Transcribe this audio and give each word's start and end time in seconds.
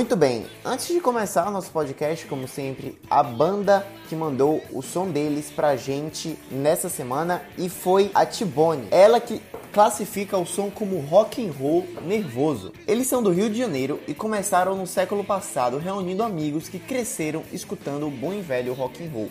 Muito 0.00 0.16
bem, 0.16 0.46
antes 0.64 0.88
de 0.88 0.98
começar 0.98 1.46
o 1.46 1.50
nosso 1.50 1.70
podcast, 1.70 2.24
como 2.24 2.48
sempre, 2.48 2.98
a 3.10 3.22
banda 3.22 3.86
que 4.08 4.16
mandou 4.16 4.62
o 4.72 4.80
som 4.80 5.10
deles 5.10 5.50
pra 5.50 5.76
gente 5.76 6.38
nessa 6.50 6.88
semana 6.88 7.42
e 7.58 7.68
foi 7.68 8.10
a 8.14 8.24
Tibone. 8.24 8.88
Ela 8.90 9.20
que 9.20 9.42
classifica 9.70 10.38
o 10.38 10.46
som 10.46 10.70
como 10.70 10.98
rock 11.00 11.46
and 11.46 11.52
roll 11.52 11.86
nervoso. 12.00 12.72
Eles 12.88 13.08
são 13.08 13.22
do 13.22 13.30
Rio 13.30 13.50
de 13.50 13.58
Janeiro 13.58 14.00
e 14.08 14.14
começaram 14.14 14.74
no 14.74 14.86
século 14.86 15.22
passado 15.22 15.76
reunindo 15.76 16.22
amigos 16.22 16.66
que 16.66 16.78
cresceram 16.78 17.42
escutando 17.52 18.06
o 18.06 18.10
bom 18.10 18.32
e 18.32 18.40
velho 18.40 18.72
rock 18.72 19.04
and 19.04 19.10
roll. 19.10 19.28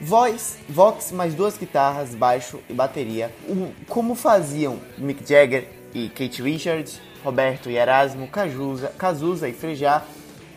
Voz, 0.00 0.56
Vox 0.68 1.10
mais 1.10 1.34
duas 1.34 1.58
guitarras, 1.58 2.14
baixo 2.14 2.60
e 2.70 2.72
bateria, 2.72 3.34
como 3.88 4.14
faziam 4.14 4.78
Mick 4.96 5.28
Jagger 5.28 5.68
e 5.92 6.08
Kate 6.08 6.42
Richards, 6.42 7.00
Roberto 7.24 7.70
e 7.70 7.76
Erasmo, 7.76 8.28
Cazuza, 8.28 8.92
Cazuza 8.96 9.48
e 9.48 9.52
Frejá, 9.52 10.04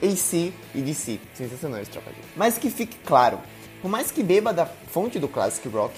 AC 0.02 0.54
e 0.74 0.82
DC. 0.82 1.20
Sensacional 1.34 1.82
esse 1.82 1.92
trocadilho. 1.92 2.24
Mas 2.36 2.58
que 2.58 2.70
fique 2.70 2.98
claro, 3.06 3.40
por 3.82 3.90
mais 3.90 4.12
que 4.12 4.24
beba 4.24 4.54
da 4.54 4.66
fonte 4.66 5.20
do 5.20 5.28
classic 5.28 5.68
rock, 5.68 5.94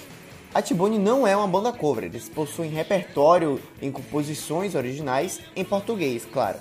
a 0.54 0.62
Tibone 0.62 0.98
não 0.98 1.26
é 1.26 1.36
uma 1.36 1.48
banda 1.48 1.72
cover, 1.72 2.04
eles 2.04 2.28
possuem 2.28 2.70
repertório 2.70 3.60
em 3.82 3.90
composições 3.90 4.74
originais 4.74 5.40
em 5.56 5.64
português, 5.64 6.24
claro. 6.32 6.58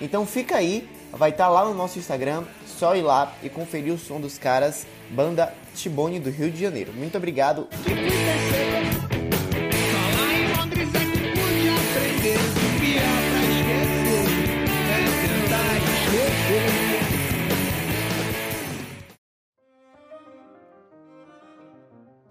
Então 0.00 0.24
fica 0.24 0.56
aí, 0.56 0.88
vai 1.12 1.28
estar 1.28 1.44
tá 1.44 1.50
lá 1.50 1.64
no 1.66 1.74
nosso 1.74 1.98
Instagram, 1.98 2.44
só 2.66 2.96
ir 2.96 3.02
lá 3.02 3.34
e 3.42 3.50
conferir 3.50 3.92
o 3.92 3.98
som 3.98 4.18
dos 4.18 4.38
caras, 4.38 4.86
banda 5.10 5.52
Tibone 5.74 6.18
do 6.18 6.30
Rio 6.30 6.50
de 6.50 6.58
Janeiro. 6.58 6.94
Muito 6.94 7.18
obrigado. 7.18 7.68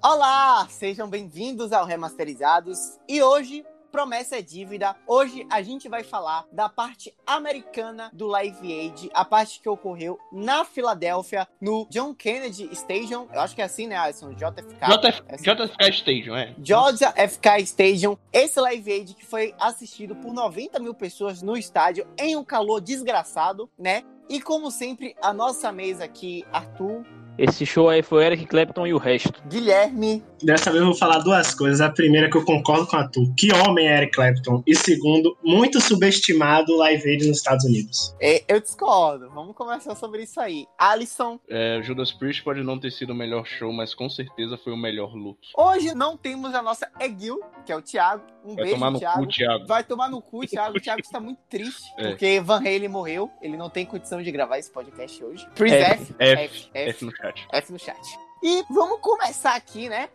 Olá, 0.02 0.67
sejam 0.69 1.09
bem-vindos 1.09 1.71
ao 1.71 1.85
Remasterizados 1.85 2.97
e 3.07 3.21
hoje 3.21 3.65
promessa 3.92 4.38
é 4.38 4.42
dívida. 4.42 4.95
Hoje 5.08 5.45
a 5.50 5.62
gente 5.62 5.90
vai 5.90 6.04
falar 6.04 6.45
da 6.52 6.70
parte 6.70 7.14
americana 7.26 8.09
do 8.14 8.28
Live 8.28 8.72
Aid, 8.72 9.09
a 9.14 9.26
parte 9.26 9.59
que 9.59 9.70
ocorreu 9.70 10.20
na 10.32 10.64
Filadélfia, 10.64 11.48
no 11.59 11.88
John 11.90 12.14
Kennedy 12.14 12.70
Stadium. 12.72 13.28
Eu 13.34 13.42
acho 13.42 13.56
que 13.56 13.62
é 13.62 13.66
assim, 13.66 13.88
né, 13.88 13.98
Alisson? 13.98 14.34
JFK. 14.34 14.86
JF, 14.86 15.23
é 15.28 15.36
assim. 15.36 15.44
JFK 15.44 15.90
Stadium, 15.90 16.36
é. 16.36 16.56
Georgia 16.64 17.12
FK 17.12 17.62
Stadium. 17.64 18.17
Esse 18.32 18.60
Live 18.60 18.92
Aid 18.92 19.14
que 19.16 19.26
foi 19.26 19.54
assistido 19.60 20.16
por 20.16 20.34
90 20.34 20.80
mil 20.80 20.94
pessoas 20.94 21.42
no 21.42 21.58
estádio 21.58 22.08
em 22.17 22.36
um 22.36 22.44
calor 22.44 22.80
desgraçado, 22.80 23.70
né? 23.78 24.04
E 24.30 24.40
como 24.40 24.70
sempre, 24.70 25.16
a 25.23 25.34
nossa 25.34 25.72
mesa 25.72 26.04
aqui, 26.04 26.45
Arthur, 26.52 27.04
esse 27.44 27.66
show 27.66 27.90
aí 27.90 28.02
foi 28.02 28.26
Eric 28.26 28.45
Clapton 28.45 28.86
e 28.88 28.94
o 28.94 28.98
resto. 28.98 29.34
Guilherme. 29.48 30.23
Dessa 30.42 30.70
vez 30.72 30.82
eu 30.82 30.88
vou 30.90 30.95
falar 30.98 31.20
duas 31.20 31.54
coisas. 31.54 31.82
A 31.82 31.90
primeira 31.90 32.28
é 32.28 32.30
que 32.30 32.38
eu 32.38 32.45
concordo 32.45 32.88
com 32.88 32.95
a 32.95 33.08
Tu. 33.08 33.34
Que 33.38 33.52
homem 33.54 33.88
é 33.88 33.98
Eric 33.98 34.14
Clapton. 34.14 34.64
E 34.66 34.73
segundo, 34.76 35.38
muito 35.44 35.82
subestimado 35.82 36.76
Live 36.78 37.10
Aid 37.10 37.28
nos 37.28 37.38
Estados 37.38 37.66
Unidos. 37.66 38.16
É, 38.22 38.44
eu 38.48 38.60
discordo. 38.62 39.30
Vamos 39.32 39.56
conversar 39.56 39.95
sobre 39.95 40.23
isso 40.23 40.40
aí. 40.40 40.66
Alisson. 40.78 41.40
É, 41.50 41.82
Judas 41.84 42.12
Priest 42.12 42.42
pode 42.44 42.64
não 42.64 42.80
ter 42.80 42.92
sido 42.92 43.12
o 43.12 43.16
melhor 43.16 43.45
show, 43.45 43.72
mas 43.73 43.94
com 43.94 44.10
certeza 44.10 44.58
foi 44.58 44.72
o 44.72 44.78
melhor 44.78 45.14
look. 45.14 45.39
Hoje 45.58 45.94
não 45.94 46.16
temos 46.16 46.55
a 46.55 46.61
nossa 46.61 46.88
Egil, 47.02 47.39
que 47.66 47.72
é 47.72 47.76
o 47.76 47.82
Thiago. 47.82 48.23
Um 48.45 48.55
Vai 48.55 48.64
beijo, 48.64 48.76
tomar 48.76 48.92
no 48.92 48.99
Thiago. 48.99 49.20
cu, 49.20 49.28
Thiago. 49.28 49.67
Vai 49.67 49.83
tomar 49.83 50.10
no 50.10 50.22
cu, 50.22 50.48
Thiago. 50.48 50.78
O 50.78 50.82
Thiago 50.82 51.02
está 51.02 51.20
muito 51.20 51.39
triste, 51.49 51.92
É. 51.98 52.08
porque 52.10 52.39
Van 52.39 52.60
Halen 52.60 52.88
morreu. 52.88 53.30
Ele 53.42 53.58
não 53.58 53.70
tem 53.70 53.86
condição 53.86 54.22
de 54.23 54.32
gravar 54.32 54.58
esse 54.58 54.72
podcast 54.72 55.22
hoje. 55.23 55.45
Chris 55.55 55.73
F. 55.73 56.16
F, 56.17 56.42
F. 56.42 56.70
F 56.73 57.05
no 57.05 57.11
chat. 57.32 57.48
F 57.52 57.72
no 57.72 57.80
chat. 57.80 58.20
E 58.42 58.64
vamos 58.70 59.00
começar 59.02 59.56
aqui, 59.56 59.90
né? 59.90 60.10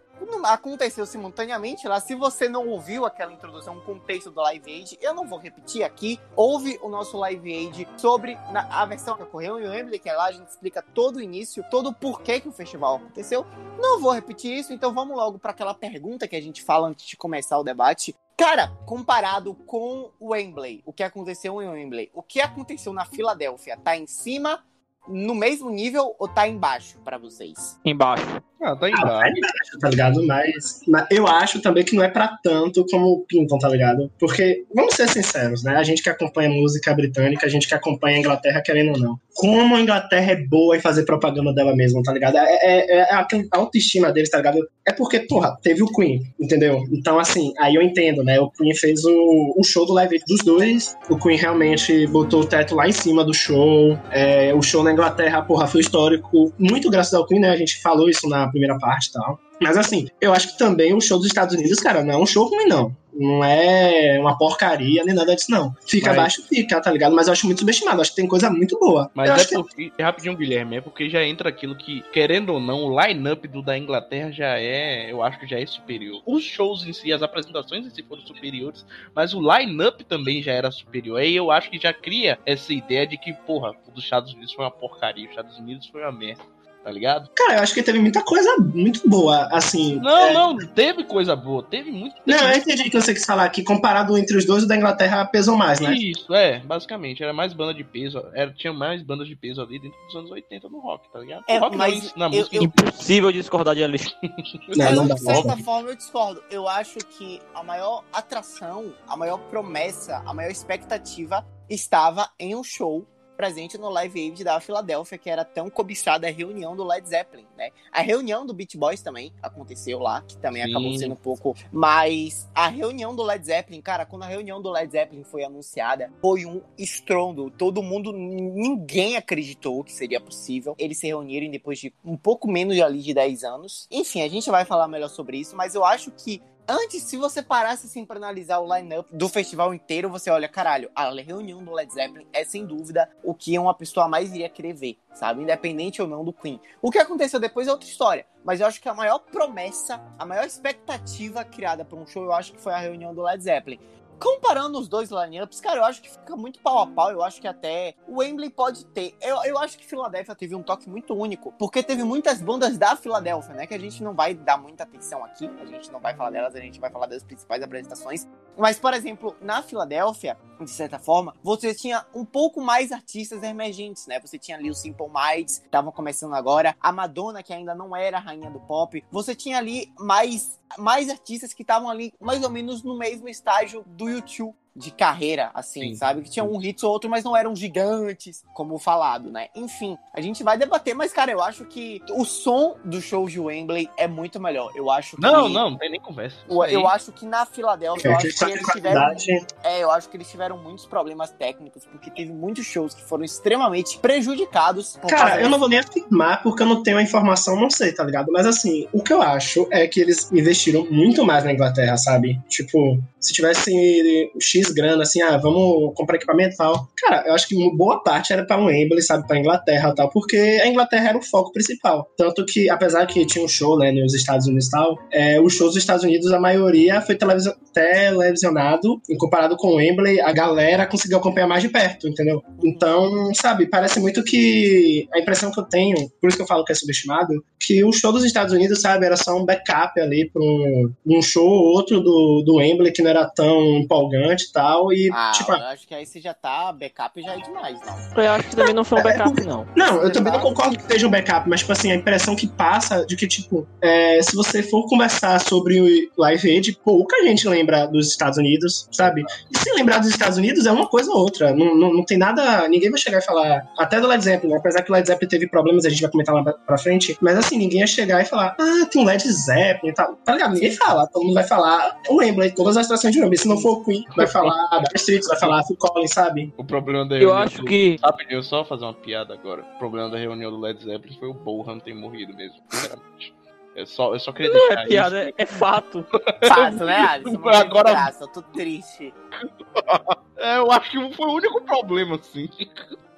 Aconteceu 0.45 1.05
simultaneamente 1.05 1.87
lá. 1.89 2.01
Se 2.01 2.15
você 2.15 2.49
não 2.49 2.69
ouviu 2.69 3.05
aquela 3.05 3.33
introdução, 3.33 3.77
o 3.77 3.83
contexto 3.83 4.31
do 4.31 4.41
Live 4.41 4.73
Aid, 4.73 4.99
eu 5.03 5.13
não 5.13 5.27
vou 5.27 5.39
repetir 5.39 5.83
aqui. 5.83 6.21
Houve 6.37 6.79
o 6.83 6.89
nosso 6.89 7.19
Live 7.19 7.53
Aid 7.53 7.89
sobre 7.99 8.39
a 8.55 8.87
versão 8.87 9.17
que 9.17 9.25
ocorreu 9.25 9.59
em 9.59 9.69
Wembley, 9.69 9.99
que 9.99 10.09
é 10.09 10.15
lá 10.15 10.27
a 10.27 10.33
gente 10.33 10.49
explica 10.49 10.81
todo 10.81 11.17
o 11.17 11.21
início, 11.21 11.65
todo 11.71 11.89
o 11.89 11.95
porquê 11.95 12.41
que 12.41 12.49
o 12.49 12.53
festival 12.53 12.97
aconteceu. 12.97 13.45
Não 13.79 14.01
vou 14.01 14.13
repetir 14.13 14.57
isso, 14.57 14.73
então 14.73 14.95
vamos 14.95 15.17
logo 15.17 15.39
para 15.39 15.51
aquela 15.51 15.75
pergunta 15.75 16.29
que 16.29 16.37
a 16.37 16.43
gente 16.43 16.63
fala 16.63 16.89
antes 16.89 17.07
de 17.07 17.17
começar 17.17 17.59
o 17.59 17.65
debate. 17.65 18.15
Cara, 18.37 18.69
comparado 18.87 19.55
com 19.55 20.11
o 20.19 20.33
Wembley, 20.33 20.83
o 20.87 20.93
que 20.93 21.03
aconteceu 21.03 21.61
em 21.61 21.69
Wembley, 21.69 22.11
o 22.15 22.23
que 22.23 22.41
aconteceu 22.41 22.93
na 22.93 23.05
Filadélfia, 23.05 23.77
tá 23.77 23.97
em 23.97 24.07
cima, 24.07 24.65
no 25.09 25.35
mesmo 25.35 25.71
nível 25.71 26.15
ou 26.19 26.29
tá 26.29 26.49
embaixo 26.49 26.99
para 27.05 27.19
vocês? 27.19 27.79
Embaixo. 27.85 28.25
Ah, 28.65 28.75
tá 28.77 28.87
Ah, 28.87 28.89
embaixo. 28.91 29.07
vai 29.07 29.31
embaixo, 29.31 29.79
tá 29.81 29.89
ligado? 29.91 30.27
Mas, 30.27 30.81
mas 30.89 31.07
eu 31.11 31.27
acho 31.27 31.61
também 31.61 31.85
que 31.85 31.95
não 31.95 32.03
é 32.03 32.09
pra 32.09 32.37
tanto 32.43 32.85
como 32.91 33.25
pintam, 33.29 33.59
tá 33.59 33.69
ligado? 33.69 34.11
Porque, 34.19 34.65
vamos 34.75 34.95
ser 34.95 35.09
sinceros, 35.09 35.63
né? 35.63 35.77
A 35.77 35.83
gente 35.83 36.03
que 36.03 36.09
acompanha 36.09 36.49
música 36.49 36.95
britânica, 36.95 37.47
a 37.47 37.49
gente 37.49 37.69
que 37.69 37.75
acompanha 37.75 38.17
a 38.17 38.21
Inglaterra, 38.21 38.63
querendo 38.63 38.93
ou 38.93 38.99
não. 38.99 39.19
Como 39.35 39.75
a 39.77 39.81
Inglaterra 39.81 40.33
é 40.33 40.37
boa 40.37 40.77
em 40.77 40.81
fazer 40.81 41.05
propaganda 41.05 41.53
dela 41.53 41.75
mesma, 41.77 42.03
tá 42.03 42.13
ligado? 42.13 42.37
É, 42.39 42.43
é, 42.63 42.97
é 42.99 43.15
a 43.15 43.27
a 43.53 43.59
autoestima 43.59 44.13
deles, 44.13 44.31
tá 44.31 44.39
ligado? 44.39 44.59
É 44.87 44.93
porque, 44.93 45.21
porra, 45.21 45.57
teve 45.63 45.83
o 45.83 45.87
Queen, 45.89 46.23
entendeu? 46.39 46.85
Então, 46.93 47.19
assim, 47.19 47.53
aí 47.59 47.75
eu 47.75 47.83
entendo, 47.83 48.23
né? 48.23 48.39
O 48.39 48.51
Queen 48.51 48.75
fez 48.75 49.05
o, 49.05 49.55
o 49.57 49.65
show 49.65 49.85
do 49.85 49.93
Live 49.95 50.21
dos 50.29 50.41
dois. 50.45 50.97
O 51.09 51.19
Queen 51.19 51.37
realmente 51.37 52.07
botou 52.07 52.43
o 52.43 52.47
teto 52.47 52.75
lá 52.75 52.87
em 52.89 52.93
cima 52.93 53.25
do 53.25 53.35
show. 53.35 53.99
É, 54.11 54.55
o 54.55 54.63
show 54.63 54.83
na 54.85 54.93
Inglaterra, 54.93 55.43
porra, 55.43 55.67
foi 55.67 55.81
histórico. 55.81 56.53
Muito 56.59 56.89
graças 56.91 57.13
ao 57.15 57.27
Queen, 57.27 57.41
né? 57.41 57.51
A 57.51 57.57
gente 57.57 57.81
falou 57.83 58.09
isso 58.09 58.29
na 58.29 58.47
primeira 58.55 58.79
parte 58.79 59.09
e 59.09 59.13
tal. 59.13 59.39
Mas 59.61 59.77
assim, 59.77 60.09
eu 60.21 60.33
acho 60.33 60.53
que 60.53 60.59
também 60.59 60.95
o 60.95 61.01
show 61.01 61.19
dos 61.19 61.27
Estados 61.27 61.55
Unidos, 61.55 61.79
cara, 61.81 62.03
não 62.03 62.15
é 62.15 62.19
um 62.19 62.27
show 62.27 62.49
ruim, 62.49 62.67
não. 62.67 62.95
Não 63.17 63.45
é 63.45 64.19
uma 64.19 64.37
porcaria 64.37 65.05
nem 65.05 65.15
nada 65.15 65.37
disso, 65.37 65.49
não. 65.49 65.73
Fica 65.87 66.09
Mas- 66.09 66.19
abaixo, 66.19 66.43
fica, 66.49 66.81
tá 66.81 66.91
ligado? 66.91 67.15
Mas 67.15 67.29
eu 67.29 67.33
acho 67.33 67.47
muito 67.47 67.61
subestimado. 67.61 68.01
Acho 68.01 68.11
que 68.11 68.17
tem 68.17 68.27
coisa 68.27 68.51
muito 68.51 68.77
boa. 68.81 69.09
Mas 69.15 69.29
eu 69.29 69.37
é 69.37 69.37
acho 69.37 69.49
que 69.49 69.55
porque, 69.55 69.93
rapidinho, 70.03 70.37
Guilherme, 70.37 70.79
é 70.79 70.81
porque 70.81 71.09
já 71.09 71.25
entra 71.25 71.49
aquilo 71.49 71.77
que, 71.77 72.03
querendo 72.13 72.53
ou 72.53 72.59
não, 72.59 72.83
o 72.87 73.01
line-up 73.01 73.47
do 73.47 73.63
da 73.63 73.79
Inglaterra 73.79 74.33
já 74.33 74.59
é, 74.59 75.13
eu 75.13 75.23
acho 75.23 75.39
que 75.39 75.47
já 75.47 75.61
é 75.61 75.65
superior. 75.65 76.21
Os 76.27 76.43
shows 76.43 76.85
em 76.85 76.93
si, 76.93 77.13
as 77.13 77.23
apresentações 77.23 77.87
em 77.87 77.91
si 77.91 78.03
foram 78.03 78.23
superiores, 78.23 78.85
mas 79.15 79.33
o 79.33 79.41
line-up 79.41 80.03
também 80.03 80.43
já 80.43 80.53
era 80.53 80.73
superior. 80.73 81.21
Aí 81.21 81.37
eu 81.37 81.53
acho 81.53 81.71
que 81.71 81.79
já 81.79 81.93
cria 81.93 82.37
essa 82.45 82.73
ideia 82.73 83.07
de 83.07 83.17
que, 83.17 83.33
porra, 83.33 83.71
o 83.87 83.93
dos 83.93 84.03
Estados 84.03 84.33
Unidos 84.35 84.53
foi 84.53 84.65
uma 84.65 84.73
porcaria, 84.73 85.27
os 85.27 85.31
Estados 85.31 85.57
Unidos 85.57 85.87
foi 85.87 86.03
uma 86.03 86.11
merda, 86.11 86.43
tá 86.85 86.91
ligado? 86.91 87.31
Cara, 87.35 87.55
eu 87.55 87.63
acho 87.63 87.73
que 87.73 87.83
teve 87.83 87.99
muita 87.99 88.23
coisa 88.23 88.57
muito 88.59 89.09
boa, 89.09 89.49
assim. 89.51 89.97
Não, 89.97 90.19
é- 90.19 90.33
não, 90.35 90.57
teve 90.59 91.03
coisa 91.05 91.35
boa, 91.35 91.63
teve 91.63 91.91
muito. 91.91 92.15
teve 92.23 92.39
Não, 92.39 92.51
eu 92.51 92.59
entendi 92.59 92.91
que 92.91 93.01
você 93.01 93.15
quis 93.15 93.25
falar 93.25 93.49
que 93.49 93.63
comparado 93.65 94.17
entre 94.19 94.37
os 94.37 94.45
dois, 94.45 94.65
o 94.65 94.69
da 94.69 94.77
Inglaterra 94.77 95.25
pesou 95.25 95.57
mais, 95.57 95.81
né? 95.81 95.95
Isso, 95.95 96.33
é, 96.35 96.59
basicamente. 96.61 97.23
Era 97.23 97.33
mais 97.33 97.55
banda 97.55 97.73
de 97.73 97.83
peso. 97.83 98.23
Era, 98.35 98.53
tinha 98.53 98.73
mais 98.73 99.03
bandas 99.03 99.27
de 99.27 99.35
peso 99.35 99.63
ali 99.63 99.79
dentro 99.79 99.99
dos 100.07 100.15
anos 100.15 100.31
80 100.31 100.69
no 100.69 100.79
rock, 100.81 101.11
tá 101.11 101.19
ligado? 101.21 101.43
É, 101.49 101.57
rock 101.57 101.75
mas 101.77 102.15
não, 102.15 102.29
na 102.29 102.37
eu- 102.37 102.39
música. 102.41 102.57
eu- 102.57 102.63
Impossível 102.65 103.33
discordar 103.33 103.75
de 103.75 103.83
Alisson. 103.83 104.15
Não, 104.77 104.93
não 104.93 105.07
dá 105.07 105.15
de 105.15 105.21
certa 105.23 105.57
forma, 105.59 105.89
eu 105.91 105.97
discordo. 105.97 106.43
Eu 106.51 106.69
acho 106.69 106.99
que 106.99 107.41
a 107.55 107.63
maior 107.63 108.03
atração, 108.13 108.93
a 109.09 109.17
maior 109.17 109.39
promessa, 109.51 110.23
a 110.27 110.35
maior 110.35 110.51
expectativa 110.51 111.47
estava 111.71 112.29
em 112.39 112.55
um 112.55 112.63
show 112.63 113.07
presente 113.37 113.79
no 113.79 113.89
Live 113.89 114.21
Aid 114.21 114.45
da 114.45 114.61
Filadélfia, 114.61 115.19
que 115.19 115.31
era 115.31 115.45
tão 115.45 115.69
cobiçada 115.69 116.27
a 116.27 116.31
reunião 116.31 116.77
do 116.77 116.85
Led 116.85 117.09
Zeppelin, 117.09 117.47
né? 117.57 117.71
A 117.93 118.01
reunião 118.01 118.47
do 118.47 118.55
Beach 118.55 118.77
Boys 118.77 119.03
também 119.03 119.33
aconteceu 119.43 119.99
lá, 119.99 120.23
que 120.23 120.37
também 120.37 120.63
Sim. 120.65 120.71
acabou 120.71 120.99
sendo 120.99 121.13
um 121.13 121.17
pouco... 121.17 121.55
Mas 121.73 122.49
a 122.55 122.69
reunião 122.69 123.15
do 123.15 123.23
Led 123.23 123.45
Zeppelin, 123.45 123.81
cara, 123.81 124.07
quando 124.07 124.23
a 124.23 124.27
reunião 124.27 124.63
do 124.63 124.71
Led 124.71 124.91
Zeppelin 124.91 125.25
foi 125.25 125.45
anunciada, 125.45 126.13
foi 126.21 126.47
um 126.47 126.63
estrondo. 126.79 127.51
Todo 127.51 127.83
mundo, 127.83 128.13
ninguém 128.13 129.17
acreditou 129.17 129.83
que 129.83 129.93
seria 129.93 130.21
possível 130.21 130.75
eles 130.79 130.99
se 130.99 131.07
reunirem 131.07 131.51
depois 131.51 131.79
de 131.79 131.93
um 132.05 132.17
pouco 132.17 132.51
menos 132.51 132.75
de 132.75 132.83
ali 132.83 133.01
de 133.01 133.15
10 133.15 133.45
anos. 133.45 133.87
Enfim, 133.91 134.23
a 134.23 134.29
gente 134.29 134.51
vai 134.51 134.65
falar 134.65 134.89
melhor 134.89 135.09
sobre 135.09 135.39
isso, 135.39 135.57
mas 135.57 135.75
eu 135.75 135.85
acho 135.85 136.11
que 136.11 136.43
Antes, 136.67 137.03
se 137.03 137.19
você 137.19 137.43
parasse 137.43 137.87
assim 137.87 138.07
pra 138.07 138.17
analisar 138.17 138.59
o 138.59 138.75
line-up 138.75 139.15
do 139.15 139.29
festival 139.29 139.75
inteiro, 139.75 140.09
você 140.09 140.31
olha, 140.31 140.49
caralho, 140.49 140.91
a 140.95 141.11
reunião 141.11 141.63
do 141.63 141.71
Led 141.71 141.93
Zeppelin 141.93 142.27
é 142.33 142.43
sem 142.43 142.65
dúvida 142.65 143.11
o 143.23 143.35
que 143.35 143.59
uma 143.59 143.75
pessoa 143.75 144.09
mais 144.09 144.33
iria 144.33 144.49
querer 144.49 144.73
ver, 144.73 144.99
sabe? 145.13 145.43
Independente 145.43 146.01
ou 146.01 146.09
não 146.09 146.25
do 146.25 146.33
Queen. 146.33 146.59
O 146.81 146.91
que 146.91 146.99
aconteceu 146.99 147.39
depois 147.39 147.69
é 147.69 147.71
outra 147.71 147.87
história. 147.87 148.27
Mas 148.43 148.61
eu 148.61 148.67
acho 148.67 148.81
que 148.81 148.89
a 148.89 148.95
maior 148.95 149.19
promessa, 149.19 150.01
a 150.19 150.25
maior 150.25 150.47
expectativa 150.47 151.45
criada 151.45 151.85
pra 151.85 151.99
um 151.99 152.07
show, 152.07 152.25
eu 152.25 152.33
acho 152.33 152.53
que 152.53 152.61
foi 152.61 152.73
a 152.73 152.79
reunião 152.79 153.15
do 153.15 153.23
Led 153.23 153.43
Zeppelin. 153.43 153.79
Comparando 154.19 154.79
os 154.79 154.89
dois 154.89 155.11
lineups, 155.11 155.61
cara, 155.61 155.81
eu 155.81 155.85
acho 155.85 156.01
que 156.01 156.11
fica 156.11 156.37
muito 156.37 156.61
pau 156.61 156.79
a 156.79 156.87
pau. 156.87 157.11
Eu 157.11 157.23
acho 157.23 157.41
que 157.41 157.49
até 157.49 157.95
o 158.07 158.19
Wembley 158.19 158.51
pode 158.51 158.87
ter. 158.87 159.15
Eu, 159.21 159.43
eu 159.45 159.59
acho 159.59 159.79
que 159.79 159.85
Filadélfia 159.85 160.35
teve 160.35 160.55
um 160.55 160.63
toque 160.63 160.89
muito 160.89 161.15
único, 161.15 161.53
porque 161.53 161.83
teve 161.83 162.05
muitas 162.05 162.41
bandas 162.41 162.79
da 162.79 162.97
Filadélfia, 162.97 163.55
né? 163.55 163.67
Que 163.67 163.75
a 163.75 163.79
gente 163.79 164.03
não 164.03 164.15
vai 164.15 164.35
dar 164.35 164.57
muita 164.57 164.85
atenção 164.85 165.25
aqui, 165.25 165.51
a 165.61 165.67
gente 165.67 165.91
não 165.91 166.01
vai 166.01 166.15
falar 166.15 166.31
delas, 166.31 166.55
a 166.55 166.61
gente 166.61 166.81
vai 166.81 166.91
falar 166.91 167.07
das 167.07 167.23
principais 167.23 167.63
apresentações. 167.63 168.27
Mas, 168.57 168.79
por 168.79 168.95
exemplo, 168.95 169.37
na 169.41 169.63
Filadélfia, 169.63 170.39
de 170.61 170.71
certa 170.71 170.99
forma, 170.99 171.35
você 171.43 171.75
tinha 171.75 172.07
um 172.15 172.25
pouco 172.25 172.61
mais 172.61 172.93
artistas 172.93 173.43
emergentes, 173.43 174.07
né? 174.07 174.21
Você 174.21 174.39
tinha 174.39 174.57
ali 174.57 174.71
o 174.71 174.75
Simple 174.75 175.07
Minds, 175.09 175.59
que 175.59 175.67
estavam 175.67 175.91
começando 175.91 176.35
agora, 176.35 176.77
a 176.81 176.93
Madonna, 176.93 177.43
que 177.43 177.53
ainda 177.53 177.75
não 177.75 177.95
era 177.97 178.19
a 178.19 178.21
rainha 178.21 178.51
do 178.51 178.61
pop. 178.61 179.05
Você 179.11 179.35
tinha 179.35 179.59
ali 179.59 179.93
mais, 179.99 180.61
mais 180.79 181.11
artistas 181.11 181.53
que 181.53 181.63
estavam 181.63 181.91
ali 181.91 182.13
mais 182.21 182.43
ou 182.43 182.51
menos 182.51 182.83
no 182.83 182.97
mesmo 182.97 183.29
estágio 183.29 183.85
do 183.89 184.04
YouTube 184.09 184.55
de 184.77 184.91
carreira, 184.91 185.51
assim, 185.55 185.91
Sim. 185.91 185.95
sabe? 185.95 186.23
Que 186.23 186.31
tinha 186.31 186.45
um 186.45 186.57
hit 186.59 186.85
ou 186.85 186.91
outro, 186.93 187.09
mas 187.09 187.23
não 187.23 187.37
eram 187.37 187.55
gigantes, 187.55 188.43
como 188.53 188.79
falado, 188.79 189.31
né? 189.31 189.49
Enfim, 189.55 189.97
a 190.13 190.21
gente 190.21 190.43
vai 190.43 190.59
debater, 190.59 190.95
mas, 190.95 191.13
cara, 191.13 191.31
eu 191.31 191.41
acho 191.43 191.65
que 191.65 192.03
o 192.11 192.25
som 192.25 192.77
do 192.85 193.01
show 193.01 193.29
de 193.29 193.39
Wembley 193.39 193.89
é 193.97 194.09
muito 194.09 194.41
melhor. 194.41 194.73
Eu 194.75 194.91
acho 194.91 195.17
que. 195.17 195.23
Não, 195.23 195.49
não, 195.49 195.71
não 195.71 195.79
tem 195.79 195.91
nem 195.91 196.01
conversa. 196.01 196.37
Eu, 196.49 196.65
eu 196.65 196.89
acho 196.89 197.13
que 197.13 197.25
na 197.25 197.47
Filadélfia, 197.47 198.09
eu 198.09 198.13
É, 198.13 198.17
acho 198.17 198.37
que 198.37 198.45
eles 198.45 198.67
tiveram. 198.67 199.15
É, 199.63 199.83
eu 199.83 199.91
acho 199.91 200.09
que 200.09 200.17
eles 200.17 200.31
tiveram 200.31 200.59
muitos 200.59 200.87
problemas 200.87 201.31
técnicos, 201.31 201.87
porque 201.87 202.11
teve 202.11 202.33
muitos 202.33 202.67
shows 202.67 202.95
que 202.95 203.03
foram 203.03 203.25
extremamente 203.25 203.99
prejudicados. 203.99 204.97
por 204.97 205.09
Cara, 205.09 205.41
eu 205.41 205.49
não 205.49 205.59
vou 205.59 205.69
nem 205.69 205.79
afirmar 205.79 206.43
porque 206.43 206.63
eu 206.63 206.67
não 206.67 206.83
tenho 206.83 206.99
a 206.99 207.03
informação, 207.03 207.55
não 207.57 207.71
sei, 207.71 207.93
tá 207.93 208.03
ligado? 208.03 208.33
Mas 208.33 208.47
assim, 208.47 208.89
o 208.93 209.03
que 209.03 209.13
eu 209.13 209.23
acho 209.23 209.69
é 209.71 209.87
que 209.87 210.01
eles 210.01 210.31
investiram 210.33 210.87
muito 210.91 211.25
mais 211.25 211.45
na 211.45 211.53
Inglaterra, 211.53 211.97
sabe? 211.97 212.41
Tipo, 212.49 213.01
se 213.21 213.33
tivesse 213.33 214.33
X 214.41 214.64
grana, 214.73 215.03
assim, 215.03 215.21
ah, 215.23 215.37
vamos 215.37 215.93
comprar 215.95 216.17
equipamento 216.17 216.55
e 216.55 216.57
tal. 216.57 216.89
Cara, 216.97 217.25
eu 217.27 217.35
acho 217.35 217.49
que 217.49 217.55
boa 217.77 218.03
parte 218.03 218.33
era 218.33 218.45
pra 218.45 218.59
um 218.59 218.67
Wembley, 218.67 219.03
sabe? 219.03 219.27
Pra 219.27 219.39
Inglaterra 219.39 219.91
e 219.91 219.95
tal, 219.95 220.11
porque 220.11 220.37
a 220.37 220.67
Inglaterra 220.67 221.11
era 221.11 221.19
o 221.19 221.23
foco 221.23 221.53
principal. 221.53 222.09
Tanto 222.17 222.45
que, 222.45 222.69
apesar 222.71 223.07
que 223.07 223.25
tinha 223.27 223.45
um 223.45 223.49
show, 223.49 223.79
né, 223.79 223.93
nos 223.93 224.15
Estados 224.15 224.47
Unidos 224.47 224.67
e 224.67 224.71
tal, 224.71 224.99
é, 225.13 225.41
os 225.41 225.53
shows 225.55 225.73
dos 225.75 225.83
Estados 225.83 226.05
Unidos, 226.05 226.33
a 226.33 226.41
maioria 226.41 227.01
foi 227.01 227.15
televisio- 227.15 227.55
televisionado, 227.73 229.01
em 229.11 229.17
comparado 229.17 229.57
com 229.57 229.69
o 229.69 229.75
Wembley, 229.77 230.21
a 230.21 230.33
galera 230.33 230.87
conseguiu 230.87 231.19
acompanhar 231.19 231.47
mais 231.47 231.63
de 231.63 231.69
perto, 231.69 232.09
entendeu? 232.09 232.43
Então, 232.63 233.33
sabe, 233.35 233.67
parece 233.67 234.01
muito 234.01 234.23
que 234.23 235.07
a 235.13 235.19
impressão 235.19 235.51
que 235.51 235.61
eu 235.61 235.65
tenho, 235.65 235.97
por 236.21 236.29
isso 236.29 236.37
que 236.37 236.43
eu 236.43 236.47
falo 236.47 236.65
que 236.65 236.73
é 236.73 236.75
subestimado, 236.75 237.33
que 237.61 237.85
o 237.85 237.93
show 237.93 238.13
dos 238.13 238.25
Estados 238.25 238.53
Unidos, 238.53 238.81
sabe, 238.81 239.07
era 239.07 239.17
só 239.17 239.37
um 239.37 239.45
backup 239.45 239.99
ali 240.01 240.31
pra 240.31 240.43
um, 240.43 240.91
um 241.07 241.23
show 241.23 241.47
ou 241.47 241.75
outro 241.75 242.01
do, 242.01 242.43
do 242.45 242.57
Wembley 242.57 242.93
que 242.93 243.03
não 243.03 243.11
era 243.11 243.27
tão 243.27 243.79
empolgante 243.79 244.45
e 244.45 244.53
tal, 244.55 244.93
e 244.93 245.11
Ah, 245.13 245.33
tipo, 245.35 245.53
eu 245.53 245.57
acho 245.67 245.87
que 245.87 245.95
aí 245.95 246.07
você 246.07 246.21
já 246.21 246.33
tá. 246.33 246.73
Backup 246.73 247.21
já 247.21 247.33
é 247.35 247.37
demais, 247.41 247.79
não. 247.85 248.23
Eu 248.25 248.31
acho 248.33 248.49
que 248.49 248.57
também 248.57 248.73
não 248.75 248.85
foi 248.85 249.01
um 249.01 249.03
backup, 249.03 249.45
não. 249.45 249.67
Não, 249.77 250.03
eu 250.03 250.13
também 250.13 250.33
não 250.33 250.41
concordo 250.41 250.77
que 250.79 250.85
seja 250.85 251.07
um 251.07 251.11
backup, 251.11 251.49
mas, 251.49 251.61
tipo 251.61 251.73
assim, 251.73 251.91
a 251.91 251.95
impressão 251.97 252.35
que 252.37 252.47
passa 252.47 253.05
de 253.05 253.17
que, 253.17 253.27
tipo, 253.27 253.67
é, 253.83 254.21
se 254.23 254.35
você 254.37 254.63
for 254.63 254.89
conversar 254.89 255.41
sobre 255.41 255.81
o 255.81 256.11
Live 256.23 256.49
Aid, 256.49 256.79
pouca 256.85 257.23
gente 257.25 257.47
lembra 257.49 257.87
dos 257.87 258.09
Estados 258.09 258.39
Unidos, 258.39 258.89
sabe? 258.93 259.25
E 259.53 259.59
se 259.59 259.73
lembrar 259.75 259.99
dos 259.99 260.09
Estados 260.09 260.39
Unidos 260.39 260.65
é 260.67 260.73
uma 260.73 260.87
coisa 260.87 261.11
ou 261.11 261.19
outra. 261.19 261.53
Não, 261.55 261.75
não, 261.75 261.93
não 261.93 262.05
tem 262.05 262.17
nada. 262.17 262.69
Ninguém 262.69 262.91
vai 262.91 262.99
chegar 263.01 263.19
e 263.19 263.23
falar. 263.23 263.67
Até 263.79 264.01
do 264.01 264.07
Led 264.07 264.23
Zeppelin, 264.23 264.53
né? 264.53 264.59
apesar 264.59 264.83
que 264.83 264.91
o 264.91 264.95
Led 264.95 265.07
Zeppelin 265.07 265.29
teve 265.29 265.49
problemas, 265.49 265.85
a 265.85 265.91
gente 265.91 266.01
vai 266.03 266.11
comentar 266.11 266.35
lá 266.35 266.43
pra- 266.43 266.79
frente. 266.79 267.17
Mas 267.21 267.37
assim, 267.39 267.57
ninguém 267.59 267.81
ia 267.81 267.87
chegar 267.87 268.21
e 268.21 268.25
falar, 268.25 268.55
ah, 268.61 268.87
tem 268.91 269.03
um 269.03 269.05
Led 269.05 269.23
Zeppelin 269.23 269.91
e 269.91 269.95
tal. 269.95 270.15
Tá 270.25 270.33
ligado? 270.33 270.55
Ninguém 270.55 270.73
fala. 270.73 271.07
Todo 271.07 271.23
mundo 271.25 271.35
vai 271.35 271.45
falar 271.45 271.97
o 272.09 272.17
Wembley, 272.17 272.51
todas 272.53 272.77
as 272.77 272.87
atrações 272.87 273.13
de 273.15 273.21
Wembley. 273.21 273.39
Se 273.39 273.49
não 273.49 273.59
for 273.59 273.79
o 273.79 273.85
Queen, 273.85 274.05
vai 274.17 274.27
falar 274.27 274.44
Dire 274.51 274.97
Straits, 274.97 275.29
vai 275.29 275.39
falar 275.39 275.63
Phil 275.65 275.77
Collins, 275.77 276.11
sabe? 276.13 276.53
O 276.57 276.65
problema 276.65 277.07
da 277.07 277.15
Eu 277.17 277.29
reunião 277.29 277.39
acho 277.39 277.59
do- 277.61 277.67
que- 277.67 277.97
Rapidinho, 278.03 278.43
só 278.43 278.65
fazer 278.65 278.85
uma 278.85 278.95
piada 278.95 279.35
agora. 279.35 279.63
O 279.75 279.79
problema 279.79 280.09
da 280.11 280.19
reunião 280.19 280.51
do 280.51 280.59
Led 280.61 280.83
Zeppelin 280.83 281.17
foi 281.19 281.29
o 281.29 281.35
Bohan 281.35 281.79
ter 281.79 281.95
morrido 281.95 282.35
mesmo, 282.35 282.57
sinceramente. 282.71 283.35
Eu 283.77 283.87
só, 283.87 284.15
eu 284.15 284.21
só 284.21 284.31
queria 284.33 284.53
Não 284.53 284.59
deixar 284.69 284.83
é 284.83 284.87
piada, 284.87 285.21
isso. 285.25 285.35
é, 285.39 285.43
é 285.43 285.47
fato. 285.47 286.07
Fácil, 286.47 286.87
né, 286.87 286.97
Alisson? 286.97 287.49
Agora- 287.49 287.91
graça, 287.91 288.25
eu 288.25 288.29
tô 288.29 288.43
triste. 288.43 289.13
É, 290.37 290.59
eu 290.59 290.71
acho 290.73 290.91
que 290.91 291.15
foi 291.15 291.27
o 291.27 291.33
único 291.35 291.63
problema, 291.63 292.17
assim. 292.17 292.49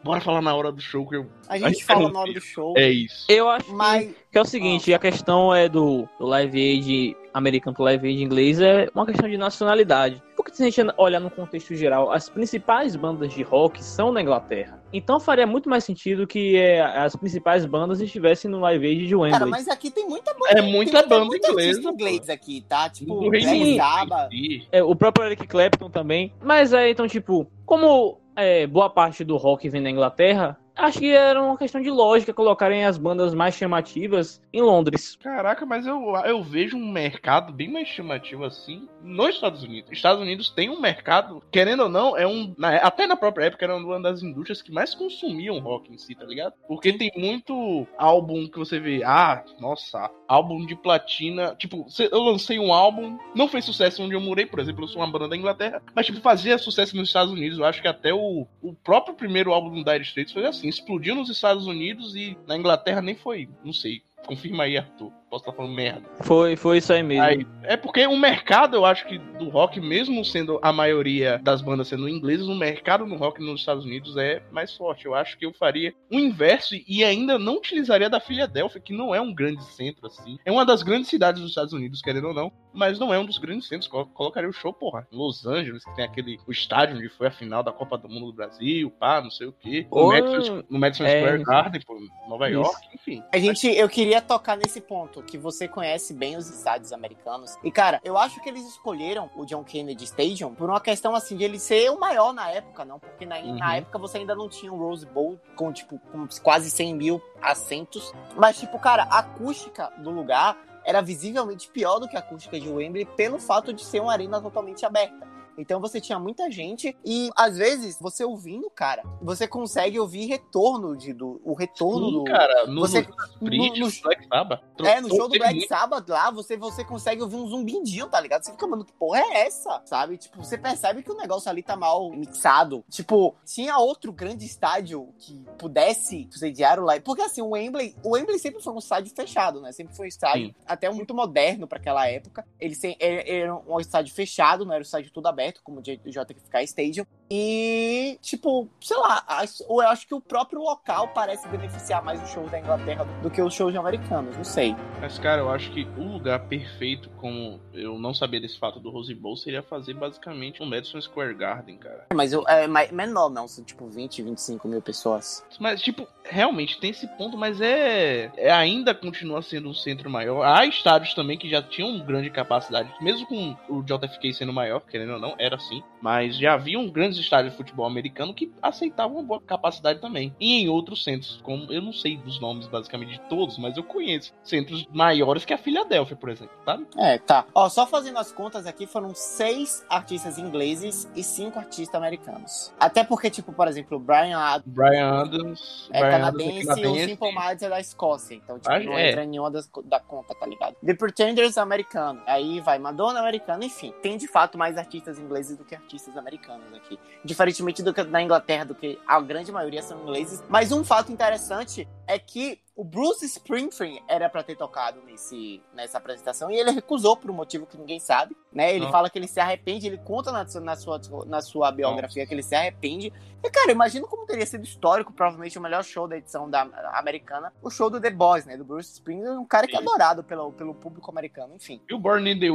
Bora 0.06 0.20
falar 0.20 0.40
na 0.40 0.54
hora 0.54 0.70
do 0.70 0.80
show 0.80 1.04
que 1.04 1.16
eu. 1.16 1.26
A 1.48 1.58
gente 1.58 1.80
Ai, 1.80 1.80
fala 1.80 2.02
eu 2.04 2.12
na 2.12 2.20
hora 2.20 2.32
do 2.32 2.40
show, 2.40 2.74
É 2.76 2.88
isso. 2.88 3.26
Eu 3.28 3.48
acho 3.48 3.66
que, 3.66 3.72
mas 3.72 4.14
que 4.30 4.38
é 4.38 4.40
o 4.40 4.44
seguinte, 4.44 4.94
a 4.94 4.98
questão 4.98 5.52
é 5.52 5.68
do, 5.68 6.06
do 6.20 6.26
Live 6.26 6.56
Aid 6.56 7.16
americano 7.34 7.74
pro 7.74 7.84
Live 7.84 8.06
Aid 8.06 8.22
inglês 8.22 8.60
é 8.60 8.88
uma 8.94 9.04
questão 9.04 9.28
de 9.28 9.36
nacionalidade. 9.36 10.22
Porque 10.36 10.54
se 10.54 10.62
a 10.62 10.66
gente 10.70 10.94
olhar 10.96 11.18
no 11.18 11.30
contexto 11.30 11.74
geral, 11.74 12.12
as 12.12 12.28
principais 12.28 12.94
bandas 12.94 13.32
de 13.32 13.42
rock 13.42 13.82
são 13.82 14.12
na 14.12 14.22
Inglaterra. 14.22 14.80
Então 14.92 15.18
faria 15.18 15.46
muito 15.46 15.68
mais 15.68 15.84
sentido 15.84 16.26
que 16.26 16.56
é, 16.56 16.80
as 16.82 17.16
principais 17.16 17.66
bandas 17.66 18.00
estivessem 18.00 18.50
no 18.50 18.60
Live 18.60 18.86
Aid 18.86 19.06
de 19.08 19.16
Wembley. 19.16 19.32
Cara, 19.32 19.46
mas 19.50 19.68
aqui 19.68 19.90
tem 19.90 20.06
muita 20.06 20.32
banda. 20.34 20.50
É 20.50 20.54
tem 20.62 20.70
muita 20.70 21.02
banda 21.02 21.24
muita 21.24 21.48
artista 21.48 21.70
inglesa, 21.72 21.90
inglês 21.90 22.28
aqui, 22.28 22.64
tá? 22.68 22.88
Tipo, 22.90 23.28
Black 23.28 23.44
si. 23.44 24.68
É, 24.70 24.82
o 24.82 24.94
próprio 24.94 25.26
Eric 25.26 25.46
Clapton 25.48 25.90
também. 25.90 26.32
Mas 26.40 26.72
é, 26.72 26.90
então, 26.90 27.08
tipo, 27.08 27.50
como 27.64 28.20
é, 28.36 28.66
boa 28.66 28.90
parte 28.90 29.24
do 29.24 29.36
rock 29.36 29.68
vem 29.68 29.82
da 29.82 29.90
Inglaterra, 29.90 30.58
acho 30.76 30.98
que 30.98 31.10
era 31.10 31.42
uma 31.42 31.56
questão 31.56 31.80
de 31.80 31.90
lógica 31.90 32.32
colocarem 32.34 32.84
as 32.84 32.98
bandas 32.98 33.34
mais 33.34 33.54
chamativas 33.54 34.40
em 34.52 34.60
Londres. 34.62 35.16
Caraca, 35.16 35.64
mas 35.66 35.86
eu, 35.86 36.14
eu 36.24 36.42
vejo 36.42 36.76
um 36.76 36.92
mercado 36.92 37.52
bem 37.52 37.70
mais 37.70 37.88
chamativo 37.88 38.44
assim 38.44 38.88
nos 39.02 39.30
Estados 39.34 39.62
Unidos. 39.62 39.90
Os 39.90 39.96
Estados 39.96 40.20
Unidos 40.22 40.50
tem 40.50 40.68
um 40.70 40.80
mercado, 40.80 41.42
querendo 41.50 41.84
ou 41.84 41.88
não, 41.88 42.16
é 42.16 42.26
um. 42.26 42.54
na- 42.58 42.76
até 42.76 43.06
na 43.06 43.16
própria 43.16 43.46
época 43.46 43.64
era 43.64 43.76
uma 43.76 44.00
das 44.00 44.22
indústrias 44.22 44.62
que 44.62 44.72
mais 44.72 44.94
consumiam 44.94 45.58
rock 45.60 45.92
em 45.92 45.98
si, 45.98 46.14
tá 46.14 46.24
ligado? 46.24 46.54
Porque 46.68 46.92
tem 46.92 47.10
muito 47.16 47.86
álbum 47.96 48.48
que 48.48 48.58
você 48.58 48.78
vê, 48.78 49.02
ah, 49.04 49.44
nossa, 49.60 50.10
álbum 50.28 50.64
de 50.66 50.74
platina. 50.76 51.54
Tipo, 51.58 51.86
eu 52.10 52.20
lancei 52.22 52.58
um 52.58 52.72
álbum, 52.72 53.18
não 53.34 53.48
fez 53.48 53.64
sucesso 53.64 54.02
onde 54.02 54.14
eu 54.14 54.20
morei, 54.20 54.46
por 54.46 54.58
exemplo, 54.58 54.84
eu 54.84 54.88
sou 54.88 55.00
uma 55.02 55.10
banda 55.10 55.28
da 55.28 55.36
Inglaterra, 55.36 55.82
mas 55.94 56.06
tipo, 56.06 56.20
fazia 56.20 56.58
sucesso 56.58 56.96
nos 56.96 57.08
Estados 57.08 57.32
Unidos. 57.32 57.58
Eu 57.58 57.64
acho 57.64 57.80
que 57.80 57.88
até 57.88 58.12
o, 58.12 58.46
o 58.62 58.74
próprio 58.74 59.14
primeiro 59.14 59.52
álbum 59.52 59.70
do 59.70 59.84
Dire 59.84 60.02
Straits 60.02 60.32
foi 60.32 60.46
assim, 60.46 60.65
explodiu 60.68 61.14
nos 61.14 61.28
Estados 61.30 61.66
Unidos 61.66 62.14
e 62.14 62.36
na 62.46 62.56
Inglaterra 62.56 63.00
nem 63.00 63.14
foi, 63.14 63.48
não 63.64 63.72
sei. 63.72 64.02
Confirma 64.26 64.64
aí, 64.64 64.76
Arthur. 64.76 65.12
Posso 65.28 65.42
estar 65.44 65.56
falando 65.56 65.74
merda. 65.74 66.02
Foi, 66.22 66.54
foi 66.56 66.78
isso 66.78 66.92
aí 66.92 67.02
mesmo. 67.02 67.24
Aí, 67.24 67.46
é 67.64 67.76
porque 67.76 68.06
o 68.06 68.16
mercado, 68.16 68.76
eu 68.76 68.84
acho 68.84 69.06
que 69.06 69.18
do 69.18 69.48
rock, 69.48 69.80
mesmo 69.80 70.24
sendo 70.24 70.58
a 70.62 70.72
maioria 70.72 71.38
das 71.42 71.60
bandas 71.60 71.88
sendo 71.88 72.08
inglesas, 72.08 72.46
o 72.46 72.54
mercado 72.54 73.04
no 73.06 73.16
rock 73.16 73.42
nos 73.42 73.60
Estados 73.60 73.84
Unidos 73.84 74.16
é 74.16 74.40
mais 74.52 74.74
forte. 74.76 75.04
Eu 75.06 75.14
acho 75.14 75.36
que 75.36 75.44
eu 75.44 75.52
faria 75.52 75.92
o 76.12 76.18
inverso 76.18 76.74
e 76.86 77.02
ainda 77.04 77.38
não 77.38 77.56
utilizaria 77.56 78.08
da 78.08 78.20
Filadélfia, 78.20 78.80
que 78.80 78.92
não 78.96 79.14
é 79.14 79.20
um 79.20 79.34
grande 79.34 79.64
centro 79.64 80.06
assim. 80.06 80.38
É 80.44 80.52
uma 80.52 80.64
das 80.64 80.82
grandes 80.82 81.08
cidades 81.08 81.40
dos 81.42 81.50
Estados 81.50 81.72
Unidos, 81.72 82.00
querendo 82.00 82.28
ou 82.28 82.34
não, 82.34 82.52
mas 82.72 82.98
não 82.98 83.12
é 83.12 83.18
um 83.18 83.24
dos 83.26 83.38
grandes 83.38 83.66
centros. 83.66 83.88
Colo- 83.88 84.06
Colocaria 84.06 84.48
o 84.48 84.52
show, 84.52 84.72
porra, 84.72 85.06
em 85.12 85.16
Los 85.16 85.44
Angeles, 85.44 85.84
que 85.84 85.94
tem 85.96 86.04
aquele 86.04 86.38
o 86.46 86.52
estádio 86.52 86.96
onde 86.96 87.08
foi 87.08 87.26
a 87.26 87.30
final 87.32 87.62
da 87.64 87.72
Copa 87.72 87.98
do 87.98 88.08
Mundo 88.08 88.26
do 88.26 88.32
Brasil, 88.32 88.90
pá, 88.92 89.20
não 89.20 89.30
sei 89.30 89.48
o 89.48 89.52
quê. 89.52 89.86
No 89.90 89.98
Ou- 89.98 90.08
Madison, 90.12 90.62
no 90.70 90.78
Madison 90.78 91.04
é, 91.04 91.18
Square. 91.20 91.42
Garden, 91.44 91.80
pô, 91.84 91.98
Nova 92.28 92.48
Isso. 92.48 92.60
York, 92.60 92.86
enfim. 92.94 93.22
A 93.32 93.38
gente, 93.38 93.66
eu 93.66 93.88
queria 93.88 94.20
tocar 94.20 94.56
nesse 94.56 94.80
ponto, 94.80 95.15
que 95.22 95.36
você 95.38 95.66
conhece 95.68 96.12
bem 96.14 96.36
os 96.36 96.48
estádios 96.48 96.92
americanos. 96.92 97.56
E, 97.62 97.70
cara, 97.70 98.00
eu 98.04 98.16
acho 98.16 98.40
que 98.42 98.48
eles 98.48 98.66
escolheram 98.66 99.30
o 99.36 99.44
John 99.44 99.64
Kennedy 99.64 100.04
Stadium 100.04 100.54
por 100.54 100.68
uma 100.70 100.80
questão, 100.80 101.14
assim, 101.14 101.36
de 101.36 101.44
ele 101.44 101.58
ser 101.58 101.90
o 101.90 101.98
maior 101.98 102.32
na 102.32 102.50
época, 102.50 102.84
não? 102.84 102.98
Porque 102.98 103.24
na, 103.26 103.36
Uhum. 103.38 103.58
na 103.58 103.76
época 103.76 103.98
você 103.98 104.18
ainda 104.18 104.34
não 104.34 104.48
tinha 104.48 104.72
o 104.72 104.76
Rose 104.78 105.06
Bowl 105.06 105.38
com, 105.54 105.72
tipo, 105.72 105.98
com 106.10 106.26
quase 106.42 106.70
100 106.70 106.94
mil 106.94 107.22
assentos. 107.42 108.12
Mas, 108.36 108.58
tipo, 108.58 108.78
cara, 108.78 109.04
a 109.04 109.18
acústica 109.20 109.90
do 109.98 110.10
lugar 110.10 110.56
era 110.84 111.00
visivelmente 111.02 111.68
pior 111.68 111.98
do 111.98 112.08
que 112.08 112.16
a 112.16 112.20
acústica 112.20 112.58
de 112.60 112.68
Wembley 112.68 113.04
pelo 113.04 113.38
fato 113.40 113.72
de 113.72 113.84
ser 113.84 114.00
uma 114.00 114.12
arena 114.12 114.40
totalmente 114.40 114.86
aberta. 114.86 115.26
Então 115.58 115.80
você 115.80 116.00
tinha 116.00 116.18
muita 116.18 116.50
gente 116.50 116.96
e 117.04 117.30
às 117.36 117.56
vezes 117.56 117.98
você 118.00 118.24
ouvindo, 118.24 118.68
cara, 118.70 119.02
você 119.22 119.46
consegue 119.48 119.98
ouvir 119.98 120.26
retorno 120.26 120.96
de 120.96 121.12
do 121.12 121.40
o 121.44 121.54
retorno 121.54 122.06
Sim, 122.08 122.12
do 122.18 122.24
cara, 122.24 122.66
no, 122.66 122.80
você- 122.80 123.02
no, 123.40 123.50
no- 123.50 123.76
no- 123.76 123.90
Black 124.02 124.26
Sabbath. 124.28 124.60
é, 124.84 125.00
no 125.00 125.08
show 125.08 125.28
do 125.28 125.38
Black 125.38 125.66
Sabbath 125.66 126.08
lá, 126.08 126.30
você, 126.30 126.56
você 126.56 126.84
consegue 126.84 127.22
ouvir 127.22 127.36
um 127.36 127.46
zumbindinho, 127.48 128.08
tá 128.08 128.20
ligado? 128.20 128.42
Você 128.44 128.52
fica, 128.52 128.66
mano, 128.66 128.84
que 128.84 128.92
porra 128.92 129.18
é 129.20 129.46
essa? 129.46 129.80
Sabe? 129.84 130.16
Tipo, 130.18 130.42
você 130.44 130.58
percebe 130.58 131.02
que 131.02 131.10
o 131.10 131.16
negócio 131.16 131.50
ali 131.50 131.62
tá 131.62 131.76
mal 131.76 132.10
mixado. 132.10 132.84
Tipo, 132.90 133.34
tinha 133.44 133.78
outro 133.78 134.12
grande 134.12 134.44
estádio 134.44 135.08
que 135.18 135.44
pudesse 135.58 136.28
sediar 136.30 136.78
o 136.78 136.84
live. 136.84 137.04
Porque 137.04 137.22
assim, 137.22 137.42
o 137.42 137.50
Wembley, 137.50 137.94
o 138.02 138.10
Wembley 138.14 138.38
sempre 138.38 138.62
foi 138.62 138.72
um 138.72 138.78
estádio 138.78 139.14
fechado, 139.14 139.60
né? 139.60 139.72
Sempre 139.72 139.94
foi 139.96 140.06
um 140.06 140.08
estádio 140.08 140.48
Sim. 140.48 140.54
até 140.66 140.90
muito 140.90 141.14
moderno 141.14 141.66
pra 141.66 141.78
aquela 141.78 142.06
época. 142.08 142.46
Ele 142.60 142.74
se- 142.74 142.96
era 143.00 143.16
era 143.26 143.54
um 143.56 143.80
estádio 143.80 144.14
fechado, 144.14 144.64
não 144.64 144.72
era 144.72 144.80
um 144.80 144.82
estádio 144.82 145.10
tudo 145.12 145.26
aberto, 145.26 145.45
como 145.62 145.80
o 145.80 145.82
JFK 145.82 146.62
Stadium. 146.64 147.06
E, 147.30 148.18
tipo, 148.22 148.68
sei 148.80 148.96
lá, 148.96 149.24
eu 149.68 149.80
acho 149.80 150.06
que 150.06 150.14
o 150.14 150.20
próprio 150.20 150.60
local 150.60 151.08
parece 151.08 151.48
beneficiar 151.48 152.02
mais 152.04 152.22
os 152.22 152.30
shows 152.30 152.50
da 152.50 152.58
Inglaterra 152.58 153.04
do 153.22 153.30
que 153.30 153.42
os 153.42 153.52
shows 153.52 153.74
americanos, 153.74 154.36
não 154.36 154.44
sei. 154.44 154.76
Mas, 155.00 155.18
cara, 155.18 155.40
eu 155.42 155.50
acho 155.50 155.70
que 155.72 155.86
o 155.96 156.04
lugar 156.04 156.40
perfeito, 156.46 157.10
como 157.18 157.60
eu 157.74 157.98
não 157.98 158.14
sabia 158.14 158.40
desse 158.40 158.58
fato 158.58 158.78
do 158.78 158.90
Rose 158.90 159.14
Bowl, 159.14 159.36
seria 159.36 159.62
fazer 159.62 159.94
basicamente 159.94 160.62
um 160.62 160.66
Madison 160.66 161.00
Square 161.00 161.34
Garden, 161.34 161.76
cara. 161.78 162.06
Mas 162.14 162.32
eu, 162.32 162.46
é 162.48 162.66
mais- 162.66 162.90
menor, 162.92 163.28
não, 163.28 163.48
são 163.48 163.64
tipo 163.64 163.86
20, 163.86 164.22
25 164.22 164.68
mil 164.68 164.80
pessoas. 164.80 165.44
Mas, 165.58 165.82
tipo, 165.82 166.06
realmente 166.24 166.78
tem 166.80 166.90
esse 166.90 167.06
ponto, 167.16 167.36
mas 167.36 167.60
é, 167.60 168.30
é 168.36 168.50
ainda 168.50 168.94
continua 168.94 169.42
sendo 169.42 169.68
um 169.68 169.74
centro 169.74 170.08
maior. 170.08 170.42
Há 170.44 170.64
estádios 170.66 171.14
também 171.14 171.36
que 171.36 171.48
já 171.48 171.62
tinham 171.62 171.98
grande 172.04 172.30
capacidade, 172.30 172.92
mesmo 173.00 173.26
com 173.26 173.56
o 173.68 173.82
JFK 173.82 174.32
sendo 174.32 174.52
maior, 174.52 174.80
querendo 174.80 175.14
ou 175.14 175.18
não, 175.18 175.34
era 175.38 175.56
assim. 175.56 175.82
Mas 176.00 176.36
já 176.38 176.54
haviam 176.54 176.88
grandes 176.88 177.15
estádios 177.18 177.52
de 177.52 177.56
futebol 177.56 177.86
americano 177.86 178.34
que 178.34 178.52
aceitavam 178.62 179.16
uma 179.16 179.22
boa 179.22 179.40
capacidade 179.40 180.00
também. 180.00 180.34
E 180.40 180.60
em 180.62 180.68
outros 180.68 181.02
centros, 181.04 181.40
como 181.42 181.72
eu 181.72 181.82
não 181.82 181.92
sei 181.92 182.16
dos 182.16 182.40
nomes 182.40 182.66
basicamente 182.66 183.12
de 183.12 183.20
todos, 183.28 183.58
mas 183.58 183.76
eu 183.76 183.84
conheço 183.84 184.32
centros 184.42 184.86
maiores 184.92 185.44
que 185.44 185.54
a 185.54 185.58
Filadélfia, 185.58 186.16
por 186.16 186.28
exemplo, 186.30 186.54
sabe? 186.64 186.86
É, 186.96 187.18
tá. 187.18 187.44
Ó, 187.54 187.68
só 187.68 187.86
fazendo 187.86 188.18
as 188.18 188.32
contas 188.32 188.66
aqui, 188.66 188.86
foram 188.86 189.14
seis 189.14 189.84
artistas 189.88 190.38
ingleses 190.38 191.08
e 191.14 191.22
cinco 191.22 191.58
artistas 191.58 191.94
americanos. 191.94 192.72
Até 192.78 193.04
porque, 193.04 193.30
tipo, 193.30 193.52
por 193.52 193.68
exemplo, 193.68 193.96
o 193.96 194.00
Brian 194.00 194.38
Adams 194.38 194.74
Brian 194.74 195.08
Adams, 195.10 195.88
é 195.92 196.00
Brian 196.00 196.26
Adams 196.26 196.64
canadense 196.66 196.80
e 196.80 196.86
o 196.86 197.08
Simple 197.08 197.34
Minds 197.34 197.62
é 197.62 197.68
da 197.68 197.80
Escócia. 197.80 198.34
Então, 198.34 198.58
tipo, 198.58 198.70
Ah, 198.70 198.78
não 198.80 198.96
é. 198.98 199.10
entra 199.10 199.24
em 199.24 199.28
nenhuma 199.28 199.50
das, 199.50 199.70
da 199.84 200.00
conta, 200.00 200.34
tá 200.34 200.46
ligado? 200.46 200.76
The 200.84 200.94
Pretenders 200.94 201.56
americano. 201.58 202.20
Aí 202.26 202.60
vai 202.60 202.78
Madonna 202.78 203.20
americana, 203.20 203.64
enfim. 203.64 203.92
Tem 204.02 204.16
de 204.16 204.26
fato 204.28 204.58
mais 204.58 204.76
artistas 204.76 205.18
ingleses 205.18 205.56
do 205.56 205.64
que 205.64 205.74
artistas 205.74 206.16
americanos 206.16 206.72
aqui. 206.74 206.98
Diferentemente 207.24 207.82
do 207.82 207.92
que 207.92 208.02
na 208.04 208.22
Inglaterra, 208.22 208.64
do 208.64 208.74
que 208.74 208.98
a 209.06 209.20
grande 209.20 209.50
maioria 209.50 209.82
são 209.82 210.00
ingleses. 210.02 210.42
Mas 210.48 210.70
um 210.70 210.84
fato 210.84 211.10
interessante 211.10 211.88
é 212.06 212.18
que 212.18 212.60
o 212.76 212.84
Bruce 212.84 213.24
Springsteen 213.24 214.02
era 214.06 214.28
pra 214.28 214.42
ter 214.42 214.54
tocado 214.54 215.00
nesse, 215.06 215.62
nessa 215.74 215.96
apresentação 215.96 216.50
e 216.50 216.56
ele 216.56 216.70
recusou 216.70 217.16
por 217.16 217.30
um 217.30 217.34
motivo 217.34 217.64
que 217.66 217.76
ninguém 217.78 217.98
sabe, 217.98 218.36
né? 218.52 218.74
Ele 218.74 218.84
Não. 218.84 218.92
fala 218.92 219.08
que 219.08 219.18
ele 219.18 219.26
se 219.26 219.40
arrepende, 219.40 219.86
ele 219.86 219.96
conta 219.96 220.30
na, 220.30 220.46
sua- 220.46 220.60
na 220.60 220.76
sua, 220.76 221.00
na 221.26 221.40
sua 221.40 221.72
biografia 221.72 222.26
que 222.26 222.34
ele 222.34 222.42
se 222.42 222.54
arrepende. 222.54 223.10
E, 223.42 223.50
cara, 223.50 223.72
imagina 223.72 224.06
como 224.06 224.26
teria 224.26 224.44
sido 224.44 224.62
histórico, 224.62 225.10
provavelmente 225.12 225.58
o 225.58 225.62
melhor 225.62 225.82
show 225.82 226.06
da 226.06 226.18
edição 226.18 226.50
da 226.50 226.62
americana, 226.92 227.50
o 227.62 227.70
show 227.70 227.88
do 227.88 227.98
The 228.00 228.10
Boys, 228.10 228.44
né? 228.44 228.56
Do 228.58 228.64
Bruce 228.64 228.92
Springsteen, 228.92 229.38
um 229.38 229.46
cara 229.46 229.66
que 229.66 229.74
é 229.74 229.78
adorado 229.78 230.22
pelo, 230.22 230.52
pelo 230.52 230.74
público 230.74 231.10
americano, 231.10 231.54
enfim. 231.56 231.80
E 231.88 231.94
o 231.94 231.98
Born 231.98 232.30
in 232.30 232.38
the 232.38 232.50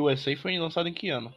USA 0.00 0.36
foi 0.40 0.56
lançado 0.56 0.88
em 0.88 0.94
que 0.94 1.10
ano? 1.10 1.34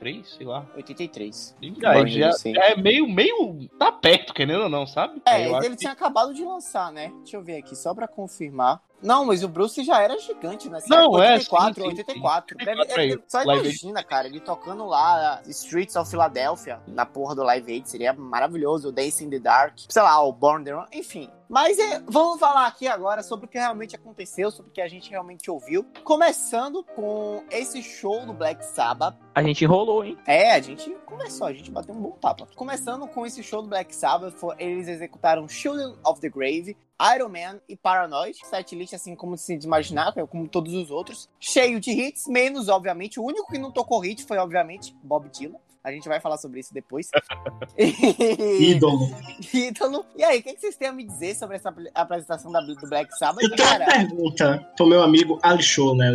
83, 0.00 0.28
sei 0.36 0.46
lá. 0.46 0.66
83. 0.74 1.56
E 1.60 1.86
aí 1.86 2.08
já, 2.08 2.30
já 2.32 2.64
é 2.66 2.76
meio, 2.76 3.06
meio. 3.08 3.68
tá 3.78 3.92
perto, 3.92 4.32
querendo 4.32 4.62
ou 4.64 4.68
não, 4.68 4.86
sabe? 4.86 5.20
É, 5.26 5.46
eu 5.46 5.56
acho 5.56 5.66
ele 5.66 5.74
que- 5.76 5.80
tinha 5.82 5.92
acabado 5.92 6.32
de 6.34 6.42
lançar, 6.44 6.90
né? 6.90 7.12
Deixa 7.18 7.36
eu 7.36 7.42
ver 7.42 7.58
aqui, 7.58 7.76
só 7.76 7.94
pra 7.94 8.08
confirmar. 8.08 8.80
Não, 9.02 9.24
mas 9.24 9.42
o 9.42 9.48
Bruce 9.48 9.82
já 9.82 10.02
era 10.02 10.18
gigante 10.18 10.68
nessa 10.68 10.86
Não, 10.88 11.18
época. 11.18 11.24
é, 11.24 11.32
84, 11.34 11.74
sim, 11.74 11.80
sim, 11.80 11.88
84. 11.88 12.58
sim. 12.58 12.64
Deve- 12.64 12.80
84 12.80 13.02
ele- 13.02 13.24
só 13.26 13.42
imagina, 13.42 14.04
cara, 14.04 14.26
ele 14.28 14.40
tocando 14.40 14.84
lá 14.86 15.40
Streets 15.46 15.96
of 15.96 16.10
Philadelphia, 16.10 16.80
na 16.86 17.06
porra 17.06 17.34
do 17.34 17.42
Live 17.42 17.72
Aid, 17.72 17.88
seria 17.88 18.12
maravilhoso. 18.12 18.88
O 18.88 18.92
Dancing 18.92 19.26
in 19.26 19.30
the 19.30 19.38
Dark, 19.38 19.74
sei 19.88 20.02
lá, 20.02 20.22
o 20.22 20.32
Born 20.32 20.64
the 20.64 20.72
Run, 20.72 20.84
enfim. 20.92 21.30
Mas 21.48 21.78
é, 21.80 22.00
vamos 22.06 22.38
falar 22.38 22.66
aqui 22.68 22.86
agora 22.86 23.24
sobre 23.24 23.46
o 23.46 23.48
que 23.48 23.58
realmente 23.58 23.96
aconteceu, 23.96 24.52
sobre 24.52 24.70
o 24.70 24.72
que 24.72 24.80
a 24.80 24.86
gente 24.86 25.10
realmente 25.10 25.50
ouviu. 25.50 25.84
Começando 26.04 26.84
com 26.94 27.42
esse 27.50 27.82
show 27.82 28.24
do 28.24 28.32
Black 28.32 28.64
Sabbath, 28.64 29.16
A 29.34 29.42
gente 29.42 29.64
enrolou, 29.64 30.04
hein? 30.04 30.16
é, 30.26 30.52
a 30.52 30.60
gente 30.60 30.90
conversou, 31.06 31.46
a 31.48 31.52
gente 31.52 31.70
bateu 31.70 31.92
um 31.94 32.00
bom 32.00 32.10
papo. 32.12 32.46
Começando 32.54 33.08
com 33.08 33.26
esse 33.26 33.42
show 33.42 33.62
do 33.62 33.68
Black 33.68 33.92
Sabbath, 33.94 34.34
foi- 34.36 34.54
eles 34.58 34.86
executaram 34.86 35.48
Children 35.48 35.96
of 36.06 36.20
the 36.20 36.28
Grave, 36.28 36.76
Iron 37.14 37.28
Man 37.28 37.60
e 37.68 37.76
Paranoid. 37.76 38.36
Setlist, 38.44 38.94
assim 38.94 39.14
como 39.14 39.36
se 39.36 39.54
imaginar, 39.62 40.12
como 40.28 40.48
todos 40.48 40.74
os 40.74 40.90
outros. 40.90 41.28
Cheio 41.38 41.80
de 41.80 41.90
hits, 41.90 42.26
menos, 42.28 42.68
obviamente. 42.68 43.18
O 43.18 43.24
único 43.24 43.50
que 43.50 43.58
não 43.58 43.70
tocou 43.70 44.00
hit 44.00 44.24
foi, 44.24 44.38
obviamente, 44.38 44.94
Bob 45.02 45.28
Dylan. 45.30 45.58
A 45.82 45.90
gente 45.90 46.06
vai 46.08 46.20
falar 46.20 46.36
sobre 46.36 46.60
isso 46.60 46.74
depois. 46.74 47.08
e... 47.78 48.72
Ídolo. 48.72 49.08
Ídolo. 49.52 50.04
E 50.14 50.22
aí, 50.22 50.40
o 50.40 50.42
que, 50.42 50.58
vocês 50.58 50.76
têm 50.76 50.88
a 50.88 50.92
me 50.92 51.04
dizer 51.04 51.34
sobre 51.34 51.56
essa 51.56 51.74
apresentação 51.94 52.52
da, 52.52 52.60
do 52.60 52.74
Black 52.86 53.16
Sabbath? 53.16 53.42
Eu 53.42 53.56
tenho 53.56 53.66
uma 53.66 53.78
Cara, 53.78 53.86
pergunta 53.86 54.68
pro 54.76 54.86
meu 54.86 55.02
amigo 55.02 55.38
Ali 55.42 55.62
Show, 55.62 55.96
né? 55.96 56.12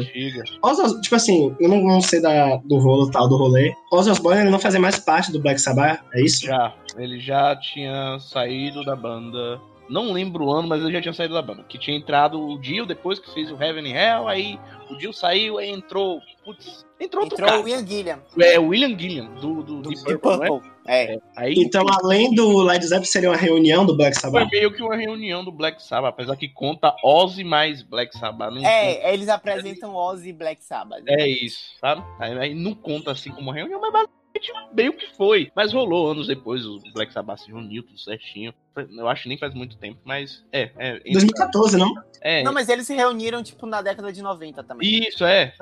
Os- 0.62 1.02
tipo 1.02 1.16
assim, 1.16 1.56
eu 1.60 1.68
não, 1.68 1.82
não 1.82 2.00
sei 2.00 2.22
da, 2.22 2.58
do 2.58 2.78
rolo 2.78 3.10
tal, 3.10 3.28
do 3.28 3.38
rolê. 3.38 3.74
Ozzy 3.92 4.12
Osbourne 4.12 4.42
ele 4.42 4.52
não 4.52 4.60
fazia 4.60 4.80
mais 4.80 5.00
parte 5.00 5.32
do 5.32 5.40
Black 5.40 5.60
Sabbath, 5.60 6.00
é 6.14 6.22
isso? 6.22 6.46
Já. 6.46 6.72
Ele 6.96 7.20
já 7.20 7.56
tinha 7.56 8.20
saído 8.20 8.86
da 8.86 8.96
banda. 8.96 9.60
Não 9.90 10.12
lembro 10.12 10.46
o 10.46 10.52
ano, 10.52 10.68
mas 10.68 10.82
ele 10.82 10.92
já 10.92 11.02
tinha 11.02 11.14
saído 11.14 11.34
da 11.34 11.42
banda. 11.42 11.64
Que 11.64 11.78
tinha 11.78 11.96
entrado 11.98 12.40
o 12.42 12.60
Dio 12.60 12.86
depois 12.86 13.20
que 13.20 13.32
fez 13.34 13.52
o 13.52 13.62
Heaven 13.62 13.86
and 13.92 13.96
Hell. 13.96 14.28
Aí 14.28 14.60
o 14.90 14.96
Dio 14.98 15.14
saiu, 15.14 15.58
aí 15.58 15.70
entrou. 15.70 16.20
Putz, 16.44 16.86
entrou 17.00 17.24
outro 17.24 17.36
entrou 17.38 17.50
cara. 17.50 17.62
o 17.64 17.68
Ian 17.68 17.86
Gilliam, 17.86 18.20
É, 18.40 18.60
o 18.60 18.68
William 18.68 18.98
Gilliam, 18.98 19.26
do, 19.36 19.64
do, 19.64 19.82
do 19.82 19.90
Deep 19.90 20.04
Deep 20.04 20.20
Purple, 20.22 20.40
né? 20.40 20.48
Purple. 20.48 20.72
É. 20.88 21.18
Aí 21.36 21.54
Então, 21.58 21.84
além 22.02 22.34
do 22.36 22.62
Led 22.62 22.84
Zeppelin, 22.86 23.06
seria 23.06 23.30
uma 23.32 23.38
reunião 23.38 23.84
do 23.86 23.96
Black 23.98 24.20
foi 24.20 24.30
Sabbath? 24.30 24.52
meio 24.52 24.72
que 24.72 24.84
uma 24.84 24.96
reunião 24.96 25.44
do 25.44 25.52
Black 25.52 25.82
Sabbath, 25.82 26.10
apesar 26.10 26.36
que 26.36 26.48
conta 26.48 26.96
Ozzy 27.04 27.44
mais 27.44 27.82
Black 27.82 28.16
Sabbath. 28.16 28.50
Não 28.54 28.58
conta- 28.62 28.70
É, 28.70 29.14
eles 29.14 29.28
apresentam 29.30 29.96
Ozzy 29.96 30.30
e 30.30 30.34
Black 30.34 30.64
Sabbath. 30.64 31.04
É 31.08 31.28
isso, 31.28 31.74
sabe? 31.82 32.04
Aí, 32.20 32.38
aí 32.38 32.54
não 32.54 32.76
conta 32.76 33.12
assim 33.12 33.32
como 33.32 33.50
reunião, 33.50 33.82
mas 33.82 34.06
basicamente 34.40 34.74
meio 34.74 34.94
que 34.94 35.08
foi. 35.16 35.52
Mas 35.56 35.74
rolou 35.74 36.12
anos 36.12 36.28
depois, 36.28 36.66
o 36.66 36.80
Black 36.94 37.12
Sabbath 37.14 37.40
se 37.40 37.48
reuniu 37.48 37.84
tudo 37.84 37.98
certinho. 38.00 38.54
Eu 38.76 39.08
acho 39.08 39.24
que 39.24 39.30
nem 39.30 39.38
faz 39.38 39.54
muito 39.54 39.78
tempo, 39.78 40.00
mas 40.04 40.44
é. 40.52 40.70
É, 40.78 41.00
2014, 41.00 41.78
não? 41.78 41.94
é, 42.20 42.44
Não, 42.44 42.52
mas 42.52 42.68
eles 42.68 42.86
se 42.86 42.94
reuniram, 42.94 43.42
tipo, 43.42 43.66
na 43.66 43.82
década 43.82 44.12
de 44.12 44.22
90 44.22 44.64
também. 44.66 45.08
Isso, 45.08 45.24
é. 45.24 45.54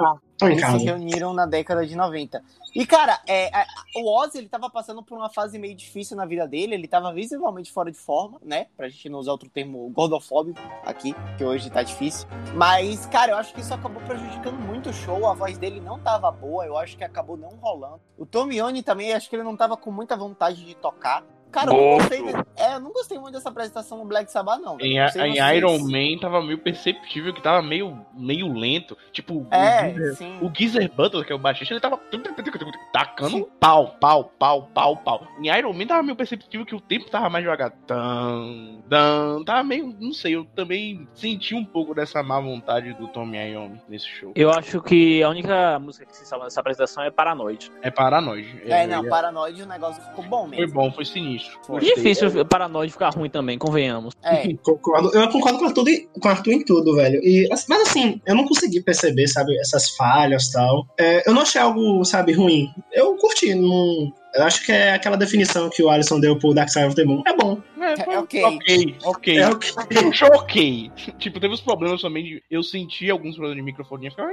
Em 0.41 0.47
Eles 0.47 0.65
se 0.65 0.77
reuniram 0.85 1.31
na 1.31 1.45
década 1.45 1.85
de 1.85 1.95
90. 1.95 2.41
E, 2.75 2.85
cara, 2.87 3.19
é, 3.27 3.55
a- 3.55 3.67
o 3.97 4.11
Ozzy, 4.19 4.39
ele 4.39 4.49
tava 4.49 4.67
passando 4.67 5.03
por 5.03 5.15
uma 5.15 5.29
fase 5.29 5.59
meio 5.59 5.75
difícil 5.75 6.17
na 6.17 6.25
vida 6.25 6.47
dele. 6.47 6.73
Ele 6.73 6.87
tava 6.87 7.13
visivelmente 7.13 7.71
fora 7.71 7.91
de 7.91 7.97
forma, 7.99 8.39
né? 8.43 8.65
Pra 8.75 8.89
gente 8.89 9.07
não 9.09 9.19
usar 9.19 9.31
outro 9.31 9.47
termo 9.47 9.87
gordofóbico 9.91 10.59
aqui, 10.83 11.15
que 11.37 11.43
hoje 11.45 11.69
tá 11.69 11.83
difícil. 11.83 12.27
Mas, 12.55 13.05
cara, 13.05 13.33
eu 13.33 13.37
acho 13.37 13.53
que 13.53 13.61
isso 13.61 13.73
acabou 13.75 14.01
prejudicando 14.01 14.57
muito 14.59 14.89
o 14.89 14.93
show. 14.93 15.27
A 15.29 15.35
voz 15.35 15.55
dele 15.59 15.79
não 15.79 15.99
tava 15.99 16.31
boa. 16.31 16.65
Eu 16.65 16.75
acho 16.79 16.97
que 16.97 17.03
acabou 17.03 17.37
não 17.37 17.49
rolando. 17.61 18.01
O 18.17 18.25
Tommy 18.25 18.59
Iommi 18.63 18.83
também, 18.83 19.13
acho 19.13 19.29
que 19.29 19.35
ele 19.35 19.43
não 19.43 19.55
tava 19.55 19.77
com 19.77 19.91
muita 19.91 20.15
vontade 20.15 20.65
de 20.65 20.75
tocar. 20.75 21.23
Cara, 21.53 21.69
eu 21.71 21.73
não 21.73 21.97
gostei, 21.97 22.21
de- 22.23 22.33
é, 22.57 22.75
eu 22.75 22.79
não 22.79 22.91
gostei 22.91 23.17
muito 23.19 23.33
dessa 23.35 23.49
apresentação 23.49 23.97
no 23.99 24.05
Black 24.05 24.31
Sabbath, 24.31 24.59
não. 24.59 24.77
Em, 24.81 24.99
Não 24.99 25.07
sei 25.09 25.21
em 25.21 25.33
vocês. 25.35 25.57
Iron 25.57 25.79
Man 25.79 26.19
tava 26.19 26.41
meio 26.41 26.57
perceptível 26.57 27.33
que 27.33 27.41
tava 27.41 27.61
meio, 27.61 27.97
meio 28.13 28.51
lento. 28.51 28.97
Tipo, 29.11 29.35
o 29.35 29.47
É, 29.51 29.93
Geezer- 29.93 30.15
sim. 30.15 30.37
o 30.41 30.51
Geezer 30.53 30.91
Butler, 30.91 31.25
que 31.25 31.31
é 31.31 31.35
o 31.35 31.39
baixista, 31.39 31.73
ele 31.73 31.79
tava 31.79 31.97
tacando 32.91 33.45
pau, 33.59 33.95
pau, 33.99 34.31
pau, 34.37 34.69
pau, 34.73 34.97
pau. 34.97 35.27
Em 35.39 35.47
Iron 35.55 35.73
Man 35.73 35.85
tava 35.87 36.03
meio 36.03 36.15
perceptível 36.15 36.65
que 36.65 36.75
o 36.75 36.81
tempo 36.81 37.09
tava 37.09 37.29
mais 37.29 37.43
devagar. 37.43 37.71
Tan, 37.87 38.81
tan, 38.89 39.43
tava 39.45 39.63
meio, 39.63 39.95
não 39.99 40.13
sei, 40.13 40.35
eu 40.35 40.45
também 40.55 41.07
senti 41.13 41.55
um 41.55 41.63
pouco 41.65 41.93
dessa 41.93 42.21
má 42.23 42.39
vontade 42.39 42.93
do 42.93 43.07
Tommy 43.07 43.37
Iommi 43.51 43.81
nesse 43.87 44.07
show. 44.07 44.31
Eu 44.35 44.51
acho 44.51 44.81
que 44.81 45.21
a 45.23 45.29
única 45.29 45.79
música 45.79 46.05
que 46.05 46.15
se 46.15 46.25
salva 46.25 46.45
nessa 46.45 46.59
apresentação 46.59 47.03
é 47.03 47.11
Paranoide. 47.11 47.71
É 47.81 47.89
paranoide. 47.91 48.61
É, 48.65 48.87
não, 48.87 49.07
Paranoide 49.07 49.61
o 49.63 49.65
negócio 49.67 50.01
ficou 50.03 50.23
bom 50.23 50.47
Foi 50.47 50.57
mesmo. 50.57 50.73
bom, 50.73 50.91
foi 50.91 51.05
sinistro. 51.05 51.42
Foi. 51.65 51.79
Gostei. 51.79 51.95
Difícil 51.95 52.45
Paranoide 52.45 52.91
ficar 52.91 53.09
ruim 53.09 53.29
também, 53.29 53.57
convenhamos. 53.57 54.13
É, 54.23 54.53
Concordo. 54.61 55.11
Eu 55.17 55.27
concordo 55.29 55.57
com 55.59 55.65
o 55.65 55.67
Arthur, 55.67 55.87
em- 55.89 56.07
com 56.19 56.27
o 56.27 56.31
Arthur 56.31 56.51
em 56.53 56.63
tudo, 56.65 56.95
velho. 56.95 57.19
E, 57.23 57.47
mas 57.67 57.81
assim, 57.81 58.21
eu 58.25 58.35
não 58.35 58.45
consegui 58.45 58.81
perceber, 58.81 59.27
sabe, 59.27 59.57
essas 59.59 59.89
falhas 59.95 60.45
e 60.47 60.51
tal. 60.53 60.87
É, 60.99 61.27
eu 61.27 61.33
não 61.33 61.41
achei 61.43 61.59
algo, 61.61 62.03
sabe, 62.05 62.33
ruim. 62.33 62.69
Eu 62.91 63.15
curti. 63.15 63.53
Não... 63.55 64.11
Eu 64.35 64.43
acho 64.45 64.65
que 64.65 64.71
é 64.71 64.93
aquela 64.93 65.15
definição 65.15 65.69
que 65.69 65.83
o 65.83 65.89
Alisson 65.89 66.19
deu 66.19 66.37
pro 66.39 66.55
Dark 66.55 66.67
Side 66.69 66.85
of 66.87 66.95
the 66.95 67.03
Moon. 67.03 67.21
É 67.27 67.35
bom. 67.35 67.59
É, 68.01 68.13
É 68.13 68.19
ok. 68.19 68.43
ok, 68.43 68.97
ok. 69.03 69.37
É 69.37 69.49
um 69.49 70.35
ok. 70.37 70.91
Tipo, 71.19 71.39
teve 71.39 71.53
os 71.53 71.61
problemas 71.61 72.01
também 72.01 72.23
de. 72.23 72.43
Eu 72.49 72.63
senti 72.63 73.09
alguns 73.09 73.35
problemas 73.35 73.57
de 73.57 73.61
microfone. 73.63 74.09
Ficava, 74.09 74.31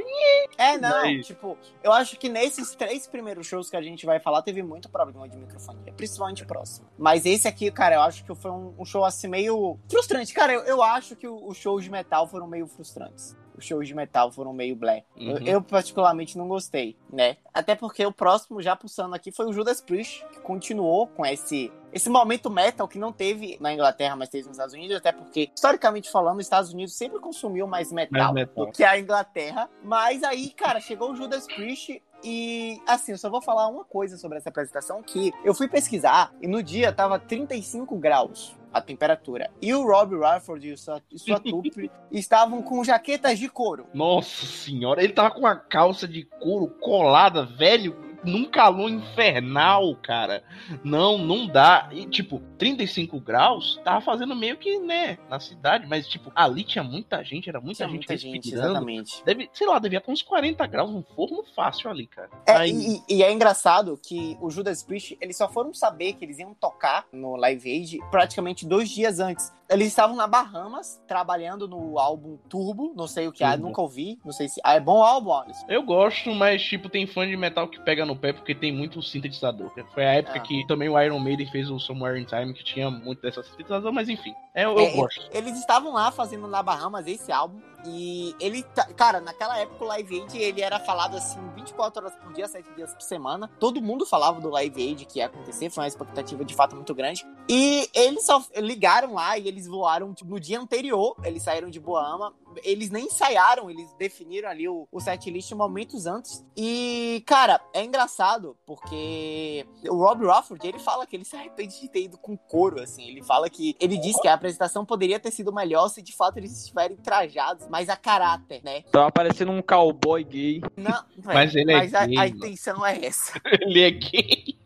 É, 0.58 0.76
não, 0.78 1.02
Mas- 1.04 1.26
tipo, 1.26 1.56
eu 1.82 1.92
acho 1.92 2.16
que 2.18 2.28
nesses 2.28 2.74
três 2.74 3.06
primeiros 3.06 3.46
shows 3.46 3.70
que 3.70 3.76
a 3.76 3.82
gente 3.82 4.04
vai 4.06 4.18
falar, 4.20 4.42
teve 4.42 4.62
muito 4.62 4.88
problema 4.88 5.28
de 5.28 5.36
microfonia, 5.36 5.92
principalmente 5.92 6.44
próximo. 6.44 6.86
Mas 6.98 7.24
esse 7.26 7.46
aqui, 7.48 7.70
cara, 7.70 7.96
eu 7.96 8.00
acho 8.02 8.24
que 8.24 8.34
foi 8.34 8.50
um, 8.50 8.74
um 8.78 8.84
show 8.84 9.04
assim 9.04 9.28
meio 9.28 9.78
frustrante. 9.90 10.32
Cara, 10.34 10.52
eu, 10.52 10.60
eu 10.62 10.82
acho 10.82 11.16
que 11.16 11.28
os 11.28 11.56
shows 11.56 11.84
de 11.84 11.90
metal 11.90 12.26
foram 12.28 12.46
meio 12.46 12.66
frustrantes. 12.66 13.36
Os 13.60 13.66
shows 13.66 13.86
de 13.86 13.94
metal 13.94 14.32
foram 14.32 14.52
meio 14.52 14.74
blé. 14.74 15.04
Eu- 15.16 15.34
Uhum. 15.36 15.46
Eu, 15.46 15.62
particularmente, 15.62 16.36
não 16.38 16.48
gostei, 16.48 16.96
né? 17.12 17.36
Até 17.52 17.74
porque 17.74 18.04
o 18.04 18.10
próximo, 18.12 18.60
já 18.62 18.74
pulsando 18.74 19.14
aqui, 19.14 19.30
foi 19.30 19.46
o 19.46 19.52
Judas 19.52 19.80
Priest, 19.80 20.24
que 20.32 20.40
continuou 20.40 21.06
com 21.08 21.24
esse, 21.26 21.70
esse 21.92 22.08
momento 22.08 22.48
metal 22.48 22.88
que 22.88 22.98
não 22.98 23.12
teve 23.12 23.58
na 23.60 23.72
Inglaterra, 23.72 24.16
mas 24.16 24.28
teve 24.28 24.46
nos 24.48 24.56
Estados 24.56 24.74
Unidos, 24.74 24.96
até 24.96 25.12
porque, 25.12 25.50
historicamente 25.54 26.10
falando, 26.10 26.38
os 26.38 26.46
Estados 26.46 26.72
Unidos 26.72 26.94
sempre 26.96 27.18
consumiu 27.20 27.66
mais 27.66 27.92
metal, 27.92 28.22
Mais 28.22 28.34
metal. 28.34 28.66
do 28.66 28.72
que 28.72 28.82
a 28.82 28.98
Inglaterra. 28.98 29.68
Mas 29.82 30.22
aí, 30.22 30.50
cara, 30.50 30.80
chegou 30.80 31.12
o 31.12 31.16
Judas 31.16 31.46
Priest 31.46 32.02
E 32.22 32.80
assim, 32.86 33.12
eu 33.12 33.18
só 33.18 33.30
vou 33.30 33.40
falar 33.40 33.68
uma 33.68 33.84
coisa 33.84 34.16
sobre 34.16 34.38
essa 34.38 34.48
apresentação 34.48 35.02
que 35.02 35.32
eu 35.44 35.54
fui 35.54 35.68
pesquisar 35.68 36.32
e 36.40 36.46
no 36.46 36.62
dia 36.62 36.92
tava 36.92 37.18
35 37.18 37.96
graus 37.96 38.54
a 38.72 38.80
temperatura. 38.80 39.50
E 39.60 39.74
o 39.74 39.84
Rob 39.84 40.16
Radford 40.18 40.72
e, 40.72 40.76
sua, 40.76 41.02
e 41.10 41.18
sua 41.18 41.40
trupe 41.40 41.90
estavam 42.10 42.62
com 42.62 42.84
jaquetas 42.84 43.38
de 43.38 43.48
couro. 43.48 43.86
Nossa 43.92 44.46
senhora, 44.46 45.02
ele 45.02 45.12
tava 45.12 45.30
com 45.30 45.40
uma 45.40 45.56
calça 45.56 46.06
de 46.06 46.24
couro 46.24 46.68
colada, 46.80 47.44
velho 47.44 48.09
num 48.24 48.44
calor 48.44 48.88
infernal, 48.90 49.94
cara. 49.96 50.42
Não, 50.84 51.18
não 51.18 51.46
dá. 51.46 51.88
E, 51.92 52.06
tipo, 52.06 52.40
35 52.58 53.18
graus 53.20 53.80
tava 53.84 54.00
fazendo 54.00 54.34
meio 54.36 54.56
que, 54.56 54.78
né, 54.78 55.18
na 55.28 55.40
cidade, 55.40 55.86
mas, 55.86 56.06
tipo, 56.08 56.30
ali 56.34 56.62
tinha 56.64 56.84
muita 56.84 57.22
gente, 57.24 57.48
era 57.48 57.60
muita 57.60 57.76
Tinha 57.78 57.88
gente 57.88 57.96
muita 58.08 58.16
gente, 58.16 58.34
respirando. 58.50 58.68
exatamente. 58.70 59.24
Deve, 59.24 59.50
sei 59.52 59.66
lá, 59.66 59.78
devia 59.78 59.98
estar 59.98 60.12
uns 60.12 60.22
40 60.22 60.66
graus, 60.66 60.90
um 60.90 61.02
forno 61.14 61.44
fácil 61.54 61.90
ali, 61.90 62.06
cara. 62.06 62.30
É, 62.46 62.52
Aí- 62.52 63.02
e, 63.08 63.16
e 63.16 63.22
é 63.22 63.32
engraçado 63.32 63.98
que 64.02 64.36
o 64.40 64.50
Judas 64.50 64.82
Priest, 64.82 65.16
eles 65.20 65.36
só 65.36 65.48
foram 65.48 65.72
saber 65.72 66.14
que 66.14 66.24
eles 66.24 66.38
iam 66.38 66.54
tocar 66.54 67.06
no 67.12 67.36
Live 67.36 67.70
Aid 67.70 67.98
praticamente 68.10 68.66
dois 68.66 68.88
dias 68.90 69.20
antes. 69.20 69.52
Eles 69.70 69.86
estavam 69.86 70.16
na 70.16 70.26
Bahamas, 70.26 71.00
trabalhando 71.06 71.68
no 71.68 71.96
álbum 71.98 72.36
Turbo, 72.48 72.92
não 72.96 73.06
sei 73.06 73.28
o 73.28 73.32
que 73.32 73.44
é, 73.44 73.56
nunca 73.56 73.80
ouvi, 73.80 74.18
não 74.24 74.32
sei 74.32 74.48
se... 74.48 74.60
Ah, 74.64 74.74
é 74.74 74.80
bom 74.80 74.98
o 74.98 75.02
álbum, 75.04 75.32
Alisson? 75.32 75.64
Eu 75.68 75.82
gosto, 75.84 76.34
mas, 76.34 76.60
tipo, 76.62 76.88
tem 76.88 77.06
fã 77.06 77.26
de 77.26 77.36
metal 77.36 77.68
que 77.68 77.80
pega 77.80 78.04
no 78.04 78.16
pé 78.16 78.32
porque 78.32 78.54
tem 78.54 78.72
muito 78.72 79.00
sintetizador. 79.00 79.70
Foi 79.94 80.04
a 80.04 80.14
época 80.14 80.38
Ah. 80.38 80.40
que 80.40 80.66
também 80.66 80.88
o 80.88 81.00
Iron 81.00 81.20
Maiden 81.20 81.46
fez 81.50 81.70
o 81.70 81.78
Somewhere 81.78 82.20
in 82.20 82.24
Time, 82.24 82.52
que 82.52 82.64
tinha 82.64 82.90
muito 82.90 83.22
dessa 83.22 83.42
sintetizador, 83.44 83.92
mas 83.92 84.08
enfim. 84.08 84.34
É, 84.54 84.64
eu, 84.64 84.72
eu 84.72 84.80
É, 84.80 84.90
gosto. 84.96 85.28
Eles 85.32 85.56
estavam 85.58 85.92
lá 85.92 86.10
fazendo 86.10 86.48
na 86.48 86.62
Bahamas 86.62 87.06
esse 87.06 87.30
álbum. 87.30 87.60
E 87.86 88.34
ele, 88.40 88.62
tá- 88.62 88.86
cara, 88.94 89.20
naquela 89.20 89.58
época 89.58 89.84
o 89.84 89.88
Live 89.88 90.20
Aid 90.20 90.38
ele 90.38 90.60
era 90.60 90.78
falado 90.80 91.16
assim 91.16 91.38
24 91.54 92.02
horas 92.04 92.14
por 92.16 92.32
dia, 92.32 92.46
7 92.46 92.68
dias 92.74 92.92
por 92.92 93.02
semana. 93.02 93.50
Todo 93.58 93.80
mundo 93.80 94.04
falava 94.06 94.40
do 94.40 94.50
Live 94.50 94.80
Aid 94.82 95.04
que 95.06 95.18
ia 95.18 95.26
acontecer, 95.26 95.70
foi 95.70 95.82
uma 95.84 95.88
expectativa 95.88 96.44
de 96.44 96.54
fato 96.54 96.74
muito 96.76 96.94
grande. 96.94 97.26
E 97.48 97.88
eles 97.94 98.24
só 98.24 98.42
ligaram 98.56 99.14
lá 99.14 99.38
e 99.38 99.48
eles 99.48 99.66
voaram 99.66 100.12
tipo, 100.14 100.30
no 100.30 100.38
dia 100.40 100.60
anterior, 100.60 101.16
eles 101.24 101.42
saíram 101.42 101.70
de 101.70 101.80
Boama. 101.80 102.32
Eles 102.64 102.90
nem 102.90 103.06
ensaiaram, 103.06 103.70
eles 103.70 103.92
definiram 103.98 104.48
ali 104.48 104.68
o, 104.68 104.86
o 104.90 105.00
setlist 105.00 105.52
momentos 105.52 106.06
antes. 106.06 106.44
E, 106.56 107.22
cara, 107.26 107.60
é 107.72 107.84
engraçado 107.84 108.56
porque 108.66 109.66
o 109.88 109.96
Rob 109.96 110.24
Rofford, 110.24 110.66
ele 110.66 110.78
fala 110.78 111.06
que 111.06 111.16
ele 111.16 111.24
se 111.24 111.36
arrepende 111.36 111.80
de 111.80 111.88
ter 111.88 112.02
ido 112.04 112.18
com 112.18 112.36
couro, 112.36 112.80
assim. 112.80 113.08
Ele 113.08 113.22
fala 113.22 113.48
que 113.48 113.76
ele 113.80 113.96
diz 113.98 114.20
que 114.20 114.28
a 114.28 114.34
apresentação 114.34 114.84
poderia 114.84 115.18
ter 115.18 115.30
sido 115.30 115.52
melhor 115.52 115.88
se 115.88 116.02
de 116.02 116.14
fato 116.14 116.38
eles 116.38 116.58
estiverem 116.58 116.96
trajados, 116.96 117.68
mais 117.68 117.88
a 117.88 117.96
caráter, 117.96 118.62
né? 118.64 118.82
Tava 118.90 119.10
parecendo 119.10 119.52
um 119.52 119.62
cowboy 119.62 120.22
gay. 120.24 120.60
Não, 120.76 121.04
Mas 121.24 121.54
ele 121.54 121.72
é 121.72 121.76
mas 121.76 121.94
a, 121.94 122.06
gay, 122.06 122.16
a 122.16 122.20
mano. 122.20 122.36
intenção 122.36 122.86
é 122.86 123.04
essa. 123.04 123.40
Ele 123.60 123.82
é 123.82 123.90
gay. 123.90 124.58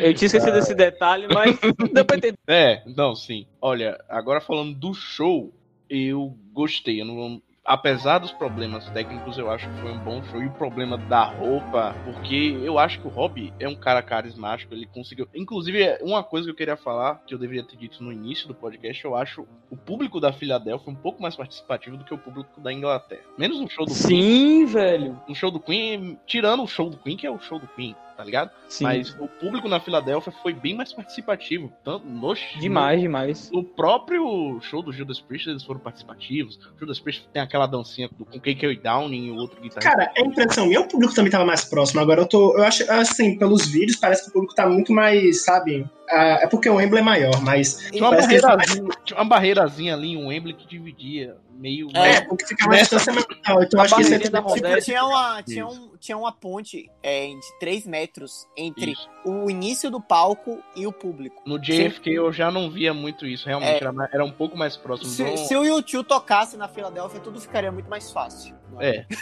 Eu 0.00 0.14
tinha 0.14 0.26
esquecido 0.26 0.52
desse 0.52 0.74
detalhe, 0.74 1.26
mas 1.32 1.56
deu 1.92 2.04
pra 2.04 2.16
entender. 2.16 2.38
É, 2.46 2.82
não, 2.86 3.14
sim. 3.14 3.46
Olha, 3.60 3.98
agora 4.08 4.40
falando 4.40 4.74
do 4.74 4.92
show, 4.92 5.52
eu 5.96 6.36
gostei. 6.52 7.00
Eu 7.00 7.06
não, 7.06 7.42
apesar 7.64 8.18
dos 8.18 8.32
problemas 8.32 8.88
técnicos, 8.90 9.38
eu 9.38 9.50
acho 9.50 9.68
que 9.68 9.80
foi 9.80 9.92
um 9.92 9.98
bom 9.98 10.22
show. 10.24 10.42
E 10.42 10.46
o 10.46 10.52
problema 10.52 10.98
da 10.98 11.24
roupa, 11.24 11.94
porque 12.04 12.58
eu 12.62 12.78
acho 12.78 13.00
que 13.00 13.06
o 13.06 13.10
Rob 13.10 13.52
é 13.58 13.68
um 13.68 13.74
cara 13.74 14.02
carismático, 14.02 14.74
ele 14.74 14.86
conseguiu. 14.86 15.26
Inclusive, 15.34 15.98
uma 16.02 16.22
coisa 16.22 16.46
que 16.46 16.50
eu 16.50 16.56
queria 16.56 16.76
falar, 16.76 17.22
que 17.26 17.34
eu 17.34 17.38
deveria 17.38 17.64
ter 17.64 17.76
dito 17.76 18.02
no 18.02 18.12
início 18.12 18.46
do 18.46 18.54
podcast, 18.54 19.04
eu 19.04 19.16
acho 19.16 19.46
o 19.70 19.76
público 19.76 20.20
da 20.20 20.32
Filadélfia 20.32 20.92
um 20.92 20.96
pouco 20.96 21.22
mais 21.22 21.34
participativo 21.34 21.96
do 21.96 22.04
que 22.04 22.14
o 22.14 22.18
público 22.18 22.60
da 22.60 22.72
Inglaterra. 22.72 23.22
Menos 23.38 23.60
no 23.60 23.68
show 23.68 23.86
do 23.86 23.94
Queen. 23.94 24.22
Sim, 24.22 24.66
velho. 24.66 25.20
No 25.26 25.34
show 25.34 25.50
do 25.50 25.60
Queen, 25.60 26.18
tirando 26.26 26.62
o 26.62 26.68
show 26.68 26.90
do 26.90 26.98
Queen, 26.98 27.16
que 27.16 27.26
é 27.26 27.30
o 27.30 27.40
show 27.40 27.58
do 27.58 27.66
Queen, 27.68 27.96
tá 28.16 28.24
ligado? 28.24 28.50
Sim. 28.68 28.84
Mas 28.84 29.16
o 29.18 29.26
público 29.26 29.68
na 29.68 29.80
Filadélfia 29.80 30.32
foi 30.42 30.52
bem 30.52 30.74
mais 30.74 30.92
participativo. 30.92 31.72
Tanto 31.84 32.06
no, 32.06 32.34
Demais, 32.60 33.00
demais. 33.00 33.50
no 33.50 33.62
próprio 33.62 34.58
show 34.60 34.82
do 34.82 34.92
Judas 34.92 35.20
Priest, 35.20 35.48
eles 35.48 35.64
foram 35.64 35.80
participativos. 35.80 36.58
O 36.76 36.78
Judas 36.78 36.98
Priest 36.98 37.28
tem 37.32 37.42
aquela 37.42 37.66
dancinha 37.66 38.08
do, 38.16 38.24
com 38.24 38.38
KK 38.38 38.76
Downing 38.82 39.26
e 39.26 39.30
o 39.30 39.36
outro 39.36 39.60
guitarrista. 39.60 39.80
Cara, 39.80 40.12
é 40.16 40.22
impressão 40.22 40.66
minha, 40.66 40.80
o 40.80 40.88
público 40.88 41.14
também 41.14 41.30
tava 41.30 41.44
mais 41.44 41.64
próximo. 41.64 42.00
Agora 42.00 42.22
eu 42.22 42.26
tô. 42.26 42.56
Eu 42.56 42.64
acho, 42.64 42.90
assim, 42.90 43.38
pelos 43.38 43.66
vídeos, 43.66 43.96
parece 43.96 44.24
que 44.24 44.30
o 44.30 44.32
público 44.32 44.54
tá 44.54 44.66
muito 44.66 44.92
mais, 44.92 45.44
sabe? 45.44 45.86
Ah, 46.10 46.40
é 46.42 46.46
porque 46.46 46.68
o 46.68 46.74
Wembley 46.74 47.00
é 47.00 47.04
maior, 47.04 47.42
mas. 47.42 47.90
tinha, 47.90 48.02
uma 48.02 48.10
parece 48.10 48.28
que 48.28 48.40
barreirazinha, 48.40 48.88
tinha 49.04 49.18
uma 49.18 49.24
barreirazinha 49.24 49.94
ali, 49.94 50.16
um 50.16 50.28
Wembley 50.28 50.54
que 50.54 50.66
dividia 50.66 51.36
meio. 51.58 51.88
É, 51.94 52.16
É, 52.16 52.20
porque 52.22 52.46
fica 52.46 52.68
Nessa- 52.68 52.96
distância 52.96 53.12
mental. 53.12 53.62
Então 53.62 53.80
acho 53.80 53.94
que 53.96 54.02
isso 54.02 54.14
é 54.14 54.18
da. 54.30 54.42
Tipo, 54.42 54.80
tinha 54.82 55.04
uma, 55.04 55.42
tinha, 55.42 55.66
um, 55.66 55.96
tinha 55.98 56.16
uma 56.18 56.32
ponte 56.32 56.90
é, 57.02 57.26
de 57.28 57.58
3 57.60 57.86
metros 57.86 58.46
entre 58.56 58.92
Isso. 58.92 59.08
o 59.24 59.48
início 59.50 59.90
do 59.90 60.00
palco 60.00 60.58
e 60.76 60.86
o 60.86 60.92
público. 60.92 61.42
No 61.46 61.58
JFK 61.58 62.10
eu 62.14 62.32
já 62.32 62.50
não 62.50 62.70
via 62.70 62.92
muito 62.92 63.26
isso, 63.26 63.46
realmente 63.46 63.72
É. 63.72 63.76
era, 63.76 63.92
mais- 63.92 64.12
era 64.12 64.24
um 64.24 64.30
pouco 64.32 64.56
mais 64.56 64.76
próximo. 64.76 65.08
Se, 65.10 65.24
do- 65.24 65.36
se 65.38 65.56
o 65.56 65.64
YouTube 65.64 66.06
tocasse 66.06 66.56
na 66.56 66.68
Filadélfia, 66.68 67.20
tudo 67.20 67.40
ficaria 67.40 67.72
muito 67.72 67.88
mais 67.88 68.10
fácil. 68.10 68.54
É, 68.80 69.04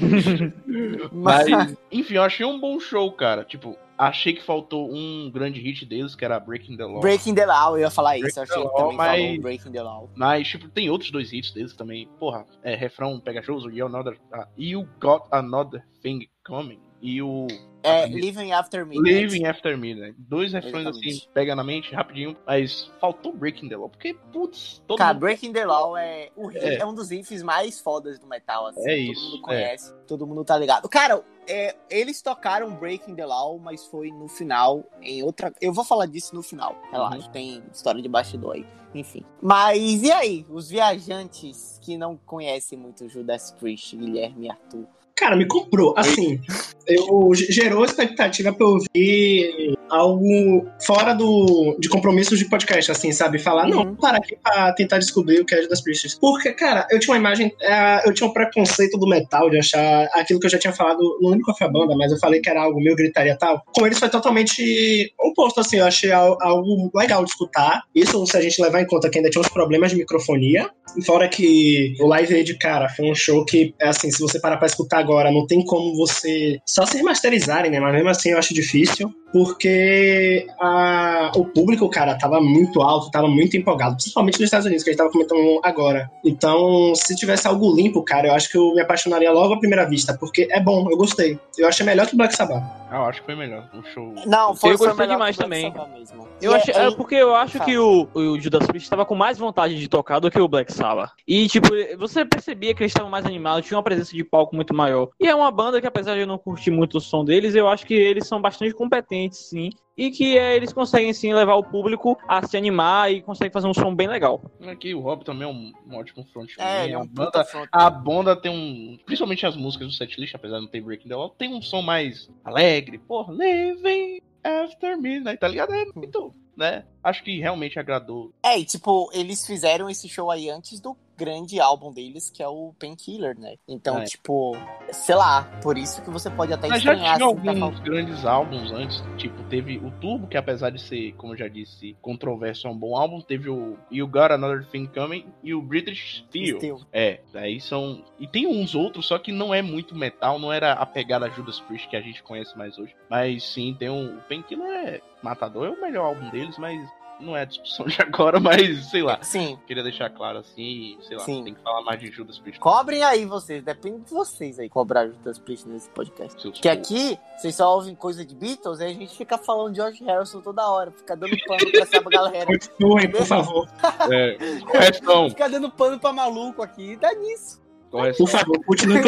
Mas, 1.12 1.48
mas 1.48 1.76
enfim, 1.90 2.14
eu 2.14 2.22
achei 2.22 2.44
um 2.46 2.58
bom 2.60 2.78
show, 2.78 3.10
cara. 3.12 3.44
Tipo, 3.44 3.76
achei 4.08 4.32
que 4.32 4.42
faltou 4.42 4.90
um 4.92 5.30
grande 5.30 5.60
hit 5.60 5.84
deles, 5.84 6.14
que 6.14 6.24
era 6.24 6.40
Breaking 6.40 6.76
the 6.76 6.84
Law. 6.84 7.00
Breaking 7.00 7.34
the 7.34 7.46
Law, 7.46 7.76
eu 7.76 7.82
ia 7.82 7.90
falar 7.90 8.16
isso. 8.18 8.34
Breaking 8.34 8.38
Eu 8.40 8.42
achei 8.42 8.62
the 8.62 8.62
que 8.62 8.74
Law, 8.82 8.90
também 8.90 8.96
mas- 8.96 9.20
falou 9.26 9.40
Breaking 9.42 9.72
the 9.72 9.82
Law. 9.82 10.10
Mas, 10.16 10.48
tipo, 10.48 10.68
tem 10.68 10.88
outros 10.90 11.10
dois 11.10 11.32
hits 11.32 11.52
deles 11.52 11.74
também. 11.74 12.08
Porra, 12.18 12.44
é 12.62 12.74
refrão 12.74 13.20
pegajoso, 13.20 13.70
You, 13.70 13.86
another, 13.86 14.18
ah, 14.32 14.48
you 14.56 14.88
Got 15.00 15.24
Another 15.30 15.84
Thing 16.02 16.28
Coming. 16.46 16.80
E 17.02 17.22
o 17.22 17.46
É. 17.82 18.06
Living 18.06 18.52
After 18.52 18.84
Midnight. 18.84 19.14
Living 19.26 19.46
After 19.46 19.78
Midnight. 19.78 20.14
Dois 20.18 20.52
refrões 20.52 20.82
Exatamente. 20.86 21.08
assim, 21.18 21.28
pega 21.32 21.56
na 21.56 21.64
mente, 21.64 21.94
rapidinho. 21.94 22.36
Mas 22.46 22.90
faltou 23.00 23.32
Breaking 23.32 23.70
the 23.70 23.76
Law, 23.76 23.88
porque, 23.88 24.12
putz, 24.32 24.82
todo 24.86 24.98
Cara, 24.98 25.14
mundo... 25.14 25.20
Breaking 25.20 25.52
the 25.54 25.64
Law 25.64 25.96
é, 25.96 26.28
o 26.36 26.46
riff- 26.48 26.62
É. 26.64 26.74
é. 26.80 26.86
um 26.86 26.92
dos 26.94 27.10
riffs 27.10 27.42
mais 27.42 27.80
fodas 27.80 28.18
do 28.18 28.26
metal, 28.26 28.66
assim. 28.66 28.80
É 28.80 28.96
todo 28.96 29.12
isso, 29.12 29.30
mundo 29.30 29.40
conhece, 29.42 29.94
todo 30.06 30.26
mundo 30.26 30.44
tá 30.44 30.58
ligado. 30.58 30.86
Cara, 30.90 31.24
é, 31.48 31.74
eles 31.88 32.20
tocaram 32.20 32.70
Breaking 32.74 33.14
the 33.14 33.24
Law, 33.24 33.58
mas 33.58 33.86
foi 33.86 34.10
no 34.10 34.28
final, 34.28 34.84
em 35.00 35.22
outra... 35.22 35.50
Eu 35.58 35.72
vou 35.72 35.84
falar 35.84 36.04
disso 36.04 36.34
no 36.34 36.42
final, 36.42 36.76
relaxa, 36.92 37.26
Uhum. 37.26 37.32
tem 37.32 37.62
história 37.72 38.02
de 38.02 38.08
bastidor 38.10 38.56
aí, 38.56 38.66
enfim. 38.94 39.24
Mas 39.40 40.02
e 40.02 40.12
aí, 40.12 40.44
os 40.50 40.68
viajantes 40.68 41.78
que 41.82 41.96
não 41.96 42.14
conhecem 42.26 42.78
muito 42.78 43.08
Judas 43.08 43.52
Priest, 43.52 43.96
Guilherme 43.96 44.46
e 44.46 44.50
Arthur? 44.50 44.86
Cara, 45.16 45.36
me 45.36 45.46
comprou. 45.46 45.92
Assim, 45.98 46.40
eu 46.86 47.30
gerou 47.34 47.84
expectativa 47.84 48.52
pra 48.52 48.66
eu 48.66 48.78
ver 48.94 49.74
algo 49.88 50.66
fora 50.86 51.14
do, 51.14 51.76
de 51.80 51.88
compromissos 51.88 52.38
de 52.38 52.48
podcast, 52.48 52.90
assim, 52.92 53.12
sabe? 53.12 53.38
Falar, 53.38 53.66
não, 53.68 53.78
Uhum. 53.78 53.84
vou 53.86 53.96
parar 53.96 54.18
aqui 54.18 54.36
pra 54.42 54.72
tentar 54.72 54.98
descobrir 54.98 55.40
o 55.40 55.44
que 55.44 55.54
é 55.54 55.66
das 55.66 55.80
Priestess. 55.80 56.16
Porque, 56.20 56.52
cara, 56.52 56.86
eu 56.90 56.98
tinha 57.00 57.12
uma 57.14 57.18
imagem, 57.18 57.52
é, 57.60 58.08
eu 58.08 58.14
tinha 58.14 58.28
um 58.28 58.32
preconceito 58.32 58.96
do 58.98 59.08
metal, 59.08 59.50
de 59.50 59.58
achar 59.58 60.08
aquilo 60.14 60.38
que 60.38 60.46
eu 60.46 60.50
já 60.50 60.58
tinha 60.58 60.72
falado 60.72 61.00
no 61.20 61.30
único 61.30 61.52
foi 61.56 61.66
a 61.66 61.70
banda, 61.70 61.96
mas 61.96 62.12
eu 62.12 62.18
falei 62.18 62.40
que 62.40 62.48
era 62.48 62.62
algo 62.62 62.80
meio 62.80 62.94
gritaria 62.96 63.32
e 63.32 63.36
tal. 63.38 63.62
Com 63.74 63.84
eles 63.86 63.98
foi 63.98 64.08
totalmente 64.08 65.12
oposto, 65.18 65.60
assim, 65.60 65.78
eu 65.78 65.86
achei 65.86 66.12
al- 66.12 66.38
algo 66.40 66.90
legal 66.94 67.24
de 67.24 67.30
escutar. 67.30 67.82
Isso 67.94 68.24
se 68.26 68.36
a 68.36 68.40
gente 68.40 68.60
levar 68.62 68.80
em 68.80 68.86
conta 68.86 69.10
que 69.10 69.18
ainda 69.18 69.30
tinha 69.30 69.40
uns 69.40 69.48
problemas 69.48 69.90
de 69.90 69.96
microfonia. 69.96 70.70
Fora 71.06 71.28
que 71.28 71.94
o 72.00 72.06
Live 72.06 72.34
Aid, 72.34 72.58
cara, 72.58 72.88
foi 72.88 73.10
um 73.10 73.14
show 73.14 73.44
que, 73.44 73.74
assim, 73.80 74.10
se 74.10 74.20
você 74.20 74.40
parar 74.40 74.56
pra 74.56 74.66
escutar 74.66 74.98
agora, 74.98 75.30
não 75.32 75.46
tem 75.46 75.64
como 75.64 75.96
você. 75.96 76.58
Só 76.70 76.86
se 76.86 76.96
remasterizarem, 76.98 77.68
né? 77.68 77.80
Mas 77.80 77.92
mesmo 77.92 78.08
assim 78.10 78.30
eu 78.30 78.38
acho 78.38 78.54
difícil. 78.54 79.12
Porque 79.32 80.46
a- 80.60 81.32
o 81.36 81.44
público, 81.44 81.88
cara, 81.88 82.16
tava 82.18 82.40
muito 82.40 82.80
alto, 82.82 83.10
tava 83.10 83.28
muito 83.28 83.56
empolgado. 83.56 83.96
Principalmente 83.96 84.34
nos 84.34 84.44
Estados 84.44 84.66
Unidos, 84.66 84.84
que 84.84 84.90
a 84.90 84.92
gente 84.92 84.98
tava 84.98 85.10
comentando 85.10 85.60
agora. 85.62 86.10
Então, 86.24 86.94
se 86.94 87.14
tivesse 87.16 87.46
algo 87.46 87.74
limpo, 87.74 88.02
cara, 88.02 88.28
eu 88.28 88.34
acho 88.34 88.50
que 88.50 88.58
eu 88.58 88.74
me 88.74 88.80
apaixonaria 88.80 89.30
logo 89.32 89.54
à 89.54 89.58
primeira 89.58 89.88
vista. 89.88 90.16
Porque 90.18 90.48
é 90.50 90.60
bom, 90.60 90.88
eu 90.90 90.96
gostei. 90.96 91.38
Eu 91.58 91.68
achei 91.68 91.84
melhor 91.84 92.06
que 92.06 92.14
o 92.14 92.16
Black 92.16 92.34
Sabbath. 92.34 92.62
Ah, 92.90 92.96
eu 92.96 93.04
acho 93.04 93.20
que 93.20 93.26
foi 93.26 93.36
melhor. 93.36 93.68
O 93.72 93.82
show. 93.94 94.12
Não, 94.26 94.54
foi, 94.54 94.72
Eu 94.72 94.78
foi 94.78 94.88
gostei 94.88 95.06
melhor 95.06 95.14
demais 95.16 95.36
que 95.36 95.44
o 95.44 95.46
Black 95.48 95.62
também. 95.62 95.72
Sabbath 95.72 95.98
Mesmo. 95.98 96.28
Eu 96.42 96.54
acho, 96.54 96.70
é- 96.70 96.86
é 96.86 96.90
porque 96.90 97.14
eu 97.14 97.34
acho 97.34 97.60
que 97.60 97.78
o, 97.78 98.08
o 98.14 98.40
Judas 98.40 98.66
Priest 98.66 98.86
estava 98.86 99.04
com 99.04 99.14
mais 99.14 99.38
vontade 99.38 99.78
de 99.78 99.88
tocar 99.88 100.18
do 100.18 100.30
que 100.30 100.40
o 100.40 100.48
Black 100.48 100.72
Sabbath. 100.72 101.10
E, 101.28 101.46
tipo, 101.48 101.68
você 101.98 102.24
percebia 102.24 102.74
que 102.74 102.82
eles 102.82 102.90
estavam 102.90 103.10
mais 103.10 103.24
animados, 103.26 103.66
tinha 103.66 103.76
uma 103.76 103.82
presença 103.84 104.12
de 104.14 104.24
palco 104.24 104.56
muito 104.56 104.74
maior. 104.74 105.08
E 105.20 105.28
é 105.28 105.34
uma 105.34 105.50
banda 105.50 105.80
que, 105.80 105.86
apesar 105.86 106.14
de 106.14 106.20
eu 106.20 106.26
não 106.26 106.38
curtir 106.38 106.70
muito 106.70 106.98
o 106.98 107.00
som 107.00 107.24
deles, 107.24 107.54
eu 107.54 107.68
acho 107.68 107.86
que 107.86 107.94
eles 107.94 108.26
são 108.26 108.40
bastante 108.40 108.74
competentes, 108.74 109.19
sim. 109.30 109.70
E 109.96 110.10
que 110.10 110.38
é, 110.38 110.56
eles 110.56 110.72
conseguem, 110.72 111.12
sim, 111.12 111.34
levar 111.34 111.56
o 111.56 111.62
público 111.62 112.18
a 112.26 112.46
se 112.46 112.56
animar 112.56 113.12
e 113.12 113.20
conseguem 113.20 113.52
fazer 113.52 113.66
um 113.66 113.74
som 113.74 113.94
bem 113.94 114.08
legal. 114.08 114.40
Aqui 114.66 114.94
o 114.94 115.00
Rob 115.00 115.24
também 115.24 115.46
é 115.46 115.50
um, 115.50 115.72
um 115.86 115.98
ótimo 115.98 116.24
frontman. 116.32 116.64
É, 116.64 116.88
é 116.88 116.94
a 116.94 117.00
um 117.00 117.06
banda 117.06 117.30
puta 117.30 117.44
front. 117.44 117.68
A 117.70 117.90
banda 117.90 118.34
tem 118.34 118.50
um. 118.50 118.98
Principalmente 119.04 119.44
as 119.44 119.56
músicas 119.56 119.88
do 119.88 119.92
setlist, 119.92 120.34
apesar 120.34 120.56
de 120.56 120.62
não 120.62 120.70
ter 120.70 120.80
Breaking 120.80 121.08
the 121.08 121.16
Law, 121.16 121.28
tem 121.28 121.52
um 121.52 121.60
som 121.60 121.82
mais 121.82 122.30
alegre. 122.42 122.96
Porra, 122.96 123.34
Living 123.34 124.22
After 124.42 124.96
Midnight, 124.96 125.38
tá 125.38 125.48
ligado? 125.48 125.74
É 125.74 125.84
muito. 125.94 126.34
Né? 126.56 126.84
Acho 127.02 127.22
que 127.22 127.38
realmente 127.38 127.78
agradou. 127.78 128.32
É, 128.42 128.58
e 128.58 128.64
tipo, 128.64 129.10
eles 129.12 129.46
fizeram 129.46 129.88
esse 129.88 130.08
show 130.08 130.30
aí 130.30 130.48
antes 130.50 130.80
do 130.80 130.96
grande 131.20 131.60
álbum 131.60 131.92
deles, 131.92 132.30
que 132.30 132.42
é 132.42 132.48
o 132.48 132.72
Painkiller, 132.80 133.38
né? 133.38 133.56
Então, 133.68 133.98
É. 133.98 134.04
tipo, 134.04 134.56
sei 134.90 135.14
lá, 135.14 135.42
por 135.62 135.76
isso 135.76 136.02
que 136.02 136.08
você 136.10 136.30
pode 136.30 136.50
até 136.52 136.66
Mas 136.66 136.82
já 136.82 136.92
estranhar 136.94 137.16
tinha 137.18 137.26
assim, 137.28 137.36
tá 137.44 137.50
alguns 137.50 137.60
falando- 137.60 137.82
grandes 137.82 138.24
álbuns 138.24 138.72
antes, 138.72 139.04
tipo, 139.18 139.42
teve 139.44 139.76
o 139.78 139.90
Turbo, 140.00 140.26
que 140.26 140.36
apesar 140.38 140.70
de 140.70 140.80
ser, 140.80 141.12
como 141.16 141.34
eu 141.34 141.36
já 141.36 141.48
disse, 141.48 141.94
controverso, 142.00 142.66
é 142.66 142.70
um 142.70 142.76
bom 142.76 142.96
álbum, 142.96 143.20
teve 143.20 143.50
o 143.50 143.76
You 143.92 144.08
Got 144.08 144.32
Another 144.32 144.66
Thing 144.66 144.86
Coming 144.86 145.26
e 145.44 145.52
o 145.54 145.60
British 145.60 146.24
Steel. 146.28 146.56
Steel. 146.56 146.80
É, 146.92 147.20
daí 147.32 147.60
são. 147.60 148.02
E 148.18 148.26
tem 148.26 148.46
uns 148.46 148.74
outros, 148.74 149.06
só 149.06 149.18
que 149.18 149.30
não 149.30 149.52
é 149.54 149.60
muito 149.60 149.94
metal, 149.94 150.38
não 150.38 150.50
era 150.52 150.72
a 150.72 150.86
pegada 150.86 151.28
Judas 151.30 151.60
Priest 151.60 151.86
que 151.88 151.96
a 151.96 152.00
gente 152.00 152.22
conhece 152.22 152.56
mais 152.56 152.78
hoje. 152.78 152.94
Mas 153.10 153.44
sim, 153.44 153.76
tem 153.78 153.90
um. 153.90 154.16
O 154.16 154.20
Painkiller 154.22 154.70
é. 154.88 155.00
Matador 155.22 155.66
é 155.66 155.70
o 155.70 155.78
melhor 155.78 156.06
álbum 156.06 156.30
deles, 156.30 156.56
mas 156.56 156.80
não 157.20 157.36
é 157.36 157.42
a 157.42 157.44
discussão 157.44 157.86
de 157.86 158.00
agora, 158.00 158.38
mas 158.40 158.90
sei 158.90 159.02
lá. 159.02 159.18
Sim, 159.22 159.58
Queria 159.66 159.82
deixar 159.82 160.10
claro 160.10 160.38
assim, 160.38 160.98
sei 161.02 161.16
lá, 161.16 161.24
Sim. 161.24 161.44
tem 161.44 161.54
que 161.54 161.62
falar 161.62 161.82
mais 161.82 162.00
de 162.00 162.10
Judas 162.10 162.38
Priest. 162.38 162.58
cobrem 162.60 163.02
aí 163.02 163.24
vocês, 163.24 163.62
depende 163.62 164.00
de 164.04 164.10
vocês 164.10 164.58
aí 164.58 164.68
cobrar 164.68 165.06
Judas 165.06 165.38
Priest 165.38 165.68
nesse 165.68 165.88
podcast. 165.90 166.40
Seus 166.40 166.58
Que 166.58 166.68
aqui, 166.68 167.18
vocês 167.36 167.54
só 167.54 167.74
ouvem 167.74 167.94
coisa 167.94 168.24
de 168.24 168.34
Beatles, 168.34 168.80
aí 168.80 168.90
a 168.90 168.94
gente 168.94 169.16
fica 169.16 169.36
falando 169.38 169.70
de 169.72 169.76
George 169.76 170.02
Harrison 170.04 170.40
toda 170.40 170.68
hora, 170.68 170.90
fica 170.90 171.16
dando 171.16 171.36
pano 171.46 171.70
pra 171.70 171.80
essa 171.82 172.00
galera. 172.10 172.46
Continuem, 172.46 173.10
por 173.10 173.26
favor. 173.26 173.68
É, 174.10 174.36
correção, 174.60 175.28
Fica 175.30 175.48
dando 175.48 175.70
pano 175.70 175.98
pra 175.98 176.12
maluco 176.12 176.62
aqui, 176.62 176.96
dá 176.96 177.12
nisso. 177.14 177.59
Correção. 177.90 178.26
Por 178.26 178.32
favor, 178.32 178.64
continue. 178.64 179.00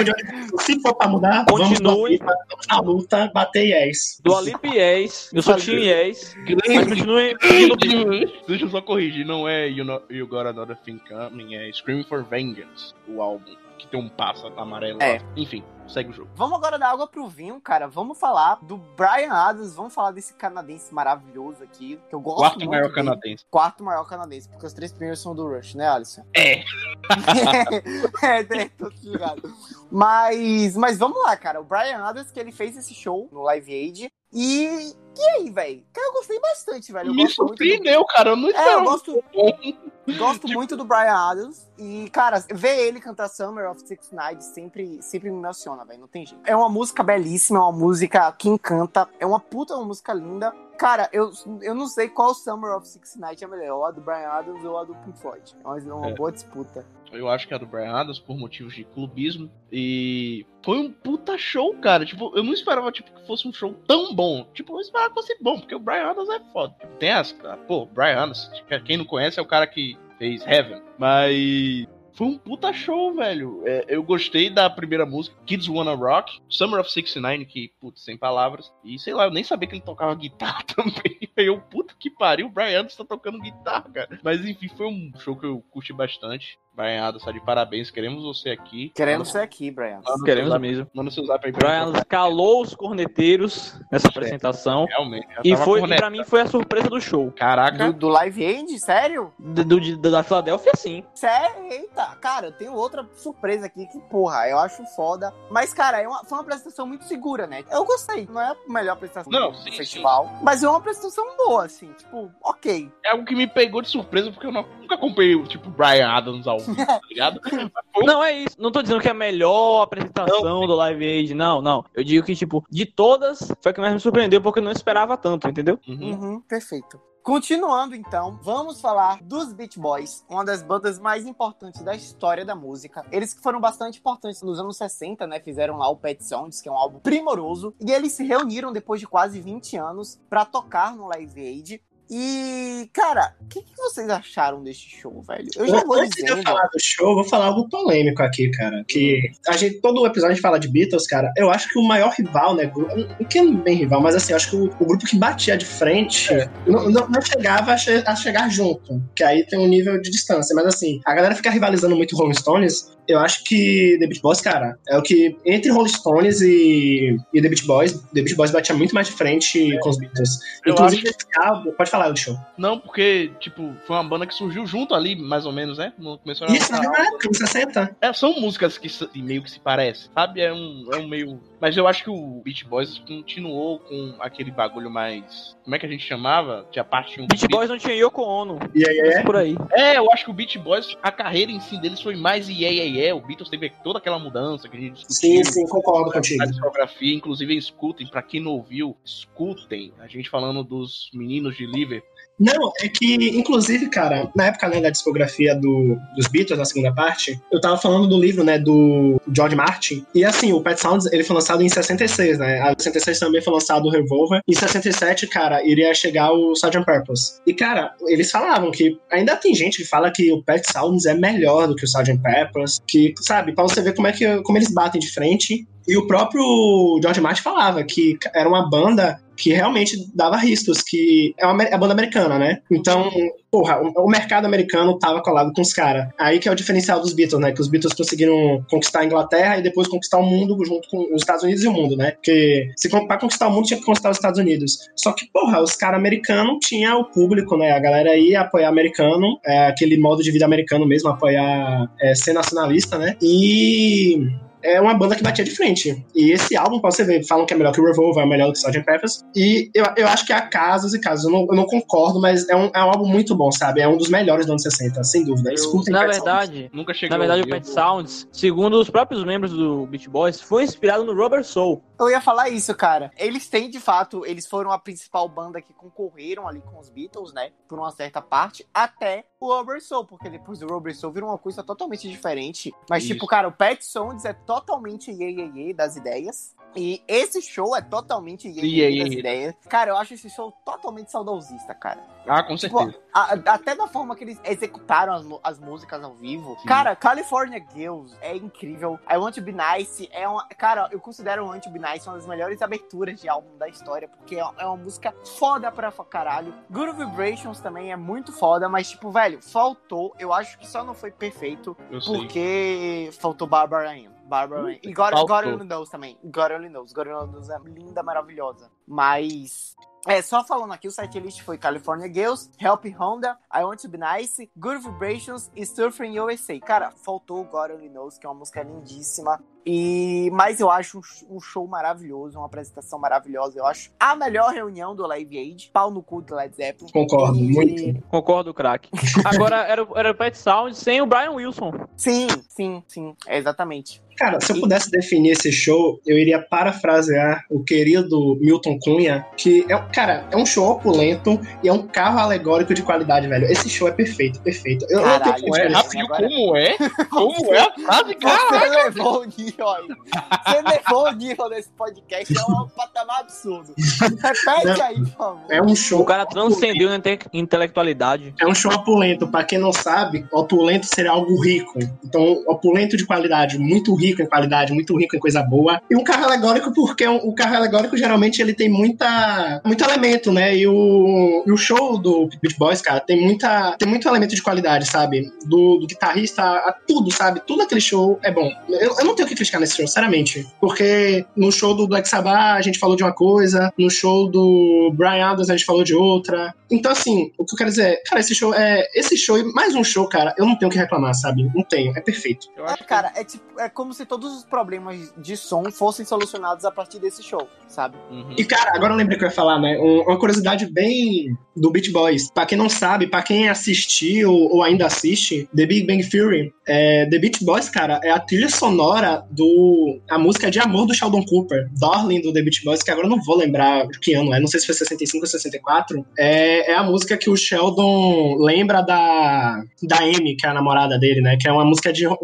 Se 0.58 0.80
for 0.80 0.94
pra 0.94 1.08
mudar, 1.08 1.44
Continue. 1.46 2.18
vamos 2.18 2.66
na 2.68 2.80
luta, 2.80 3.30
bater 3.32 3.64
yes. 3.64 4.20
Do 4.22 4.34
Alip 4.34 4.66
Yes, 4.66 5.30
eu 5.32 5.42
sou 5.42 5.56
time 5.56 5.82
Yes, 5.82 6.36
mas 6.66 6.88
continue 6.88 8.32
Deixa 8.46 8.64
eu 8.64 8.70
só 8.70 8.80
corrigir, 8.82 9.24
não 9.24 9.48
é 9.48 9.68
you, 9.68 9.84
Know, 9.84 10.02
you 10.10 10.26
Got 10.26 10.46
Another 10.46 10.76
Thing 10.76 11.00
Coming, 11.08 11.54
é 11.54 11.72
Scream 11.72 12.04
for 12.04 12.24
Vengeance, 12.24 12.94
o 13.08 13.22
álbum, 13.22 13.54
que 13.82 13.88
tem 13.88 14.00
um 14.00 14.08
pássaro 14.08 14.58
amarelo 14.58 15.02
É. 15.02 15.18
lá. 15.18 15.24
Enfim, 15.36 15.64
segue 15.88 16.10
o 16.10 16.12
jogo. 16.12 16.30
Vamos 16.34 16.56
agora 16.58 16.78
dar 16.78 16.90
água 16.90 17.06
pro 17.06 17.28
vinho, 17.28 17.60
cara. 17.60 17.86
Vamos 17.88 18.18
falar 18.18 18.58
do 18.62 18.76
Brian 18.76 19.32
Adams, 19.32 19.74
vamos 19.74 19.92
falar 19.94 20.10
desse 20.12 20.34
canadense 20.34 20.92
maravilhoso 20.94 21.62
aqui, 21.64 22.00
que 22.08 22.14
eu 22.14 22.20
gosto 22.20 22.38
Quarto 22.38 22.58
muito 22.58 22.70
maior 22.70 22.82
dele. 22.84 22.94
canadense. 22.94 23.44
Quarto 23.50 23.84
maior 23.84 24.04
canadense, 24.08 24.48
porque 24.48 24.66
os 24.66 24.72
três 24.72 24.92
primeiros 24.92 25.20
são 25.20 25.34
do 25.34 25.46
Rush, 25.48 25.74
né, 25.74 25.88
Alisson? 25.88 26.24
É. 26.34 26.62
é, 28.22 28.62
é, 28.62 28.68
tô 28.70 28.88
ligado. 29.02 29.42
Mas, 29.90 30.76
mas 30.76 30.98
vamos 30.98 31.20
lá, 31.22 31.36
cara. 31.36 31.60
O 31.60 31.64
Brian 31.64 31.98
Adams, 31.98 32.30
que 32.30 32.40
ele 32.40 32.52
fez 32.52 32.76
esse 32.76 32.94
show 32.94 33.28
no 33.32 33.42
Live 33.42 33.72
Aid. 33.72 34.12
E. 34.32 34.94
E 35.18 35.22
aí, 35.30 35.50
velho? 35.50 35.82
Cara, 35.92 36.06
eu 36.08 36.12
gostei 36.14 36.40
bastante, 36.40 36.92
velho. 36.92 37.10
Me 37.10 37.16
muito 37.16 37.28
do- 37.28 37.34
surpreendeu, 37.34 38.04
cara, 38.06 38.30
eu 38.30 38.36
não 38.36 38.48
É, 38.50 38.74
eu 38.74 38.84
gosto, 38.84 39.22
gosto 40.18 40.46
Tipo- 40.46 40.54
muito 40.58 40.76
do 40.76 40.84
Brian 40.84 41.12
Adams. 41.14 41.70
E, 41.78 42.08
cara, 42.10 42.42
ver 42.52 42.86
ele 42.88 43.00
cantar 43.00 43.28
Summer 43.28 43.70
of 43.70 43.80
Six 43.86 44.10
Nights 44.12 44.46
sempre, 44.46 45.02
sempre 45.02 45.30
me 45.30 45.36
emociona, 45.38 45.84
velho. 45.84 46.00
Não 46.00 46.08
tem 46.08 46.24
jeito. 46.26 46.42
É 46.46 46.54
uma 46.56 46.68
música 46.68 47.02
belíssima, 47.02 47.58
é 47.58 47.62
uma 47.62 47.72
música 47.72 48.30
que 48.32 48.48
encanta. 48.48 49.08
É 49.18 49.26
uma 49.26 49.40
puta 49.40 49.74
uma 49.74 49.84
música 49.84 50.12
linda. 50.14 50.52
Cara, 50.78 51.08
eu, 51.12 51.30
eu 51.60 51.74
não 51.74 51.86
sei 51.86 52.08
qual 52.08 52.34
Summer 52.34 52.76
of 52.76 52.88
Six 52.88 53.16
Nights 53.16 53.42
é 53.42 53.46
melhor, 53.46 53.76
ou 53.78 53.84
a 53.86 53.90
do 53.90 54.00
Brian 54.00 54.28
Adams 54.28 54.64
ou 54.64 54.78
a 54.78 54.84
do 54.84 54.94
Pink 54.96 55.18
Floyd. 55.18 55.56
Mas 55.64 55.86
é 55.86 55.92
uma 55.92 56.08
É. 56.10 56.14
boa 56.14 56.32
disputa. 56.32 56.84
Eu 57.12 57.28
acho 57.28 57.46
que 57.46 57.52
é 57.52 57.56
a 57.56 57.60
do 57.60 57.66
Brian 57.66 57.92
Adams 57.92 58.18
por 58.18 58.36
motivos 58.38 58.74
de 58.74 58.84
clubismo. 58.84 59.50
E 59.70 60.46
foi 60.64 60.78
um 60.78 60.90
puta 60.90 61.36
show, 61.36 61.74
cara. 61.76 62.06
Tipo, 62.06 62.32
eu 62.34 62.42
não 62.42 62.52
esperava 62.54 62.90
tipo, 62.90 63.10
que 63.12 63.26
fosse 63.26 63.46
um 63.46 63.52
show 63.52 63.74
tão 63.86 64.14
bom. 64.14 64.46
Tipo, 64.54 64.74
eu 64.76 64.80
esperava 64.80 65.01
que 65.08 65.14
fosse 65.14 65.36
bom, 65.40 65.58
porque 65.58 65.74
o 65.74 65.78
Brian 65.78 66.10
Adams 66.10 66.28
é 66.28 66.40
foda. 66.52 66.74
Tem 66.98 67.10
as. 67.10 67.32
Pô, 67.66 67.86
Brian 67.86 68.22
Adams, 68.22 68.50
quem 68.84 68.96
não 68.96 69.04
conhece 69.04 69.38
é 69.38 69.42
o 69.42 69.46
cara 69.46 69.66
que 69.66 69.96
fez 70.18 70.46
Heaven. 70.46 70.82
Mas. 70.98 71.86
Foi 72.14 72.26
um 72.26 72.36
puta 72.36 72.74
show, 72.74 73.14
velho. 73.14 73.62
É, 73.64 73.86
eu 73.88 74.02
gostei 74.02 74.50
da 74.50 74.68
primeira 74.68 75.06
música, 75.06 75.34
Kids 75.46 75.66
Wanna 75.66 75.94
Rock, 75.94 76.40
Summer 76.46 76.78
of 76.78 76.90
69, 76.90 77.46
que, 77.46 77.72
putz, 77.80 78.04
sem 78.04 78.18
palavras. 78.18 78.70
E 78.84 78.98
sei 78.98 79.14
lá, 79.14 79.24
eu 79.24 79.30
nem 79.30 79.42
sabia 79.42 79.66
que 79.66 79.74
ele 79.76 79.82
tocava 79.82 80.14
guitarra 80.14 80.62
também. 80.76 81.18
Eu, 81.34 81.58
puta 81.58 81.94
que 81.98 82.10
pariu, 82.10 82.48
o 82.48 82.50
Brian 82.50 82.80
Adams 82.80 82.96
tá 82.96 83.04
tocando 83.04 83.40
guitarra, 83.40 83.90
cara. 83.90 84.20
Mas 84.22 84.44
enfim, 84.44 84.68
foi 84.68 84.86
um 84.86 85.10
show 85.20 85.34
que 85.34 85.46
eu 85.46 85.64
curti 85.70 85.94
bastante. 85.94 86.58
Brian 86.74 87.04
Adams, 87.04 87.22
tá 87.24 87.30
de 87.32 87.40
parabéns, 87.40 87.90
queremos 87.90 88.22
você 88.22 88.50
aqui. 88.50 88.90
Queremos 88.94 89.30
ser 89.30 89.40
aqui, 89.40 89.70
Brian. 89.70 90.00
manda 90.06 90.24
Queremos 90.24 90.50
zap- 90.50 90.60
mesmo. 90.62 90.86
Manda 90.94 91.10
seu 91.10 91.24
zap 91.26 91.44
aí 91.46 91.52
pra 91.52 91.68
Brian 91.68 91.92
mim. 91.92 92.00
calou 92.08 92.62
os 92.62 92.74
corneteiros 92.74 93.78
nessa 93.90 94.08
apresentação. 94.08 94.86
Realmente. 94.86 95.26
E, 95.44 95.54
foi, 95.56 95.78
e 95.78 95.80
corneta. 95.82 96.00
pra 96.00 96.10
mim 96.10 96.24
foi 96.24 96.40
a 96.40 96.46
surpresa 96.46 96.88
do 96.88 97.00
show. 97.00 97.30
Caraca, 97.32 97.86
Do, 97.88 97.92
do 97.92 98.08
Live 98.08 98.44
Aid? 98.44 98.78
Sério? 98.78 99.32
Do, 99.38 99.64
do- 99.64 99.80
de- 99.80 99.96
da 99.96 100.22
Filadélfia, 100.22 100.72
sim. 100.76 101.04
Sério? 101.14 101.66
Eita, 101.70 102.16
cara, 102.20 102.46
eu 102.46 102.52
tenho 102.52 102.72
outra 102.74 103.06
surpresa 103.16 103.66
aqui 103.66 103.86
que, 103.86 103.98
porra, 104.08 104.48
eu 104.48 104.58
acho 104.58 104.82
foda. 104.96 105.32
Mas, 105.50 105.74
cara, 105.74 106.00
é 106.00 106.08
uma- 106.08 106.24
foi 106.24 106.38
uma 106.38 106.42
apresentação 106.42 106.86
muito 106.86 107.04
segura, 107.04 107.46
né? 107.46 107.64
Eu 107.70 107.84
gostei. 107.84 108.26
Não 108.30 108.40
é 108.40 108.46
a 108.52 108.56
melhor 108.72 108.94
apresentação 108.94 109.30
Não, 109.30 109.52
do 109.52 109.58
sim, 109.58 109.72
festival, 109.72 110.30
mas 110.42 110.62
é 110.62 110.68
uma 110.68 110.78
apresentação 110.78 111.24
boa, 111.36 111.64
assim. 111.66 111.92
Tipo, 111.98 112.30
ok. 112.42 112.90
é 113.04 113.10
algo 113.10 113.24
que 113.26 113.34
me 113.34 113.46
pegou 113.46 113.82
de 113.82 113.88
surpresa, 113.88 114.30
porque 114.32 114.46
eu 114.46 114.52
não- 114.52 114.66
nunca 114.80 114.94
acompanhei 114.94 115.34
o 115.34 115.46
tipo 115.46 115.68
Brian 115.70 116.08
Adams 116.08 116.46
ao 116.46 116.61
tá 116.86 117.00
ligado? 117.08 117.40
Não 118.04 118.22
é 118.22 118.32
isso. 118.32 118.56
Não 118.58 118.72
tô 118.72 118.82
dizendo 118.82 119.00
que 119.00 119.08
é 119.08 119.10
a 119.10 119.14
melhor 119.14 119.82
apresentação 119.82 120.66
do 120.66 120.74
Live 120.74 121.04
Aid. 121.04 121.34
Não, 121.34 121.60
não. 121.60 121.84
Eu 121.94 122.02
digo 122.02 122.24
que, 122.24 122.34
tipo, 122.34 122.64
de 122.70 122.86
todas, 122.86 123.52
foi 123.60 123.70
a 123.70 123.74
que 123.74 123.80
mais 123.80 123.92
me 123.92 124.00
surpreendeu 124.00 124.40
porque 124.40 124.58
eu 124.58 124.62
não 124.64 124.72
esperava 124.72 125.16
tanto, 125.16 125.48
entendeu? 125.48 125.78
Uhum. 125.86 126.12
Uhum, 126.12 126.40
perfeito. 126.40 127.00
Continuando, 127.22 127.94
então, 127.94 128.40
vamos 128.42 128.80
falar 128.80 129.22
dos 129.22 129.52
Beach 129.52 129.78
Boys, 129.78 130.24
uma 130.28 130.44
das 130.44 130.60
bandas 130.60 130.98
mais 130.98 131.24
importantes 131.24 131.80
da 131.80 131.94
história 131.94 132.44
da 132.44 132.56
música. 132.56 133.06
Eles 133.12 133.32
que 133.32 133.40
foram 133.40 133.60
bastante 133.60 134.00
importantes 134.00 134.42
nos 134.42 134.58
anos 134.58 134.76
60, 134.76 135.24
né? 135.28 135.38
Fizeram 135.38 135.76
lá 135.76 135.88
o 135.88 135.96
Pet 135.96 136.24
Sounds, 136.24 136.60
que 136.60 136.68
é 136.68 136.72
um 136.72 136.76
álbum 136.76 136.98
primoroso. 136.98 137.72
E 137.80 137.92
eles 137.92 138.10
se 138.10 138.24
reuniram 138.24 138.72
depois 138.72 139.00
de 139.00 139.06
quase 139.06 139.40
20 139.40 139.76
anos 139.76 140.20
pra 140.28 140.44
tocar 140.44 140.96
no 140.96 141.06
Live 141.06 141.40
Aid. 141.40 141.80
E, 142.14 142.90
cara, 142.92 143.34
o 143.40 143.46
que, 143.48 143.62
que 143.62 143.74
vocês 143.74 144.06
acharam 144.10 144.62
deste 144.62 145.00
show, 145.00 145.22
velho? 145.26 145.48
Eu 145.56 145.66
já 145.66 145.82
vou 145.82 145.96
Antes 145.98 146.10
de 146.16 146.20
eu 146.30 146.36
dizendo. 146.36 146.42
falar 146.42 146.64
do 146.64 146.78
show, 146.78 147.08
eu 147.08 147.14
vou 147.14 147.24
falar 147.24 147.46
algo 147.46 147.66
polêmico 147.70 148.22
aqui, 148.22 148.50
cara. 148.50 148.84
Que 148.86 149.30
a 149.48 149.56
gente, 149.56 149.80
todo 149.80 150.04
episódio 150.06 150.32
a 150.32 150.34
gente 150.34 150.42
fala 150.42 150.60
de 150.60 150.68
Beatles, 150.68 151.06
cara. 151.06 151.32
Eu 151.38 151.50
acho 151.50 151.70
que 151.70 151.78
o 151.78 151.82
maior 151.82 152.10
rival, 152.12 152.54
né? 152.54 152.70
Não 153.18 153.26
que 153.26 153.40
não 153.40 153.56
bem 153.56 153.76
rival, 153.78 154.02
mas 154.02 154.14
assim, 154.14 154.32
eu 154.34 154.36
acho 154.36 154.50
que 154.50 154.56
o, 154.56 154.64
o 154.66 154.84
grupo 154.86 155.06
que 155.06 155.16
batia 155.16 155.56
de 155.56 155.64
frente 155.64 156.28
não, 156.66 156.90
não- 156.90 157.08
não 157.08 157.22
chegava 157.22 157.72
a, 157.72 157.78
che- 157.78 158.04
a 158.06 158.14
chegar 158.14 158.50
junto. 158.50 159.02
Que 159.16 159.24
aí 159.24 159.46
tem 159.46 159.58
um 159.58 159.66
nível 159.66 159.98
de 159.98 160.10
distância. 160.10 160.54
Mas 160.54 160.66
assim, 160.66 161.00
a 161.06 161.14
galera 161.14 161.34
fica 161.34 161.48
rivalizando 161.48 161.96
muito 161.96 162.14
Rolling 162.14 162.34
Stones. 162.34 162.92
Eu 163.08 163.18
acho 163.18 163.42
que 163.44 163.96
The 163.98 164.06
Beach 164.06 164.22
Boys, 164.22 164.40
cara, 164.40 164.78
é 164.88 164.96
o 164.96 165.02
que 165.02 165.36
entre 165.44 165.70
Rolling 165.72 165.88
Stones 165.88 166.40
e, 166.40 167.16
e 167.34 167.42
The 167.42 167.48
Beach 167.48 167.66
Boys, 167.66 167.92
The 167.92 168.22
Beach 168.22 168.36
Boys 168.36 168.50
batia 168.52 168.76
muito 168.76 168.94
mais 168.94 169.08
de 169.08 169.14
frente 169.14 169.76
com 169.80 169.88
os 169.90 169.98
Beatles. 169.98 170.38
Eu 170.64 170.72
Inclusive, 170.74 171.08
esse 171.08 171.16
álbum, 171.48 171.72
pode 171.72 171.90
falar 171.90 172.01
show. 172.16 172.38
Não, 172.56 172.78
porque, 172.78 173.30
tipo, 173.38 173.74
foi 173.86 173.96
uma 173.96 174.04
banda 174.04 174.26
que 174.26 174.34
surgiu 174.34 174.66
junto 174.66 174.94
ali, 174.94 175.16
mais 175.16 175.46
ou 175.46 175.52
menos, 175.52 175.78
né? 175.78 175.92
Começou 176.22 176.46
Isso, 176.48 176.72
na 176.72 176.78
época, 176.78 177.28
nos 177.28 177.38
60. 177.38 177.96
É, 178.00 178.12
são 178.12 178.40
músicas 178.40 178.78
que 178.78 178.88
meio 179.14 179.42
que 179.42 179.50
se 179.50 179.60
parecem, 179.60 180.10
sabe? 180.14 180.40
É 180.40 180.52
um, 180.52 180.88
é 180.92 180.96
um 180.96 181.08
meio. 181.08 181.40
Mas 181.62 181.76
eu 181.76 181.86
acho 181.86 182.02
que 182.02 182.10
o 182.10 182.42
Beach 182.44 182.64
Boys 182.64 182.98
continuou 183.06 183.78
com 183.78 184.16
aquele 184.18 184.50
bagulho 184.50 184.90
mais. 184.90 185.56
Como 185.62 185.76
é 185.76 185.78
que 185.78 185.86
a 185.86 185.88
gente 185.88 186.04
chamava? 186.04 186.66
Tinha 186.72 186.82
parte 186.82 187.20
1 187.20 187.28
Beach 187.28 187.46
Boys 187.46 187.70
não 187.70 187.78
tinha 187.78 187.94
Yoko 187.94 188.20
Ono. 188.20 188.58
E 188.74 188.84
aí 188.84 188.98
é. 188.98 189.22
Por 189.22 189.36
aí. 189.36 189.54
É, 189.70 189.96
eu 189.96 190.10
acho 190.10 190.24
que 190.24 190.30
o 190.32 190.34
Beach 190.34 190.58
Boys, 190.58 190.96
a 191.00 191.12
carreira 191.12 191.52
em 191.52 191.60
si 191.60 191.80
deles 191.80 192.00
foi 192.00 192.16
mais 192.16 192.48
iê, 192.48 192.68
iê, 192.68 192.88
iê. 192.88 193.12
O 193.12 193.20
Beatles 193.20 193.48
teve 193.48 193.70
toda 193.84 194.00
aquela 194.00 194.18
mudança 194.18 194.68
que 194.68 194.76
a 194.76 194.80
gente 194.80 195.06
discutiu. 195.06 195.44
Sim, 195.44 195.44
sim, 195.44 195.66
concordo 195.68 196.10
contigo. 196.10 196.42
A 196.42 196.46
discografia, 196.46 197.14
inclusive 197.14 197.56
escutem, 197.56 198.08
pra 198.08 198.22
quem 198.22 198.40
não 198.40 198.54
ouviu, 198.54 198.96
escutem. 199.04 199.92
A 200.00 200.08
gente 200.08 200.28
falando 200.28 200.64
dos 200.64 201.10
meninos 201.14 201.56
de 201.56 201.64
Liverpool. 201.64 202.11
Não, 202.42 202.72
é 202.80 202.88
que, 202.88 203.14
inclusive, 203.38 203.88
cara, 203.88 204.28
na 204.34 204.46
época 204.46 204.68
né, 204.68 204.80
da 204.80 204.90
discografia 204.90 205.54
do, 205.54 205.96
dos 206.16 206.26
Beatles, 206.26 206.58
na 206.58 206.64
segunda 206.64 206.92
parte, 206.92 207.40
eu 207.52 207.60
tava 207.60 207.76
falando 207.76 208.08
do 208.08 208.18
livro, 208.18 208.42
né, 208.42 208.58
do 208.58 209.20
George 209.32 209.54
Martin. 209.54 210.04
E 210.12 210.24
assim, 210.24 210.52
o 210.52 210.60
Pet 210.60 210.80
Sounds, 210.80 211.06
ele 211.12 211.22
foi 211.22 211.36
lançado 211.36 211.62
em 211.62 211.68
66, 211.68 212.38
né? 212.38 212.60
A 212.60 212.74
66 212.76 213.20
também 213.20 213.40
foi 213.40 213.52
lançado 213.52 213.86
o 213.86 213.90
Revolver. 213.90 214.40
Em 214.48 214.54
67, 214.54 215.28
cara, 215.28 215.64
iria 215.64 215.94
chegar 215.94 216.32
o 216.32 216.52
Sgt. 216.52 216.84
Purpose. 216.84 217.40
E, 217.46 217.54
cara, 217.54 217.94
eles 218.08 218.30
falavam 218.30 218.72
que 218.72 218.98
ainda 219.10 219.36
tem 219.36 219.54
gente 219.54 219.78
que 219.78 219.84
fala 219.84 220.10
que 220.10 220.32
o 220.32 220.42
Pet 220.42 220.66
Sounds 220.70 221.06
é 221.06 221.14
melhor 221.14 221.68
do 221.68 221.76
que 221.76 221.84
o 221.84 221.86
Sgt. 221.86 222.18
Purpose. 222.18 222.80
Que, 222.88 223.14
sabe, 223.20 223.54
pra 223.54 223.62
você 223.62 223.80
ver 223.80 223.94
como 223.94 224.08
é 224.08 224.12
que 224.12 224.42
como 224.42 224.58
eles 224.58 224.72
batem 224.72 225.00
de 225.00 225.12
frente. 225.12 225.66
E 225.86 225.96
o 225.96 226.06
próprio 226.06 226.98
George 227.02 227.20
Martin 227.20 227.42
falava 227.42 227.82
que 227.84 228.16
era 228.34 228.48
uma 228.48 228.68
banda 228.68 229.18
que 229.36 229.52
realmente 229.52 229.96
dava 230.14 230.36
riscos, 230.36 230.82
que 230.82 231.34
é 231.38 231.46
uma 231.46 231.62
é 231.64 231.74
a 231.74 231.78
banda 231.78 231.92
americana, 231.92 232.38
né? 232.38 232.60
Então, 232.70 233.10
porra, 233.50 233.80
o, 233.82 234.04
o 234.04 234.08
mercado 234.08 234.44
americano 234.44 234.98
tava 234.98 235.22
colado 235.22 235.52
com 235.52 235.62
os 235.62 235.72
caras. 235.72 236.08
Aí 236.18 236.38
que 236.38 236.48
é 236.48 236.52
o 236.52 236.54
diferencial 236.54 237.00
dos 237.00 237.12
Beatles, 237.12 237.40
né? 237.40 237.50
Que 237.50 237.60
os 237.60 237.68
Beatles 237.68 237.94
conseguiram 237.94 238.64
conquistar 238.70 239.00
a 239.00 239.04
Inglaterra 239.04 239.58
e 239.58 239.62
depois 239.62 239.88
conquistar 239.88 240.18
o 240.18 240.26
mundo 240.26 240.56
junto 240.64 240.88
com 240.88 241.14
os 241.14 241.22
Estados 241.22 241.42
Unidos 241.42 241.64
e 241.64 241.68
o 241.68 241.72
mundo, 241.72 241.96
né? 241.96 242.12
Porque 242.12 242.70
se 242.76 242.88
pra 242.88 243.18
conquistar 243.18 243.48
o 243.48 243.50
mundo 243.50 243.66
tinha 243.66 243.78
que 243.78 243.86
conquistar 243.86 244.10
os 244.10 244.16
Estados 244.16 244.38
Unidos. 244.38 244.78
Só 244.94 245.12
que, 245.12 245.26
porra, 245.32 245.60
os 245.60 245.74
caras 245.74 245.98
americanos 245.98 246.58
tinha 246.62 246.94
o 246.96 247.04
público, 247.06 247.56
né? 247.56 247.72
A 247.72 247.80
galera 247.80 248.16
ia 248.16 248.42
apoiar 248.42 248.68
americano, 248.68 249.38
é, 249.44 249.66
aquele 249.66 249.98
modo 249.98 250.22
de 250.22 250.30
vida 250.30 250.44
americano 250.44 250.86
mesmo, 250.86 251.08
apoiar, 251.08 251.90
é, 252.00 252.14
ser 252.14 252.32
nacionalista, 252.32 252.98
né? 252.98 253.16
E 253.20 254.28
é 254.62 254.80
uma 254.80 254.94
banda 254.94 255.16
que 255.16 255.22
batia 255.22 255.44
de 255.44 255.50
frente. 255.50 256.04
E 256.14 256.30
esse 256.30 256.56
álbum, 256.56 256.80
pode 256.80 256.96
você 256.96 257.04
ver, 257.04 257.24
falam 257.26 257.46
que 257.46 257.54
é 257.54 257.56
melhor 257.56 257.72
que 257.72 257.80
o 257.80 257.84
Revolver, 257.84 258.22
é 258.22 258.26
melhor 258.26 258.46
do 258.46 258.52
que 258.52 258.58
Sgt. 258.58 258.84
Peppers. 258.84 259.24
E 259.34 259.70
eu, 259.74 259.84
eu 259.96 260.08
acho 260.08 260.26
que 260.26 260.32
há 260.32 260.42
casos 260.42 260.94
e 260.94 261.00
casos. 261.00 261.24
Eu 261.24 261.30
não, 261.30 261.46
eu 261.50 261.54
não 261.54 261.64
concordo, 261.64 262.20
mas 262.20 262.48
é 262.48 262.56
um, 262.56 262.70
é 262.74 262.84
um 262.84 262.88
álbum 262.88 263.06
muito 263.06 263.34
bom, 263.34 263.50
sabe? 263.50 263.80
É 263.80 263.88
um 263.88 263.96
dos 263.96 264.08
melhores 264.08 264.46
dos 264.46 264.52
anos 264.52 264.62
60, 264.62 265.02
sem 265.04 265.24
dúvida. 265.24 265.52
Escutem 265.52 265.92
Na 265.92 266.00
Pet 266.00 266.12
verdade, 266.12 266.52
Sounds. 266.52 266.70
Nunca 266.72 266.94
cheguei 266.94 267.10
na 267.10 267.18
verdade 267.18 267.42
o 267.42 267.48
Pet 267.48 267.68
Sounds, 267.68 268.28
segundo 268.32 268.78
os 268.78 268.88
próprios 268.88 269.24
membros 269.24 269.52
do 269.52 269.86
Beach 269.86 270.08
Boys, 270.08 270.40
foi 270.40 270.64
inspirado 270.64 271.04
no 271.04 271.14
Rubber 271.14 271.44
Soul. 271.44 271.82
Eu 272.02 272.10
ia 272.10 272.20
falar 272.20 272.48
isso, 272.48 272.74
cara. 272.74 273.10
Eles 273.16 273.48
têm, 273.48 273.70
de 273.70 273.78
fato, 273.80 274.26
eles 274.26 274.46
foram 274.46 274.70
a 274.72 274.78
principal 274.78 275.28
banda 275.28 275.60
que 275.62 275.72
concorreram 275.72 276.46
ali 276.48 276.60
com 276.60 276.78
os 276.78 276.88
Beatles, 276.88 277.32
né? 277.32 277.52
Por 277.68 277.78
uma 277.78 277.90
certa 277.90 278.20
parte, 278.20 278.66
até 278.74 279.24
o 279.40 279.52
Rubber 279.52 279.80
Soul, 279.82 280.04
porque 280.04 280.28
depois 280.30 280.58
do 280.58 280.66
Rubber 280.66 280.94
Soul 280.96 281.12
virou 281.12 281.28
uma 281.30 281.38
coisa 281.38 281.62
totalmente 281.62 282.08
diferente. 282.08 282.72
Mas, 282.88 283.04
Isso. 283.04 283.14
tipo, 283.14 283.26
cara, 283.26 283.48
o 283.48 283.52
Pet 283.52 283.84
Sounds 283.84 284.24
é 284.24 284.32
totalmente 284.32 285.10
iê, 285.10 285.30
iê 285.54 285.72
das 285.74 285.96
ideias. 285.96 286.54
E 286.74 287.02
esse 287.06 287.42
show 287.42 287.76
é 287.76 287.82
totalmente 287.82 288.48
iê, 288.48 288.88
iê, 288.90 289.04
das 289.04 289.12
ideias. 289.12 289.54
Cara, 289.68 289.90
eu 289.90 289.96
acho 289.98 290.14
esse 290.14 290.30
show 290.30 290.50
totalmente 290.64 291.10
saudosista, 291.10 291.74
cara. 291.74 292.00
Ah, 292.26 292.42
com 292.42 292.56
Tipo, 292.56 292.78
certeza. 292.78 293.02
a- 293.12 293.34
a- 293.34 293.54
até 293.54 293.74
da 293.74 293.86
forma 293.86 294.16
que 294.16 294.24
eles 294.24 294.40
executaram 294.42 295.12
as, 295.12 295.26
as 295.42 295.58
músicas 295.58 296.02
ao 296.02 296.14
vivo. 296.14 296.56
Sim. 296.62 296.68
Cara, 296.68 296.96
California 296.96 297.62
Girls 297.74 298.16
é 298.22 298.34
incrível. 298.36 298.98
I 299.12 299.18
Want 299.18 299.34
to 299.34 299.42
Be 299.42 299.52
Nice 299.52 300.08
é 300.12 300.26
uma. 300.26 300.46
Cara, 300.56 300.88
eu 300.92 301.00
considero 301.00 301.44
I 301.44 301.48
Want 301.48 301.64
to 301.64 301.70
Be 301.70 301.78
Nice 301.78 301.91
uma 302.06 302.16
das 302.16 302.26
melhores 302.26 302.62
aberturas 302.62 303.20
de 303.20 303.28
álbum 303.28 303.56
da 303.56 303.68
história, 303.68 304.08
porque 304.08 304.36
é 304.36 304.42
é 304.58 304.66
uma 304.66 304.76
música 304.76 305.14
foda 305.38 305.70
pra 305.70 305.90
caralho. 306.04 306.54
Good 306.70 306.92
Vibrations 306.96 307.60
também 307.60 307.92
é 307.92 307.96
muito 307.96 308.32
foda, 308.32 308.68
mas, 308.68 308.90
tipo, 308.90 309.10
velho, 309.10 309.42
faltou. 309.42 310.14
Eu 310.18 310.32
acho 310.32 310.58
que 310.58 310.66
só 310.66 310.84
não 310.84 310.94
foi 310.94 311.10
perfeito 311.10 311.76
Eu 311.90 312.00
sei. 312.00 312.16
porque 312.16 313.10
faltou 313.20 313.46
Barbara 313.46 313.90
Ann. 313.90 314.10
Barbara 314.24 314.62
Ann. 314.62 314.78
E 314.82 314.92
God. 314.92 315.12
God 315.26 315.46
Only 315.46 315.64
Knows 315.64 315.90
também. 315.90 316.18
God 316.24 316.52
Only 316.52 316.68
Knows. 316.68 316.92
God 316.92 317.06
Only 317.08 317.32
Knows 317.32 317.50
é 317.50 317.58
linda, 317.64 318.02
maravilhosa. 318.02 318.70
Mas. 318.86 319.74
É, 320.04 320.20
só 320.20 320.42
falando 320.42 320.72
aqui, 320.72 320.88
o 320.88 320.90
setlist 320.90 321.42
foi 321.42 321.56
California 321.56 322.12
Girls, 322.12 322.50
Help 322.58 322.86
Honda, 322.98 323.38
I 323.54 323.62
Want 323.62 323.82
to 323.82 323.88
Be 323.88 323.98
Nice, 323.98 324.50
Good 324.56 324.82
Vibrations 324.82 325.48
e 325.54 325.64
Surfing 325.64 326.18
USA. 326.18 326.58
Cara, 326.58 326.90
faltou 326.90 327.40
o 327.40 327.44
God 327.44 327.70
Only 327.70 327.88
Knows, 327.88 328.18
que 328.18 328.26
é 328.26 328.28
uma 328.28 328.40
música 328.40 328.62
lindíssima. 328.64 329.40
E 329.64 330.28
mas 330.32 330.58
eu 330.60 330.70
acho 330.70 330.98
um 330.98 331.02
sh- 331.02 331.24
show 331.40 331.66
maravilhoso, 331.68 332.38
uma 332.38 332.46
apresentação 332.46 332.98
maravilhosa. 332.98 333.58
Eu 333.58 333.66
acho 333.66 333.90
a 333.98 334.16
melhor 334.16 334.52
reunião 334.52 334.94
do 334.94 335.06
Live 335.06 335.38
Aid, 335.38 335.70
pau 335.72 335.90
no 335.90 336.02
cu 336.02 336.20
do 336.22 336.34
Led 336.34 336.54
Zeppelin. 336.54 336.90
Concordo, 336.90 337.38
E- 337.38 337.52
muito. 337.52 338.02
Concordo, 338.08 338.52
craque. 338.54 338.90
Agora 339.24 339.56
era, 339.62 339.86
era 339.94 340.10
o 340.10 340.14
Pet 340.14 340.36
Sounds 340.36 340.78
sem 340.78 341.00
o 341.00 341.06
Brian 341.06 341.32
Wilson. 341.32 341.72
Sim, 341.96 342.26
sim, 342.48 342.82
sim, 342.88 343.14
é 343.26 343.38
exatamente. 343.38 344.02
Cara, 344.16 344.40
se 344.40 344.52
eu 344.52 344.60
pudesse 344.60 344.90
definir 344.90 345.30
esse 345.32 345.50
show, 345.52 346.00
eu 346.06 346.18
iria 346.18 346.40
parafrasear 346.40 347.44
o 347.50 347.62
querido 347.62 348.36
Milton 348.40 348.78
Cunha, 348.78 349.26
que 349.36 349.64
é, 349.68 349.76
um- 349.76 349.88
cara, 349.92 350.26
é 350.30 350.36
um 350.36 350.46
show 350.46 350.70
opulento 350.70 351.40
e 351.62 351.68
é 351.68 351.72
um 351.72 351.86
carro 351.86 352.18
alegórico 352.18 352.72
de 352.74 352.82
qualidade, 352.82 353.26
velho. 353.28 353.46
Esse 353.46 353.68
show 353.68 353.88
é 353.88 353.92
perfeito, 353.92 354.40
perfeito. 354.42 354.84
Eu, 354.88 355.00
eu 355.00 355.04
tenho 355.04 355.18
Caralho, 355.20 355.34
que 355.34 355.42
Como 355.42 355.56
é? 355.56 355.66
Agora- 356.02 356.28
como 356.28 356.56
é? 356.56 356.76
Como 357.10 357.54
é 357.54 357.58
a 357.60 357.72
frase, 357.72 358.14
cara? 358.16 358.38
Você 358.60 358.68
levou 358.84 359.20
o 359.20 359.24
nível 359.24 359.68
aí. 359.68 359.88
Você 359.88 360.62
levou 360.62 361.04
o 361.06 361.12
nível 361.12 361.48
desse 361.50 361.68
podcast. 361.70 362.34
É 362.36 362.42
um 362.42 362.68
patamar 362.76 363.20
absurdo. 363.20 363.74
Repete 364.00 364.82
aí, 364.82 364.96
por 365.00 365.06
favor. 365.16 365.42
É 365.50 365.62
um 365.62 365.74
show. 365.74 366.00
O 366.00 366.04
cara 366.04 366.26
transcendeu 366.26 366.88
na 366.88 366.96
inte- 366.96 367.26
intelectualidade. 367.32 368.34
É 368.40 368.46
um 368.46 368.54
show 368.54 368.72
opulento. 368.72 369.26
Pra 369.28 369.44
quem 369.44 369.58
não 369.58 369.72
sabe, 369.72 370.26
opulento 370.32 370.86
seria 370.86 371.12
algo 371.12 371.40
rico. 371.40 371.78
Então, 372.04 372.42
opulento 372.46 372.96
de 372.96 373.06
qualidade, 373.06 373.58
muito 373.58 373.94
rico 373.94 374.11
em 374.20 374.26
qualidade, 374.26 374.72
muito 374.72 374.96
rico 374.98 375.16
em 375.16 375.20
coisa 375.20 375.42
boa. 375.42 375.80
E 375.90 375.96
um 375.96 376.02
carro 376.02 376.24
alegórico, 376.24 376.72
porque 376.74 377.06
o 377.06 377.32
carro 377.34 377.56
alegórico 377.56 377.96
geralmente 377.96 378.42
ele 378.42 378.52
tem 378.52 378.68
muita, 378.68 379.60
muito 379.64 379.84
elemento, 379.84 380.32
né? 380.32 380.56
E 380.56 380.66
o, 380.66 381.44
e 381.46 381.52
o 381.52 381.56
show 381.56 381.96
do 381.98 382.28
Beach 382.40 382.58
Boys, 382.58 382.82
cara, 382.82 383.00
tem, 383.00 383.20
muita, 383.20 383.76
tem 383.78 383.88
muito 383.88 384.08
elemento 384.08 384.34
de 384.34 384.42
qualidade, 384.42 384.86
sabe? 384.86 385.30
Do, 385.44 385.78
do 385.78 385.86
guitarrista 385.86 386.42
a 386.42 386.72
tudo, 386.86 387.10
sabe? 387.10 387.40
Tudo 387.46 387.62
aquele 387.62 387.80
show 387.80 388.18
é 388.22 388.30
bom. 388.30 388.50
Eu, 388.68 388.96
eu 388.98 389.04
não 389.04 389.14
tenho 389.14 389.26
o 389.26 389.28
que 389.28 389.36
criticar 389.36 389.60
nesse 389.60 389.76
show, 389.76 389.86
sinceramente. 389.86 390.46
Porque 390.60 391.24
no 391.36 391.52
show 391.52 391.74
do 391.74 391.86
Black 391.86 392.08
Sabbath 392.08 392.58
a 392.58 392.62
gente 392.62 392.78
falou 392.78 392.96
de 392.96 393.02
uma 393.02 393.12
coisa, 393.12 393.72
no 393.78 393.90
show 393.90 394.28
do 394.28 394.92
Brian 394.94 395.26
Adams 395.26 395.50
a 395.50 395.56
gente 395.56 395.66
falou 395.66 395.84
de 395.84 395.94
outra. 395.94 396.54
Então, 396.70 396.90
assim, 396.90 397.30
o 397.38 397.44
que 397.44 397.54
eu 397.54 397.58
quero 397.58 397.70
dizer 397.70 397.82
é, 397.82 397.96
cara, 398.06 398.20
esse 398.20 398.34
show 398.34 398.54
é. 398.54 398.88
Esse 398.94 399.16
show 399.16 399.38
e 399.38 399.44
mais 399.52 399.74
um 399.74 399.84
show, 399.84 400.08
cara, 400.08 400.34
eu 400.38 400.46
não 400.46 400.56
tenho 400.56 400.68
o 400.68 400.72
que 400.72 400.78
reclamar, 400.78 401.14
sabe? 401.14 401.50
Não 401.54 401.62
tenho, 401.62 401.96
é 401.96 402.00
perfeito. 402.00 402.48
Eu 402.56 402.64
acho 402.64 402.78
que 402.78 402.84
cara, 402.84 403.12
é, 403.14 403.24
tipo, 403.24 403.60
é 403.60 403.68
como 403.68 403.91
se 403.92 404.04
todos 404.06 404.32
os 404.38 404.44
problemas 404.44 405.12
de 405.16 405.36
som 405.36 405.64
fossem 405.70 406.04
solucionados 406.04 406.64
a 406.64 406.70
partir 406.70 406.98
desse 406.98 407.22
show, 407.22 407.48
sabe? 407.68 407.96
Uhum. 408.10 408.34
E, 408.36 408.44
cara, 408.44 408.72
agora 408.74 408.92
eu 408.92 408.96
lembrei 408.96 409.18
que 409.18 409.24
eu 409.24 409.28
ia 409.28 409.34
falar, 409.34 409.58
né? 409.60 409.78
Um- 409.78 410.02
Uma 410.02 410.18
curiosidade 410.18 410.66
bem 410.66 411.36
do 411.56 411.70
Beach 411.70 411.90
Boys. 411.90 412.30
Pra 412.32 412.44
quem 412.46 412.56
não 412.58 412.68
sabe, 412.68 413.06
pra 413.06 413.22
quem 413.22 413.48
assistiu 413.48 414.32
ou 414.32 414.62
ainda 414.62 414.86
assiste, 414.86 415.48
The 415.54 415.66
Big 415.66 415.86
Bang 415.86 416.02
Theory, 416.08 416.52
é, 416.66 417.06
The 417.06 417.18
Beach 417.18 417.44
Boys, 417.44 417.68
cara, 417.68 418.00
é 418.02 418.10
a 418.10 418.18
trilha 418.20 418.48
sonora 418.48 419.24
do. 419.30 419.98
A 420.10 420.18
música 420.18 420.50
de 420.50 420.58
amor 420.60 420.86
do 420.86 420.94
Sheldon 420.94 421.24
Cooper, 421.24 421.68
Darling 421.78 422.20
do 422.20 422.32
The 422.32 422.42
Beach 422.42 422.64
Boys, 422.64 422.82
que 422.82 422.90
agora 422.90 423.06
eu 423.06 423.10
não 423.10 423.22
vou 423.22 423.36
lembrar 423.36 423.86
de 423.86 423.98
que 424.00 424.14
ano 424.14 424.32
é, 424.34 424.40
não 424.40 424.46
sei 424.46 424.60
se 424.60 424.66
foi 424.66 424.74
65 424.74 425.22
ou 425.24 425.26
64. 425.28 426.04
É, 426.18 426.72
é 426.72 426.74
a 426.74 426.82
música 426.82 427.16
que 427.16 427.28
o 427.30 427.36
Sheldon 427.36 428.36
lembra 428.38 428.82
da, 428.82 429.62
da 429.82 429.98
Amy, 429.98 430.36
que 430.36 430.46
é 430.46 430.50
a 430.50 430.54
namorada 430.54 430.98
dele, 430.98 431.20
né? 431.20 431.36
Que 431.40 431.48
é 431.48 431.52
uma 431.52 431.64
música 431.64 431.92
de. 431.92 432.06
um- 432.06 432.16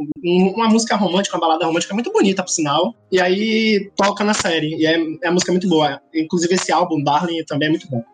Uma 0.55 0.69
música 0.69 0.97
romântica, 0.97 1.37
uma 1.37 1.41
balada 1.47 1.58
romântica 1.67 1.95
muito 1.95 2.13
bonita, 2.13 2.43
por 2.43 2.51
sinal. 2.51 2.95
E 3.11 3.21
aí 3.21 3.91
toca 3.97 4.25
na 4.25 4.35
série. 4.35 4.75
E 4.77 4.87
é, 4.87 4.99
é 5.23 5.29
a 5.29 5.33
música 5.33 5.53
muito 5.53 5.69
boa. 5.69 6.01
Inclusive 6.15 6.55
esse 6.55 6.73
álbum, 6.73 7.03
Darling, 7.03 7.45
também 7.45 7.69
é 7.69 7.71
muito 7.71 7.89
bom. 7.89 8.05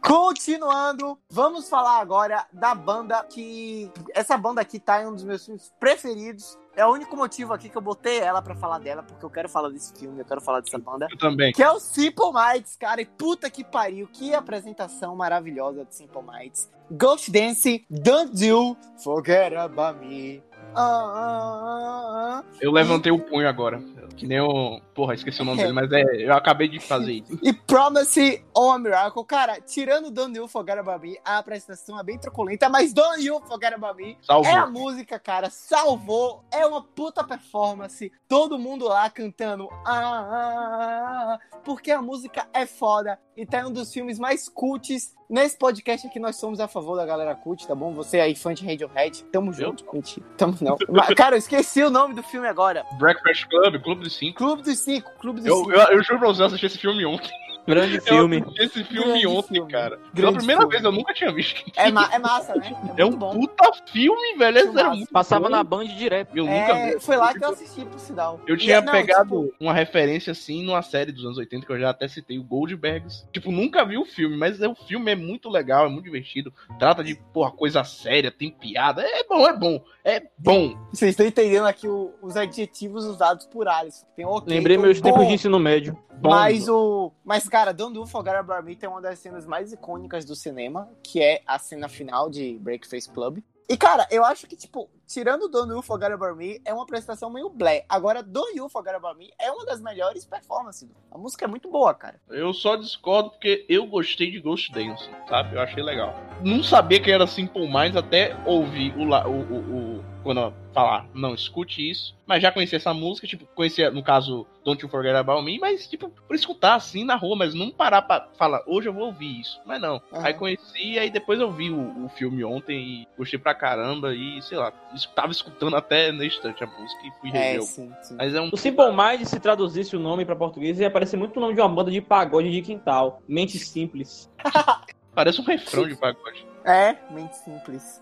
Continuando, 0.00 1.18
vamos 1.30 1.68
falar 1.68 2.00
agora 2.00 2.46
da 2.52 2.74
banda 2.74 3.22
que. 3.24 3.90
Essa 4.14 4.36
banda 4.36 4.60
aqui 4.60 4.78
tá 4.80 5.02
em 5.02 5.06
um 5.06 5.14
dos 5.14 5.24
meus 5.24 5.44
filmes 5.44 5.72
preferidos. 5.78 6.58
É 6.74 6.86
o 6.86 6.92
único 6.92 7.16
motivo 7.16 7.52
aqui 7.52 7.68
que 7.68 7.76
eu 7.76 7.82
botei 7.82 8.18
ela 8.18 8.40
pra 8.40 8.54
falar 8.54 8.78
dela, 8.78 9.02
porque 9.02 9.24
eu 9.24 9.30
quero 9.30 9.48
falar 9.48 9.68
desse 9.68 9.92
filme, 9.98 10.20
eu 10.20 10.24
quero 10.24 10.40
falar 10.40 10.60
dessa 10.60 10.78
banda. 10.78 11.06
Eu 11.10 11.18
também. 11.18 11.52
Que 11.52 11.62
é 11.62 11.70
o 11.70 11.78
Simple 11.78 12.32
Minds, 12.32 12.76
cara. 12.76 13.02
E 13.02 13.04
puta 13.04 13.50
que 13.50 13.62
pariu. 13.62 14.08
Que 14.12 14.34
apresentação 14.34 15.14
maravilhosa 15.14 15.84
de 15.84 15.94
Simple 15.94 16.22
Minds. 16.22 16.70
Ghost 16.90 17.30
Dance, 17.30 17.84
Don't 17.88 18.34
Do, 18.34 18.76
Forget 19.04 19.54
About 19.54 20.04
Me. 20.04 20.42
Ah, 20.74 20.82
ah, 20.82 21.60
ah, 21.62 22.38
ah. 22.38 22.44
Eu 22.60 22.70
levantei 22.72 23.10
o 23.12 23.18
punho 23.18 23.48
agora. 23.48 23.82
Que 24.16 24.26
nem 24.26 24.38
o. 24.38 24.80
Porra, 24.94 25.14
esqueci 25.14 25.40
o 25.40 25.44
nome 25.46 25.62
dele, 25.62 25.72
mas 25.72 25.90
é. 25.90 26.02
Eu 26.26 26.34
acabei 26.34 26.68
de 26.68 26.78
fazer 26.78 27.12
isso. 27.12 27.38
E 27.42 27.54
Promise 27.54 28.44
on 28.54 28.78
Miracle. 28.78 29.24
Cara, 29.24 29.58
tirando 29.62 30.10
Don't 30.10 30.36
You 30.36 30.46
Forget 30.46 30.76
About 30.78 31.06
Me, 31.06 31.18
a 31.24 31.38
apresentação 31.38 31.98
é 31.98 32.02
bem 32.02 32.18
truculenta, 32.18 32.68
mas 32.68 32.92
Don't 32.92 33.24
You 33.24 33.40
Forget 33.40 33.72
About 33.72 33.96
Me 33.96 34.18
Salvou. 34.20 34.52
é 34.52 34.54
a 34.54 34.66
música, 34.66 35.18
cara. 35.18 35.48
Salvou. 35.48 36.44
É 36.52 36.66
uma 36.66 36.82
puta 36.82 37.24
performance. 37.24 38.12
Todo 38.28 38.58
mundo 38.58 38.86
lá 38.86 39.08
cantando. 39.08 39.68
Ah, 39.86 40.00
ah, 40.00 40.28
ah, 40.30 41.34
ah, 41.34 41.60
porque 41.64 41.90
a 41.90 42.02
música 42.02 42.46
é 42.52 42.66
foda. 42.66 43.18
E 43.34 43.46
tá 43.46 43.60
em 43.60 43.64
um 43.64 43.72
dos 43.72 43.90
filmes 43.90 44.18
mais 44.18 44.50
cults. 44.50 45.14
Nesse 45.30 45.56
podcast 45.56 46.08
aqui 46.08 46.18
nós 46.18 46.34
somos 46.34 46.58
a 46.58 46.66
favor 46.66 46.96
da 46.96 47.06
galera 47.06 47.36
cult, 47.36 47.64
tá 47.64 47.72
bom? 47.72 47.94
Você 47.94 48.18
aí, 48.18 48.34
fã 48.34 48.52
de 48.52 48.66
Radiohead, 48.66 49.22
tamo 49.30 49.52
junto. 49.52 49.86
Mentira, 49.92 50.26
tamo 50.36 50.56
não. 50.60 50.76
Mas, 50.88 51.06
cara, 51.14 51.36
eu 51.36 51.38
esqueci 51.38 51.84
o 51.84 51.88
nome 51.88 52.14
do 52.16 52.22
filme 52.24 52.48
agora. 52.48 52.84
Breakfast 52.98 53.46
Club, 53.46 53.80
Clube 53.80 54.02
dos 54.02 54.16
Cinco. 54.16 54.36
Clube 54.38 54.62
dos 54.62 54.78
Cinco, 54.80 55.08
Clube 55.20 55.38
dos 55.38 55.46
Eu, 55.46 55.56
Cinco. 55.58 55.70
eu, 55.70 55.78
eu 55.78 56.02
juro 56.02 56.18
pra 56.18 56.28
você, 56.28 56.42
eu 56.42 56.46
assisti 56.46 56.66
esse 56.66 56.78
filme 56.78 57.06
ontem. 57.06 57.30
Grande 57.66 58.00
filme. 58.00 58.44
Eu 58.56 58.64
esse 58.64 58.82
filme 58.84 59.06
Grande 59.10 59.26
ontem, 59.26 59.54
filme. 59.54 59.70
cara. 59.72 59.96
Pela 59.96 60.10
Grande 60.14 60.36
primeira 60.38 60.60
filme. 60.62 60.72
vez, 60.72 60.84
eu 60.84 60.92
nunca 60.92 61.14
tinha 61.14 61.32
visto. 61.32 61.62
É, 61.76 61.90
ma- 61.90 62.08
é 62.12 62.18
massa, 62.18 62.54
né? 62.54 62.74
É 62.96 63.04
um 63.04 63.08
muito 63.10 63.18
bom. 63.18 63.32
puta 63.40 63.70
filme, 63.92 64.36
velho. 64.36 64.60
Filmaço. 64.62 64.96
muito 64.96 65.12
Passava 65.12 65.44
bom. 65.44 65.50
na 65.50 65.62
Band 65.64 65.84
direto. 65.86 66.36
Eu 66.36 66.44
nunca 66.44 66.54
É, 66.76 66.94
vi. 66.94 67.00
foi 67.00 67.16
lá 67.16 67.32
que 67.32 67.44
eu 67.44 67.50
assisti, 67.50 67.84
por 67.84 67.98
sinal. 68.00 68.40
Eu 68.46 68.56
tinha 68.56 68.80
não, 68.80 68.92
pegado 68.92 69.44
tipo, 69.44 69.54
uma 69.60 69.72
referência 69.72 70.32
assim 70.32 70.64
numa 70.64 70.82
série 70.82 71.12
dos 71.12 71.24
anos 71.24 71.38
80 71.38 71.66
que 71.66 71.72
eu 71.72 71.78
já 71.78 71.90
até 71.90 72.08
citei, 72.08 72.38
o 72.38 72.44
Goldbergs. 72.44 73.24
Tipo, 73.32 73.50
nunca 73.52 73.84
vi 73.84 73.96
o 73.98 74.04
filme, 74.04 74.36
mas 74.36 74.60
é- 74.60 74.68
o 74.68 74.74
filme 74.74 75.10
é 75.12 75.16
muito 75.16 75.48
legal, 75.48 75.86
é 75.86 75.88
muito 75.88 76.04
divertido. 76.04 76.52
Trata 76.78 77.02
de, 77.04 77.14
porra, 77.32 77.50
coisa 77.50 77.84
séria, 77.84 78.30
tem 78.30 78.50
piada. 78.50 79.02
É 79.02 79.24
bom, 79.24 79.46
é 79.46 79.56
bom. 79.56 79.82
É 80.04 80.22
bom. 80.38 80.76
Vocês 80.92 81.10
estão 81.10 81.26
entendendo 81.26 81.66
aqui 81.66 81.86
o- 81.86 82.12
os 82.22 82.36
adjetivos 82.36 83.04
usados 83.04 83.46
por 83.46 83.68
Alisson. 83.68 84.06
Tem 84.16 84.24
ok, 84.24 84.52
Lembrei 84.54 84.78
meus 84.78 84.98
bom, 85.00 85.04
tempos 85.10 85.26
de 85.28 85.34
ensino 85.34 85.58
médio. 85.58 85.96
Bom 86.20 86.30
Mas 86.30 86.68
o. 86.68 87.12
Mas, 87.24 87.48
cara, 87.48 87.72
Don't 87.72 87.94
Do 87.94 88.06
Forget 88.06 88.34
About 88.36 88.64
Me 88.64 88.76
tem 88.76 88.88
uma 88.88 89.00
das 89.00 89.18
cenas 89.18 89.46
mais 89.46 89.72
icônicas 89.72 90.24
do 90.24 90.34
cinema, 90.36 90.88
que 91.02 91.20
é 91.22 91.42
a 91.46 91.58
cena 91.58 91.88
final 91.88 92.28
de 92.30 92.58
Breakfast 92.60 93.10
Club. 93.12 93.38
E, 93.68 93.76
cara, 93.76 94.04
eu 94.10 94.24
acho 94.24 94.48
que, 94.48 94.56
tipo, 94.56 94.90
tirando 95.06 95.48
Don't 95.48 95.70
You 95.72 95.80
Forget 95.80 96.10
About 96.10 96.36
Me, 96.36 96.60
é 96.64 96.74
uma 96.74 96.84
prestação 96.84 97.30
meio 97.30 97.48
blé. 97.48 97.84
Agora, 97.88 98.20
Don't 98.20 98.56
You 98.58 98.68
Forget 98.68 98.94
About 98.96 99.16
Me 99.16 99.30
é 99.38 99.48
uma 99.52 99.64
das 99.64 99.80
melhores 99.80 100.24
performances. 100.26 100.88
A 101.08 101.16
música 101.16 101.44
é 101.44 101.48
muito 101.48 101.70
boa, 101.70 101.94
cara. 101.94 102.20
Eu 102.28 102.52
só 102.52 102.74
discordo 102.74 103.30
porque 103.30 103.64
eu 103.68 103.86
gostei 103.86 104.28
de 104.32 104.40
Ghost 104.40 104.72
Dance, 104.72 105.08
sabe? 105.28 105.54
Eu 105.54 105.60
achei 105.60 105.84
legal. 105.84 106.12
Não 106.44 106.64
sabia 106.64 107.00
que 107.00 107.12
era 107.12 107.28
Simple 107.28 107.68
Minds 107.72 107.94
até 107.94 108.36
ouvir 108.44 108.92
o, 108.96 109.02
o, 109.04 109.40
o, 109.40 109.96
o- 109.98 110.04
quando 110.22 110.52
falar, 110.72 111.06
não, 111.14 111.34
escute 111.34 111.88
isso. 111.90 112.14
Mas 112.26 112.42
já 112.42 112.52
conhecia 112.52 112.76
essa 112.76 112.94
música, 112.94 113.26
tipo, 113.26 113.44
conhecia, 113.54 113.90
no 113.90 114.02
caso, 114.02 114.46
Don't 114.64 114.80
You 114.82 114.88
Forget 114.88 115.14
About 115.16 115.42
Me, 115.44 115.58
mas, 115.58 115.88
tipo, 115.88 116.08
por 116.10 116.34
escutar 116.36 116.74
assim 116.76 117.04
na 117.04 117.16
rua, 117.16 117.34
mas 117.36 117.54
não 117.54 117.70
parar 117.70 118.02
pra 118.02 118.28
falar, 118.38 118.62
hoje 118.66 118.88
eu 118.88 118.92
vou 118.92 119.06
ouvir 119.06 119.40
isso. 119.40 119.60
Mas 119.66 119.80
não. 119.80 119.96
Aham. 120.12 120.26
Aí 120.26 120.34
conheci, 120.34 120.98
aí 120.98 121.10
depois 121.10 121.40
eu 121.40 121.50
vi 121.50 121.70
o, 121.70 122.04
o 122.04 122.08
filme 122.10 122.44
ontem 122.44 122.78
e 123.02 123.08
gostei 123.18 123.38
pra 123.38 123.54
caramba 123.54 124.14
e, 124.14 124.40
sei 124.42 124.58
lá, 124.58 124.70
tava 125.14 125.32
escutando 125.32 125.74
até 125.76 126.12
na 126.12 126.24
estante 126.24 126.62
a 126.62 126.66
música 126.66 127.06
e 127.06 127.10
fui 127.20 127.30
rever. 127.30 127.54
É, 127.56 127.58
o- 127.58 127.62
sim, 127.62 127.92
sim. 128.02 128.14
Mas 128.16 128.34
é 128.34 128.40
um 128.40 128.50
O 128.52 128.56
Simple 128.56 128.92
Mind, 128.92 129.24
se 129.26 129.40
traduzisse 129.40 129.96
o 129.96 130.00
nome 130.00 130.24
pra 130.24 130.36
português, 130.36 130.78
ia 130.78 130.86
aparecer 130.88 131.16
muito 131.16 131.36
o 131.36 131.40
nome 131.40 131.54
de 131.54 131.60
uma 131.60 131.68
banda 131.68 131.90
de 131.90 132.00
pagode 132.00 132.50
de 132.50 132.62
quintal. 132.62 133.20
Mente 133.26 133.58
Simples. 133.58 134.30
Parece 135.14 135.40
um 135.40 135.44
refrão 135.44 135.88
de 135.88 135.96
pagode. 135.96 136.46
É, 136.64 136.94
mente 137.10 137.36
simples. 137.38 138.00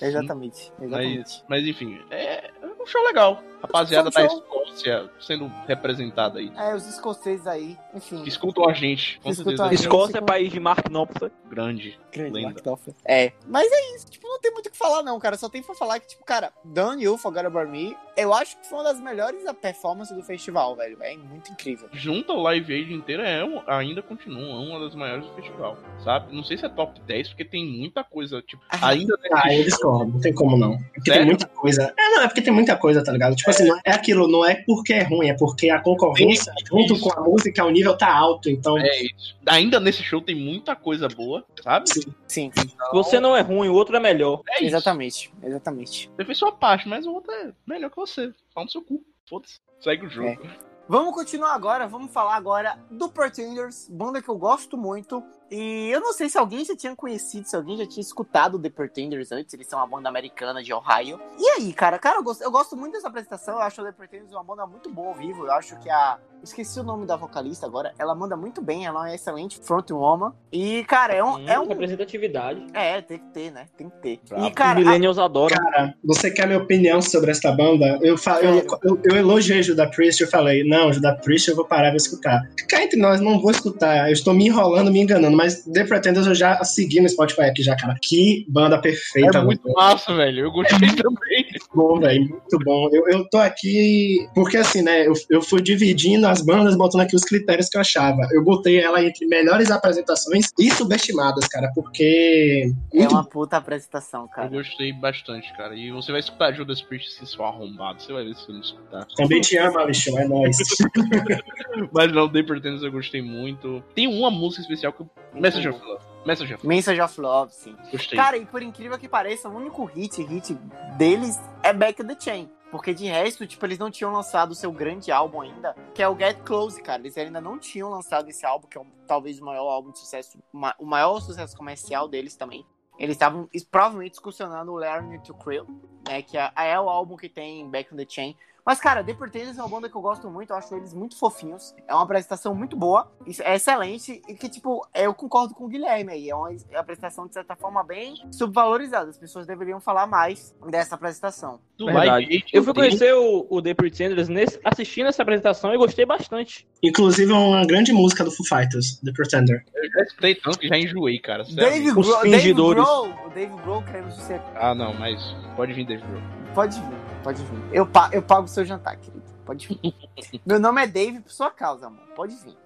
Exatamente. 0.00 0.72
Exatamente. 0.80 1.44
Mas 1.48 1.66
enfim, 1.66 2.00
é 2.10 2.50
um 2.80 2.86
show 2.86 3.02
legal. 3.04 3.42
Rapaziada 3.62 4.10
da. 4.10 4.24
Escócia 4.24 5.10
sendo 5.20 5.50
representada 5.66 6.38
aí. 6.38 6.52
É, 6.56 6.74
os 6.74 6.86
escoceses 6.86 7.46
aí, 7.46 7.76
enfim. 7.94 8.22
Que 8.22 8.28
escutam 8.28 8.68
a 8.68 8.72
gente. 8.72 9.18
Com 9.22 9.32
certeza. 9.32 9.64
a 9.64 9.68
gente. 9.70 9.80
Escócia 9.80 10.18
é 10.18 10.20
país 10.20 10.52
de 10.52 10.60
Mark 10.60 10.88
Knopfler. 10.88 11.30
Grande. 11.48 11.98
Grande 12.12 12.30
Lenda. 12.32 12.48
Mark 12.48 12.62
Knopfler. 12.64 12.94
É, 13.04 13.32
mas 13.46 13.68
é 13.70 13.96
isso. 13.96 14.06
Tipo, 14.10 14.28
não 14.28 14.40
tem 14.40 14.52
muito 14.52 14.66
o 14.66 14.70
que 14.70 14.78
falar, 14.78 15.02
não, 15.02 15.18
cara. 15.18 15.36
Só 15.36 15.48
tem 15.48 15.62
pra 15.62 15.74
falar 15.74 15.98
que, 16.00 16.08
tipo, 16.08 16.24
cara, 16.24 16.52
Done 16.64 17.02
You 17.04 17.18
Forgot 17.18 17.44
About 17.46 17.70
Me, 17.70 17.96
eu 18.16 18.32
acho 18.32 18.56
que 18.58 18.66
foi 18.68 18.78
uma 18.78 18.84
das 18.84 19.00
melhores 19.00 19.42
performances 19.60 20.16
do 20.16 20.22
festival, 20.22 20.76
velho. 20.76 20.96
É 21.02 21.16
muito 21.16 21.50
incrível. 21.52 21.88
Junto 21.92 22.32
ao 22.32 22.40
Live 22.42 22.72
Aid 22.72 22.92
inteiro, 22.94 23.22
é 23.22 23.44
um- 23.44 23.62
ainda 23.66 24.00
continua 24.02 24.58
uma 24.60 24.78
das 24.80 24.94
maiores 24.94 25.26
do 25.26 25.32
festival, 25.34 25.76
sabe? 26.04 26.34
Não 26.34 26.42
sei 26.44 26.56
se 26.56 26.64
é 26.64 26.68
top 26.68 27.00
10, 27.00 27.28
porque 27.28 27.44
tem 27.44 27.66
muita 27.66 28.02
coisa, 28.04 28.40
tipo, 28.42 28.62
Ah, 28.70 28.88
ainda 28.88 29.18
Ah, 29.32 29.48
eu 29.52 29.56
show, 29.56 29.64
discordo, 29.64 30.12
não 30.12 30.20
tem 30.20 30.32
como 30.34 30.56
não. 30.56 30.74
É 30.74 30.78
Porque 30.94 31.10
tem 31.10 31.24
muita 31.24 31.46
coisa. 31.46 31.92
É, 31.98 32.08
não, 32.10 32.22
é 32.22 32.26
porque 32.28 32.42
tem 32.42 32.52
muita 32.52 32.76
coisa, 32.76 33.02
tá 33.02 33.12
ligado? 33.12 33.34
Tipo 33.34 33.49
assim, 33.50 33.68
não 33.68 33.78
é 33.84 33.90
aquilo, 33.92 34.26
não 34.28 34.44
é 34.44 34.54
porque 34.66 34.92
é 34.92 35.02
ruim, 35.02 35.28
é 35.28 35.34
porque 35.36 35.70
a 35.70 35.80
concorrência 35.80 36.52
Tem 36.54 36.66
junto 36.66 36.94
isso. 36.94 37.02
com 37.08 37.18
a 37.18 37.22
música, 37.22 37.64
o 37.64 37.70
nível 37.70 37.96
tá 37.96 38.12
alto, 38.12 38.48
então. 38.48 38.78
É 38.78 39.02
isso. 39.02 39.36
Ainda 39.46 39.78
nesse 39.78 40.02
show 40.02 40.20
tem 40.20 40.34
muita 40.34 40.74
coisa 40.74 41.08
boa, 41.08 41.44
sabe? 41.62 41.88
Sim. 41.92 42.02
Sim, 42.26 42.52
Você 42.92 43.20
não 43.20 43.36
é 43.36 43.40
ruim, 43.40 43.68
o 43.68 43.74
outro 43.74 43.96
é 43.96 44.00
melhor. 44.00 44.42
É 44.48 44.56
isso. 44.56 44.64
exatamente. 44.66 45.32
Exatamente. 45.42 46.10
Você 46.16 46.24
fez 46.24 46.38
sua 46.38 46.52
parte, 46.52 46.88
mas 46.88 47.06
o 47.06 47.12
outro 47.12 47.32
é 47.32 47.52
melhor 47.66 47.90
que 47.90 47.96
você. 47.96 48.32
Fala 48.54 48.64
no 48.64 48.70
seu 48.70 48.82
cu. 48.82 49.04
Foda-se. 49.28 49.58
Segue 49.80 50.06
o 50.06 50.10
jogo. 50.10 50.28
É. 50.30 50.70
Vamos 50.88 51.14
continuar 51.14 51.54
agora, 51.54 51.86
vamos 51.86 52.12
falar 52.12 52.34
agora 52.34 52.76
do 52.90 53.08
Pretenders, 53.08 53.88
banda 53.88 54.20
que 54.20 54.28
eu 54.28 54.36
gosto 54.36 54.76
muito. 54.76 55.22
E 55.50 55.90
eu 55.90 56.00
não 56.00 56.12
sei 56.12 56.28
se 56.28 56.38
alguém 56.38 56.64
já 56.64 56.76
tinha 56.76 56.94
conhecido, 56.94 57.46
se 57.46 57.56
alguém 57.56 57.76
já 57.76 57.86
tinha 57.86 58.00
escutado 58.02 58.58
The 58.58 58.70
Pretenders 58.70 59.32
antes. 59.32 59.52
Eles 59.54 59.66
são 59.66 59.78
uma 59.78 59.86
banda 59.86 60.08
americana 60.08 60.62
de 60.62 60.72
Ohio. 60.72 61.18
E 61.38 61.48
aí, 61.50 61.72
cara? 61.72 61.98
Cara, 61.98 62.18
eu 62.18 62.22
gosto, 62.22 62.42
eu 62.42 62.50
gosto 62.50 62.76
muito 62.76 62.92
dessa 62.92 63.08
apresentação. 63.08 63.54
Eu 63.54 63.60
acho 63.62 63.80
o 63.80 63.84
The 63.84 63.92
Pretenders 63.92 64.32
uma 64.32 64.44
banda 64.44 64.66
muito 64.66 64.88
boa 64.90 65.08
ao 65.08 65.14
vivo. 65.14 65.46
Eu 65.46 65.52
acho 65.52 65.78
que 65.80 65.90
a. 65.90 66.18
Esqueci 66.42 66.80
o 66.80 66.82
nome 66.82 67.04
da 67.04 67.16
vocalista 67.16 67.66
agora. 67.66 67.92
Ela 67.98 68.14
manda 68.14 68.34
muito 68.34 68.62
bem, 68.62 68.86
ela 68.86 69.00
é 69.00 69.02
uma 69.10 69.14
excelente 69.14 69.60
frontwoman. 69.62 70.32
E, 70.50 70.82
cara, 70.84 71.12
é 71.12 71.22
um. 71.22 71.34
Hum, 71.36 71.44
É, 71.46 71.60
um, 71.60 71.66
representatividade. 71.68 72.64
é 72.72 73.02
tem 73.02 73.18
que 73.18 73.26
ter, 73.26 73.50
né? 73.52 73.66
Tem 73.76 73.90
que 73.90 73.96
ter. 73.98 74.20
Brabo. 74.26 74.46
E, 74.46 74.50
cara, 74.50 74.78
Os 74.78 74.84
millennials 74.86 75.18
adoram. 75.18 75.54
Cara, 75.54 75.94
você 76.02 76.30
quer 76.30 76.46
minha 76.46 76.58
opinião 76.58 77.02
sobre 77.02 77.30
esta 77.30 77.52
banda? 77.52 77.98
Eu, 78.00 78.16
fa- 78.16 78.40
eu, 78.40 78.64
eu, 78.82 79.00
eu 79.04 79.16
elogiei 79.16 79.62
Judas 79.62 79.94
Priest, 79.94 80.22
eu 80.22 80.28
falei, 80.30 80.64
não, 80.64 80.90
Judas 80.90 81.20
Priest 81.22 81.48
eu 81.50 81.56
vou 81.56 81.66
parar 81.66 81.88
e 81.88 81.90
vou 81.90 81.96
escutar. 81.98 82.40
Cá 82.68 82.82
entre 82.82 82.98
nós, 82.98 83.20
não 83.20 83.38
vou 83.38 83.50
escutar. 83.50 84.08
Eu 84.08 84.12
estou 84.14 84.32
me 84.32 84.46
enrolando, 84.46 84.90
me 84.90 85.00
enganando, 85.00 85.36
mas 85.40 85.64
The 85.64 85.84
Pretenders 85.84 86.26
eu 86.26 86.34
já 86.34 86.62
segui 86.62 87.00
no 87.00 87.08
Spotify 87.08 87.44
aqui 87.44 87.62
já, 87.62 87.74
cara. 87.74 87.94
Que 88.02 88.44
banda 88.46 88.78
perfeita. 88.78 89.38
É 89.38 89.42
muito 89.42 89.62
velho. 89.62 89.74
massa, 89.74 90.14
velho. 90.14 90.44
Eu 90.44 90.52
gostei 90.52 90.78
também. 90.78 91.46
Bom, 91.72 92.00
velho. 92.00 92.28
Muito 92.28 92.58
bom. 92.64 92.88
Eu, 92.92 93.08
eu 93.08 93.28
tô 93.28 93.38
aqui. 93.38 94.28
Porque 94.34 94.56
assim, 94.56 94.82
né? 94.82 95.06
Eu, 95.06 95.12
eu 95.30 95.40
fui 95.40 95.60
dividindo 95.62 96.26
as 96.26 96.42
bandas, 96.42 96.76
botando 96.76 97.02
aqui 97.02 97.14
os 97.14 97.22
critérios 97.22 97.68
que 97.68 97.76
eu 97.76 97.80
achava. 97.80 98.20
Eu 98.32 98.42
botei 98.42 98.80
ela 98.80 99.02
entre 99.04 99.24
melhores 99.26 99.70
apresentações 99.70 100.48
e 100.58 100.70
subestimadas, 100.70 101.46
cara. 101.46 101.70
Porque. 101.74 102.72
é 102.92 102.98
Muito 102.98 103.12
uma 103.12 103.24
puta 103.24 103.56
apresentação, 103.56 104.22
Eu 104.22 104.28
cara. 104.28 104.48
gostei 104.48 104.92
bastante, 104.92 105.56
cara. 105.56 105.76
E 105.76 105.92
você 105.92 106.10
vai 106.10 106.20
escutar 106.20 106.52
Judas 106.52 106.82
Priest 106.82 107.24
se 107.24 107.36
for 107.36 107.44
arrombado. 107.44 108.02
Você 108.02 108.12
vai 108.12 108.24
ver 108.24 108.34
se 108.34 108.46
você 108.46 108.52
não 108.52 108.60
escutar. 108.60 109.06
Também 109.16 109.40
te 109.40 109.56
amo, 109.56 109.78
Alexão. 109.78 110.18
É 110.18 110.26
nóis. 110.26 110.56
Mas 111.92 112.12
não, 112.12 112.28
The 112.28 112.42
Pretenders 112.42 112.82
eu 112.82 112.90
gostei 112.90 113.22
muito. 113.22 113.82
Tem 113.94 114.06
uma 114.08 114.30
música 114.30 114.62
especial 114.62 114.92
que 114.92 115.02
eu... 115.02 115.10
Message 115.34 115.68
of 115.68 115.80
Love. 115.84 116.04
Message 116.26 116.54
of 116.54 116.66
Love. 116.66 116.76
Message 116.76 117.00
of 117.00 117.20
Love, 117.20 117.52
sim. 117.54 117.76
Gostei. 117.92 118.18
Cara, 118.18 118.36
e 118.36 118.44
por 118.44 118.62
incrível 118.62 118.98
que 118.98 119.08
pareça, 119.08 119.48
o 119.48 119.56
único 119.56 119.84
hit, 119.84 120.22
hit 120.22 120.54
deles 120.98 121.38
é 121.70 121.72
Back 121.72 122.04
the 122.04 122.16
Chain. 122.18 122.50
Porque 122.70 122.94
de 122.94 123.06
resto, 123.06 123.44
tipo, 123.48 123.66
eles 123.66 123.78
não 123.78 123.90
tinham 123.90 124.12
lançado 124.12 124.52
o 124.52 124.54
seu 124.54 124.70
grande 124.70 125.10
álbum 125.10 125.40
ainda, 125.40 125.74
que 125.92 126.00
é 126.00 126.08
o 126.08 126.16
Get 126.16 126.38
Close, 126.44 126.80
cara. 126.80 127.02
Eles 127.02 127.16
ainda 127.18 127.40
não 127.40 127.58
tinham 127.58 127.90
lançado 127.90 128.28
esse 128.28 128.46
álbum, 128.46 128.68
que 128.68 128.78
é 128.78 128.80
um- 128.80 128.90
talvez 129.08 129.40
o 129.40 129.44
maior 129.44 129.68
álbum 129.68 129.90
de 129.90 129.98
sucesso, 129.98 130.38
ma- 130.52 130.74
o 130.78 130.86
maior 130.86 131.18
sucesso 131.20 131.56
comercial 131.56 132.06
deles 132.06 132.36
também. 132.36 132.64
Eles 132.96 133.16
estavam 133.16 133.48
es- 133.52 133.64
provavelmente 133.64 134.12
discussionando 134.12 134.70
o 134.72 134.76
Learn 134.76 135.18
to 135.20 135.34
Krill, 135.34 135.66
né? 136.06 136.22
Que 136.22 136.38
é, 136.38 136.52
é 136.54 136.78
o 136.78 136.88
álbum 136.88 137.16
que 137.16 137.28
tem 137.28 137.68
Back 137.68 137.92
in 137.92 137.96
the 137.96 138.06
Chain. 138.08 138.36
Mas, 138.64 138.80
cara, 138.80 139.02
The 139.02 139.14
Pretenders 139.14 139.58
é 139.58 139.62
uma 139.62 139.68
banda 139.68 139.88
que 139.88 139.96
eu 139.96 140.00
gosto 140.00 140.28
muito, 140.30 140.50
eu 140.50 140.56
acho 140.56 140.74
eles 140.74 140.94
muito 140.94 141.16
fofinhos. 141.18 141.74
É 141.86 141.94
uma 141.94 142.02
apresentação 142.02 142.54
muito 142.54 142.76
boa, 142.76 143.10
isso 143.26 143.42
é 143.42 143.54
excelente, 143.54 144.22
e 144.28 144.34
que, 144.34 144.48
tipo, 144.48 144.86
eu 144.94 145.14
concordo 145.14 145.54
com 145.54 145.64
o 145.64 145.68
Guilherme 145.68 146.12
aí. 146.12 146.30
É 146.30 146.34
uma, 146.34 146.52
é 146.52 146.56
uma 146.70 146.80
apresentação, 146.80 147.26
de 147.26 147.34
certa 147.34 147.56
forma, 147.56 147.82
bem 147.82 148.14
subvalorizada. 148.32 149.10
As 149.10 149.18
pessoas 149.18 149.46
deveriam 149.46 149.80
falar 149.80 150.06
mais 150.06 150.54
dessa 150.68 150.94
apresentação. 150.94 151.60
Verdade. 151.78 152.44
Eu 152.52 152.62
fui 152.62 152.74
conhecer 152.74 153.14
o, 153.14 153.46
o 153.48 153.62
The 153.62 153.74
Pretenders 153.74 154.28
nesse, 154.28 154.60
assistindo 154.64 155.08
essa 155.08 155.22
apresentação 155.22 155.74
e 155.74 155.78
gostei 155.78 156.04
bastante. 156.04 156.68
Inclusive, 156.82 157.32
é 157.32 157.34
uma 157.34 157.64
grande 157.64 157.92
música 157.92 158.24
do 158.24 158.30
Foo 158.30 158.46
Fighters, 158.46 159.00
The 159.00 159.12
Pretender. 159.12 159.64
Eu 159.74 159.90
já 159.90 160.02
escutei 160.02 160.34
tanto 160.34 160.58
que 160.58 160.68
já 160.68 160.78
enjoei, 160.78 161.18
cara. 161.18 161.44
Dave 161.44 161.90
Os 161.90 162.06
Grohl, 162.06 162.22
Dave. 162.22 162.52
Grohl, 162.52 163.08
o 163.26 163.30
Dave 163.30 163.54
Grohl 163.62 163.82
queremos 163.82 164.14
você. 164.14 164.40
Ah, 164.54 164.74
não, 164.74 164.94
mas 164.94 165.20
pode 165.56 165.72
vir 165.72 165.86
Dave 165.86 166.02
Grohl. 166.02 166.22
Pode 166.54 166.80
vir, 166.80 166.96
pode 167.22 167.42
vir. 167.42 167.58
Eu, 167.72 167.86
pa- 167.86 168.10
eu 168.12 168.22
pago 168.22 168.44
o 168.44 168.48
seu 168.48 168.64
jantar, 168.64 168.96
querido. 168.96 169.22
Pode 169.44 169.66
vir. 169.68 169.94
Meu 170.46 170.58
nome 170.60 170.82
é 170.82 170.86
Dave 170.86 171.20
por 171.20 171.30
sua 171.32 171.50
causa, 171.50 171.86
amor. 171.86 172.02
Pode 172.14 172.34
vir. 172.36 172.56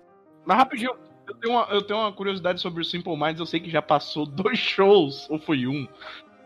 Mas 0.45 0.57
rapidinho, 0.59 0.95
eu 1.27 1.35
tenho, 1.37 1.55
uma, 1.55 1.65
eu 1.71 1.83
tenho 1.83 1.99
uma 2.01 2.13
curiosidade 2.13 2.61
sobre 2.61 2.83
o 2.83 2.85
Simple 2.85 3.17
Minds. 3.17 3.41
Eu 3.41 3.47
sei 3.47 3.61
que 3.61 3.71
já 3.71 3.81
passou 3.83 4.25
dois 4.27 4.59
shows, 4.59 5.29
ou 5.31 5.39
foi 5.39 5.67
um, 5.67 5.87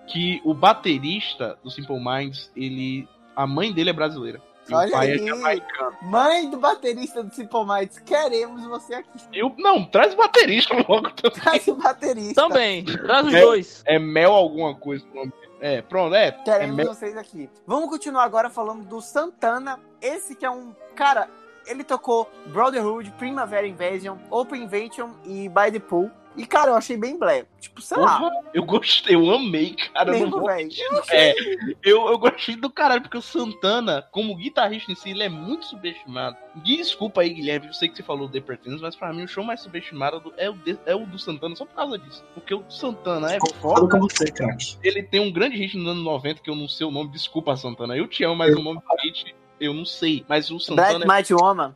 que 0.07 0.40
o 0.44 0.55
baterista 0.55 1.59
do 1.62 1.71
Simple 1.71 1.99
Minds, 2.03 2.51
ele. 2.57 3.09
A 3.35 3.47
mãe 3.47 3.73
dele 3.73 3.90
é 3.90 3.92
brasileira. 3.92 4.40
Olha 4.71 4.90
pai 4.90 5.12
aí. 5.12 5.61
é. 5.61 6.05
Mãe 6.05 6.51
do 6.51 6.59
baterista 6.59 7.23
do 7.23 7.33
Simple 7.35 7.64
Minds, 7.64 7.99
queremos 8.01 8.62
você 8.66 8.97
aqui. 8.97 9.09
Eu, 9.33 9.55
não, 9.59 9.83
traz 9.85 10.12
o 10.12 10.16
baterista 10.18 10.75
logo. 10.87 11.11
também. 11.12 11.40
Traz 11.40 11.68
o 11.68 11.75
baterista. 11.77 12.35
Também, 12.35 12.85
traz 12.85 13.27
os 13.27 13.33
É. 13.35 13.40
dois. 13.40 13.83
É 13.87 13.99
Mel 13.99 14.33
alguma 14.35 14.75
coisa 14.75 15.07
o 15.11 15.14
nome 15.14 15.31
dele. 15.33 15.48
É, 15.61 15.83
pronto, 15.83 16.14
é. 16.14 16.29
é 16.29 16.33
Queremos 16.33 16.77
Mel. 16.77 16.87
vocês 16.87 17.16
aqui. 17.16 17.51
Vamos 17.66 17.90
continuar 17.90 18.25
agora 18.25 18.49
falando 18.49 18.85
do 18.85 19.01
Santana. 19.01 19.81
Esse 20.01 20.35
que 20.35 20.47
é 20.47 20.51
um. 20.51 20.75
Cara, 20.94 21.29
ele 21.66 21.85
tocou 21.85 22.31
Brotherhood, 22.47 23.11
Primavera 23.12 23.66
Invasion, 23.66 24.16
Open 24.31 24.62
Invasion 24.62 25.11
e 25.25 25.49
By 25.49 25.71
the 25.73 25.81
Pool. 25.81 26.11
E, 26.37 26.47
cara, 26.47 26.71
eu 26.71 26.77
achei 26.77 26.97
bem 26.97 27.19
blé. 27.19 27.47
Tipo, 27.61 27.83
sei 27.83 27.97
lá. 27.99 28.31
Eu 28.55 28.64
gostei, 28.64 29.17
eu 29.17 29.29
amei, 29.35 29.75
cara. 29.75 30.17
eu 30.17 30.29
não 30.31 30.45
velho. 30.45 30.71
É, 31.11 31.35
eu, 31.83 32.07
eu 32.09 32.19
gostei 32.19 32.55
do 32.55 32.71
caralho, 32.71 33.03
porque 33.03 33.17
o 33.19 33.23
Santana, 33.23 34.07
como 34.12 34.37
guitarrista 34.37 34.93
em 34.93 34.95
si, 34.95 35.11
ele 35.11 35.25
é 35.25 35.29
muito 35.29 35.64
subestimado. 35.67 36.37
Desculpa 36.57 37.23
aí, 37.23 37.31
Guilherme, 37.31 37.67
eu 37.67 37.73
sei 37.73 37.88
que 37.88 37.97
você 37.97 38.03
falou 38.05 38.29
The 38.29 38.41
Pretenders, 38.41 38.81
mas 38.81 38.95
pra 38.95 39.12
mim 39.12 39.25
o 39.25 39.29
show 39.29 39.43
mais 39.43 39.61
subestimado 39.61 40.21
do- 40.21 40.35
é, 40.37 40.49
o 40.49 40.55
de- 40.55 40.79
é 40.87 40.95
o 40.95 41.05
do 41.07 41.19
Santana 41.19 41.57
só 41.57 41.64
por 41.64 41.75
causa 41.75 41.99
disso. 41.99 42.25
Porque 42.35 42.55
o 42.55 42.64
Santana 42.71 43.33
é 43.35 43.38
foda, 43.61 43.88
com 43.88 44.01
você, 44.01 44.31
craque. 44.31 44.77
ele 44.85 45.03
tem 45.03 45.21
um 45.21 45.33
grande 45.33 45.57
hit 45.57 45.77
nos 45.77 45.88
anos 45.88 46.05
90, 46.05 46.41
que 46.41 46.51
eu 46.51 46.55
não 46.57 46.69
sei 46.69 46.87
o 46.87 46.91
nome, 46.91 47.11
desculpa, 47.11 47.57
Santana. 47.57 47.97
Eu 47.97 48.07
te 48.07 48.23
amo, 48.23 48.37
mas 48.37 48.55
o 48.55 48.62
nome 48.62 48.79
do 48.81 49.03
hit 49.03 49.35
eu 49.61 49.75
não 49.75 49.85
sei. 49.85 50.25
Mas 50.29 50.49
o 50.51 50.55
Black 50.55 50.64
Santana, 50.67 51.05
é- 51.05 51.17
Mighty 51.17 51.35
Woman. 51.35 51.75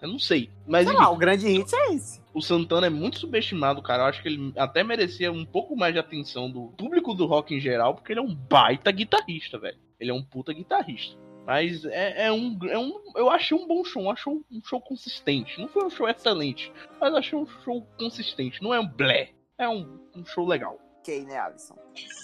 eu 0.00 0.08
não 0.08 0.18
sei. 0.18 0.50
Mas 0.66 0.86
Sei 0.86 0.94
enfim, 0.94 1.04
lá, 1.04 1.10
o 1.10 1.16
grande 1.16 1.46
hit 1.46 1.74
é 1.74 1.92
esse. 1.94 2.26
O 2.38 2.42
Santana 2.42 2.86
é 2.86 2.90
muito 2.90 3.18
subestimado, 3.18 3.82
cara. 3.82 4.04
Eu 4.04 4.06
acho 4.06 4.22
que 4.22 4.28
ele 4.28 4.52
até 4.56 4.84
merecia 4.84 5.30
um 5.30 5.44
pouco 5.44 5.76
mais 5.76 5.92
de 5.92 5.98
atenção 5.98 6.50
do 6.50 6.68
público 6.68 7.12
do 7.14 7.26
rock 7.26 7.54
em 7.54 7.60
geral, 7.60 7.94
porque 7.94 8.12
ele 8.12 8.20
é 8.20 8.22
um 8.22 8.34
baita 8.34 8.90
guitarrista, 8.92 9.58
velho. 9.58 9.78
Ele 9.98 10.10
é 10.10 10.14
um 10.14 10.22
puta 10.22 10.52
guitarrista. 10.52 11.16
Mas 11.44 11.84
é, 11.86 12.26
é 12.26 12.32
um, 12.32 12.58
é 12.68 12.78
um. 12.78 12.92
Eu 13.16 13.30
achei 13.30 13.56
um 13.56 13.66
bom 13.66 13.82
show, 13.84 14.02
eu 14.02 14.10
achei 14.10 14.32
um 14.32 14.62
show 14.62 14.80
consistente. 14.80 15.60
Não 15.60 15.66
foi 15.66 15.84
um 15.84 15.90
show 15.90 16.08
excelente, 16.08 16.70
mas 17.00 17.14
achei 17.14 17.38
um 17.38 17.46
show 17.64 17.86
consistente. 17.98 18.62
Não 18.62 18.72
é 18.72 18.78
um 18.78 18.86
blé, 18.86 19.30
é 19.56 19.68
um, 19.68 19.98
um 20.14 20.24
show 20.24 20.46
legal. 20.46 20.78
Ok, 21.08 21.24
né, 21.24 21.38
Alisson? 21.38 21.74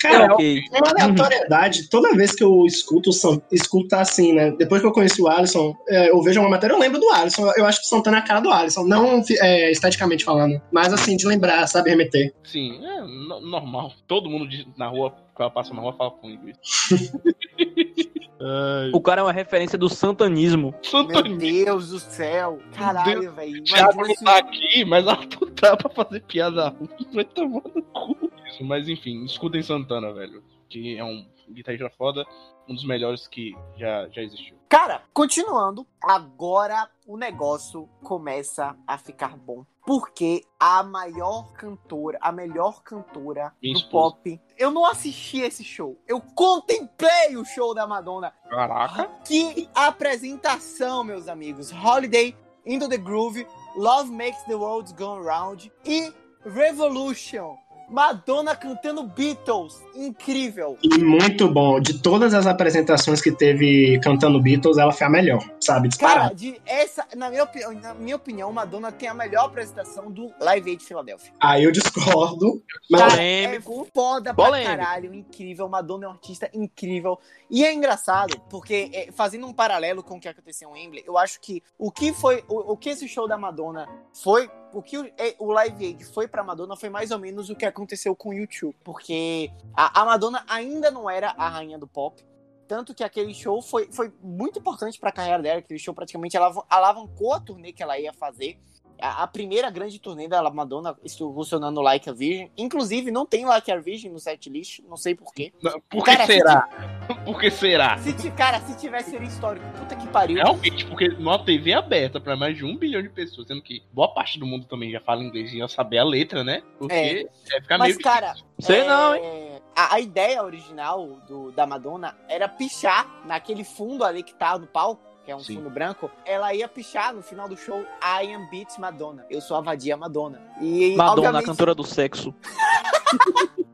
Cara, 0.03 0.25
É, 0.27 0.33
ok. 0.33 0.61
uma 0.71 0.91
aleatoriedade, 0.91 1.89
toda 1.89 2.15
vez 2.15 2.33
que 2.33 2.45
eu 2.45 2.67
escuto, 2.67 3.09
o 3.11 3.41
escuto 3.51 3.97
assim, 3.97 4.35
né? 4.35 4.51
Depois 4.53 4.83
que 4.83 4.87
eu 4.87 4.93
conheci 4.93 5.23
o 5.23 5.27
Alisson, 5.29 5.75
é, 5.89 6.11
eu 6.11 6.21
vejo 6.23 6.39
uma 6.41 6.51
matéria, 6.51 6.75
eu 6.75 6.79
lembro 6.79 7.01
do 7.01 7.09
Alisson. 7.11 7.51
Eu 7.57 7.65
acho 7.65 7.81
que 7.81 7.87
o 7.87 7.89
Santana 7.89 8.19
é 8.19 8.21
a 8.21 8.25
cara 8.25 8.41
do 8.41 8.51
Alisson, 8.51 8.85
não 8.85 9.23
é, 9.41 9.71
esteticamente 9.71 10.23
falando, 10.23 10.61
mas 10.71 10.93
assim, 10.93 11.17
de 11.17 11.27
lembrar, 11.27 11.67
sabe, 11.67 11.89
remeter. 11.91 12.35
Sim, 12.45 12.85
é 12.85 13.01
no- 13.01 13.41
normal. 13.41 13.93
Todo 14.07 14.29
mundo 14.29 14.47
diz- 14.47 14.67
na 14.77 14.87
rua, 14.89 15.15
quando 15.35 15.51
passa 15.53 15.73
na 15.73 15.81
rua, 15.81 15.95
fala 15.95 16.11
comigo 16.11 16.45
isso. 16.49 16.61
Ai, 18.47 18.91
O 18.93 19.01
cara 19.01 19.23
é 19.23 19.25
uma 19.25 19.33
referência 19.33 19.79
do 19.79 19.89
santanismo. 19.89 20.73
Meu 20.73 20.85
Santana. 20.91 21.37
Deus 21.39 21.89
do 21.89 21.99
céu. 21.99 22.59
Caralho, 22.77 23.33
velho. 23.33 23.65
Thiago 23.65 24.07
não 24.07 24.15
tá 24.17 24.39
aqui, 24.39 24.85
mas 24.85 25.07
Arthur 25.09 25.51
tá 25.53 25.77
pra 25.77 25.89
fazer 25.89 26.21
piada 26.21 26.69
ruim. 26.69 26.89
Vai 27.15 27.25
tomar 27.25 27.63
no 27.75 27.83
cu. 27.83 28.31
Isso, 28.47 28.65
mas 28.65 28.89
enfim, 28.89 29.25
escutem 29.25 29.63
Santana, 29.63 30.13
velho. 30.13 30.43
Que 30.69 30.97
é 30.97 31.05
um 31.05 31.27
guitarrista 31.51 31.91
foda, 31.91 32.25
um 32.69 32.75
dos 32.75 32.85
melhores 32.85 33.27
que 33.27 33.55
já, 33.77 34.09
já 34.09 34.23
existiu. 34.23 34.57
Cara, 34.69 35.03
continuando, 35.13 35.87
agora 36.03 36.89
o 37.07 37.17
negócio 37.17 37.89
começa 38.03 38.77
a 38.87 38.99
ficar 38.99 39.37
bom. 39.37 39.65
Porque 39.87 40.43
a 40.59 40.83
maior 40.83 41.53
cantora, 41.53 42.19
a 42.21 42.33
melhor 42.33 42.83
cantora 42.83 43.53
Minha 43.63 43.75
do 43.75 43.81
esposa. 43.81 44.15
pop. 44.17 44.41
Eu 44.57 44.71
não 44.71 44.87
assisti 44.87 45.41
esse 45.41 45.63
show. 45.63 46.01
Eu 46.09 46.21
contemplei 46.23 47.37
o 47.37 47.45
show 47.45 47.75
da 47.75 47.87
Madonna. 47.87 48.33
Caraca. 48.49 49.05
Que 49.27 49.69
apresentação, 49.75 51.05
meus 51.05 51.29
amigos. 51.29 51.71
Holiday, 51.71 52.35
Into 52.65 52.89
the 52.89 52.97
Groove, 52.97 53.47
Love 53.77 54.11
Makes 54.11 54.43
the 54.45 54.55
World 54.55 54.95
Go 54.95 55.23
Round 55.23 55.71
e 55.85 56.11
Revolution. 56.47 57.55
Madonna 57.89 58.55
cantando 58.57 59.03
Beatles. 59.05 59.83
Incrível. 59.95 60.77
E 60.83 60.99
muito 60.99 61.49
bom. 61.49 61.79
De 61.81 61.99
todas 62.01 62.35
as 62.35 62.47
apresentações 62.47 63.21
que 63.21 63.31
teve 63.31 63.99
cantando 64.01 64.41
Beatles, 64.41 64.79
ela 64.79 64.93
foi 64.93 65.07
a 65.07 65.11
melhor, 65.11 65.39
sabe? 65.61 65.89
Cara, 65.97 66.29
Disparado. 66.29 66.35
de 66.35 66.61
essa, 66.67 67.07
na 67.17 67.31
minha, 67.31 67.45
opi- 67.45 67.65
na 67.81 67.95
minha 67.95 68.17
opinião, 68.17 68.53
Madonna 68.53 68.91
tem 68.91 69.09
a 69.09 69.15
melhor 69.15 69.47
apresentação 69.47 70.11
do 70.11 70.33
Live 70.41 70.71
Aid 70.71 70.83
Philadelphia. 70.85 71.33
Aí 71.41 71.65
eu 71.65 71.71
discordo. 71.73 72.63
Mas 72.91 73.01
Cara, 73.01 73.13
Polêmico. 73.13 73.87
é 73.87 73.91
foda 73.95 74.35
pra 74.35 74.45
Polêmico. 74.47 74.71
caralho, 74.77 75.15
incrível. 75.15 75.69
Madonna 75.69 76.05
é 76.07 76.09
uma 76.09 76.15
artista 76.15 76.51
incrível. 76.53 77.19
E 77.51 77.65
é 77.65 77.73
engraçado, 77.73 78.39
porque 78.51 78.91
é, 78.93 79.13
fazendo 79.13 79.47
um 79.47 79.53
paralelo 79.53 80.03
com 80.03 80.17
o 80.17 80.21
que 80.21 80.29
aconteceu 80.29 80.69
em 80.77 80.85
Wembley, 80.85 81.05
eu 81.07 81.17
acho 81.17 81.41
que 81.41 81.63
o 81.79 81.91
que 81.91 82.13
foi, 82.13 82.43
o, 82.49 82.73
o 82.73 82.77
que 82.77 82.89
esse 82.91 83.07
show 83.07 83.29
da 83.29 83.37
Madonna 83.39 83.89
foi, 84.13 84.51
o 84.75 84.83
que 84.83 84.99
o, 84.99 85.07
é, 85.17 85.35
o 85.39 85.51
Live 85.53 85.85
Aid 85.85 86.05
foi 86.07 86.27
pra 86.29 86.43
Madonna 86.45 86.77
foi 86.77 86.89
mais 86.91 87.11
ou 87.11 87.19
menos 87.19 87.49
o 87.51 87.55
que 87.57 87.65
aconteceu 87.65 88.15
com 88.17 88.31
o 88.31 88.35
YouTube. 88.35 88.77
Porque 88.85 89.51
a, 89.75 90.03
a 90.03 90.05
Madonna 90.05 90.45
ainda 90.49 90.91
não 90.91 91.09
era 91.09 91.31
a 91.37 91.49
rainha 91.49 91.79
do 91.79 91.87
pop. 91.87 92.23
Tanto 92.67 92.95
que 92.95 93.05
aquele 93.05 93.35
show 93.35 93.61
foi, 93.61 93.91
foi 93.93 94.13
muito 94.23 94.59
importante 94.59 94.99
pra 94.99 95.13
carreira 95.13 95.43
dela. 95.43 95.59
Aquele 95.59 95.79
show 95.79 95.95
praticamente 95.95 96.37
alavan- 96.37 96.65
alavancou 96.69 97.33
a 97.35 97.41
turnê 97.41 97.73
que 97.73 97.83
ela 97.83 97.99
ia 97.99 98.13
fazer. 98.13 98.59
A, 99.01 99.23
a 99.23 99.27
primeira 99.27 99.71
grande 99.71 99.99
turnê 99.99 100.29
da 100.29 100.49
Madonna 100.51 100.97
funcionando 101.35 101.81
Like 101.81 102.09
a 102.09 102.13
Virgin. 102.13 102.51
Inclusive, 102.57 103.11
não 103.11 103.27
tem 103.27 103.45
Like 103.45 103.71
a 103.71 103.77
Virgin 103.77 104.11
no 104.11 104.19
setlist, 104.19 104.81
não 104.89 104.97
sei 104.97 105.15
porquê. 105.15 105.53
Por 105.89 106.05
que 106.05 106.11
Cara, 106.13 106.27
será? 106.27 106.69
Por 107.25 107.39
que 107.39 107.51
será? 107.51 107.99
Se, 107.99 108.31
cara, 108.31 108.61
se 108.61 108.79
tivesse 108.79 109.11
seria 109.11 109.29
histórico, 109.29 109.67
puta 109.79 109.95
que 109.95 110.07
pariu. 110.09 110.37
Realmente, 110.37 110.87
porque 110.87 111.09
numa 111.09 111.39
TV 111.39 111.73
aberta 111.73 112.21
pra 112.21 112.37
mais 112.37 112.57
de 112.57 112.65
um 112.65 112.77
bilhão 112.77 113.03
de 113.03 113.09
pessoas, 113.09 113.47
sendo 113.47 113.63
que 113.63 113.83
boa 113.93 114.13
parte 114.13 114.39
do 114.39 114.47
mundo 114.47 114.67
também 114.67 114.91
já 114.91 115.01
fala 115.01 115.23
inglês 115.23 115.53
e 115.53 115.59
ia 115.59 115.69
saber 115.69 115.99
a 115.99 116.05
letra, 116.05 116.43
né? 116.43 116.63
Porque 116.79 116.95
É. 116.95 117.57
é. 117.57 117.61
ficar 117.61 117.79
Mas, 117.79 117.95
meio 117.95 118.03
cara, 118.03 118.35
Sei 118.59 118.81
é, 118.81 118.89
não, 118.89 119.15
hein? 119.15 119.61
A, 119.77 119.95
a 119.95 120.01
ideia 120.01 120.43
original 120.43 121.07
do, 121.29 121.51
da 121.53 121.67
Madonna 121.67 122.17
era 122.29 122.49
pichar 122.49 123.07
naquele 123.27 123.65
fundo 123.65 124.05
ali 124.05 124.23
que 124.23 124.35
tá 124.35 124.59
no 124.59 124.67
palco, 124.67 125.03
que 125.25 125.31
é 125.31 125.37
um 125.37 125.41
Sim. 125.41 125.57
fundo 125.57 125.71
branco. 125.71 126.11
Ela 126.25 126.55
ia 126.55 126.69
pichar 126.69 127.15
no 127.15 127.23
final 127.23 127.49
do 127.49 127.57
show 127.57 127.81
I 128.03 128.33
am 128.33 128.49
Beat 128.51 128.79
Madonna. 128.79 129.25
Eu 129.31 129.41
sou 129.41 129.57
a 129.57 129.61
vadia 129.61 129.97
Madonna. 129.97 130.41
E, 130.61 130.95
Madonna, 130.97 131.03
a 131.03 131.13
obviamente, 131.13 131.47
cantora 131.47 131.75
do 131.75 131.85
sexo. 131.85 132.35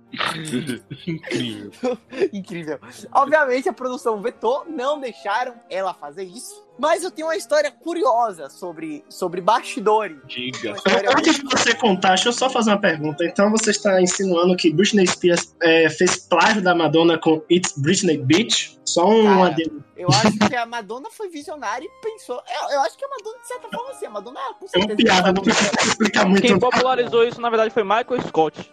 Incrível. 1.07 1.99
Incrível. 2.33 2.79
Obviamente 3.13 3.69
a 3.69 3.73
produção 3.73 4.21
vetou, 4.21 4.65
não 4.69 5.01
deixaram 5.01 5.55
ela 5.69 5.95
fazer 5.95 6.25
isso. 6.25 6.70
Mas 6.79 7.05
eu 7.05 7.11
tenho 7.11 7.29
uma 7.29 7.37
história 7.37 7.71
curiosa 7.71 8.49
sobre, 8.49 9.05
sobre 9.09 9.41
bastidores. 9.41 10.17
Diga. 10.27 10.75
Antes 11.17 11.37
de 11.37 11.43
você 11.43 11.75
contar, 11.75 12.11
deixa 12.11 12.29
eu 12.31 12.33
só 12.33 12.49
fazer 12.49 12.71
uma 12.71 12.81
pergunta. 12.81 13.25
Então 13.25 13.51
você 13.51 13.71
está 13.71 14.01
insinuando 14.01 14.57
que 14.57 14.73
Britney 14.73 15.07
Spears 15.07 15.55
é, 15.63 15.91
fez 15.91 16.17
plágio 16.17 16.63
da 16.63 16.75
Madonna 16.75 17.19
com 17.19 17.43
It's 17.51 17.75
Britney 17.77 18.17
Beach? 18.19 18.79
Só 18.85 19.07
um 19.07 19.25
Cara, 19.25 19.47
adendo. 19.47 19.85
Eu 19.97 20.09
acho 20.09 20.39
que 20.49 20.57
a 20.57 20.65
Madonna 20.65 21.11
foi 21.11 21.29
visionária 21.29 21.87
e 21.87 21.91
pensou. 22.03 22.37
Eu, 22.37 22.71
eu 22.71 22.81
acho 22.81 22.97
que 22.97 23.05
a 23.05 23.09
Madonna, 23.09 23.39
de 23.39 23.47
certa 23.49 23.69
forma, 23.69 23.91
assim, 23.91 24.07
a 24.07 24.11
Madonna 24.11 24.41
com 24.59 24.65
É 24.65 24.79
uma 24.79 24.87
certeza. 24.87 24.97
piada, 24.97 25.33
não 25.33 25.43
precisa 25.43 25.71
explicar 25.83 26.27
muito. 26.27 26.43
Quem 26.43 26.59
popularizou 26.59 27.25
isso, 27.25 27.41
na 27.41 27.51
verdade, 27.51 27.75
foi 27.75 27.85
Michael 27.85 28.23
Scott. 28.27 28.73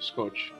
Scott. 0.00 0.54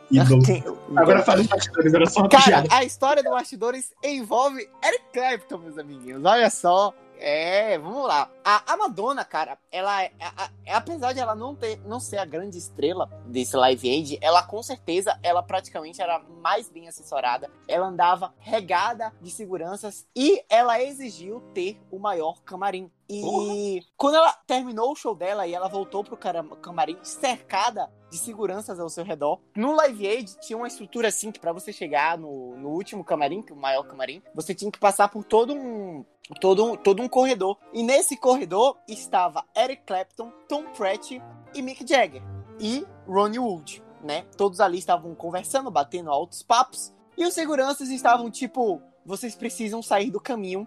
Quem- 0.44 0.64
Agora 0.96 1.22
fala 1.22 1.40
os 1.42 1.46
bastidores, 1.46 1.92
era 1.94 2.06
só 2.06 2.20
uma 2.20 2.28
Cara, 2.28 2.42
piada. 2.44 2.68
a 2.70 2.84
história 2.84 3.22
do 3.22 3.30
Bastidores 3.30 3.92
envolve 4.02 4.66
Eric 4.82 5.04
Clapton, 5.12 5.58
meus 5.58 5.78
amiguinhos. 5.78 6.24
Olha 6.24 6.48
só. 6.50 6.94
É, 7.20 7.78
vamos 7.78 8.06
lá. 8.06 8.30
A, 8.44 8.72
a 8.72 8.76
Madonna, 8.76 9.24
cara, 9.24 9.58
ela 9.70 10.02
é, 10.02 10.12
a- 10.20 10.44
a- 10.44 10.76
apesar 10.76 11.12
de 11.12 11.20
ela 11.20 11.34
não 11.34 11.54
ter, 11.54 11.78
não 11.86 11.98
ser 12.00 12.18
a 12.18 12.24
grande 12.24 12.56
estrela 12.58 13.06
desse 13.26 13.56
Live 13.56 13.88
Aid, 13.88 14.18
ela 14.20 14.42
com 14.42 14.62
certeza, 14.62 15.18
ela 15.22 15.42
praticamente 15.42 16.00
era 16.00 16.18
mais 16.20 16.70
bem 16.70 16.88
assessorada. 16.88 17.50
Ela 17.66 17.86
andava 17.86 18.32
regada 18.38 19.12
de 19.20 19.30
seguranças 19.30 20.06
e 20.14 20.42
ela 20.48 20.80
exigiu 20.82 21.40
ter 21.52 21.80
o 21.90 21.98
maior 21.98 22.40
camarim. 22.42 22.90
E 23.10 23.82
quando 23.96 24.16
ela 24.16 24.32
terminou 24.46 24.92
o 24.92 24.96
show 24.96 25.14
dela 25.14 25.46
e 25.46 25.54
ela 25.54 25.66
voltou 25.66 26.04
pro 26.04 26.16
camarim 26.60 26.98
cercada 27.02 27.90
de 28.10 28.18
seguranças 28.18 28.78
ao 28.78 28.88
seu 28.90 29.02
redor. 29.02 29.40
No 29.56 29.72
Live 29.72 30.06
Aid 30.06 30.38
tinha 30.40 30.56
uma 30.58 30.68
estrutura 30.68 31.08
assim 31.08 31.32
que 31.32 31.40
pra 31.40 31.52
você 31.52 31.72
chegar 31.72 32.18
no, 32.18 32.56
no 32.58 32.68
último 32.68 33.02
camarim, 33.02 33.40
que 33.42 33.50
é 33.52 33.54
o 33.54 33.58
maior 33.58 33.82
camarim, 33.84 34.22
você 34.34 34.54
tinha 34.54 34.70
que 34.70 34.78
passar 34.78 35.08
por 35.08 35.24
todo 35.24 35.54
um 35.54 36.04
todo 36.40 36.76
todo 36.76 37.02
um 37.02 37.08
corredor. 37.08 37.58
E 37.72 37.82
nesse 37.82 38.16
corredor 38.16 38.76
estava 38.88 39.44
Eric 39.56 39.82
Clapton, 39.86 40.32
Tom 40.48 40.64
Petty 40.76 41.22
e 41.54 41.62
Mick 41.62 41.86
Jagger 41.88 42.22
e 42.60 42.86
Ronnie 43.06 43.38
Wood, 43.38 43.82
né? 44.02 44.24
Todos 44.36 44.60
ali 44.60 44.78
estavam 44.78 45.14
conversando, 45.14 45.70
batendo 45.70 46.10
altos 46.10 46.42
papos, 46.42 46.92
e 47.16 47.24
os 47.24 47.34
seguranças 47.34 47.88
estavam 47.88 48.30
tipo, 48.30 48.80
vocês 49.04 49.34
precisam 49.34 49.82
sair 49.82 50.10
do 50.10 50.20
caminho 50.20 50.66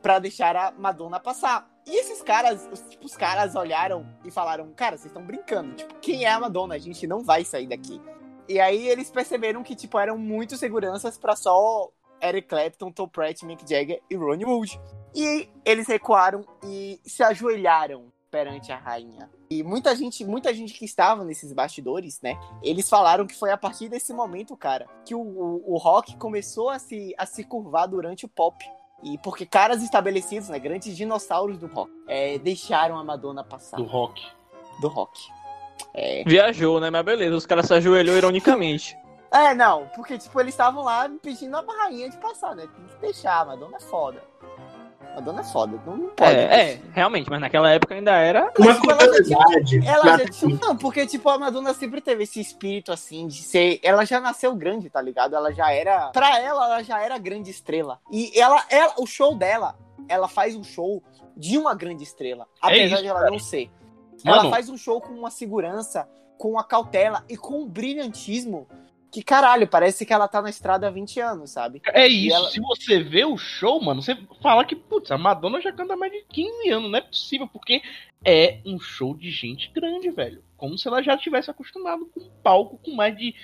pra 0.00 0.18
deixar 0.18 0.56
a 0.56 0.70
Madonna 0.72 1.20
passar. 1.20 1.68
E 1.86 1.98
esses 1.98 2.22
caras, 2.22 2.68
os, 2.70 2.80
tipo, 2.88 3.06
os 3.06 3.16
caras 3.16 3.54
olharam 3.54 4.06
e 4.24 4.30
falaram, 4.30 4.72
cara, 4.74 4.96
vocês 4.96 5.06
estão 5.06 5.24
brincando. 5.24 5.74
Tipo, 5.74 5.94
quem 5.96 6.24
é 6.24 6.30
a 6.30 6.40
Madonna? 6.40 6.74
A 6.74 6.78
gente 6.78 7.06
não 7.06 7.22
vai 7.22 7.44
sair 7.44 7.66
daqui. 7.66 8.00
E 8.48 8.60
aí 8.60 8.88
eles 8.88 9.10
perceberam 9.10 9.62
que, 9.62 9.74
tipo, 9.74 9.98
eram 9.98 10.16
muitos 10.16 10.58
seguranças 10.58 11.18
pra 11.18 11.36
só 11.36 11.90
Eric 12.22 12.48
Clapton, 12.48 12.90
Tom 12.90 13.08
Pratt, 13.08 13.42
Mick 13.42 13.68
Jagger 13.68 14.00
e 14.10 14.16
Ronnie 14.16 14.46
Wood. 14.46 14.80
E 15.14 15.48
eles 15.64 15.86
recuaram 15.88 16.44
e 16.64 17.00
se 17.04 17.22
ajoelharam 17.22 18.12
perante 18.30 18.70
a 18.70 18.76
rainha. 18.76 19.28
E 19.50 19.62
muita 19.62 19.94
gente, 19.96 20.24
muita 20.24 20.54
gente 20.54 20.72
que 20.72 20.84
estava 20.84 21.24
nesses 21.24 21.52
bastidores, 21.52 22.20
né? 22.22 22.38
Eles 22.62 22.88
falaram 22.88 23.26
que 23.26 23.34
foi 23.34 23.50
a 23.50 23.56
partir 23.56 23.88
desse 23.88 24.12
momento, 24.12 24.56
cara, 24.56 24.86
que 25.04 25.14
o, 25.14 25.20
o, 25.20 25.74
o 25.74 25.76
rock 25.76 26.16
começou 26.16 26.70
a 26.70 26.78
se, 26.78 27.12
a 27.18 27.26
se 27.26 27.42
curvar 27.42 27.88
durante 27.88 28.24
o 28.24 28.28
pop. 28.28 28.64
E 29.02 29.18
porque 29.18 29.46
caras 29.46 29.82
estabelecidos, 29.82 30.48
né, 30.50 30.58
grandes 30.58 30.96
dinossauros 30.96 31.58
do 31.58 31.66
rock, 31.66 31.90
é, 32.06 32.38
deixaram 32.38 32.98
a 32.98 33.02
Madonna 33.02 33.42
passar 33.42 33.78
Do 33.78 33.84
rock. 33.84 34.22
do 34.80 34.88
rock. 34.88 35.18
É. 35.94 36.22
Viajou, 36.24 36.78
né? 36.78 36.90
Mas 36.90 37.04
beleza, 37.04 37.34
os 37.34 37.46
caras 37.46 37.66
se 37.66 37.74
ajoelhou 37.74 38.16
ironicamente. 38.16 38.96
É, 39.32 39.54
não, 39.54 39.86
porque, 39.94 40.18
tipo, 40.18 40.40
eles 40.40 40.52
estavam 40.52 40.82
lá 40.82 41.08
pedindo 41.22 41.56
a 41.56 41.62
rainha 41.62 42.10
de 42.10 42.16
passar, 42.16 42.56
né? 42.56 42.66
Tem 42.66 42.84
que 42.84 43.00
deixar, 43.00 43.46
Madonna 43.46 43.76
é 43.76 43.80
foda. 43.80 44.20
Madonna 45.14 45.40
é 45.40 45.44
foda, 45.44 45.80
não 45.86 46.08
pode. 46.08 46.36
É, 46.36 46.72
é, 46.72 46.80
realmente, 46.92 47.28
mas 47.28 47.40
naquela 47.40 47.70
época 47.70 47.94
ainda 47.94 48.12
era. 48.12 48.52
Uma 48.58 48.74
tipo, 48.74 48.90
ela 48.90 49.00
já 49.00 49.06
curiosidade. 49.06 49.86
Ela 49.86 50.04
mas, 50.04 50.20
já 50.20 50.26
tinha. 50.28 50.58
Não, 50.60 50.76
porque, 50.76 51.06
tipo, 51.06 51.28
a 51.28 51.38
Madonna 51.38 51.74
sempre 51.74 52.00
teve 52.00 52.22
esse 52.22 52.40
espírito, 52.40 52.92
assim, 52.92 53.26
de 53.26 53.42
ser. 53.42 53.80
Ela 53.82 54.04
já 54.04 54.20
nasceu 54.20 54.54
grande, 54.54 54.88
tá 54.88 55.00
ligado? 55.02 55.34
Ela 55.34 55.52
já 55.52 55.72
era. 55.72 56.08
Pra 56.08 56.38
ela, 56.38 56.64
ela 56.64 56.82
já 56.82 57.02
era 57.02 57.18
grande 57.18 57.50
estrela. 57.50 58.00
E 58.10 58.38
ela, 58.38 58.64
ela 58.70 58.94
o 58.98 59.06
show 59.06 59.34
dela, 59.34 59.76
ela 60.08 60.28
faz 60.28 60.54
um 60.54 60.64
show 60.64 61.02
de 61.36 61.58
uma 61.58 61.74
grande 61.74 62.04
estrela. 62.04 62.46
Apesar 62.60 62.84
isso, 62.84 63.02
de 63.02 63.08
ela 63.08 63.20
cara. 63.20 63.30
não 63.30 63.38
ser. 63.38 63.70
Mano, 64.24 64.42
Ela 64.42 64.50
faz 64.50 64.68
um 64.68 64.76
show 64.76 65.00
com 65.00 65.12
uma 65.12 65.30
segurança, 65.30 66.08
com 66.38 66.50
uma 66.50 66.64
cautela 66.64 67.24
e 67.28 67.36
com 67.36 67.62
um 67.62 67.66
brilhantismo. 67.66 68.66
Que 69.10 69.22
caralho, 69.22 69.66
parece 69.66 70.06
que 70.06 70.12
ela 70.12 70.28
tá 70.28 70.40
na 70.40 70.50
estrada 70.50 70.86
há 70.86 70.90
20 70.90 71.18
anos, 71.20 71.50
sabe? 71.50 71.82
É 71.92 72.06
isso, 72.06 72.34
ela- 72.36 72.50
se 72.50 72.60
você 72.60 73.02
vê 73.02 73.24
o 73.24 73.36
show, 73.36 73.82
mano, 73.82 74.00
você 74.02 74.16
fala 74.40 74.64
que, 74.64 74.76
putz, 74.76 75.10
a 75.10 75.18
Madonna 75.18 75.60
já 75.60 75.72
canta 75.72 75.94
há 75.94 75.96
mais 75.96 76.12
de 76.12 76.24
15 76.28 76.70
anos, 76.70 76.90
não 76.90 76.98
é 76.98 77.02
possível, 77.02 77.48
porque 77.48 77.82
é 78.24 78.58
um 78.64 78.78
show 78.78 79.16
de 79.16 79.30
gente 79.30 79.70
grande, 79.74 80.10
velho. 80.10 80.42
Como 80.56 80.78
se 80.78 80.86
ela 80.86 81.02
já 81.02 81.16
tivesse 81.16 81.50
acostumado 81.50 82.06
com 82.14 82.20
um 82.20 82.30
palco 82.42 82.78
com 82.84 82.92
mais 82.94 83.16
de, 83.16 83.34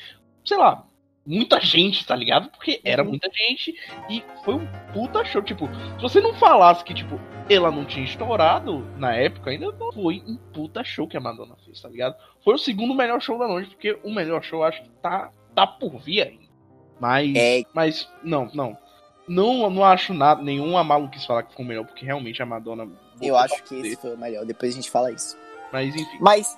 sei 0.45 0.57
lá, 0.57 0.87
muita 1.27 1.59
gente, 1.61 2.07
tá 2.07 2.15
ligado? 2.15 2.49
Porque 2.51 2.81
era 2.85 3.03
Uhum. 3.03 3.09
muita 3.09 3.29
gente 3.33 3.75
e 4.09 4.23
foi 4.45 4.55
um 4.55 4.67
puta 4.93 5.25
show. 5.25 5.43
Tipo, 5.43 5.67
se 5.97 6.03
você 6.03 6.21
não 6.21 6.33
falasse 6.35 6.85
que, 6.85 6.95
tipo, 6.95 7.19
ela 7.51 7.73
não 7.73 7.85
tinha 7.85 8.05
estourado 8.05 8.87
na 8.97 9.13
época, 9.17 9.51
ainda 9.51 9.73
não 9.73 9.91
foi 9.93 10.23
um 10.27 10.37
puta 10.37 10.85
show 10.85 11.09
que 11.09 11.17
a 11.17 11.21
Madonna 11.21 11.57
fez, 11.65 11.81
tá 11.81 11.89
ligado? 11.89 12.15
Foi 12.45 12.55
o 12.55 12.59
segundo 12.59 12.95
melhor 12.95 13.21
show 13.21 13.37
da 13.37 13.49
noite, 13.49 13.71
porque 13.71 13.99
o 14.05 14.15
melhor 14.15 14.41
show 14.45 14.63
acho 14.63 14.81
que 14.83 14.89
tá, 15.03 15.33
tá 15.57 15.67
por 15.67 15.99
vir 15.99 16.23
ainda. 16.23 16.47
Mas. 17.01 17.35
É, 17.35 17.63
Mas, 17.75 18.09
não, 18.23 18.49
não. 18.55 18.79
Não, 19.27 19.69
não 19.69 19.85
acho 19.85 20.15
nada, 20.15 20.41
nenhuma 20.41 20.85
maluquice 20.85 21.27
falar 21.27 21.43
que 21.43 21.61
o 21.61 21.65
melhor, 21.65 21.85
porque 21.85 22.05
realmente 22.05 22.41
a 22.41 22.47
Madonna. 22.47 22.89
eu 23.21 23.37
acho 23.37 23.61
que 23.65 23.75
esse 23.75 23.97
foi 23.97 24.15
o 24.15 24.19
melhor. 24.19 24.45
Depois 24.45 24.73
a 24.73 24.77
gente 24.77 24.91
fala 24.91 25.11
isso. 25.11 25.37
Mas 25.73 25.95
enfim. 25.97 26.19
Mas 26.21 26.57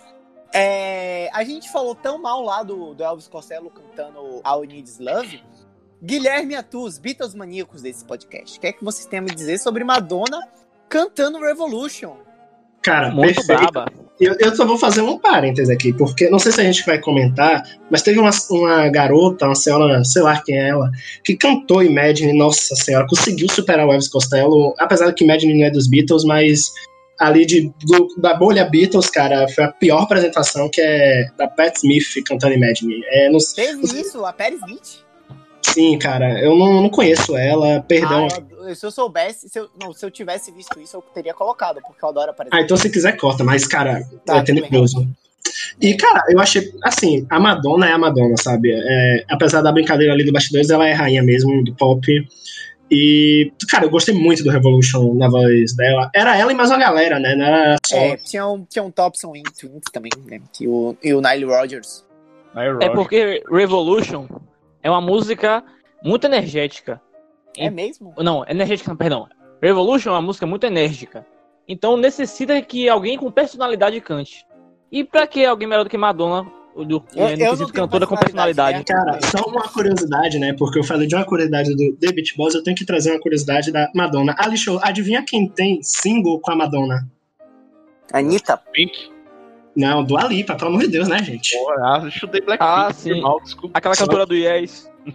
é, 0.52 1.30
a 1.32 1.42
gente 1.44 1.70
falou 1.72 1.94
tão 1.94 2.20
mal 2.20 2.42
lá 2.42 2.62
do, 2.62 2.94
do 2.94 3.02
Elvis 3.02 3.26
Costello 3.26 3.70
cantando 3.70 4.40
All 4.44 4.64
You 4.64 4.70
Need 4.70 4.88
Is 4.88 4.98
Love. 4.98 5.42
Guilherme 6.02 6.54
Atus, 6.54 6.98
Beatles 6.98 7.34
maníacos 7.34 7.82
desse 7.82 8.04
podcast. 8.04 8.58
O 8.58 8.60
que 8.60 8.66
é 8.66 8.72
que 8.72 8.84
vocês 8.84 9.06
têm 9.06 9.18
a 9.18 9.22
me 9.22 9.34
dizer 9.34 9.58
sobre 9.58 9.82
Madonna 9.82 10.40
cantando 10.88 11.40
Revolution? 11.40 12.16
Cara, 12.88 13.10
Muito 13.10 13.34
perfeito. 13.44 13.72
braba. 13.72 13.92
Eu, 14.20 14.34
eu 14.40 14.56
só 14.56 14.66
vou 14.66 14.76
fazer 14.76 15.00
um 15.00 15.16
parêntese 15.16 15.72
aqui, 15.72 15.92
porque 15.92 16.28
não 16.28 16.40
sei 16.40 16.50
se 16.50 16.60
a 16.60 16.64
gente 16.64 16.84
vai 16.84 16.98
comentar, 16.98 17.62
mas 17.88 18.02
teve 18.02 18.18
uma, 18.18 18.30
uma 18.50 18.88
garota, 18.88 19.46
uma 19.46 19.54
senhora, 19.54 20.02
sei 20.04 20.22
lá 20.22 20.42
quem 20.44 20.58
é 20.58 20.70
ela, 20.70 20.90
que 21.24 21.36
cantou 21.36 21.84
Imagine, 21.84 22.32
nossa 22.32 22.74
senhora, 22.74 23.06
conseguiu 23.08 23.46
superar 23.48 23.86
o 23.86 23.92
Elvis 23.92 24.08
Costello, 24.08 24.74
apesar 24.78 25.12
que 25.12 25.22
Imagine 25.22 25.54
não 25.58 25.66
é 25.66 25.70
dos 25.70 25.86
Beatles, 25.88 26.24
mas 26.24 26.72
ali 27.20 27.46
de, 27.46 27.70
do- 27.84 28.08
da 28.18 28.34
bolha 28.34 28.64
Beatles, 28.64 29.08
cara, 29.08 29.46
foi 29.48 29.62
a 29.64 29.68
pior 29.72 30.02
apresentação, 30.02 30.68
que 30.68 30.80
é 30.80 31.26
da 31.36 31.46
Pat 31.46 31.76
Smith 31.76 32.04
cantando 32.26 32.54
Imagine. 32.54 33.00
É, 33.10 33.30
não, 33.30 33.38
Teve 33.54 33.82
isso, 34.00 34.24
a 34.24 34.32
Paris 34.32 34.58
Smith? 34.62 35.07
Sim, 35.72 35.98
cara, 35.98 36.40
eu 36.40 36.56
não, 36.56 36.82
não 36.82 36.88
conheço 36.88 37.36
ela, 37.36 37.80
perdão. 37.86 38.28
Ah, 38.30 38.68
eu- 38.68 38.74
se 38.74 38.84
eu 38.84 38.90
soubesse, 38.90 39.48
se 39.48 39.58
eu, 39.58 39.68
não, 39.80 39.92
se 39.92 40.04
eu 40.04 40.10
tivesse 40.10 40.50
visto 40.52 40.78
isso, 40.80 40.96
eu 40.96 41.02
teria 41.14 41.32
colocado, 41.32 41.80
porque 41.80 42.04
eu 42.04 42.08
adoro 42.08 42.30
a 42.30 42.34
Paris 42.34 42.52
Ah, 42.52 42.60
então 42.60 42.76
se 42.76 42.90
quiser 42.90 43.12
corta, 43.16 43.42
mas, 43.44 43.66
cara, 43.66 44.02
Tá, 44.26 44.38
é 44.38 44.42
tenebroso. 44.42 45.08
E, 45.80 45.94
cara, 45.94 46.24
eu 46.28 46.38
achei, 46.40 46.70
assim, 46.82 47.26
a 47.30 47.40
Madonna 47.40 47.88
é 47.88 47.92
a 47.92 47.98
Madonna, 47.98 48.34
sabe? 48.38 48.70
É, 48.72 49.24
apesar 49.30 49.62
da 49.62 49.72
brincadeira 49.72 50.12
ali 50.12 50.24
do 50.24 50.32
bastidores, 50.32 50.68
ela 50.70 50.86
é 50.86 50.92
rainha 50.92 51.22
mesmo 51.22 51.64
do 51.64 51.74
pop. 51.74 52.06
E, 52.90 53.52
cara, 53.68 53.84
eu 53.84 53.90
gostei 53.90 54.14
muito 54.14 54.42
do 54.42 54.50
Revolution 54.50 55.14
na 55.14 55.28
voz 55.28 55.74
dela. 55.76 56.10
Era 56.14 56.36
ela 56.36 56.52
e 56.52 56.54
mais 56.54 56.70
uma 56.70 56.78
galera, 56.78 57.18
né? 57.18 57.34
Não 57.34 57.44
era 57.44 57.76
só. 57.86 57.96
É, 57.96 58.16
tinha 58.16 58.46
um, 58.46 58.64
tinha 58.64 58.82
um 58.82 58.90
Thompson 58.90 59.34
e 59.36 59.42
Twins 59.42 59.82
também, 59.92 60.10
né? 60.26 60.40
E 60.60 60.66
o, 60.66 60.96
e 61.02 61.12
o 61.14 61.20
Nile 61.20 61.44
Rodgers. 61.44 62.04
É 62.80 62.88
porque 62.88 63.42
Revolution 63.50 64.26
é 64.82 64.90
uma 64.90 65.00
música 65.00 65.62
muito 66.02 66.24
energética. 66.26 67.00
É 67.56 67.68
mesmo? 67.70 68.14
Não, 68.18 68.44
energética, 68.48 68.94
perdão. 68.94 69.26
Revolution 69.60 70.10
é 70.10 70.12
uma 70.12 70.22
música 70.22 70.46
muito 70.46 70.64
enérgica. 70.64 71.26
Então 71.66 71.96
necessita 71.96 72.60
que 72.62 72.88
alguém 72.88 73.18
com 73.18 73.30
personalidade 73.30 74.00
cante. 74.00 74.46
E 74.90 75.04
pra 75.04 75.26
que 75.26 75.44
alguém 75.44 75.68
melhor 75.68 75.84
do 75.84 75.90
que 75.90 75.98
Madonna, 75.98 76.50
do, 76.74 76.84
do, 76.84 77.04
Eu- 77.14 77.28
eu 77.28 77.56
não 77.56 77.66
cantora 77.68 78.06
com 78.06 78.16
personalidade? 78.16 78.84
personalidade, 78.84 78.84
Cara, 78.84 79.18
só 79.42 79.50
uma 79.50 79.68
curiosidade, 79.68 80.38
né? 80.38 80.54
Porque 80.56 80.78
eu 80.78 80.84
falei 80.84 81.06
de 81.08 81.14
uma 81.14 81.24
curiosidade 81.24 81.74
do 81.74 81.96
The 81.96 82.12
Beach 82.12 82.36
Boys, 82.36 82.54
eu 82.54 82.62
tenho 82.62 82.76
que 82.76 82.86
trazer 82.86 83.10
uma 83.10 83.20
curiosidade 83.20 83.70
da 83.72 83.90
Madonna. 83.94 84.34
Ali, 84.38 84.56
show, 84.56 84.78
adivinha 84.82 85.22
quem 85.24 85.48
tem 85.48 85.82
single 85.82 86.40
com 86.40 86.52
a 86.52 86.56
Madonna? 86.56 87.06
Anitta? 88.12 88.56
Pink. 88.72 89.10
Não, 89.78 90.02
do 90.02 90.18
Alipa, 90.18 90.56
pelo 90.56 90.70
amor 90.70 90.80
de 90.80 90.88
Deus, 90.88 91.06
né, 91.06 91.22
gente? 91.22 91.56
Porra, 91.56 92.00
eu 92.02 92.10
chutei 92.10 92.40
Blackpink. 92.40 92.68
Ah, 92.68 92.92
sim. 92.92 93.10
foi 93.10 93.20
mal, 93.20 93.40
desculpa. 93.40 93.78
Aquela 93.78 93.94
cantora 93.94 94.26
do 94.26 94.34
Yes. 94.34 94.90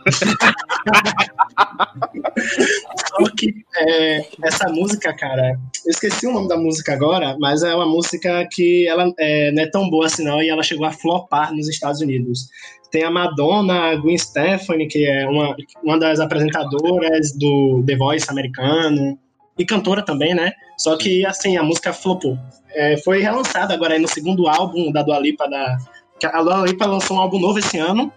Só 3.10 3.30
que 3.38 3.54
é, 3.76 4.26
essa 4.42 4.70
música, 4.70 5.14
cara, 5.14 5.60
eu 5.86 5.92
esqueci 5.92 6.26
o 6.26 6.32
nome 6.32 6.48
da 6.48 6.56
música 6.56 6.94
agora, 6.94 7.36
mas 7.42 7.62
é 7.62 7.76
uma 7.76 7.86
música 7.86 8.48
que 8.50 8.88
ela 8.88 9.14
é, 9.20 9.52
não 9.52 9.64
é 9.64 9.70
tão 9.70 9.90
boa 9.90 10.06
assim 10.06 10.24
não, 10.24 10.42
e 10.42 10.48
ela 10.48 10.64
chegou 10.64 10.86
a 10.86 10.94
flopar 10.94 11.54
nos 11.54 11.68
Estados 11.68 12.00
Unidos. 12.00 12.48
Tem 12.90 13.04
a 13.04 13.12
Madonna, 13.12 13.92
a 13.92 13.96
Gwen 13.98 14.18
Stefani, 14.18 14.88
que 14.88 15.06
é 15.06 15.28
uma, 15.28 15.58
uma 15.84 16.00
das 16.00 16.22
apresentadoras 16.22 17.34
do 17.38 17.84
The 17.86 17.98
Voice 17.98 18.30
americano, 18.30 19.20
e 19.58 19.66
cantora 19.66 20.02
também, 20.02 20.34
né? 20.34 20.52
Só 20.78 20.98
que, 20.98 21.26
assim, 21.26 21.58
a 21.58 21.64
música 21.64 21.94
flopou. 21.94 22.38
É, 22.72 22.98
foi 22.98 23.22
relançada 23.22 23.74
agora 23.74 23.94
aí 23.94 24.00
no 24.00 24.08
segundo 24.08 24.48
álbum 24.48 24.92
da 24.92 25.04
Dua 25.04 25.20
Lipa, 25.20 25.48
da, 25.48 25.78
a 26.24 26.42
Dua 26.42 26.66
Lipa 26.66 26.86
lançou 26.86 27.18
um 27.18 27.20
álbum 27.20 27.40
novo 27.40 27.60
esse 27.60 27.78
ano, 27.78 28.12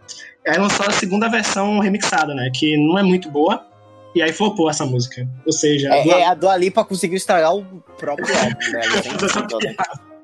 aí 0.46 0.58
lançou 0.58 0.86
a 0.86 0.90
segunda 0.90 1.28
versão 1.28 1.78
remixada, 1.78 2.34
né? 2.34 2.50
Que 2.54 2.76
não 2.76 2.98
é 2.98 3.02
muito 3.02 3.30
boa, 3.30 3.66
e 4.14 4.22
aí 4.22 4.32
flopou 4.32 4.70
essa 4.70 4.86
música. 4.86 5.28
Ou 5.44 5.52
seja, 5.52 5.92
a 5.92 5.96
É, 5.96 6.02
Dua 6.04 6.14
é, 6.14 6.24
a 6.24 6.34
Dua 6.34 6.56
Lipa 6.56 6.84
conseguiu 6.84 7.16
estragar 7.16 7.54
o 7.54 7.64
próprio 7.98 8.34
álbum 8.34 8.70
né? 8.72 9.76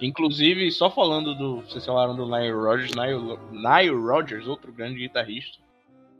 Inclusive, 0.00 0.70
só 0.72 0.90
falando 0.90 1.34
do. 1.34 1.62
Vocês 1.62 1.84
falaram 1.84 2.14
do 2.14 2.26
Nile 2.26 2.52
Rodgers, 2.52 2.90
Nile, 2.94 3.38
Nile 3.50 3.96
Rodgers, 3.96 4.46
outro 4.46 4.72
grande 4.72 4.98
guitarrista. 4.98 5.58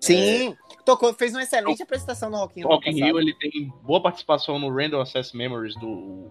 Sim, 0.06 0.56
tocou, 0.84 1.12
fez 1.14 1.32
uma 1.32 1.42
excelente 1.42 1.82
apresentação 1.82 2.30
no 2.30 2.36
Rock 2.38 2.58
in 2.58 2.62
Rio. 2.62 2.68
Rock 2.70 2.90
in 2.90 2.94
Rio, 2.94 3.18
ele 3.20 3.34
tem 3.34 3.72
boa 3.82 4.00
participação 4.02 4.58
no 4.58 4.68
Random 4.74 5.00
Access 5.00 5.36
Memories, 5.36 5.74
do, 5.76 5.88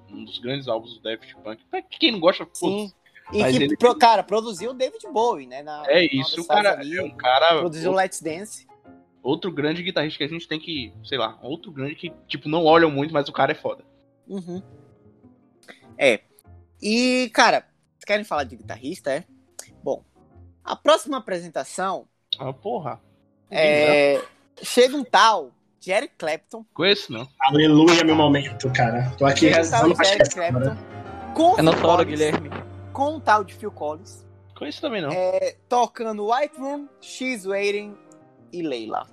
um 0.10 0.24
dos 0.26 0.38
grandes 0.40 0.68
álbuns 0.68 0.94
do 0.96 1.02
Daft 1.02 1.36
Punk. 1.44 1.64
Pra 1.70 1.82
quem 1.82 2.12
não 2.12 2.20
gosta, 2.20 2.48
Sim. 2.54 2.90
putz, 2.90 2.96
E 3.34 3.44
que, 3.44 3.64
ele- 3.64 3.78
pro- 3.78 3.98
cara, 3.98 4.24
produziu 4.24 4.72
o 4.72 4.74
David 4.74 5.04
Bowie, 5.12 5.48
né? 5.48 5.64
Na, 5.64 5.84
é 5.88 6.06
isso. 6.06 6.42
O 6.42 6.48
cara 6.48 6.80
ali, 6.80 6.98
é 6.98 7.04
um 7.04 7.12
cara. 7.16 7.60
Produziu 7.60 7.90
outro, 7.92 8.04
Let's 8.04 8.22
Dance. 8.22 8.68
outro 9.24 9.52
grande 9.52 9.82
guitarrista 9.82 10.18
que 10.20 10.24
a 10.24 10.28
gente 10.28 10.48
tem 10.48 10.60
que, 10.60 10.94
sei 11.04 11.18
lá, 11.18 11.38
outro 11.42 11.72
grande 11.72 11.96
que, 11.96 12.14
tipo, 12.28 12.48
não 12.48 12.64
olham 12.66 12.92
muito, 12.92 13.14
mas 13.14 13.28
o 13.28 13.34
cara 13.34 13.52
é 13.52 13.56
foda. 13.56 13.84
Uhum. 14.28 14.62
É. 15.98 16.22
E, 16.82 17.30
cara, 17.34 17.62
vocês 17.94 18.06
querem 18.06 18.24
falar 18.26 18.44
de 18.44 18.56
guitarrista, 18.58 19.12
é? 19.12 19.24
Bom, 19.84 20.04
a 20.64 20.76
próxima 20.76 21.18
apresentação 21.18 22.08
Ah, 22.38 22.52
porra. 22.54 23.02
É. 23.52 24.22
Chega 24.62 24.96
um 24.96 25.04
tal 25.04 25.52
de 25.80 25.92
Eric 25.92 26.14
Clapton. 26.18 26.66
Conheço, 26.74 27.12
não. 27.12 27.28
Aleluia, 27.42 28.04
meu 28.04 28.16
momento, 28.16 28.72
cara. 28.74 29.12
Tô 29.18 29.26
aqui 29.26 29.52
Chega 29.52 29.62
um 29.62 29.70
tal 29.70 29.82
rezando 29.90 30.04
Eric 30.04 30.32
chegar. 30.32 30.52
Clapton. 30.52 30.78
Com, 31.34 31.60
É 31.60 31.62
nossa 31.62 31.86
hora, 31.88 32.04
Guilherme. 32.04 32.50
com 32.94 33.16
um 33.16 33.20
tal 33.20 33.44
de 33.44 33.54
Phil 33.54 33.72
Collins. 33.72 34.26
Conheço 34.58 34.80
também 34.80 35.02
não. 35.02 35.10
é, 35.12 35.56
tocando 35.68 36.32
White 36.32 36.58
Room, 36.58 36.88
She's 37.02 37.46
Waiting 37.46 37.94
e 38.54 38.62
Leila. 38.62 39.06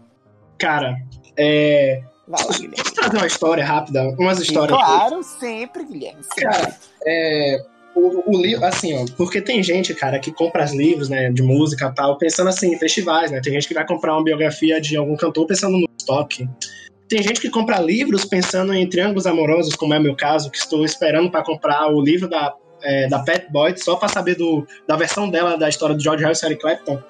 Cara, 0.58 0.96
é. 1.36 2.00
Vai 2.28 2.40
lá, 2.44 2.52
Guilherme. 2.52 2.76
Deixa 2.76 2.90
eu 2.90 2.94
trazer 2.94 3.16
uma 3.16 3.26
história 3.26 3.64
rápida, 3.64 4.02
umas 4.16 4.38
histórias. 4.38 4.78
Claro, 4.78 5.22
sempre, 5.24 5.84
Guilherme. 5.84 6.22
sempre. 6.22 6.44
Cara, 6.44 6.76
é, 7.04 7.66
o, 7.94 8.36
o 8.36 8.42
livro, 8.42 8.64
assim, 8.64 8.94
ó, 8.94 9.04
porque 9.16 9.40
tem 9.40 9.62
gente, 9.62 9.94
cara, 9.94 10.18
que 10.18 10.32
compra 10.32 10.64
os 10.64 10.72
livros, 10.72 11.08
né, 11.08 11.30
de 11.30 11.42
música 11.42 11.86
e 11.86 11.94
tal, 11.94 12.16
pensando 12.16 12.48
assim, 12.48 12.74
em 12.74 12.78
festivais, 12.78 13.30
né? 13.30 13.40
Tem 13.40 13.52
gente 13.52 13.68
que 13.68 13.74
vai 13.74 13.86
comprar 13.86 14.14
uma 14.14 14.24
biografia 14.24 14.80
de 14.80 14.96
algum 14.96 15.16
cantor 15.16 15.46
pensando 15.46 15.78
no 15.78 15.88
estoque. 15.98 16.48
Tem 17.08 17.22
gente 17.22 17.40
que 17.40 17.50
compra 17.50 17.78
livros 17.78 18.24
pensando 18.24 18.72
em 18.72 18.88
triângulos 18.88 19.26
amorosos, 19.26 19.74
como 19.74 19.92
é 19.92 19.98
meu 19.98 20.16
caso, 20.16 20.50
que 20.50 20.56
estou 20.56 20.84
esperando 20.84 21.30
para 21.30 21.44
comprar 21.44 21.92
o 21.92 22.00
livro 22.00 22.28
da 22.28 22.54
é, 22.82 23.08
da 23.08 23.20
Pat 23.20 23.50
Boyd, 23.50 23.82
só 23.82 23.96
pra 23.96 24.08
saber 24.08 24.36
do, 24.36 24.66
da 24.86 24.96
versão 24.96 25.30
dela 25.30 25.56
da 25.56 25.68
história 25.68 25.94
do 25.94 26.02
George 26.02 26.22
Harrison 26.22 26.46
e 26.46 26.48
Eric 26.50 26.62
Clapton. 26.62 27.02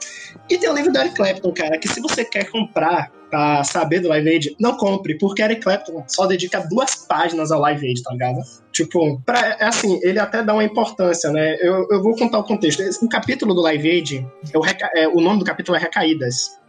E 0.50 0.58
tem 0.58 0.70
o 0.70 0.74
livro 0.74 0.92
do 0.92 0.98
Eric 0.98 1.14
Clapton, 1.14 1.52
cara, 1.52 1.78
que 1.78 1.88
se 1.88 2.00
você 2.00 2.24
quer 2.24 2.50
comprar 2.50 3.10
pra 3.30 3.64
saber 3.64 4.00
do 4.00 4.08
Live 4.08 4.28
Aid, 4.28 4.56
não 4.60 4.76
compre, 4.76 5.16
porque 5.16 5.40
Eric 5.40 5.62
Clapton 5.62 6.04
só 6.06 6.26
dedica 6.26 6.60
duas 6.68 6.94
páginas 7.06 7.50
ao 7.50 7.60
Live 7.60 7.86
Aid, 7.86 8.02
tá 8.02 8.12
ligado? 8.12 8.42
Tipo, 8.70 9.20
pra, 9.24 9.56
é 9.58 9.64
assim, 9.64 9.98
ele 10.02 10.18
até 10.18 10.42
dá 10.42 10.52
uma 10.52 10.64
importância, 10.64 11.30
né? 11.30 11.56
Eu, 11.60 11.86
eu 11.90 12.02
vou 12.02 12.14
contar 12.14 12.38
o 12.38 12.44
contexto. 12.44 12.82
O 13.02 13.08
capítulo 13.08 13.54
do 13.54 13.62
Live 13.62 13.88
Aid, 13.88 14.26
é 14.52 14.58
o, 14.58 14.62
é, 14.94 15.08
o 15.08 15.20
nome 15.20 15.38
do 15.38 15.46
capítulo 15.46 15.78
é 15.78 15.80
Recaídas. 15.80 16.60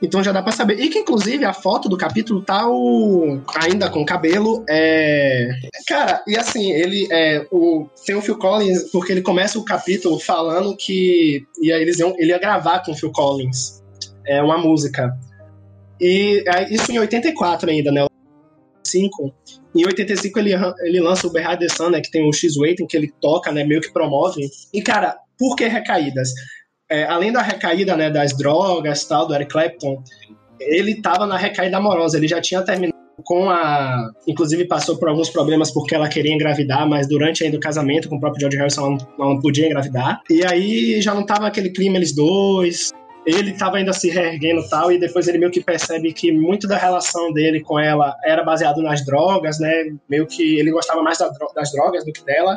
Então 0.00 0.22
já 0.22 0.32
dá 0.32 0.42
pra 0.42 0.52
saber. 0.52 0.78
E 0.80 0.88
que, 0.88 0.98
inclusive, 0.98 1.44
a 1.44 1.52
foto 1.52 1.88
do 1.88 1.96
capítulo 1.96 2.42
tá 2.42 2.68
o. 2.68 3.40
ainda 3.54 3.88
com 3.90 4.04
cabelo. 4.04 4.64
É. 4.68 5.48
Cara, 5.86 6.22
e 6.26 6.36
assim, 6.36 6.72
ele. 6.72 7.08
É, 7.10 7.46
o... 7.50 7.86
Tem 8.04 8.14
o 8.14 8.22
Phil 8.22 8.38
Collins, 8.38 8.90
porque 8.90 9.12
ele 9.12 9.22
começa 9.22 9.58
o 9.58 9.64
capítulo 9.64 10.18
falando 10.18 10.76
que. 10.76 11.44
Ia, 11.62 11.78
eles 11.78 11.98
iam, 11.98 12.14
ele 12.18 12.30
ia 12.30 12.38
gravar 12.38 12.80
com 12.84 12.92
o 12.92 12.96
Phil 12.96 13.12
Collins. 13.12 13.82
É 14.26 14.42
uma 14.42 14.58
música. 14.58 15.16
E 16.00 16.44
é, 16.46 16.72
isso 16.72 16.92
em 16.92 16.98
84 16.98 17.70
ainda, 17.70 17.90
né? 17.90 18.06
5. 18.84 19.34
Em 19.74 19.84
85 19.84 20.38
ele, 20.38 20.52
ele 20.80 21.00
lança 21.00 21.26
o 21.26 21.32
Behind 21.32 21.58
the 21.58 21.68
Sun, 21.68 21.90
né? 21.90 22.00
Que 22.00 22.10
tem 22.10 22.28
o 22.28 22.32
X-Waiting, 22.32 22.86
que 22.86 22.96
ele 22.96 23.12
toca, 23.20 23.52
né? 23.52 23.64
Meio 23.64 23.80
que 23.80 23.92
promove. 23.92 24.48
E, 24.72 24.82
cara, 24.82 25.16
por 25.38 25.56
que 25.56 25.66
recaídas? 25.66 26.30
É, 26.88 27.04
além 27.04 27.32
da 27.32 27.42
recaída 27.42 27.96
né, 27.96 28.10
das 28.10 28.36
drogas 28.36 29.04
tal, 29.04 29.26
do 29.26 29.34
Eric 29.34 29.50
Clapton, 29.50 30.02
ele 30.60 30.92
estava 30.92 31.26
na 31.26 31.36
recaída 31.36 31.76
amorosa, 31.76 32.16
ele 32.16 32.28
já 32.28 32.40
tinha 32.40 32.62
terminado 32.62 32.96
com 33.24 33.48
a. 33.50 34.10
Inclusive 34.26 34.66
passou 34.66 34.96
por 34.96 35.08
alguns 35.08 35.30
problemas 35.30 35.70
porque 35.70 35.94
ela 35.94 36.08
queria 36.08 36.32
engravidar, 36.32 36.88
mas 36.88 37.08
durante 37.08 37.44
ainda 37.44 37.56
o 37.56 37.60
casamento 37.60 38.08
com 38.08 38.16
o 38.16 38.20
próprio 38.20 38.40
George 38.40 38.56
Harrison 38.56 38.92
ela 38.92 38.98
não, 39.18 39.40
podia 39.40 39.66
engravidar. 39.66 40.20
E 40.30 40.44
aí 40.44 41.00
já 41.00 41.14
não 41.14 41.24
tava 41.24 41.46
aquele 41.46 41.70
clima, 41.70 41.96
eles 41.96 42.14
dois. 42.14 42.92
Ele 43.26 43.50
estava 43.50 43.78
ainda 43.78 43.92
se 43.92 44.08
reerguendo 44.08 44.60
e 44.60 44.68
tal, 44.68 44.92
e 44.92 45.00
depois 45.00 45.26
ele 45.26 45.38
meio 45.38 45.50
que 45.50 45.60
percebe 45.60 46.12
que 46.12 46.30
muito 46.30 46.68
da 46.68 46.76
relação 46.76 47.32
dele 47.32 47.60
com 47.60 47.76
ela 47.76 48.14
era 48.24 48.44
baseado 48.44 48.80
nas 48.80 49.04
drogas, 49.04 49.58
né? 49.58 49.92
Meio 50.08 50.26
que 50.26 50.60
ele 50.60 50.70
gostava 50.70 51.02
mais 51.02 51.18
das 51.18 51.72
drogas 51.72 52.04
do 52.04 52.12
que 52.12 52.24
dela. 52.24 52.56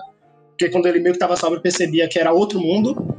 Porque 0.49 0.69
quando 0.69 0.85
ele 0.85 0.99
meio 0.99 1.13
que 1.13 1.17
estava 1.17 1.35
sóbrio, 1.35 1.61
percebia 1.61 2.07
que 2.07 2.19
era 2.19 2.31
outro 2.31 2.59
mundo. 2.59 3.17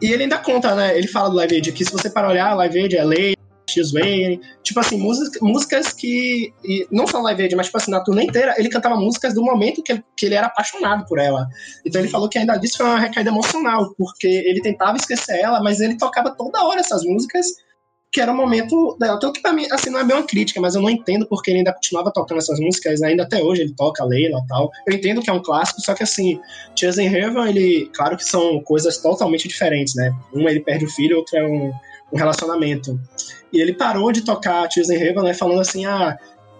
E, 0.00 0.06
e, 0.06 0.12
ele 0.12 0.24
ainda 0.24 0.38
conta, 0.38 0.74
né? 0.74 0.96
Ele 0.96 1.06
fala 1.08 1.30
do 1.30 1.36
Live 1.36 1.56
Aid 1.56 1.72
que 1.72 1.84
se 1.84 1.92
você 1.92 2.10
para 2.10 2.28
olhar, 2.28 2.54
Live 2.54 2.78
Aid 2.78 2.96
é 2.96 3.04
lei, 3.04 3.34
X-Wayne, 3.68 4.40
tipo 4.62 4.80
assim, 4.80 4.98
músicas, 4.98 5.40
músicas 5.40 5.92
que. 5.92 6.52
não 6.90 7.06
só 7.06 7.20
Live 7.20 7.42
Aid, 7.42 7.56
mas 7.56 7.66
tipo 7.66 7.78
assim, 7.78 7.90
na 7.90 8.02
turnê 8.02 8.24
inteira, 8.24 8.54
ele 8.58 8.68
cantava 8.68 8.96
músicas 8.96 9.34
do 9.34 9.42
momento 9.42 9.82
que 9.82 9.92
ele, 9.92 10.04
que 10.16 10.26
ele 10.26 10.34
era 10.34 10.46
apaixonado 10.48 11.06
por 11.06 11.18
ela. 11.18 11.46
Então 11.84 12.00
ele 12.00 12.10
falou 12.10 12.28
que 12.28 12.38
ainda 12.38 12.56
disso 12.56 12.78
foi 12.78 12.86
uma 12.86 12.98
recaída 12.98 13.30
emocional, 13.30 13.94
porque 13.96 14.26
ele 14.26 14.60
tentava 14.60 14.96
esquecer 14.96 15.40
ela, 15.40 15.62
mas 15.62 15.80
ele 15.80 15.96
tocava 15.96 16.34
toda 16.36 16.64
hora 16.64 16.80
essas 16.80 17.02
músicas 17.04 17.46
que 18.12 18.20
era 18.20 18.30
um 18.30 18.36
momento 18.36 18.94
dela. 19.00 19.18
Tanto 19.18 19.34
que 19.34 19.40
pra 19.40 19.54
mim, 19.54 19.66
assim, 19.72 19.88
não 19.88 19.98
é 19.98 20.04
bem 20.04 20.14
uma 20.14 20.26
crítica, 20.26 20.60
mas 20.60 20.74
eu 20.74 20.82
não 20.82 20.90
entendo 20.90 21.26
porque 21.26 21.50
ele 21.50 21.58
ainda 21.58 21.72
continuava 21.72 22.12
tocando 22.12 22.38
essas 22.38 22.60
músicas, 22.60 23.00
ainda 23.00 23.22
até 23.22 23.42
hoje 23.42 23.62
ele 23.62 23.74
toca 23.74 24.04
Leila 24.04 24.40
e 24.44 24.46
tal. 24.46 24.70
Eu 24.86 24.94
entendo 24.94 25.22
que 25.22 25.30
é 25.30 25.32
um 25.32 25.42
clássico, 25.42 25.80
só 25.80 25.94
que 25.94 26.02
assim, 26.02 26.38
Tears 26.76 26.98
in 26.98 27.06
Heaven, 27.06 27.48
ele, 27.48 27.90
claro 27.94 28.16
que 28.18 28.24
são 28.24 28.60
coisas 28.60 28.98
totalmente 28.98 29.48
diferentes, 29.48 29.94
né? 29.94 30.14
Um 30.34 30.46
ele 30.46 30.60
perde 30.60 30.84
o 30.84 30.90
filho, 30.90 31.16
outro 31.16 31.38
é 31.38 31.46
um, 31.46 31.72
um 32.12 32.16
relacionamento. 32.18 33.00
E 33.50 33.60
ele 33.60 33.72
parou 33.72 34.12
de 34.12 34.20
tocar 34.20 34.68
Tears 34.68 34.90
in 34.90 34.96
Heaven, 34.96 35.24
né, 35.24 35.32
falando 35.34 35.60
assim, 35.60 35.86
ah, 35.86 36.16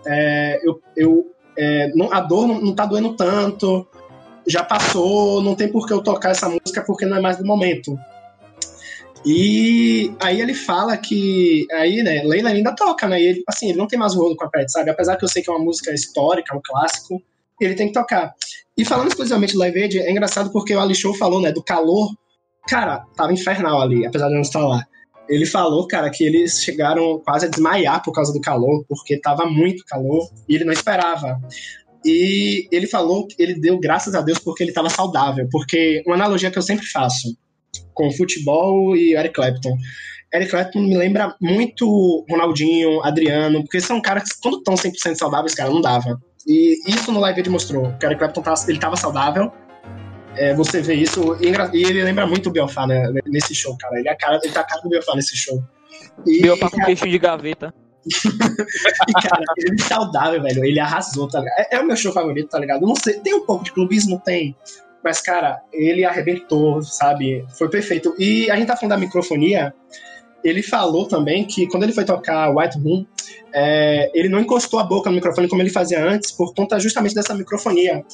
é, 0.06 0.58
eu, 0.64 0.80
eu 0.96 1.30
é, 1.56 1.88
não, 1.94 2.10
a 2.10 2.20
dor 2.20 2.48
não, 2.48 2.60
não 2.62 2.74
tá 2.74 2.86
doendo 2.86 3.14
tanto, 3.14 3.86
já 4.46 4.64
passou, 4.64 5.42
não 5.42 5.54
tem 5.54 5.68
por 5.68 5.86
que 5.86 5.92
eu 5.92 6.02
tocar 6.02 6.30
essa 6.30 6.48
música 6.48 6.82
porque 6.86 7.04
não 7.04 7.18
é 7.18 7.20
mais 7.20 7.36
do 7.36 7.44
momento. 7.44 7.98
E 9.24 10.12
aí 10.20 10.40
ele 10.40 10.54
fala 10.54 10.96
que. 10.96 11.66
Aí, 11.72 12.02
né, 12.02 12.22
Leila 12.24 12.50
ainda 12.50 12.74
toca, 12.74 13.06
né? 13.06 13.20
E 13.20 13.26
ele, 13.26 13.42
assim, 13.46 13.68
ele 13.68 13.78
não 13.78 13.86
tem 13.86 13.98
mais 13.98 14.14
rolo 14.14 14.36
com 14.36 14.44
a 14.44 14.50
Pet, 14.50 14.70
sabe? 14.70 14.90
Apesar 14.90 15.16
que 15.16 15.24
eu 15.24 15.28
sei 15.28 15.42
que 15.42 15.50
é 15.50 15.52
uma 15.52 15.64
música 15.64 15.92
histórica, 15.92 16.56
um 16.56 16.60
clássico, 16.64 17.22
ele 17.60 17.74
tem 17.74 17.88
que 17.88 17.92
tocar. 17.92 18.34
E 18.76 18.84
falando 18.84 19.08
exclusivamente 19.08 19.52
do 19.52 19.58
Live 19.60 19.82
Aid, 19.82 19.98
é 19.98 20.10
engraçado 20.10 20.50
porque 20.50 20.74
o 20.74 20.80
Ali 20.80 20.94
Show 20.94 21.14
falou, 21.14 21.40
né, 21.40 21.52
do 21.52 21.62
calor. 21.62 22.10
Cara, 22.68 23.04
tava 23.16 23.32
infernal 23.32 23.80
ali, 23.80 24.06
apesar 24.06 24.28
de 24.28 24.34
não 24.34 24.40
estar 24.40 24.66
lá. 24.66 24.84
Ele 25.28 25.46
falou, 25.46 25.86
cara, 25.86 26.10
que 26.10 26.24
eles 26.24 26.62
chegaram 26.62 27.20
quase 27.24 27.46
a 27.46 27.48
desmaiar 27.48 28.02
por 28.02 28.12
causa 28.12 28.32
do 28.32 28.40
calor, 28.40 28.84
porque 28.88 29.20
tava 29.20 29.46
muito 29.46 29.84
calor 29.84 30.28
e 30.48 30.54
ele 30.54 30.64
não 30.64 30.72
esperava. 30.72 31.40
E 32.04 32.68
ele 32.72 32.86
falou 32.86 33.26
que 33.26 33.40
ele 33.40 33.54
deu 33.54 33.78
graças 33.78 34.14
a 34.14 34.20
Deus 34.20 34.38
porque 34.38 34.62
ele 34.62 34.70
estava 34.70 34.90
saudável. 34.90 35.48
Porque 35.50 36.02
uma 36.06 36.16
analogia 36.16 36.50
que 36.50 36.58
eu 36.58 36.62
sempre 36.62 36.86
faço: 36.86 37.36
com 38.02 38.10
futebol 38.10 38.96
e 38.96 39.14
Eric 39.14 39.34
Clapton. 39.34 39.78
Eric 40.34 40.50
Clapton 40.50 40.80
me 40.80 40.96
lembra 40.96 41.36
muito 41.40 42.24
Ronaldinho, 42.28 43.00
Adriano, 43.04 43.62
porque 43.62 43.80
são 43.80 44.00
caras 44.02 44.32
que 44.32 44.40
quando 44.42 44.58
estão 44.58 44.74
100% 44.74 45.14
saudáveis, 45.14 45.54
cara, 45.54 45.70
não 45.70 45.80
dava. 45.80 46.20
E 46.44 46.78
isso 46.90 47.12
no 47.12 47.20
live 47.20 47.40
ele 47.40 47.50
mostrou, 47.50 47.92
que 48.00 48.04
o 48.04 48.08
Eric 48.08 48.18
Clapton 48.18 48.42
tava, 48.42 48.60
ele 48.66 48.78
tava 48.78 48.96
saudável, 48.96 49.52
é, 50.36 50.52
você 50.54 50.80
vê 50.80 50.94
isso, 50.94 51.36
e, 51.40 51.46
e, 51.76 51.84
ele 51.84 52.02
lembra 52.02 52.26
muito 52.26 52.48
o 52.48 52.52
Biofá 52.52 52.86
né, 52.88 53.12
nesse 53.26 53.54
show, 53.54 53.76
cara. 53.78 53.96
Ele, 53.98 54.08
é 54.08 54.14
cara, 54.16 54.40
ele 54.42 54.52
tá 54.52 54.62
a 54.62 54.64
cara 54.64 54.80
do 54.82 54.88
Biofá 54.88 55.14
nesse 55.14 55.36
show. 55.36 55.62
E, 56.26 56.42
Biofá 56.42 56.70
com 56.70 56.78
queixo 56.78 57.08
de 57.08 57.18
gaveta. 57.18 57.72
e, 58.04 59.12
cara, 59.12 59.44
ele 59.58 59.80
é 59.80 59.84
saudável, 59.84 60.42
velho. 60.42 60.64
Ele 60.64 60.80
arrasou, 60.80 61.28
tá 61.28 61.38
ligado? 61.38 61.58
É, 61.58 61.76
é, 61.76 61.80
o 61.80 61.86
meu 61.86 61.96
show 61.96 62.12
favorito, 62.12 62.48
tá 62.48 62.58
ligado? 62.58 62.84
Não 62.84 62.96
sei, 62.96 63.20
tem 63.20 63.34
um 63.34 63.46
pouco 63.46 63.62
de 63.62 63.70
clubismo? 63.70 64.20
Tem. 64.24 64.56
Mas, 65.02 65.20
cara, 65.20 65.60
ele 65.72 66.04
arrebentou, 66.04 66.82
sabe? 66.82 67.44
Foi 67.56 67.68
perfeito. 67.68 68.14
E 68.18 68.50
a 68.50 68.56
gente 68.56 68.68
tá 68.68 68.76
falando 68.76 68.90
da 68.90 68.98
microfonia. 68.98 69.74
Ele 70.44 70.62
falou 70.62 71.06
também 71.06 71.44
que 71.44 71.68
quando 71.68 71.84
ele 71.84 71.92
foi 71.92 72.04
tocar 72.04 72.50
White 72.54 72.78
Room, 72.78 73.06
é, 73.54 74.10
ele 74.14 74.28
não 74.28 74.40
encostou 74.40 74.80
a 74.80 74.84
boca 74.84 75.08
no 75.08 75.16
microfone 75.16 75.48
como 75.48 75.62
ele 75.62 75.70
fazia 75.70 76.04
antes, 76.04 76.32
por 76.32 76.52
conta 76.54 76.80
justamente 76.80 77.14
dessa 77.14 77.34
microfonia. 77.34 78.04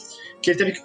Que 0.42 0.50
ele 0.50 0.58
teve 0.58 0.72
que 0.72 0.82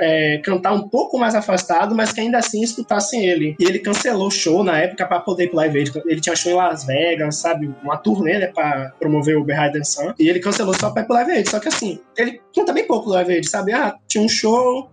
é, 0.00 0.38
cantar 0.38 0.72
um 0.72 0.88
pouco 0.88 1.18
mais 1.18 1.34
afastado, 1.34 1.94
mas 1.94 2.12
que 2.12 2.20
ainda 2.20 2.38
assim 2.38 2.62
escutassem 2.62 3.24
ele. 3.24 3.56
E 3.58 3.64
ele 3.64 3.78
cancelou 3.78 4.28
o 4.28 4.30
show 4.30 4.62
na 4.62 4.78
época 4.78 5.06
para 5.06 5.20
poder 5.20 5.44
ir 5.44 5.48
pro 5.48 5.56
Live 5.56 5.78
Aid. 5.78 5.92
Ele 6.06 6.20
tinha 6.20 6.36
show 6.36 6.52
em 6.52 6.56
Las 6.56 6.84
Vegas, 6.84 7.36
sabe? 7.36 7.74
Uma 7.82 7.96
turnê, 7.96 8.38
né, 8.38 8.46
pra 8.46 8.92
promover 8.98 9.36
o 9.36 9.44
Behind 9.44 9.72
the 9.72 9.84
Sun. 9.84 10.12
E 10.18 10.28
ele 10.28 10.40
cancelou 10.40 10.74
só 10.78 10.90
pra 10.90 11.02
ir 11.02 11.06
pro 11.06 11.14
Live 11.14 11.32
Aid. 11.32 11.48
Só 11.48 11.58
que 11.58 11.68
assim, 11.68 11.98
ele 12.16 12.40
conta 12.54 12.72
bem 12.72 12.86
pouco 12.86 13.06
do 13.06 13.14
Live 13.14 13.32
Aid, 13.32 13.48
sabe? 13.48 13.72
Ah, 13.72 13.94
tinha 14.06 14.22
um 14.22 14.28
show, 14.28 14.90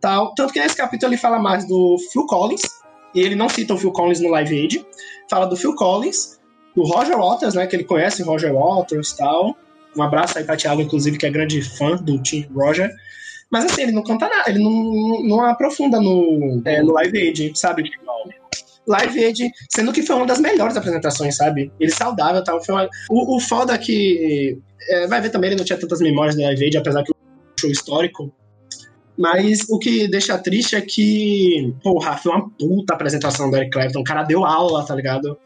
tal. 0.00 0.34
Tanto 0.34 0.52
que 0.52 0.60
nesse 0.60 0.76
capítulo 0.76 1.12
ele 1.12 1.20
fala 1.20 1.38
mais 1.38 1.66
do 1.66 1.96
Phil 2.12 2.26
Collins, 2.26 2.62
e 3.14 3.20
ele 3.20 3.34
não 3.34 3.48
cita 3.48 3.74
o 3.74 3.78
Phil 3.78 3.92
Collins 3.92 4.20
no 4.20 4.30
Live 4.30 4.56
Aid, 4.56 4.86
fala 5.28 5.46
do 5.46 5.56
Phil 5.56 5.74
Collins, 5.74 6.38
do 6.74 6.82
Roger 6.82 7.18
Waters, 7.18 7.54
né, 7.54 7.66
que 7.66 7.76
ele 7.76 7.84
conhece 7.84 8.22
Roger 8.22 8.54
Waters 8.54 9.12
tal. 9.12 9.56
Um 9.96 10.02
abraço 10.02 10.38
aí 10.38 10.44
pra 10.44 10.56
Thiago, 10.56 10.82
inclusive, 10.82 11.18
que 11.18 11.26
é 11.26 11.30
grande 11.30 11.60
fã 11.62 11.96
do 11.96 12.22
Tim 12.22 12.46
Roger. 12.54 12.90
Mas 13.50 13.64
assim, 13.64 13.82
ele 13.82 13.92
não 13.92 14.04
canta 14.04 14.28
nada, 14.28 14.48
ele 14.48 14.60
não, 14.60 15.22
não 15.24 15.44
aprofunda 15.44 16.00
no, 16.00 16.62
é, 16.64 16.80
no 16.82 16.92
Live 16.92 17.18
Aid, 17.18 17.58
sabe? 17.58 17.90
Live 18.86 19.24
Aid, 19.24 19.50
sendo 19.68 19.92
que 19.92 20.02
foi 20.02 20.16
uma 20.16 20.26
das 20.26 20.40
melhores 20.40 20.76
apresentações, 20.76 21.36
sabe? 21.36 21.72
Ele 21.78 21.90
saudável 21.90 22.42
tal. 22.44 22.62
Foi 22.64 22.74
uma... 22.74 22.88
o, 23.08 23.36
o 23.36 23.40
foda 23.40 23.74
é 23.74 23.78
que. 23.78 24.58
É, 24.88 25.06
vai 25.08 25.20
ver 25.20 25.30
também, 25.30 25.50
ele 25.50 25.58
não 25.58 25.64
tinha 25.64 25.78
tantas 25.78 26.00
memórias 26.00 26.36
do 26.36 26.42
Live 26.42 26.64
Aid, 26.64 26.78
apesar 26.78 27.02
que 27.02 27.10
o 27.10 27.14
show 27.58 27.70
histórico 27.70 28.32
mas 29.20 29.68
o 29.68 29.78
que 29.78 30.08
deixa 30.08 30.38
triste 30.38 30.74
é 30.74 30.80
que, 30.80 31.74
porra, 31.82 32.16
foi 32.16 32.32
uma 32.32 32.48
puta 32.48 32.94
apresentação 32.94 33.50
do 33.50 33.56
Eric 33.58 33.70
Clapton. 33.70 34.00
O 34.00 34.04
cara 34.04 34.22
deu 34.22 34.46
aula, 34.46 34.82
tá 34.82 34.94
ligado? 34.94 35.36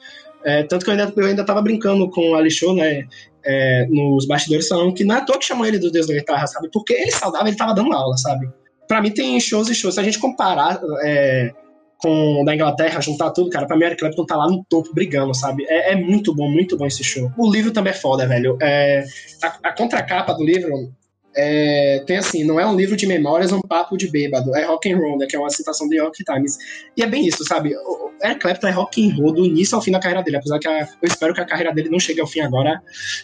É, 0.44 0.62
tanto 0.62 0.84
que 0.84 0.90
eu 0.90 0.92
ainda, 0.92 1.12
eu 1.16 1.26
ainda 1.26 1.44
tava 1.44 1.60
brincando 1.60 2.08
com 2.08 2.30
o 2.30 2.34
Ali 2.36 2.52
Show, 2.52 2.72
né? 2.72 3.04
É, 3.44 3.86
nos 3.90 4.26
bastidores 4.26 4.68
falando 4.68 4.94
que 4.94 5.02
não 5.02 5.16
é 5.16 5.18
à 5.18 5.24
toa 5.24 5.38
que 5.38 5.44
chamou 5.44 5.66
ele 5.66 5.78
do 5.78 5.90
Deus 5.90 6.06
da 6.06 6.14
Guitarra, 6.14 6.46
sabe? 6.46 6.70
Porque 6.72 6.92
ele 6.92 7.10
saudável, 7.10 7.48
ele 7.48 7.56
tava 7.56 7.74
dando 7.74 7.92
aula, 7.92 8.16
sabe? 8.16 8.48
Pra 8.86 9.02
mim 9.02 9.10
tem 9.10 9.40
shows 9.40 9.68
e 9.68 9.74
shows. 9.74 9.94
Se 9.94 10.00
a 10.00 10.04
gente 10.04 10.20
comparar 10.20 10.80
é, 11.02 11.52
com 11.98 12.44
da 12.44 12.54
Inglaterra, 12.54 13.00
juntar 13.00 13.32
tudo, 13.32 13.50
cara, 13.50 13.66
pra 13.66 13.76
mim 13.76 13.82
o 13.82 13.86
Eric 13.86 14.00
Clapton 14.00 14.24
tá 14.24 14.36
lá 14.36 14.46
no 14.46 14.64
topo 14.68 14.94
brigando, 14.94 15.34
sabe? 15.34 15.64
É, 15.68 15.94
é, 15.94 15.96
muito 15.96 16.32
bom, 16.32 16.48
muito 16.48 16.76
bom 16.76 16.86
esse 16.86 17.02
show. 17.02 17.32
O 17.36 17.50
livro 17.50 17.72
também 17.72 17.92
é 17.92 17.96
foda, 17.96 18.24
velho. 18.24 18.56
É, 18.62 19.04
a, 19.42 19.68
a 19.68 19.72
contracapa 19.72 20.32
do 20.32 20.44
livro 20.44 20.92
é, 21.36 22.02
tem 22.06 22.18
assim, 22.18 22.44
não 22.44 22.60
é 22.60 22.66
um 22.66 22.76
livro 22.76 22.96
de 22.96 23.06
memórias, 23.06 23.52
é 23.52 23.54
um 23.54 23.60
papo 23.60 23.96
de 23.96 24.08
bêbado, 24.08 24.54
é 24.54 24.64
rock 24.64 24.90
and 24.90 24.96
roll, 24.96 25.18
né, 25.18 25.26
que 25.26 25.36
é 25.36 25.38
uma 25.38 25.50
citação 25.50 25.88
do 25.88 25.94
York 25.94 26.22
Times. 26.24 26.56
E 26.96 27.02
é 27.02 27.06
bem 27.06 27.26
isso, 27.26 27.44
sabe? 27.44 27.74
O 27.76 28.10
Eric 28.22 28.40
Clapton 28.40 28.68
é 28.68 28.70
rock 28.70 29.06
and 29.06 29.14
roll 29.16 29.32
do 29.32 29.44
início 29.44 29.74
ao 29.74 29.82
fim 29.82 29.90
da 29.90 30.00
carreira 30.00 30.22
dele, 30.22 30.36
apesar 30.36 30.58
que 30.58 30.68
a, 30.68 30.80
eu 30.80 31.08
espero 31.08 31.34
que 31.34 31.40
a 31.40 31.46
carreira 31.46 31.72
dele 31.72 31.88
não 31.90 31.98
chegue 31.98 32.20
ao 32.20 32.26
fim 32.26 32.40
agora, 32.40 32.80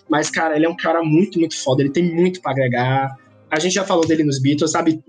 mas 0.08 0.30
cara, 0.30 0.56
ele 0.56 0.66
é 0.66 0.68
um 0.68 0.76
cara 0.76 1.02
muito, 1.02 1.38
muito 1.38 1.56
foda, 1.56 1.82
ele 1.82 1.90
tem 1.90 2.02
muito 2.02 2.40
para 2.40 2.52
agregar. 2.52 3.16
A 3.50 3.58
gente 3.58 3.72
já 3.72 3.84
falou 3.84 4.06
dele 4.06 4.22
nos 4.22 4.40
Beatles, 4.40 4.70
sabe? 4.70 5.02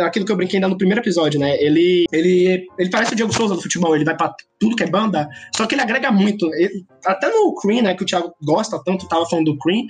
Aquilo 0.00 0.24
que 0.24 0.32
eu 0.32 0.36
brinquei 0.36 0.56
ainda 0.56 0.68
no 0.68 0.78
primeiro 0.78 1.02
episódio, 1.02 1.38
né? 1.38 1.54
Ele, 1.62 2.06
ele, 2.10 2.66
ele 2.78 2.90
parece 2.90 3.12
o 3.12 3.16
Diego 3.16 3.30
Souza 3.30 3.54
do 3.54 3.60
futebol, 3.60 3.94
ele 3.94 4.06
vai 4.06 4.16
pra 4.16 4.34
tudo 4.58 4.74
que 4.74 4.84
é 4.84 4.86
banda, 4.86 5.28
só 5.54 5.66
que 5.66 5.74
ele 5.74 5.82
agrega 5.82 6.10
muito. 6.10 6.46
Ele, 6.54 6.86
até 7.04 7.28
no 7.28 7.54
Cream, 7.56 7.82
né, 7.82 7.94
que 7.94 8.02
o 8.02 8.06
Thiago 8.06 8.34
gosta 8.42 8.80
tanto, 8.82 9.06
tava 9.06 9.26
falando 9.26 9.52
do 9.52 9.58
Cream, 9.58 9.82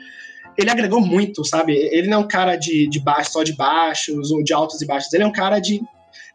ele 0.59 0.71
agregou 0.71 1.01
muito, 1.01 1.45
sabe? 1.45 1.73
Ele 1.75 2.09
não 2.09 2.19
é 2.19 2.21
um 2.21 2.29
cara 2.29 2.57
de, 2.57 2.87
de 2.89 2.99
baixo, 3.01 3.31
só 3.33 3.43
de 3.43 3.55
baixos, 3.55 4.31
ou 4.33 4.43
de 4.43 4.53
altos 4.53 4.83
e 4.83 4.87
baixos. 4.87 5.13
Ele 5.13 5.23
é 5.23 5.27
um 5.27 5.33
cara 5.33 5.59
de 5.61 5.81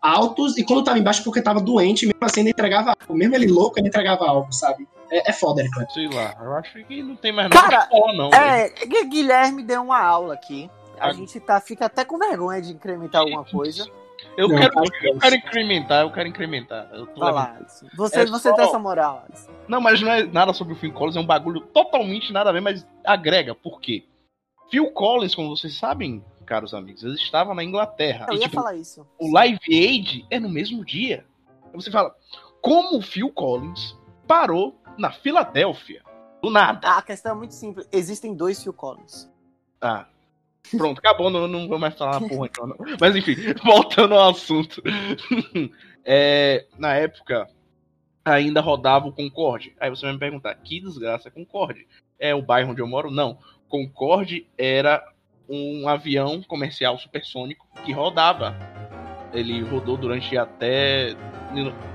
altos, 0.01 0.57
e 0.57 0.63
quando 0.63 0.83
tava 0.83 0.97
embaixo 0.97 1.23
porque 1.23 1.41
tava 1.41 1.59
doente, 1.61 2.05
mesmo 2.05 2.19
assim 2.21 2.41
ele 2.41 2.49
entregava 2.51 2.91
algo. 2.99 3.13
Mesmo 3.15 3.35
ele 3.35 3.47
louco, 3.47 3.79
ele 3.79 3.87
entregava 3.89 4.25
algo, 4.27 4.51
sabe? 4.51 4.87
É, 5.11 5.29
é 5.29 5.33
foda, 5.33 5.61
Eric. 5.61 5.93
Sei 5.93 6.07
lá, 6.09 6.35
eu 6.41 6.53
acho 6.55 6.83
que 6.85 7.03
não 7.03 7.15
tem 7.15 7.31
mais 7.31 7.49
nada 7.49 7.61
Cara, 7.61 7.85
pra 7.85 7.97
falar, 7.99 8.13
não. 8.13 8.29
velho. 8.29 8.43
É, 8.43 8.69
Gu- 8.85 9.09
Guilherme 9.09 9.63
deu 9.63 9.81
uma 9.83 9.99
aula 10.01 10.33
aqui. 10.33 10.69
A 10.99 11.07
Ah. 11.09 11.13
gente 11.13 11.39
tá, 11.39 11.59
fica 11.59 11.85
até 11.85 12.05
com 12.05 12.17
vergonha 12.17 12.61
de 12.61 12.71
incrementar 12.71 13.21
alguma 13.21 13.43
coisa. 13.43 13.85
Eu, 14.37 14.47
Não, 14.47 14.55
quero, 14.57 14.73
eu 15.03 15.17
quero 15.19 15.35
incrementar, 15.35 16.01
eu 16.03 16.11
quero 16.11 16.29
incrementar. 16.29 16.89
Eu 16.93 17.05
tô 17.07 17.19
lá. 17.21 17.57
Você, 17.95 18.21
É 18.21 18.25
você 18.25 18.49
só- 18.49 18.55
tem 18.55 18.65
essa 18.65 18.79
moral, 18.79 19.25
Alisson. 19.27 19.51
Não, 19.67 19.81
mas 19.81 20.01
não 20.01 20.11
é 20.11 20.23
nada 20.23 20.53
sobre 20.53 20.73
o 20.73 20.75
Phil 20.75 20.91
Collins, 20.93 21.15
é 21.15 21.19
um 21.19 21.25
bagulho 21.25 21.59
totalmente 21.61 22.31
nada 22.33 22.49
a 22.49 22.53
ver, 22.53 22.61
mas 22.61 22.87
agrega. 23.03 23.53
Por 23.53 23.79
quê? 23.81 24.05
Phil 24.73 24.89
Collins, 24.89 25.35
como 25.35 25.55
vocês 25.55 25.77
sabem, 25.77 26.25
caros 26.47 26.73
amigos, 26.73 27.03
ele 27.03 27.13
estava 27.13 27.53
na 27.53 27.63
Inglaterra. 27.63 28.25
Eu 28.27 28.33
E, 28.33 28.37
ia 28.37 28.41
tipo, 28.45 28.55
falar 28.55 28.75
isso. 28.75 29.05
o 29.19 29.31
Live 29.31 29.59
Aid 29.69 30.25
é 30.31 30.39
no 30.39 30.49
mesmo 30.49 30.83
dia. 30.83 31.23
Aí 31.65 31.71
você 31.75 31.91
fala, 31.91 32.15
como 32.59 32.97
o 32.97 33.01
Phil 33.03 33.31
Collins 33.31 33.95
parou 34.27 34.75
na 34.97 35.11
Filadélfia? 35.11 36.01
Do 36.41 36.49
nada. 36.49 36.97
A 36.97 37.03
questão 37.03 37.33
é 37.33 37.35
muito 37.35 37.53
simples. 37.53 37.87
Existem 37.91 38.33
dois 38.33 38.63
Phil 38.63 38.73
Collins. 38.73 39.31
Ah. 39.79 40.07
Pronto, 40.75 40.97
acabou, 40.97 41.29
não, 41.29 41.47
não 41.47 41.67
vou 41.67 41.77
mais 41.77 41.95
falar 41.95 42.19
porra 42.21 42.47
então, 42.47 42.65
não. 42.65 42.75
Mas 42.99 43.15
enfim, 43.15 43.35
voltando 43.63 44.15
ao 44.15 44.31
assunto. 44.31 44.81
É, 46.05 46.65
na 46.77 46.95
época, 46.95 47.47
ainda 48.25 48.59
rodava 48.59 49.07
o 49.07 49.13
Concorde. 49.13 49.73
Aí 49.79 49.89
você 49.89 50.01
vai 50.01 50.11
me 50.11 50.19
perguntar, 50.19 50.53
que 50.55 50.81
desgraça 50.81 51.29
é 51.29 51.31
Concorde? 51.31 51.87
É 52.19 52.33
o 52.33 52.41
bairro 52.41 52.71
onde 52.71 52.81
eu 52.81 52.87
moro? 52.87 53.11
Não. 53.11 53.37
Concorde 53.67 54.47
era 54.57 55.03
um 55.49 55.87
avião 55.87 56.41
comercial 56.43 56.97
supersônico 56.97 57.67
que 57.83 57.91
rodava. 57.91 58.55
Ele 59.33 59.61
rodou 59.61 59.97
durante 59.97 60.37
até 60.37 61.15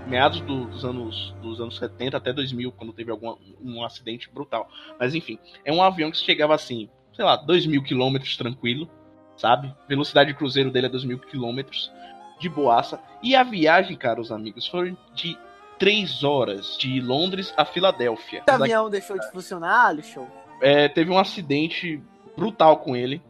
meados 0.07 0.41
do- 0.41 0.67
dos 0.67 0.85
anos 0.85 1.35
dos 1.43 1.61
anos 1.61 1.77
70 1.77 2.17
até 2.17 2.33
2000, 2.33 2.73
quando 2.73 2.93
teve 2.93 3.11
algum 3.11 3.37
um 3.63 3.85
acidente 3.85 4.29
brutal. 4.31 4.69
Mas 4.99 5.15
enfim, 5.15 5.39
é 5.65 5.73
um 5.73 5.83
avião 5.83 6.11
que 6.11 6.17
chegava 6.17 6.55
assim, 6.55 6.89
sei 7.13 7.25
lá, 7.25 7.37
2 7.37 7.67
mil 7.67 7.83
quilômetros 7.83 8.37
tranquilo, 8.37 8.89
sabe? 9.37 9.75
Velocidade 9.89 10.33
de 10.33 10.37
cruzeiro 10.37 10.71
dele 10.71 10.87
é 10.87 10.91
2 10.91 11.05
mil 11.05 11.19
quilômetros, 11.19 11.93
de 12.41 12.49
boaça. 12.49 13.01
E 13.23 13.35
a 13.35 13.43
viagem, 13.43 13.97
caros 13.97 14.31
amigos, 14.31 14.67
foi 14.67 14.97
de 15.15 15.37
3 15.79 16.25
horas, 16.25 16.77
de 16.79 17.01
Londres 17.01 17.53
a 17.57 17.65
Filadélfia. 17.65 18.43
O 18.49 18.51
avião 18.51 18.91
deixou 18.91 19.19
de 19.19 19.31
funcionar, 19.31 19.87
Alisson? 19.87 20.27
É, 20.61 20.89
teve 20.89 21.11
um 21.11 21.19
acidente 21.19 22.03
brutal 22.37 22.79
com 22.79 22.97
ele. 22.97 23.23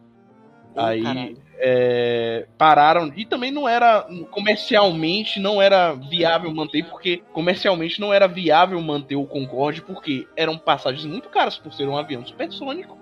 Aí 0.77 1.37
é, 1.61 2.47
pararam 2.57 3.13
e 3.17 3.25
também 3.25 3.51
não 3.51 3.69
era 3.69 4.07
comercialmente 4.31 5.41
não 5.41 5.61
era 5.61 5.93
viável 5.93 6.55
manter 6.55 6.85
porque 6.85 7.23
comercialmente 7.33 8.01
não 8.01 8.15
era 8.15 8.29
viável 8.29 8.81
manter 8.81 9.17
o 9.17 9.27
Concorde 9.27 9.83
porque 9.83 10.29
eram 10.37 10.57
passagens 10.57 11.05
muito 11.05 11.29
caras 11.29 11.59
por 11.59 11.73
ser 11.73 11.89
um 11.89 11.97
avião 11.97 12.25
supersônico 12.25 12.97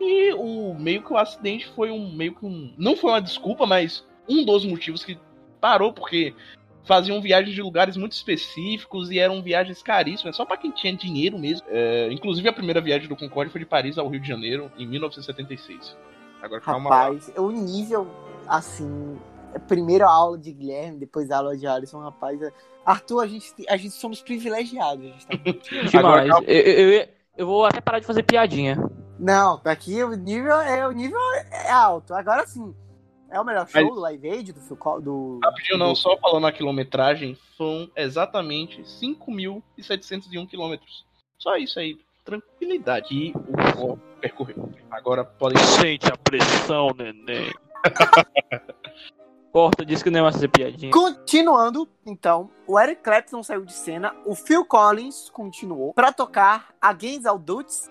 e 0.00 0.32
o 0.32 0.74
meio 0.74 1.02
que 1.02 1.12
o 1.12 1.16
acidente 1.16 1.68
foi 1.68 1.92
um 1.92 2.12
meio 2.12 2.34
que 2.34 2.44
um 2.44 2.74
não 2.76 2.96
foi 2.96 3.12
uma 3.12 3.22
desculpa 3.22 3.64
mas 3.64 4.04
um 4.28 4.44
dos 4.44 4.64
motivos 4.64 5.04
que 5.04 5.16
parou 5.60 5.92
porque 5.92 6.34
faziam 6.90 7.22
viagens 7.22 7.54
de 7.54 7.62
lugares 7.62 7.96
muito 7.96 8.12
específicos 8.12 9.12
e 9.12 9.18
eram 9.20 9.40
viagens 9.40 9.80
caríssimas 9.80 10.34
só 10.34 10.44
para 10.44 10.56
quem 10.56 10.72
tinha 10.72 10.92
dinheiro 10.92 11.38
mesmo 11.38 11.64
É, 11.70 12.08
inclusive 12.10 12.48
a 12.48 12.52
primeira 12.52 12.80
viagem 12.80 13.08
do 13.08 13.14
Concorde 13.14 13.52
foi 13.52 13.60
de 13.60 13.66
Paris 13.66 13.96
ao 13.96 14.08
Rio 14.08 14.18
de 14.20 14.26
Janeiro 14.26 14.72
em 14.76 14.88
1976 14.88 15.96
agora 16.42 16.60
Rapaz, 16.64 17.30
o 17.36 17.50
nível, 17.52 18.08
assim, 18.48 19.16
é 19.54 19.58
primeiro 19.60 20.04
a 20.04 20.10
aula 20.10 20.36
de 20.38 20.52
Guilherme, 20.52 20.98
depois 20.98 21.30
a 21.30 21.36
aula 21.36 21.56
de 21.56 21.66
Alisson, 21.66 22.00
rapaz. 22.00 22.40
Arthur, 22.84 23.20
a 23.20 23.26
gente, 23.26 23.52
a 23.68 23.76
gente 23.76 23.94
somos 23.94 24.22
privilegiados. 24.22 25.04
A 25.04 25.08
gente 25.08 25.26
tá... 25.26 25.34
Agora, 25.98 26.22
Demais. 26.22 26.30
calma. 26.30 26.46
Eu, 26.48 26.60
eu, 26.62 26.90
eu- 26.92 27.08
eu 27.36 27.46
vou 27.46 27.64
até 27.64 27.80
parar 27.80 28.00
de 28.00 28.06
fazer 28.06 28.22
piadinha. 28.22 28.76
Não, 29.18 29.60
daqui 29.62 30.02
o 30.02 30.14
nível 30.14 30.60
é 30.60 30.86
o 30.86 30.92
nível 30.92 31.18
é 31.52 31.70
alto. 31.70 32.12
Agora 32.14 32.46
sim, 32.46 32.74
é 33.30 33.40
o 33.40 33.44
melhor 33.44 33.66
show 33.68 33.82
Mas- 33.82 33.94
do 33.94 34.00
Live 34.00 34.30
Aid, 34.30 34.52
do 34.52 34.60
Phil 34.60 35.00
do 35.00 35.40
Rapidinho, 35.42 35.78
não, 35.78 35.94
só 35.94 36.16
falando 36.18 36.46
a 36.46 36.52
quilometragem, 36.52 37.36
são 37.56 37.90
exatamente 37.96 38.82
5.701 38.82 40.46
quilômetros. 40.46 41.04
Só 41.38 41.56
isso 41.56 41.78
aí, 41.78 41.98
tranquilidade. 42.24 43.08
Que 43.08 43.32
o 43.78 43.96
percorreu. 44.20 44.70
Agora 44.90 45.24
podem. 45.24 45.56
Sente 45.64 46.06
a 46.12 46.16
pressão, 46.16 46.90
neném. 46.96 47.52
Corta, 49.52 49.84
disse 49.84 50.04
que 50.04 50.10
não 50.10 50.20
é 50.20 50.22
mais 50.22 50.36
fazer 50.36 50.48
piadinha. 50.48 50.92
Continuando, 50.92 51.88
então, 52.06 52.50
o 52.68 52.78
Eric 52.78 53.02
Clapton 53.02 53.42
saiu 53.42 53.64
de 53.64 53.72
cena, 53.72 54.14
o 54.24 54.32
Phil 54.34 54.64
Collins 54.64 55.28
continuou 55.30 55.92
pra 55.92 56.12
tocar 56.12 56.72
Against 56.80 57.26
All 57.26 57.38
Dudes 57.38 57.90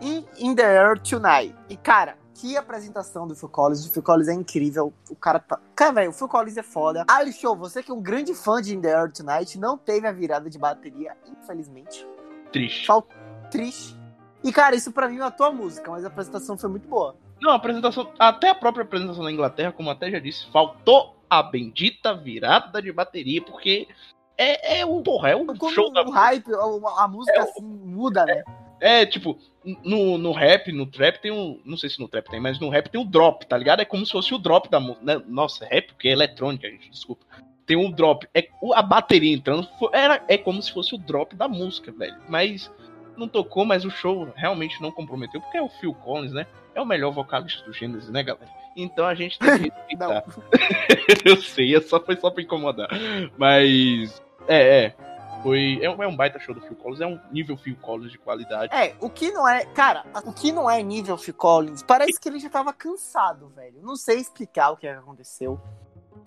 e 0.00 0.24
In 0.38 0.56
The 0.56 0.64
Air 0.64 0.98
Tonight. 1.00 1.54
E, 1.68 1.76
cara, 1.76 2.18
que 2.40 2.56
apresentação 2.56 3.26
do 3.26 3.34
Phil 3.34 3.48
Collins. 3.48 3.84
O 3.86 3.90
Phil 3.92 4.02
Collins 4.02 4.28
é 4.28 4.32
incrível. 4.34 4.92
O 5.10 5.16
cara 5.16 5.38
tá... 5.40 5.58
Cara, 5.74 5.92
velho, 5.92 6.10
o 6.10 6.12
Phil 6.12 6.28
Collins 6.28 6.56
é 6.56 6.62
foda. 6.62 7.04
Ali 7.08 7.32
Show, 7.32 7.56
você 7.56 7.82
que 7.82 7.90
é 7.90 7.94
um 7.94 8.00
grande 8.00 8.34
fã 8.34 8.60
de 8.62 8.74
In 8.74 8.80
The 8.80 8.94
Air 8.94 9.12
Tonight, 9.12 9.58
não 9.58 9.76
teve 9.76 10.06
a 10.06 10.12
virada 10.12 10.48
de 10.48 10.58
bateria, 10.58 11.16
infelizmente. 11.26 12.06
Triste. 12.52 12.86
Fal- 12.86 13.06
Triste. 13.50 13.96
E, 14.44 14.52
cara, 14.52 14.76
isso 14.76 14.92
pra 14.92 15.08
mim 15.08 15.18
é 15.18 15.22
a 15.22 15.30
tua 15.30 15.50
música, 15.50 15.90
mas 15.90 16.04
a 16.04 16.08
apresentação 16.08 16.56
foi 16.56 16.70
muito 16.70 16.86
boa. 16.88 17.16
Não, 17.40 17.50
a 17.52 17.56
apresentação, 17.56 18.10
até 18.18 18.50
a 18.50 18.54
própria 18.54 18.84
apresentação 18.84 19.24
da 19.24 19.32
Inglaterra, 19.32 19.72
como 19.72 19.90
até 19.90 20.10
já 20.10 20.18
disse, 20.18 20.50
faltou 20.52 21.16
a 21.28 21.42
bendita 21.42 22.14
virada 22.14 22.80
de 22.80 22.92
bateria, 22.92 23.42
porque 23.42 23.88
é, 24.36 24.80
é 24.80 24.86
um 24.86 25.02
porra, 25.02 25.30
é 25.30 25.36
um 25.36 25.44
Quando 25.46 25.70
show 25.70 25.92
da 25.92 26.02
o 26.02 26.10
hype, 26.10 26.52
a, 26.54 27.02
a 27.04 27.08
música 27.08 27.36
É 27.36 27.40
o- 27.40 27.44
assim 27.44 27.62
muda, 27.64 28.24
né? 28.24 28.42
É, 28.80 29.04
tipo, 29.04 29.36
no, 29.84 30.18
no 30.18 30.32
rap, 30.32 30.70
no 30.72 30.86
trap 30.86 31.18
tem 31.20 31.30
um. 31.30 31.60
Não 31.64 31.76
sei 31.76 31.88
se 31.90 31.98
no 32.00 32.08
trap 32.08 32.28
tem, 32.30 32.40
mas 32.40 32.58
no 32.60 32.68
rap 32.68 32.88
tem 32.88 33.00
o 33.00 33.04
drop, 33.04 33.46
tá 33.46 33.56
ligado? 33.56 33.80
É 33.80 33.84
como 33.84 34.04
se 34.06 34.12
fosse 34.12 34.34
o 34.34 34.38
drop 34.38 34.68
da 34.68 34.78
música. 34.80 35.04
Né? 35.04 35.22
Nossa, 35.26 35.64
rap, 35.66 35.88
porque 35.88 36.08
é 36.08 36.12
eletrônica, 36.12 36.68
gente, 36.68 36.90
desculpa. 36.90 37.24
Tem 37.66 37.76
um 37.76 37.90
drop. 37.90 38.26
É, 38.34 38.48
o- 38.62 38.72
a 38.74 38.80
bateria 38.82 39.34
entrando 39.34 39.68
era, 39.92 40.22
é 40.28 40.38
como 40.38 40.62
se 40.62 40.72
fosse 40.72 40.94
o 40.94 40.98
drop 40.98 41.34
da 41.36 41.46
música, 41.48 41.92
velho. 41.92 42.16
Mas 42.28 42.70
não 43.16 43.28
tocou, 43.28 43.64
mas 43.64 43.84
o 43.84 43.90
show 43.90 44.28
realmente 44.36 44.80
não 44.80 44.90
comprometeu, 44.90 45.40
porque 45.40 45.58
é 45.58 45.62
o 45.62 45.68
Phil 45.68 45.92
Collins, 45.94 46.32
né? 46.32 46.46
É 46.74 46.80
o 46.80 46.86
melhor 46.86 47.10
vocalista 47.10 47.64
do 47.64 47.72
Gênesis, 47.72 48.08
né, 48.10 48.22
galera? 48.22 48.46
Então 48.76 49.04
a 49.04 49.14
gente 49.14 49.38
tem 49.38 49.58
que 49.58 49.64
respeitar. 49.74 50.24
Eu 51.26 51.36
sei, 51.42 51.74
é 51.74 51.80
só, 51.80 51.98
foi 52.00 52.16
só 52.16 52.30
pra 52.30 52.42
incomodar. 52.42 52.88
Mas. 53.36 54.22
É, 54.46 54.84
é. 54.84 54.94
Foi, 55.42 55.78
é, 55.82 55.88
um- 55.90 56.02
é 56.02 56.06
um 56.08 56.16
baita 56.16 56.38
show 56.38 56.54
do 56.54 56.60
Phil 56.60 56.76
Collins, 56.76 57.00
é 57.00 57.06
um 57.06 57.20
nível 57.30 57.56
Phil 57.56 57.76
Collins 57.76 58.10
de 58.12 58.18
qualidade. 58.18 58.74
É, 58.74 58.94
o 59.00 59.08
que 59.08 59.30
não 59.30 59.46
é. 59.48 59.64
Cara, 59.66 60.04
o 60.24 60.32
que 60.32 60.50
não 60.52 60.68
é 60.70 60.82
nível 60.82 61.16
Phil 61.16 61.34
Collins, 61.34 61.82
parece 61.82 62.18
que 62.18 62.28
ele 62.28 62.38
já 62.38 62.50
tava 62.50 62.72
cansado, 62.72 63.48
velho. 63.54 63.80
Não 63.82 63.96
sei 63.96 64.18
explicar 64.18 64.70
o 64.70 64.76
que 64.76 64.86
aconteceu. 64.88 65.60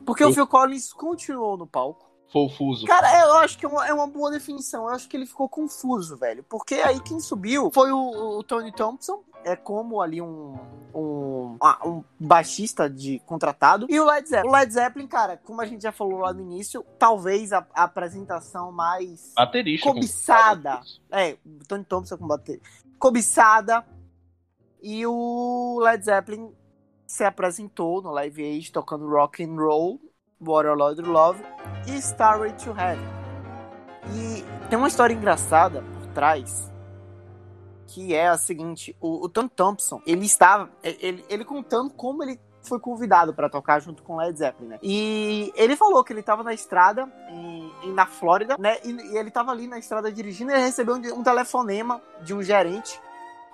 Porque 0.05 0.24
o 0.24 0.34
Phil 0.34 0.47
Collins 0.47 0.91
continuou 0.93 1.57
no 1.57 1.68
palco. 1.68 2.09
Fofuso. 2.32 2.86
Cara, 2.86 3.26
eu 3.26 3.38
acho 3.40 3.58
que 3.58 3.66
é 3.66 3.68
uma, 3.70 3.88
é 3.88 3.94
uma 3.94 4.08
boa 4.08 4.32
definição. 4.32 4.84
Eu 4.84 4.90
acho 4.90 5.08
que 5.08 5.18
ele 5.18 5.26
ficou 5.26 5.50
confuso, 5.50 6.16
velho. 6.16 6.44
Porque 6.44 6.76
aí 6.76 7.00
quem 7.02 7.20
subiu 7.20 7.70
foi 7.74 7.92
o, 7.92 8.38
o 8.38 8.44
Tony 8.44 8.72
Thompson. 8.72 9.22
É 9.44 9.56
como 9.56 10.02
ali 10.02 10.22
um, 10.22 10.58
um, 10.94 11.58
ah, 11.60 11.80
um 11.86 12.04
baixista 12.20 12.90
de 12.90 13.20
contratado. 13.26 13.88
E 13.90 14.00
o 14.00 14.06
Led 14.06 14.30
Zeppelin. 14.30 14.50
O 14.50 14.56
Led 14.56 14.72
Zeppelin, 14.72 15.08
cara, 15.08 15.38
como 15.44 15.62
a 15.62 15.66
gente 15.66 15.82
já 15.82 15.92
falou 15.92 16.20
lá 16.20 16.32
no 16.32 16.42
início, 16.42 16.86
talvez 16.98 17.52
a, 17.52 17.66
a 17.74 17.84
apresentação 17.84 18.72
mais 18.72 19.34
Baterista. 19.36 19.90
cobiçada. 19.90 20.82
É, 21.12 21.38
o 21.46 21.66
Tony 21.68 21.84
Thompson 21.84 22.18
com 22.18 22.28
bateria. 22.28 22.62
Cobiçada. 22.98 23.86
E 24.82 25.06
o 25.06 25.80
Led 25.82 26.06
Zeppelin 26.06 26.54
se 27.06 27.26
apresentou 27.26 28.02
no 28.02 28.12
Live 28.12 28.42
Aid 28.42 28.72
tocando 28.72 29.10
rock 29.10 29.44
and 29.44 29.56
roll, 29.56 30.00
Waterlord 30.42 31.02
Love 31.02 31.44
e 31.88 31.98
Starway 31.98 32.54
to 32.54 32.72
Heaven. 32.72 33.06
E 34.16 34.44
tem 34.70 34.78
uma 34.78 34.88
história 34.88 35.14
engraçada 35.14 35.82
por 35.82 36.08
trás 36.14 36.70
que 37.88 38.16
é 38.16 38.30
a 38.30 38.38
seguinte, 38.38 38.96
o, 39.02 39.26
o 39.26 39.28
Tony 39.28 39.50
Thompson, 39.50 40.02
ele 40.08 40.26
estava, 40.26 40.70
ele, 40.82 41.26
ele 41.28 41.44
contando 41.44 41.89
como 41.94 42.24
ele 42.24 42.39
foi 42.64 42.80
convidado 42.80 43.34
para 43.34 43.50
tocar 43.50 43.82
junto 43.82 44.02
com 44.02 44.16
Led 44.16 44.38
Zeppelin, 44.38 44.70
né? 44.70 44.80
E 44.82 45.52
ele 45.58 45.76
falou 45.76 46.02
que 46.02 46.14
ele 46.14 46.22
estava 46.22 46.42
na 46.42 46.54
estrada 46.54 47.12
em, 47.30 47.70
em- 47.84 47.94
na 47.94 48.06
Flórida, 48.06 48.56
né? 48.58 48.78
E, 48.86 48.92
e 48.92 49.18
ele 49.18 49.28
estava 49.28 49.52
ali 49.52 49.68
na 49.68 49.78
estrada 49.78 50.10
dirigindo 50.10 50.52
e 50.52 50.54
ele 50.56 50.64
recebeu 50.64 50.96
um, 50.96 51.20
um 51.20 51.24
telefonema 51.24 52.02
de 52.22 52.34
um 52.34 52.42
gerente 52.42 52.98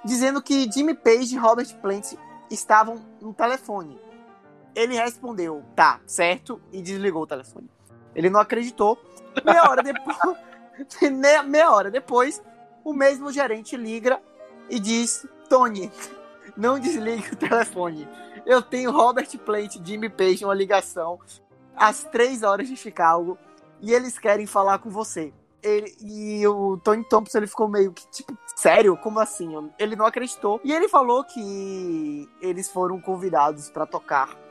dizendo 0.06 0.40
que 0.40 0.70
Jimmy 0.72 0.94
Page 0.94 1.34
e 1.34 1.38
Robert 1.40 1.74
Plant 1.82 2.14
estavam 2.52 2.98
no 3.20 3.34
telefone. 3.34 4.00
Ele 4.78 4.94
respondeu, 4.94 5.64
tá, 5.76 6.00
certo, 6.06 6.62
e 6.72 6.84
desligou 6.84 7.24
o 7.24 7.28
telefone. 7.28 7.68
Ele 8.14 8.30
não 8.30 8.40
acreditou. 8.40 8.96
Meia 9.44 9.68
hora 9.68 9.82
depois, 9.82 10.18
meia, 11.48 11.72
hora 11.72 11.90
depois, 11.90 12.44
o 12.84 12.94
mesmo 12.94 13.32
gerente 13.32 13.76
liga 13.76 14.22
e 14.70 14.80
diz: 14.80 15.26
Tony, 15.50 15.92
não 16.56 16.78
desligue 16.78 17.34
o 17.34 17.36
telefone. 17.36 18.08
Eu 18.46 18.62
tenho 18.62 18.92
Robert 18.92 19.36
Plant 19.40 19.78
Jimmy 19.84 20.10
Page 20.10 20.46
uma 20.46 20.54
ligação 20.54 21.20
às 21.76 22.04
3 22.04 22.44
horas 22.44 22.68
de 22.68 22.76
Chicago 22.78 23.36
e 23.82 23.92
eles 23.92 24.20
querem 24.20 24.46
falar 24.46 24.78
com 24.78 24.92
você. 24.92 25.34
Ele, 25.64 25.92
e 26.02 26.46
o 26.46 26.78
Tony 26.78 27.04
Thompson 27.04 27.40
ele 27.40 27.48
ficou 27.48 27.68
meio 27.68 27.92
que 27.92 28.08
tipo, 28.12 28.38
sério? 28.56 28.96
Como 28.96 29.20
assim? 29.20 29.72
Ele 29.80 29.96
não 29.96 30.06
acreditou. 30.06 30.62
E 30.64 30.72
ele 30.72 30.88
falou 30.88 31.24
que 31.24 32.30
eles 32.40 32.70
foram 32.70 33.02
convidados 33.02 33.72
para 33.72 33.88
tocar 33.88 34.46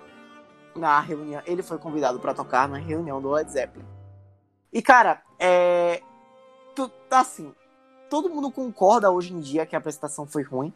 na 0.79 0.99
reunião. 1.01 1.43
Ele 1.47 1.63
foi 1.63 1.79
convidado 1.79 2.19
para 2.19 2.35
tocar 2.35 2.69
na 2.69 2.79
reunião 2.79 3.21
do 3.21 3.31
Led 3.31 3.51
Zeppelin. 3.51 3.87
E 4.73 4.83
cara, 4.83 5.23
é. 5.39 6.03
Tu, 6.75 6.91
assim, 7.11 7.55
todo 8.11 8.29
mundo 8.29 8.51
concorda 8.51 9.11
hoje 9.11 9.33
em 9.33 9.41
dia 9.41 9.67
que 9.67 9.75
a 9.75 9.79
apresentação 9.79 10.27
foi 10.27 10.43
ruim. 10.43 10.73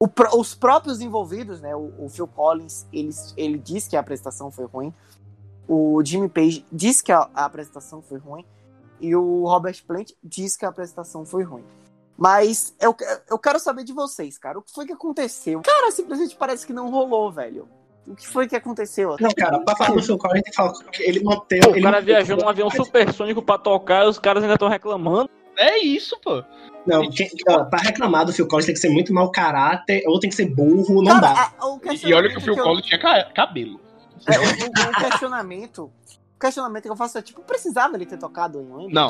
O, 0.00 0.08
os 0.38 0.54
próprios 0.54 1.00
envolvidos, 1.00 1.60
né? 1.60 1.74
O, 1.74 1.92
o 1.98 2.08
Phil 2.08 2.26
Collins, 2.26 2.86
ele, 2.92 3.10
ele 3.36 3.58
disse 3.58 3.88
que 3.88 3.96
a 3.96 4.00
apresentação 4.00 4.50
foi 4.50 4.66
ruim. 4.66 4.92
O 5.68 6.02
Jimmy 6.04 6.28
Page 6.28 6.66
disse 6.70 7.02
que 7.02 7.12
a, 7.12 7.28
a 7.34 7.44
apresentação 7.44 8.02
foi 8.02 8.18
ruim. 8.18 8.44
E 9.00 9.14
o 9.14 9.44
Robert 9.44 9.84
Plant 9.86 10.12
disse 10.22 10.58
que 10.58 10.64
a 10.64 10.68
apresentação 10.68 11.24
foi 11.24 11.42
ruim. 11.42 11.64
Mas 12.16 12.74
eu, 12.80 12.94
eu 13.28 13.38
quero 13.38 13.58
saber 13.58 13.84
de 13.84 13.92
vocês, 13.92 14.38
cara. 14.38 14.58
O 14.58 14.62
que 14.62 14.72
foi 14.72 14.86
que 14.86 14.92
aconteceu? 14.92 15.62
Cara, 15.62 15.90
simplesmente 15.90 16.36
parece 16.36 16.66
que 16.66 16.72
não 16.72 16.90
rolou, 16.90 17.30
velho. 17.30 17.68
O 18.06 18.14
que 18.14 18.28
foi 18.28 18.46
que 18.46 18.54
aconteceu? 18.54 19.16
Não, 19.18 19.30
cara, 19.30 19.58
pra 19.60 19.76
falar 19.76 19.94
do 19.94 20.02
Phil 20.02 20.18
Collins, 20.18 20.42
que 20.44 20.54
falar 20.54 20.72
que 20.92 21.02
ele 21.02 21.22
manteve. 21.22 21.62
Pô, 21.62 21.70
o 21.70 21.82
cara 21.82 22.00
viajou 22.00 22.36
num 22.36 22.48
avião 22.48 22.70
supersônico 22.70 23.40
pra 23.40 23.56
tocar 23.56 24.04
e 24.04 24.08
os 24.08 24.18
caras 24.18 24.42
ainda 24.42 24.54
estão 24.54 24.68
reclamando. 24.68 25.30
É 25.56 25.78
isso, 25.78 26.18
pô. 26.22 26.42
Não, 26.86 27.08
quem, 27.10 27.30
ó, 27.48 27.64
pra 27.64 27.80
reclamar 27.80 28.26
do 28.26 28.32
Phil 28.32 28.46
Collins 28.46 28.66
tem 28.66 28.74
que 28.74 28.80
ser 28.80 28.90
muito 28.90 29.14
mau 29.14 29.30
caráter 29.30 30.02
ou 30.06 30.20
tem 30.20 30.28
que 30.28 30.36
ser 30.36 30.46
burro, 30.46 31.02
não 31.02 31.18
cara, 31.18 31.34
dá. 31.34 31.52
É, 31.90 32.06
e 32.06 32.12
olha 32.12 32.28
que 32.28 32.36
o 32.36 32.40
Phil 32.40 32.56
Collins 32.56 32.90
eu... 32.90 32.98
tinha 32.98 33.32
cabelo. 33.32 33.80
É, 34.26 34.38
o, 34.38 34.42
o, 34.42 35.10
questionamento. 35.10 35.84
O 36.36 36.40
questionamento 36.40 36.82
que 36.82 36.90
eu 36.90 36.96
faço 36.96 37.16
é, 37.16 37.22
tipo, 37.22 37.40
precisava 37.42 37.96
ele 37.96 38.04
ter 38.04 38.18
tocado 38.18 38.60
em 38.60 38.70
Wembley? 38.70 38.92
Não, 38.92 39.08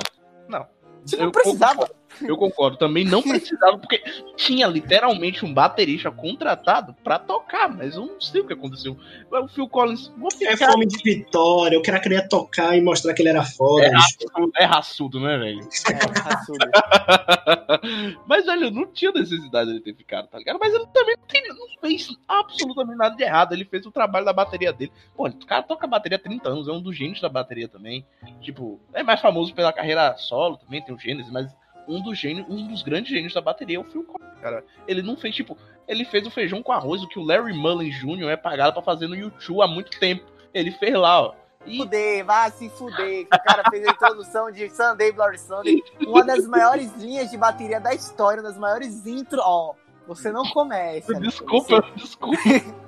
não. 0.48 0.66
Tipo, 1.04 1.24
não 1.24 1.30
precisava. 1.32 1.82
Eu 1.82 1.88
concordo, 2.36 2.76
também 2.76 3.04
não 3.04 3.22
precisava, 3.22 3.78
porque 3.78 4.02
tinha 4.36 4.66
literalmente 4.66 5.44
um 5.44 5.52
baterista 5.52 6.10
contratado 6.10 6.94
pra 7.02 7.18
tocar, 7.18 7.68
mas 7.68 7.96
eu 7.96 8.06
não 8.06 8.20
sei 8.20 8.40
o 8.40 8.46
que 8.46 8.52
aconteceu. 8.52 8.96
O 9.30 9.48
Phil 9.48 9.68
Collins. 9.68 10.12
Ficar... 10.38 10.52
É 10.52 10.56
fome 10.56 10.86
de 10.86 11.02
vitória, 11.02 11.78
o 11.78 11.82
cara 11.82 12.00
queria 12.00 12.28
tocar 12.28 12.76
e 12.76 12.80
mostrar 12.80 13.14
que 13.14 13.22
ele 13.22 13.30
era 13.30 13.44
foda. 13.44 13.86
É 13.86 13.90
raçudo, 13.90 14.52
é 14.56 14.64
raçudo 14.64 15.20
né, 15.20 15.38
velho? 15.38 15.60
É, 15.60 16.20
raçudo. 16.20 16.58
mas, 18.26 18.46
velho, 18.46 18.70
não 18.70 18.86
tinha 18.86 19.12
necessidade 19.12 19.72
de 19.72 19.80
ter 19.80 19.94
ficado, 19.94 20.28
tá 20.28 20.38
ligado? 20.38 20.58
Mas 20.60 20.72
ele 20.72 20.86
também 20.92 21.16
não, 21.16 21.26
tem, 21.26 21.48
não, 21.48 21.80
fez 21.80 22.08
absolutamente 22.28 22.98
nada 22.98 23.16
de 23.16 23.22
errado. 23.22 23.52
Ele 23.52 23.64
fez 23.64 23.84
o 23.86 23.90
trabalho 23.90 24.24
da 24.24 24.32
bateria 24.32 24.72
dele. 24.72 24.92
Pô, 25.16 25.28
o 25.28 25.46
cara 25.46 25.62
toca 25.62 25.86
bateria 25.86 26.16
há 26.16 26.20
30 26.20 26.48
anos, 26.48 26.68
é 26.68 26.72
um 26.72 26.80
dos 26.80 26.96
gênios 26.96 27.20
da 27.20 27.28
bateria 27.28 27.68
também. 27.68 28.04
Tipo, 28.40 28.80
é 28.92 29.02
mais 29.02 29.20
famoso 29.20 29.54
pela 29.54 29.72
carreira 29.72 30.16
solo 30.16 30.56
também, 30.56 30.82
tem 30.82 30.94
o 30.94 30.98
Gênesis, 30.98 31.32
mas 31.32 31.54
um 31.88 32.02
dos 32.02 32.18
gênios, 32.18 32.46
um 32.48 32.66
dos 32.66 32.82
grandes 32.82 33.10
gênios 33.10 33.34
da 33.34 33.40
bateria 33.40 33.76
é 33.76 33.80
o 33.80 33.84
Phil 33.84 34.04
Collins, 34.04 34.38
cara. 34.40 34.64
Ele 34.86 35.02
não 35.02 35.16
fez, 35.16 35.34
tipo, 35.34 35.56
ele 35.86 36.04
fez 36.04 36.26
o 36.26 36.30
feijão 36.30 36.62
com 36.62 36.72
arroz, 36.72 37.02
o 37.02 37.08
que 37.08 37.18
o 37.18 37.24
Larry 37.24 37.52
Mullen 37.52 37.90
Jr. 37.90 38.28
é 38.30 38.36
pagado 38.36 38.72
para 38.72 38.82
fazer 38.82 39.06
no 39.06 39.14
YouTube 39.14 39.62
há 39.62 39.66
muito 39.66 39.98
tempo. 39.98 40.24
Ele 40.52 40.70
fez 40.70 40.94
lá, 40.94 41.22
ó. 41.22 41.34
E... 41.66 41.78
Fuder, 41.78 42.24
vai 42.24 42.50
se 42.50 42.68
fuder. 42.70 43.26
Que 43.26 43.36
o 43.36 43.42
cara 43.42 43.64
fez 43.70 43.86
a 43.86 43.90
introdução 43.90 44.50
de 44.50 44.68
Sunday 44.70 45.12
Bloody 45.12 45.40
Sunday, 45.40 45.82
uma 46.06 46.22
das 46.22 46.46
maiores 46.46 46.94
linhas 46.96 47.30
de 47.30 47.36
bateria 47.36 47.80
da 47.80 47.94
história, 47.94 48.42
das 48.42 48.58
maiores 48.58 49.06
intro. 49.06 49.40
Ó, 49.42 49.74
você 50.06 50.30
não 50.30 50.44
começa. 50.50 51.14
Desculpa, 51.20 51.80
você... 51.80 51.92
desculpa. 51.96 52.38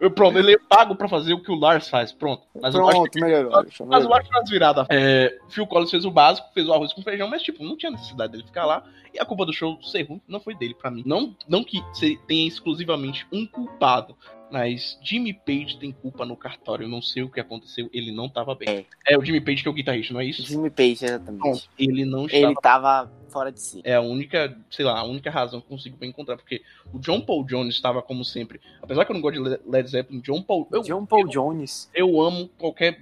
Eu, 0.00 0.10
pronto, 0.10 0.38
ele 0.38 0.54
é 0.54 0.58
pago 0.58 0.94
pra 0.94 1.08
fazer 1.08 1.34
o 1.34 1.42
que 1.42 1.50
o 1.50 1.58
Lars 1.58 1.88
faz. 1.88 2.12
Pronto. 2.12 2.42
Mas 2.60 2.74
pronto, 2.74 3.10
melhorou. 3.20 3.64
Mas 3.86 4.04
o 4.04 4.08
Lars 4.08 4.28
faz 4.28 4.50
virada. 4.50 4.86
É, 4.90 5.38
Phil 5.48 5.66
Collins 5.66 5.90
fez 5.90 6.04
o 6.04 6.10
básico, 6.10 6.48
fez 6.52 6.66
o 6.68 6.72
arroz 6.72 6.92
com 6.92 7.02
feijão, 7.02 7.28
mas, 7.28 7.42
tipo, 7.42 7.64
não 7.64 7.76
tinha 7.76 7.90
necessidade 7.90 8.32
dele 8.32 8.44
ficar 8.44 8.66
lá. 8.66 8.84
E 9.12 9.18
a 9.18 9.24
culpa 9.24 9.46
do 9.46 9.52
show 9.52 9.78
ser 9.82 10.02
ruim 10.02 10.20
não 10.26 10.40
foi 10.40 10.54
dele, 10.54 10.74
pra 10.74 10.90
mim. 10.90 11.02
Não, 11.06 11.36
não 11.48 11.62
que 11.62 11.80
tenha 12.26 12.48
exclusivamente 12.48 13.26
um 13.32 13.46
culpado. 13.46 14.16
Mas 14.50 14.98
Jimmy 15.02 15.32
Page 15.32 15.78
tem 15.78 15.92
culpa 15.92 16.24
no 16.24 16.36
cartório. 16.36 16.84
Eu 16.84 16.88
não 16.88 17.02
sei 17.02 17.22
o 17.22 17.28
que 17.28 17.40
aconteceu. 17.40 17.88
Ele 17.92 18.12
não 18.12 18.28
tava 18.28 18.54
bem. 18.54 18.86
É, 19.06 19.14
é 19.14 19.18
o 19.18 19.24
Jimmy 19.24 19.40
Page 19.40 19.62
que 19.62 19.68
é 19.68 19.70
o 19.70 19.74
guitarrista, 19.74 20.12
não 20.14 20.20
é 20.20 20.26
isso? 20.26 20.42
Jimmy 20.42 20.70
Page, 20.70 21.04
exatamente. 21.04 21.68
Ele 21.78 22.04
não 22.04 22.26
estava. 22.26 22.46
Ele 22.46 22.54
tava 22.54 23.12
fora 23.28 23.50
de 23.50 23.60
si. 23.60 23.80
É 23.84 23.94
a 23.94 24.00
única, 24.00 24.56
sei 24.70 24.84
lá, 24.84 24.98
a 24.98 25.04
única 25.04 25.30
razão 25.30 25.60
que 25.60 25.66
eu 25.66 25.70
consigo 25.70 26.02
encontrar. 26.04 26.36
Porque 26.36 26.62
o 26.92 26.98
John 26.98 27.20
Paul 27.20 27.44
Jones 27.44 27.74
estava 27.74 28.00
como 28.00 28.24
sempre. 28.24 28.60
Apesar 28.80 29.04
que 29.04 29.12
eu 29.12 29.14
não 29.14 29.20
gosto 29.20 29.42
de 29.42 29.60
Led 29.66 29.90
Zeppelin, 29.90 30.20
John 30.20 30.42
Paul. 30.42 30.68
Eu, 30.72 30.82
John 30.82 31.04
Paul 31.04 31.22
eu, 31.22 31.28
Jones. 31.28 31.90
Eu 31.94 32.20
amo 32.20 32.48
qualquer 32.58 33.00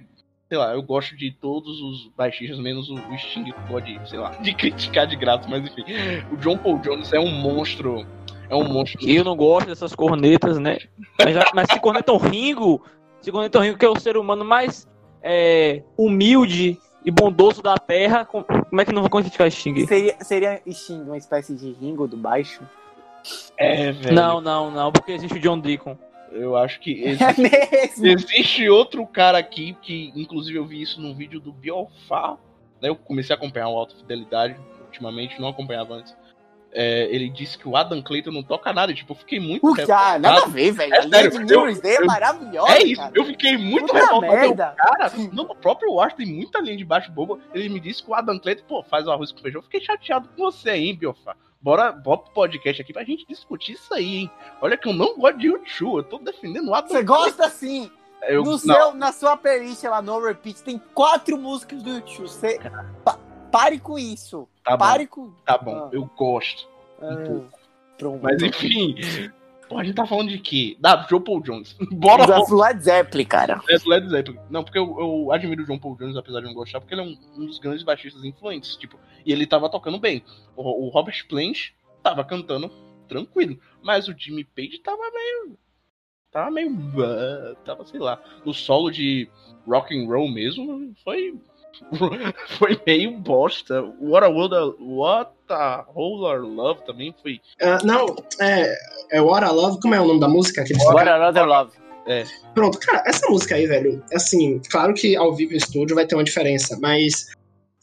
sei 0.53 0.57
lá, 0.59 0.71
eu 0.73 0.83
gosto 0.83 1.15
de 1.17 1.31
todos 1.31 1.81
os 1.81 2.11
baixistas, 2.15 2.59
menos 2.59 2.87
o, 2.87 2.93
o 2.93 3.17
Sting, 3.17 3.45
que 3.45 3.67
pode, 3.67 3.99
sei 4.07 4.19
lá, 4.19 4.29
de 4.41 4.53
criticar 4.53 5.07
de 5.07 5.15
graça, 5.15 5.47
mas 5.49 5.63
enfim. 5.63 5.83
O 6.31 6.37
John 6.37 6.57
Paul 6.57 6.77
Jones 6.77 7.11
é 7.11 7.19
um 7.19 7.31
monstro. 7.31 8.05
É 8.49 8.55
um 8.55 8.67
monstro. 8.67 9.07
Eu 9.07 9.23
não 9.23 9.35
gosto 9.35 9.67
dessas 9.67 9.95
cornetas, 9.95 10.59
né? 10.59 10.77
Mas, 11.17 11.35
mas 11.53 11.67
se 11.71 11.79
cornetam 11.79 12.17
Ringo, 12.17 12.83
se 13.21 13.31
cornetam 13.31 13.61
Ringo, 13.61 13.77
que 13.77 13.85
é 13.85 13.89
o 13.89 13.99
ser 13.99 14.17
humano 14.17 14.43
mais 14.43 14.87
é, 15.21 15.81
humilde 15.97 16.77
e 17.05 17.11
bondoso 17.11 17.61
da 17.61 17.77
Terra, 17.77 18.25
como 18.25 18.45
é 18.79 18.85
que 18.85 18.93
não 18.93 19.01
vou 19.01 19.09
criticar 19.09 19.51
Sting? 19.51 19.85
Seria, 19.85 20.15
seria 20.21 20.61
Sting 20.69 21.01
uma 21.01 21.17
espécie 21.17 21.53
de 21.55 21.73
Ringo 21.73 22.07
do 22.07 22.17
baixo? 22.17 22.61
É, 23.57 23.91
velho. 23.91 24.15
Não, 24.15 24.41
não, 24.41 24.71
não, 24.71 24.91
porque 24.91 25.13
existe 25.13 25.37
o 25.37 25.41
John 25.41 25.59
Deacon. 25.59 25.97
Eu 26.31 26.57
acho 26.57 26.79
que 26.79 27.03
existe, 27.03 27.45
é 28.05 28.11
existe 28.11 28.69
outro 28.69 29.05
cara 29.05 29.37
aqui 29.37 29.77
que, 29.81 30.11
inclusive, 30.15 30.57
eu 30.57 30.65
vi 30.65 30.81
isso 30.81 30.99
num 30.99 31.13
vídeo 31.13 31.39
do 31.39 31.51
Biofá. 31.51 32.37
Né? 32.81 32.89
Eu 32.89 32.95
comecei 32.95 33.33
a 33.33 33.37
acompanhar 33.37 33.69
o 33.69 33.77
Alta 33.77 33.95
Fidelidade 33.95 34.55
ultimamente, 34.85 35.39
não 35.39 35.49
acompanhava 35.49 35.95
antes. 35.95 36.15
É, 36.75 37.07
ele 37.13 37.29
disse 37.29 37.57
que 37.57 37.67
o 37.67 37.77
Adam 37.77 38.01
Clayton 38.01 38.31
não 38.31 38.41
toca 38.41 38.73
nada. 38.73 38.93
Tipo, 38.93 39.13
eu 39.13 39.17
fiquei 39.17 39.39
muito. 39.39 39.75
Já, 39.85 40.17
nada 40.17 40.43
a 40.43 40.47
ver, 40.47 40.71
velho. 40.71 40.93
É, 40.93 40.97
a 40.97 41.07
sério, 41.07 41.45
de 41.45 41.53
eu, 41.53 41.67
é 41.67 42.05
maravilhosa. 42.05 42.73
É 42.73 42.83
isso, 42.83 43.01
cara. 43.01 43.11
eu 43.13 43.25
fiquei 43.25 43.57
muito 43.57 43.87
Puta 43.87 43.99
revoltado. 43.99 44.33
Merda. 44.33 44.75
Cara, 44.75 45.11
no 45.31 45.55
próprio 45.55 45.91
Washington 45.93 46.17
tem 46.17 46.33
muita 46.33 46.59
linha 46.59 46.77
de 46.77 46.85
baixo 46.85 47.11
boba. 47.11 47.39
Ele 47.53 47.69
me 47.69 47.79
disse 47.79 48.03
que 48.03 48.09
o 48.09 48.15
Adam 48.15 48.39
Clayton, 48.39 48.63
pô, 48.67 48.83
faz 48.83 49.05
o 49.05 49.11
arroz 49.11 49.31
com 49.31 49.39
feijão. 49.39 49.59
Eu 49.59 49.63
fiquei 49.63 49.81
chateado 49.81 50.27
com 50.35 50.43
você 50.43 50.71
aí, 50.71 50.87
hein, 50.87 50.95
Biofá. 50.95 51.35
Bora, 51.61 51.91
bora 51.91 52.17
pro 52.17 52.33
podcast 52.33 52.81
aqui 52.81 52.91
pra 52.91 53.05
gente 53.05 53.25
discutir 53.25 53.73
isso 53.73 53.93
aí, 53.93 54.15
hein? 54.15 54.31
Olha 54.59 54.75
que 54.75 54.87
eu 54.87 54.93
não 54.93 55.17
gosto 55.17 55.37
de 55.37 55.47
YouTube, 55.47 55.97
eu 55.97 56.03
tô 56.03 56.17
defendendo 56.17 56.67
o 56.69 56.75
Adam 56.75 56.89
Você 56.89 57.03
gosta 57.03 57.49
sim! 57.49 57.89
Eu, 58.27 58.43
no 58.43 58.57
seu, 58.57 58.93
na 58.93 59.11
sua 59.11 59.35
playlist 59.35 59.83
lá 59.83 60.01
no 60.01 60.19
Repeat 60.19 60.63
tem 60.63 60.81
quatro 60.93 61.37
músicas 61.37 61.83
do 61.83 61.89
YouTube. 61.89 62.27
Você, 62.27 62.59
pa, 63.03 63.17
pare 63.53 63.79
com 63.79 63.99
isso. 63.99 64.49
Tá 64.63 64.75
pare 64.75 65.05
bom. 65.05 65.09
com. 65.11 65.31
Tá 65.45 65.57
bom, 65.57 65.75
ah. 65.75 65.89
eu 65.93 66.09
gosto. 66.17 66.67
Um 66.99 67.09
ah, 67.09 67.15
pouco. 67.27 67.59
Pronto. 67.97 68.23
Mas 68.23 68.41
enfim. 68.41 68.95
Pô, 69.69 69.77
a 69.77 69.83
gente 69.83 69.95
tá 69.95 70.05
falando 70.05 70.29
de 70.29 70.39
quê? 70.39 70.75
Da 70.79 71.05
Joe 71.09 71.21
Paul 71.21 71.41
Jones. 71.41 71.75
Bora. 71.93 72.25
Do 72.25 72.55
Led 72.55 72.83
Zeppelin, 72.83 73.25
cara. 73.25 73.61
É 73.69 73.77
do 73.77 73.89
Led 73.89 74.09
Zeppelin. 74.09 74.39
Não, 74.49 74.63
porque 74.63 74.77
eu, 74.77 74.99
eu 74.99 75.31
admiro 75.31 75.63
o 75.63 75.65
John 75.65 75.77
Paul 75.77 75.95
Jones, 75.95 76.17
apesar 76.17 76.41
de 76.41 76.47
não 76.47 76.53
gostar, 76.53 76.79
porque 76.79 76.93
ele 76.93 77.01
é 77.01 77.05
um, 77.05 77.17
um 77.37 77.45
dos 77.45 77.59
grandes 77.59 77.83
baixistas 77.83 78.23
influentes. 78.23 78.75
Tipo, 78.75 78.99
e 79.25 79.31
ele 79.31 79.45
tava 79.45 79.69
tocando 79.69 79.99
bem. 79.99 80.23
O, 80.55 80.87
o 80.87 80.89
Robert 80.89 81.25
Plant 81.29 81.69
tava 82.01 82.23
cantando 82.23 82.71
tranquilo. 83.07 83.57
Mas 83.81 84.07
o 84.07 84.15
Jimmy 84.17 84.43
Page 84.43 84.79
tava 84.79 85.03
meio. 85.11 85.57
Tava 86.31 86.51
meio. 86.51 86.71
Uh, 86.71 87.55
tava, 87.63 87.85
sei 87.85 87.99
lá. 87.99 88.21
No 88.43 88.53
solo 88.53 88.91
de 88.91 89.29
rock 89.67 89.95
and 89.95 90.07
roll 90.07 90.29
mesmo, 90.29 90.93
foi. 91.03 91.39
foi 92.57 92.79
meio 92.85 93.17
bosta. 93.17 93.81
What 93.99 94.25
a 94.25 94.29
World, 94.29 94.75
What 94.79 95.31
a 95.49 95.85
Whole 95.93 96.47
Love 96.47 96.85
também 96.85 97.13
foi. 97.21 97.41
Uh, 97.61 97.85
não, 97.85 98.15
é, 98.39 98.73
é 99.11 99.21
What 99.21 99.45
a 99.45 99.51
Love, 99.51 99.79
como 99.81 99.95
é 99.95 100.01
o 100.01 100.05
nome 100.05 100.19
da 100.19 100.27
música? 100.27 100.63
Que 100.63 100.73
What 100.73 101.09
a 101.09 101.15
Another 101.15 101.45
Love. 101.45 101.71
É. 102.05 102.25
Pronto, 102.53 102.77
cara, 102.79 103.03
essa 103.05 103.29
música 103.29 103.55
aí, 103.55 103.65
velho, 103.65 104.03
assim, 104.13 104.61
claro 104.69 104.93
que 104.93 105.15
ao 105.15 105.33
vivo 105.33 105.53
em 105.53 105.57
estúdio 105.57 105.95
vai 105.95 106.05
ter 106.05 106.15
uma 106.15 106.23
diferença, 106.23 106.77
mas 106.81 107.27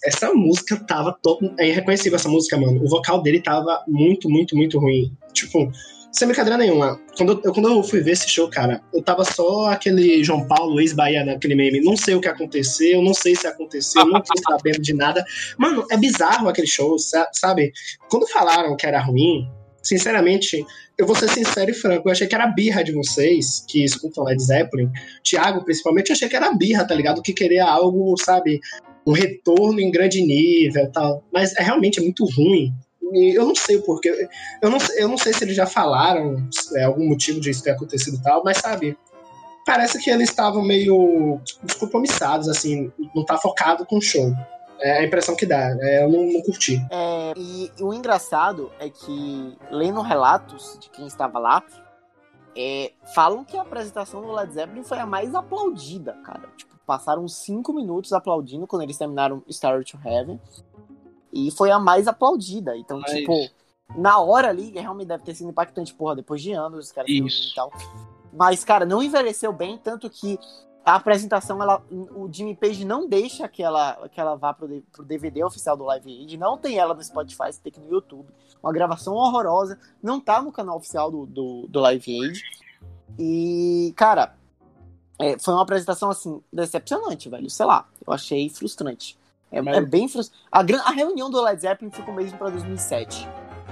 essa 0.04 0.32
música 0.32 0.76
tava 0.76 1.16
todo. 1.22 1.54
É 1.58 1.68
irreconhecível 1.68 2.16
essa 2.16 2.28
música, 2.28 2.56
mano. 2.58 2.82
O 2.82 2.88
vocal 2.88 3.22
dele 3.22 3.40
tava 3.40 3.82
muito, 3.86 4.28
muito, 4.28 4.56
muito 4.56 4.78
ruim. 4.78 5.12
Tipo, 5.32 5.70
sem 6.12 6.26
brincadeira 6.26 6.58
nenhuma. 6.58 7.00
Quando 7.16 7.40
eu, 7.44 7.52
quando 7.52 7.68
eu 7.68 7.82
fui 7.82 8.00
ver 8.00 8.12
esse 8.12 8.28
show, 8.28 8.48
cara, 8.48 8.82
eu 8.92 9.02
tava 9.02 9.24
só 9.24 9.66
aquele 9.66 10.22
João 10.24 10.46
Paulo, 10.46 10.80
ex-Bahia, 10.80 11.24
naquele 11.24 11.54
meme. 11.54 11.80
Não 11.80 11.96
sei 11.96 12.14
o 12.14 12.20
que 12.20 12.28
aconteceu, 12.28 13.02
não 13.02 13.14
sei 13.14 13.36
se 13.36 13.46
aconteceu, 13.46 14.04
não 14.06 14.20
tô 14.20 14.32
sabendo 14.48 14.80
de 14.80 14.94
nada. 14.94 15.24
Mano, 15.56 15.86
é 15.90 15.96
bizarro 15.96 16.48
aquele 16.48 16.66
show, 16.66 16.96
sabe? 16.98 17.72
Quando 18.08 18.26
falaram 18.26 18.76
que 18.76 18.86
era 18.86 19.00
ruim, 19.00 19.48
sinceramente, 19.82 20.64
eu 20.98 21.06
vou 21.06 21.16
ser 21.16 21.28
sincero 21.28 21.70
e 21.70 21.74
franco, 21.74 22.08
eu 22.08 22.12
achei 22.12 22.26
que 22.26 22.34
era 22.34 22.46
birra 22.46 22.82
de 22.82 22.92
vocês, 22.92 23.64
que 23.68 23.84
escutam 23.84 24.24
Led 24.24 24.42
Zeppelin, 24.42 24.90
Thiago 25.22 25.64
principalmente, 25.64 26.10
eu 26.10 26.14
achei 26.14 26.28
que 26.28 26.36
era 26.36 26.52
birra, 26.52 26.86
tá 26.86 26.94
ligado? 26.94 27.22
Que 27.22 27.32
queria 27.32 27.64
algo, 27.64 28.14
sabe, 28.22 28.60
um 29.06 29.12
retorno 29.12 29.80
em 29.80 29.90
grande 29.90 30.20
nível 30.22 30.90
tal. 30.92 31.24
Mas 31.32 31.54
é 31.56 31.62
realmente 31.62 31.98
é 31.98 32.02
muito 32.02 32.24
ruim. 32.24 32.72
Eu 33.12 33.46
não 33.46 33.54
sei 33.54 33.76
o 33.76 33.82
porquê. 33.82 34.28
Eu 34.62 34.70
não, 34.70 34.78
eu 34.96 35.08
não 35.08 35.18
sei 35.18 35.32
se 35.32 35.44
eles 35.44 35.56
já 35.56 35.66
falaram 35.66 36.48
é, 36.74 36.84
algum 36.84 37.08
motivo 37.08 37.40
disso 37.40 37.62
ter 37.62 37.70
acontecido 37.70 38.16
e 38.16 38.22
tal, 38.22 38.42
mas 38.44 38.58
sabe, 38.58 38.96
parece 39.66 39.98
que 39.98 40.10
eles 40.10 40.28
estavam 40.30 40.62
meio 40.62 41.40
descompromissados, 41.62 42.48
assim, 42.48 42.92
não 43.14 43.24
tá 43.24 43.36
focado 43.36 43.86
com 43.86 43.98
o 43.98 44.02
show. 44.02 44.32
É 44.80 45.00
a 45.00 45.04
impressão 45.04 45.36
que 45.36 45.44
dá, 45.44 45.76
é, 45.80 46.04
eu 46.04 46.08
não, 46.08 46.24
não 46.24 46.40
curti. 46.42 46.80
É, 46.90 47.34
e, 47.36 47.70
e 47.78 47.82
o 47.82 47.92
engraçado 47.92 48.72
é 48.78 48.88
que, 48.88 49.58
lendo 49.70 50.00
relatos 50.00 50.78
de 50.80 50.88
quem 50.88 51.06
estava 51.06 51.38
lá, 51.38 51.62
é, 52.56 52.92
falam 53.14 53.44
que 53.44 53.56
a 53.56 53.62
apresentação 53.62 54.22
do 54.22 54.32
Led 54.32 54.52
Zeppelin 54.52 54.82
foi 54.82 54.98
a 54.98 55.06
mais 55.06 55.34
aplaudida, 55.34 56.14
cara. 56.24 56.48
Tipo, 56.56 56.74
passaram 56.86 57.28
cinco 57.28 57.72
minutos 57.72 58.12
aplaudindo 58.12 58.66
quando 58.66 58.82
eles 58.82 58.98
terminaram 58.98 59.42
Star 59.50 59.84
to 59.84 59.98
Heaven. 60.04 60.40
E 61.32 61.50
foi 61.50 61.70
a 61.70 61.78
mais 61.78 62.08
aplaudida. 62.08 62.76
Então, 62.76 63.00
Mas- 63.00 63.12
tipo, 63.12 63.32
na 63.96 64.18
hora 64.20 64.48
ali, 64.48 64.70
realmente 64.70 65.08
deve 65.08 65.24
ter 65.24 65.34
sido 65.34 65.50
impactante, 65.50 65.94
porra, 65.94 66.16
depois 66.16 66.42
de 66.42 66.52
anos, 66.52 66.86
os 66.86 66.92
caras 66.92 67.10
e 67.10 67.54
tal. 67.54 67.72
Mas, 68.32 68.64
cara, 68.64 68.84
não 68.84 69.02
envelheceu 69.02 69.52
bem, 69.52 69.76
tanto 69.78 70.08
que 70.08 70.38
a 70.84 70.94
apresentação, 70.94 71.62
ela, 71.62 71.82
o 71.90 72.28
Jimmy 72.32 72.56
Page 72.56 72.84
não 72.84 73.08
deixa 73.08 73.46
que 73.48 73.62
ela, 73.62 74.08
que 74.08 74.20
ela 74.20 74.34
vá 74.34 74.54
pro, 74.54 74.82
pro 74.92 75.04
DVD 75.04 75.44
oficial 75.44 75.76
do 75.76 75.84
Live 75.84 76.10
Aid, 76.10 76.36
não 76.36 76.56
tem 76.56 76.78
ela 76.78 76.94
no 76.94 77.02
Spotify, 77.02 77.52
você 77.52 77.60
tem 77.60 77.72
que 77.72 77.80
ir 77.80 77.84
no 77.84 77.90
YouTube. 77.90 78.28
Uma 78.62 78.72
gravação 78.72 79.14
horrorosa, 79.14 79.78
não 80.02 80.20
tá 80.20 80.40
no 80.40 80.52
canal 80.52 80.76
oficial 80.76 81.10
do, 81.10 81.26
do, 81.26 81.66
do 81.68 81.80
Live 81.80 82.22
Aid. 82.22 82.42
E, 83.18 83.92
cara, 83.96 84.34
é, 85.18 85.38
foi 85.38 85.52
uma 85.52 85.62
apresentação, 85.62 86.10
assim, 86.10 86.40
decepcionante, 86.52 87.28
velho. 87.28 87.50
Sei 87.50 87.66
lá, 87.66 87.86
eu 88.06 88.12
achei 88.12 88.48
frustrante. 88.48 89.18
É, 89.50 89.60
Mas- 89.60 89.76
é 89.76 89.80
bem 89.80 90.08
frustrante. 90.08 90.44
A, 90.50 90.62
gran- 90.62 90.82
a 90.82 90.90
reunião 90.90 91.28
do 91.30 91.40
Led 91.42 91.60
Zeppelin 91.60 91.90
ficou 91.90 92.14
mesmo 92.14 92.38
pra 92.38 92.50
2007. 92.50 93.28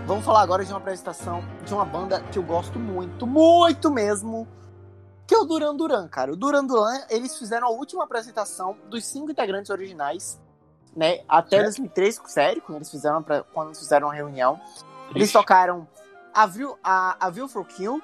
Vamos 0.06 0.24
falar 0.24 0.42
agora 0.42 0.64
de 0.64 0.72
uma 0.72 0.78
apresentação 0.78 1.42
de 1.64 1.72
uma 1.74 1.84
banda 1.84 2.20
que 2.32 2.38
eu 2.38 2.42
gosto 2.42 2.78
muito, 2.78 3.26
muito 3.26 3.90
mesmo, 3.90 4.46
que 5.26 5.34
é 5.34 5.38
o 5.38 5.44
Duran 5.44 5.76
Duran, 5.76 6.08
cara. 6.08 6.32
O 6.32 6.36
Duran 6.36 6.64
Duran, 6.64 7.00
eles 7.10 7.36
fizeram 7.36 7.66
a 7.66 7.70
última 7.70 8.04
apresentação 8.04 8.76
dos 8.88 9.04
cinco 9.04 9.30
integrantes 9.30 9.70
originais, 9.70 10.40
né? 10.96 11.20
Até 11.28 11.50
Sério? 11.58 11.64
2003, 11.66 12.20
sério, 12.26 12.62
quando 12.62 12.76
eles 12.76 12.90
fizeram, 12.90 13.22
pra- 13.22 13.42
quando 13.42 13.76
fizeram 13.76 14.08
a 14.10 14.14
reunião. 14.14 14.58
Eles 15.14 15.30
tocaram 15.30 15.86
a 16.34 16.46
View, 16.46 16.76
a, 16.82 17.26
a 17.26 17.30
View 17.30 17.46
for 17.48 17.64
Kill, 17.66 18.00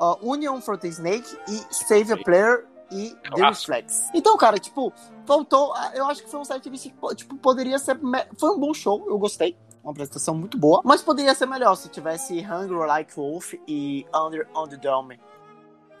uh, 0.00 0.16
Union 0.22 0.60
for 0.60 0.78
the 0.78 0.88
Snake 0.88 1.36
e 1.48 1.74
Save 1.74 2.12
a 2.12 2.16
Player 2.16 2.66
e 2.90 3.10
The 3.22 3.30
Clássico. 3.30 3.72
Reflex. 3.72 4.08
Então, 4.14 4.36
cara, 4.36 4.58
tipo, 4.58 4.92
faltou. 5.28 5.74
Eu 5.94 6.06
acho 6.06 6.22
que 6.24 6.30
foi 6.30 6.40
um 6.40 6.44
set 6.44 6.68
list 6.68 6.84
que 6.88 6.94
po- 6.94 7.14
tipo, 7.14 7.36
poderia 7.36 7.78
ser. 7.78 8.00
Foi 8.38 8.50
um 8.50 8.58
bom 8.58 8.72
show, 8.74 9.04
eu 9.06 9.18
gostei. 9.18 9.56
Uma 9.84 9.92
apresentação 9.92 10.34
muito 10.34 10.58
boa. 10.58 10.80
Mas 10.84 11.02
poderia 11.02 11.34
ser 11.34 11.46
melhor 11.46 11.74
se 11.76 11.88
tivesse 11.88 12.40
Hungry 12.40 12.74
Like 12.86 13.14
Wolf 13.14 13.54
e 13.68 14.04
Under 14.14 14.48
on 14.54 14.66
the 14.66 14.76
Dome. 14.76 15.20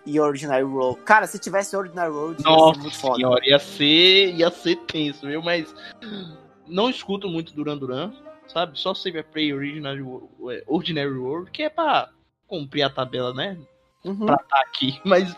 E 0.06 0.18
Ordinary 0.18 0.64
Road. 0.64 1.00
Cara, 1.02 1.26
se 1.26 1.38
tivesse 1.38 1.76
Ordinary 1.76 2.10
Road, 2.10 2.40
ia 2.40 2.42
ser 2.42 2.48
Nossa 2.48 2.80
muito 2.80 2.96
senhora, 2.96 3.46
ia 3.46 3.58
ser, 3.58 4.34
ia 4.34 4.50
ser 4.50 4.76
tenso, 4.76 5.26
viu? 5.26 5.42
Mas 5.42 5.74
não 6.66 6.88
escuto 6.88 7.28
muito 7.28 7.52
Duran 7.52 7.76
Duran, 7.76 8.12
sabe? 8.46 8.78
Só 8.78 8.94
Save 8.94 9.18
a 9.18 9.24
Play 9.24 9.52
Original, 9.52 9.94
é, 10.50 10.64
Ordinary 10.66 11.12
World, 11.12 11.50
que 11.50 11.64
é 11.64 11.68
pra 11.68 12.08
cumprir 12.46 12.82
a 12.84 12.90
tabela, 12.90 13.34
né? 13.34 13.58
Uhum. 14.02 14.24
Pra 14.24 14.38
tá 14.38 14.62
aqui. 14.66 14.98
Mas 15.04 15.34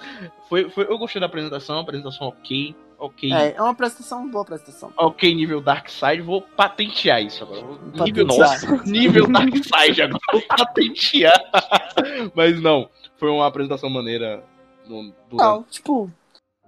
foi, 0.49 0.71
foi, 0.71 0.85
eu 0.85 0.99
gostei 0.99 1.19
da 1.19 1.27
apresentação, 1.27 1.81
apresentação 1.81 2.29
ok, 2.29 2.75
ok. 3.01 3.33
É, 3.33 3.55
é 3.57 3.61
uma 3.61 3.71
apresentação, 3.71 4.31
boa 4.31 4.43
apresentação. 4.43 4.93
Ok, 4.97 5.35
nível 5.35 5.61
Dark 5.61 5.89
Side, 5.89 6.23
vou 6.23 6.43
patentear 6.43 7.23
isso 7.23 7.43
agora. 7.43 7.63
Nível, 7.63 8.27
Patentear. 8.27 8.27
nossa, 8.27 8.83
nível 8.85 9.27
Dark 9.27 9.55
Side 9.55 10.03
agora, 10.03 10.21
vou 10.33 10.43
patentear. 10.43 11.51
Mas 12.35 12.61
não, 12.61 12.89
foi 13.17 13.31
uma 13.31 13.47
apresentação 13.47 13.91
maneira. 13.91 14.45
No, 14.87 15.13
do 15.31 15.37
Não, 15.37 15.63
tipo, 15.65 16.11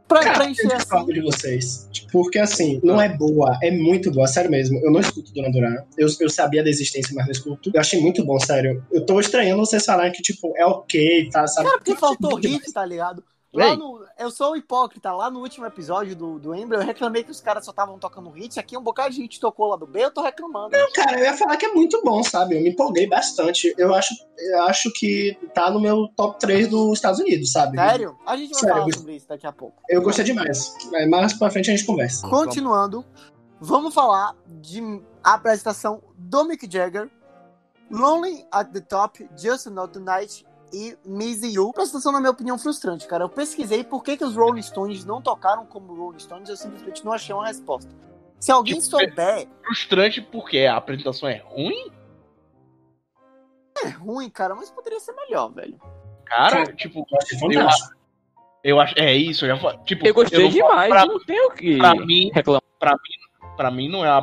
pra, 0.06 0.20
Cara, 0.20 0.34
pra 0.34 0.44
eu 0.44 0.50
encher 0.50 0.66
assim. 0.66 0.76
discordo 0.76 1.12
de 1.12 1.20
vocês. 1.20 1.90
Porque 2.12 2.38
assim, 2.38 2.80
não 2.84 3.00
é 3.00 3.08
boa, 3.08 3.58
é 3.62 3.70
muito 3.70 4.10
boa, 4.10 4.26
sério 4.26 4.50
mesmo. 4.50 4.78
Eu 4.84 4.92
não 4.92 5.00
escuto 5.00 5.32
Duran 5.32 5.50
Duran. 5.50 5.76
Eu, 5.96 6.06
eu 6.20 6.30
sabia 6.30 6.62
da 6.62 6.68
existência, 6.68 7.14
mas 7.14 7.24
não 7.24 7.32
escuto. 7.32 7.70
Eu 7.72 7.80
achei 7.80 8.00
muito 8.00 8.24
bom, 8.24 8.38
sério. 8.38 8.84
Eu 8.92 9.04
tô 9.04 9.18
estranhando 9.18 9.64
vocês 9.64 9.84
falarem 9.84 10.12
que, 10.12 10.22
tipo, 10.22 10.52
é 10.56 10.64
ok, 10.66 11.30
tá, 11.30 11.46
sabe? 11.46 11.68
Cara, 11.68 11.78
porque 11.78 11.96
faltou 11.96 12.32
Muito 12.32 12.46
riff, 12.46 12.72
tá 12.72 12.84
ligado? 12.84 13.24
Lá 13.54 13.76
no, 13.76 14.02
eu 14.18 14.30
sou 14.30 14.52
o 14.52 14.56
hipócrita. 14.56 15.12
Lá 15.12 15.30
no 15.30 15.40
último 15.40 15.66
episódio 15.66 16.16
do, 16.16 16.38
do 16.38 16.54
Ember, 16.54 16.78
eu 16.80 16.84
reclamei 16.84 17.22
que 17.22 17.30
os 17.30 17.40
caras 17.40 17.64
só 17.64 17.70
estavam 17.70 17.98
tocando 17.98 18.30
hit. 18.30 18.58
Aqui 18.58 18.78
um 18.78 18.82
bocado 18.82 19.10
de 19.10 19.16
gente 19.16 19.38
tocou 19.38 19.68
lá 19.68 19.76
do 19.76 19.86
B, 19.86 20.04
eu 20.04 20.10
tô 20.10 20.22
reclamando. 20.22 20.74
Cara, 20.94 21.18
eu 21.18 21.24
ia 21.24 21.36
falar 21.36 21.56
que 21.58 21.66
é 21.66 21.72
muito 21.74 22.00
bom, 22.02 22.22
sabe? 22.22 22.56
Eu 22.56 22.62
me 22.62 22.70
empolguei 22.70 23.06
bastante. 23.06 23.74
Eu 23.76 23.94
acho, 23.94 24.14
eu 24.38 24.62
acho 24.64 24.90
que 24.94 25.36
tá 25.54 25.70
no 25.70 25.78
meu 25.80 26.08
top 26.16 26.38
3 26.40 26.68
dos 26.68 26.94
Estados 26.94 27.20
Unidos, 27.20 27.52
sabe? 27.52 27.76
Sério? 27.76 28.16
A 28.26 28.36
gente 28.36 28.52
vai 28.52 28.60
Sério, 28.60 28.74
falar 28.76 28.88
eu- 28.88 28.94
sobre 28.98 29.16
isso 29.16 29.28
daqui 29.28 29.46
a 29.46 29.52
pouco. 29.52 29.82
Eu 29.88 30.00
gostei 30.00 30.24
demais. 30.24 30.74
Mas 30.90 31.08
mais 31.10 31.32
pra 31.34 31.50
frente 31.50 31.70
a 31.70 31.76
gente 31.76 31.84
conversa. 31.86 32.26
Continuando, 32.28 33.04
vamos 33.60 33.92
falar 33.92 34.34
de 34.46 35.02
apresentação 35.22 36.02
do 36.16 36.44
Mick 36.44 36.66
Jagger, 36.70 37.10
Lonely 37.90 38.46
at 38.50 38.70
the 38.72 38.80
Top, 38.80 39.28
Just 39.36 39.66
Not 39.66 39.92
Tonight 39.92 40.46
e 40.72 40.96
Miss 41.04 41.42
You. 41.42 41.70
Apresentação, 41.70 42.12
na 42.12 42.20
minha 42.20 42.30
opinião, 42.30 42.58
frustrante, 42.58 43.06
cara. 43.06 43.24
Eu 43.24 43.28
pesquisei 43.28 43.84
por 43.84 44.02
que, 44.02 44.16
que 44.16 44.24
os 44.24 44.34
Rolling 44.36 44.62
Stones 44.62 45.04
não 45.04 45.20
tocaram 45.20 45.66
como 45.66 45.94
Rolling 45.94 46.18
Stones, 46.18 46.48
eu 46.48 46.56
simplesmente 46.56 47.04
não 47.04 47.12
achei 47.12 47.34
uma 47.34 47.46
resposta. 47.46 47.90
Se 48.40 48.50
alguém 48.50 48.74
Tipo, 48.74 48.86
souber, 48.86 49.48
Frustrante 49.64 50.20
porque 50.20 50.60
a 50.60 50.76
apresentação 50.76 51.28
é 51.28 51.36
ruim? 51.44 51.92
é 53.84 53.88
ruim, 53.88 54.28
cara, 54.30 54.54
mas 54.54 54.70
poderia 54.70 55.00
ser 55.00 55.12
melhor, 55.12 55.48
velho. 55.52 55.78
Cara, 56.24 56.64
Cara, 56.64 56.72
tipo, 56.76 57.00
Eu 57.00 57.38
fantástico. 57.38 57.96
eu 58.64 58.80
acho. 58.80 58.94
É 58.98 59.14
isso, 59.14 59.44
eu 59.46 59.56
já 59.56 59.78
Tipo, 59.78 60.06
Eu 60.06 60.14
gostei 60.14 60.38
não 60.44 60.50
falo- 60.50 60.68
demais, 60.70 60.88
Pra, 60.90 61.06
não 61.06 61.18
tenho 61.24 61.46
o 61.48 61.52
que 61.52 61.76
pra 61.78 61.94
mim, 61.94 62.30
reclamar. 62.32 62.62
pra 63.56 63.70
mim 63.70 63.88
não 63.88 64.04
é 64.04 64.08
a. 64.08 64.20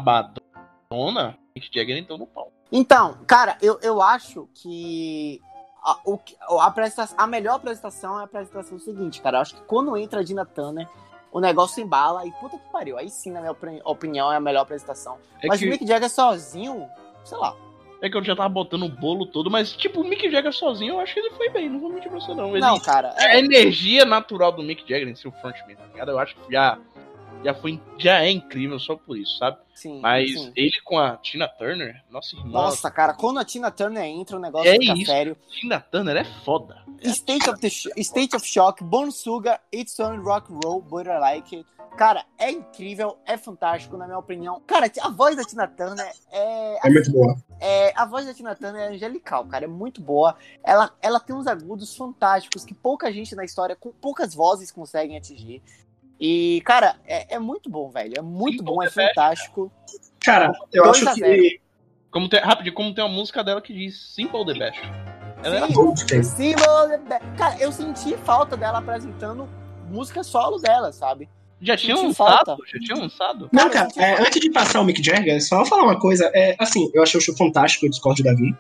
Mick 1.56 1.70
Jagger 1.74 1.98
então 1.98 2.18
no 2.18 2.26
pau. 2.28 2.52
Então, 2.72 3.18
cara, 3.28 3.58
eu, 3.62 3.80
eu 3.82 4.02
acho 4.02 4.48
que 4.54 5.42
a, 5.84 5.98
o, 6.06 6.20
a, 6.60 6.74
a 7.18 7.28
melhor 7.28 7.56
apresentação 7.56 8.18
é 8.18 8.22
a 8.22 8.26
apresentação 8.26 8.80
seguinte, 8.80 9.22
cara. 9.22 9.38
Eu 9.38 9.42
acho 9.42 9.56
que 9.56 9.62
quando 9.62 9.96
entra 9.98 10.20
a 10.20 10.24
Dina 10.24 10.46
Turner, 10.46 10.88
o 11.32 11.40
negócio 11.40 11.82
embala 11.84 12.26
e 12.26 12.32
puta 12.34 12.58
que 12.58 12.70
pariu. 12.72 12.98
Aí 12.98 13.10
sim, 13.10 13.32
na 13.32 13.40
minha 13.40 13.52
opini- 13.52 13.82
opinião, 13.86 14.32
é 14.32 14.36
a 14.36 14.40
melhor 14.40 14.62
apresentação. 14.62 15.18
É 15.42 15.48
Mas 15.48 15.60
que, 15.60 15.66
o 15.68 15.70
Mick 15.70 15.86
Jagger 15.86 16.10
sozinho, 16.10 16.88
sei 17.24 17.38
lá. 17.38 17.56
é 18.02 18.10
que 18.10 18.18
eu 18.18 18.24
já 18.24 18.36
tava 18.36 18.50
botando 18.50 18.84
o 18.84 18.90
bolo 18.90 19.26
todo, 19.26 19.50
mas 19.52 19.72
tipo, 19.74 20.02
o 20.02 20.04
Mick 20.04 20.30
Jagger 20.32 20.52
sozinho, 20.54 20.96
eu 20.96 21.00
acho 21.00 21.14
que 21.14 21.20
ele 21.20 21.32
foi 21.32 21.50
bem, 21.50 21.70
não 21.70 21.80
vou 21.80 21.90
mentir 21.92 22.10
pra 22.10 22.20
você 22.20 22.34
não. 22.34 22.50
Ele, 22.52 22.60
Não, 22.62 22.80
cara. 22.80 23.14
a 23.18 23.36
É, 23.36 23.40
energia 23.40 24.06
natural 24.06 24.52
do 24.52 24.64
Mick 24.64 24.82
Jagger 24.88 25.08
em 25.08 25.16
seu 25.16 25.32
frontman, 25.34 25.76
tá 25.76 25.86
ligado? 25.86 26.12
Eu 26.12 26.20
acho 26.20 26.36
que 26.36 26.52
já, 26.52 26.78
já, 27.44 27.54
foi, 27.54 27.82
já 27.98 28.24
é 28.24 28.30
incrível 28.32 28.80
só 28.80 28.96
por 28.96 29.18
isso, 29.18 29.38
sabe? 29.38 29.58
sim. 29.74 30.00
Mas 30.02 30.32
sim. 30.34 30.52
ele 30.56 30.80
com 30.84 30.98
a 31.00 31.16
Tina 31.18 31.48
Turner, 31.48 32.04
nossa 32.10 32.36
irmã, 32.36 32.52
Nossa, 32.52 32.92
cara, 32.92 33.14
quando 33.14 33.40
a 33.40 33.46
Tina 33.46 33.72
Turner 33.72 34.04
entra, 34.04 34.36
o 34.36 34.40
negócio 34.40 34.70
É 34.70 34.78
fica 34.78 34.94
isso. 34.94 35.06
sério. 35.06 35.38
Tina 35.50 35.80
Turner 35.80 36.18
é 36.18 36.26
foda. 36.44 36.84
State 37.02 37.50
of, 37.50 37.62
the 37.62 37.70
State 38.02 38.36
of 38.36 38.46
Shock, 38.46 38.84
Bone 38.84 39.12
Sugar, 39.12 39.60
It's 39.74 39.98
on 40.00 40.18
Rock 40.22 40.52
and 40.54 40.60
Roll, 40.66 40.82
But 40.82 41.08
I 41.08 41.18
Like 41.18 41.56
It. 41.56 41.70
Cara, 41.98 42.24
é 42.38 42.52
incrível, 42.52 43.18
é 43.26 43.36
fantástico, 43.38 43.98
na 43.98 44.06
minha 44.06 44.18
opinião. 44.20 44.62
Cara, 44.68 44.90
a 45.02 45.10
voz 45.10 45.36
da 45.36 45.44
Tina 45.44 45.68
Turner 45.68 46.10
é. 46.32 46.88
É 46.88 46.90
muito 46.90 47.12
boa. 47.12 47.36
é, 47.60 47.94
a 47.96 48.06
voz 48.06 48.26
da 48.26 48.34
Tina 48.34 48.56
Turner 48.56 48.82
é 48.82 48.88
angelical, 48.90 49.46
cara, 49.46 49.66
é 49.66 49.68
muito 49.68 50.02
boa. 50.02 50.36
Ela, 50.64 50.92
ela 51.02 51.20
tem 51.20 51.36
uns 51.36 51.48
agudos 51.48 51.96
fantásticos 51.96 52.64
que 52.64 52.74
pouca 52.74 53.12
gente 53.12 53.36
na 53.36 53.44
história, 53.44 53.76
com 53.76 53.92
poucas 53.92 54.34
vozes, 54.34 54.72
conseguem 54.72 55.18
atingir. 55.18 55.62
E, 56.20 56.62
cara, 56.66 56.96
é, 57.08 57.36
é 57.36 57.40
muito 57.40 57.70
bom, 57.70 57.90
velho. 57.90 58.14
É 58.18 58.22
muito 58.22 58.60
Sim, 58.60 58.64
bom, 58.66 58.84
é 58.84 58.88
é 58.88 58.90
fantástico. 58.90 59.72
Cara, 60.24 60.52
eu 60.74 60.84
2 60.84 61.08
a 61.08 61.12
acho 61.12 61.20
0. 61.20 61.42
que. 61.42 61.62
Como 62.12 62.28
tem, 62.28 62.40
rápido, 62.40 62.74
como 62.74 62.94
tem 62.94 63.04
uma 63.04 63.14
música 63.14 63.44
dela 63.44 63.62
que 63.62 63.72
diz 63.74 64.14
Simple 64.16 64.46
the 64.46 64.54
Best. 64.54 64.82
Ela 65.44 65.58
é 65.58 65.68
Sim. 65.68 66.24
Symbol 66.24 66.86
of 66.86 66.98
the- 67.08 67.20
Cara, 67.38 67.56
eu 67.60 67.72
senti 67.72 68.18
falta 68.18 68.58
dela 68.58 68.80
apresentando 68.80 69.48
música 69.90 70.24
solo 70.24 70.58
dela, 70.58 70.92
sabe? 70.92 71.30
Já 71.62 71.78
tinha 71.78 71.96
Senti 71.96 72.08
lançado? 72.08 72.46
falta. 72.46 72.58
Já 72.68 72.80
tinha 72.80 72.98
lançado? 72.98 73.50
Não, 73.52 73.70
Cara, 73.70 73.90
é, 73.98 74.22
antes 74.22 74.40
de 74.42 74.50
passar 74.50 74.82
o 74.82 74.84
Mick 74.86 75.04
Jagger, 75.04 75.42
só 75.46 75.58
vou 75.58 75.66
falar 75.66 75.84
uma 75.84 76.00
coisa. 76.00 76.30
É, 76.34 76.56
assim, 76.58 76.90
eu 76.94 77.04
achei 77.04 77.18
o 77.18 77.22
show 77.22 77.36
fantástico, 77.36 77.86
eu 77.86 77.90
discordo 77.90 78.18
de 78.18 78.24
Davi. 78.24 78.56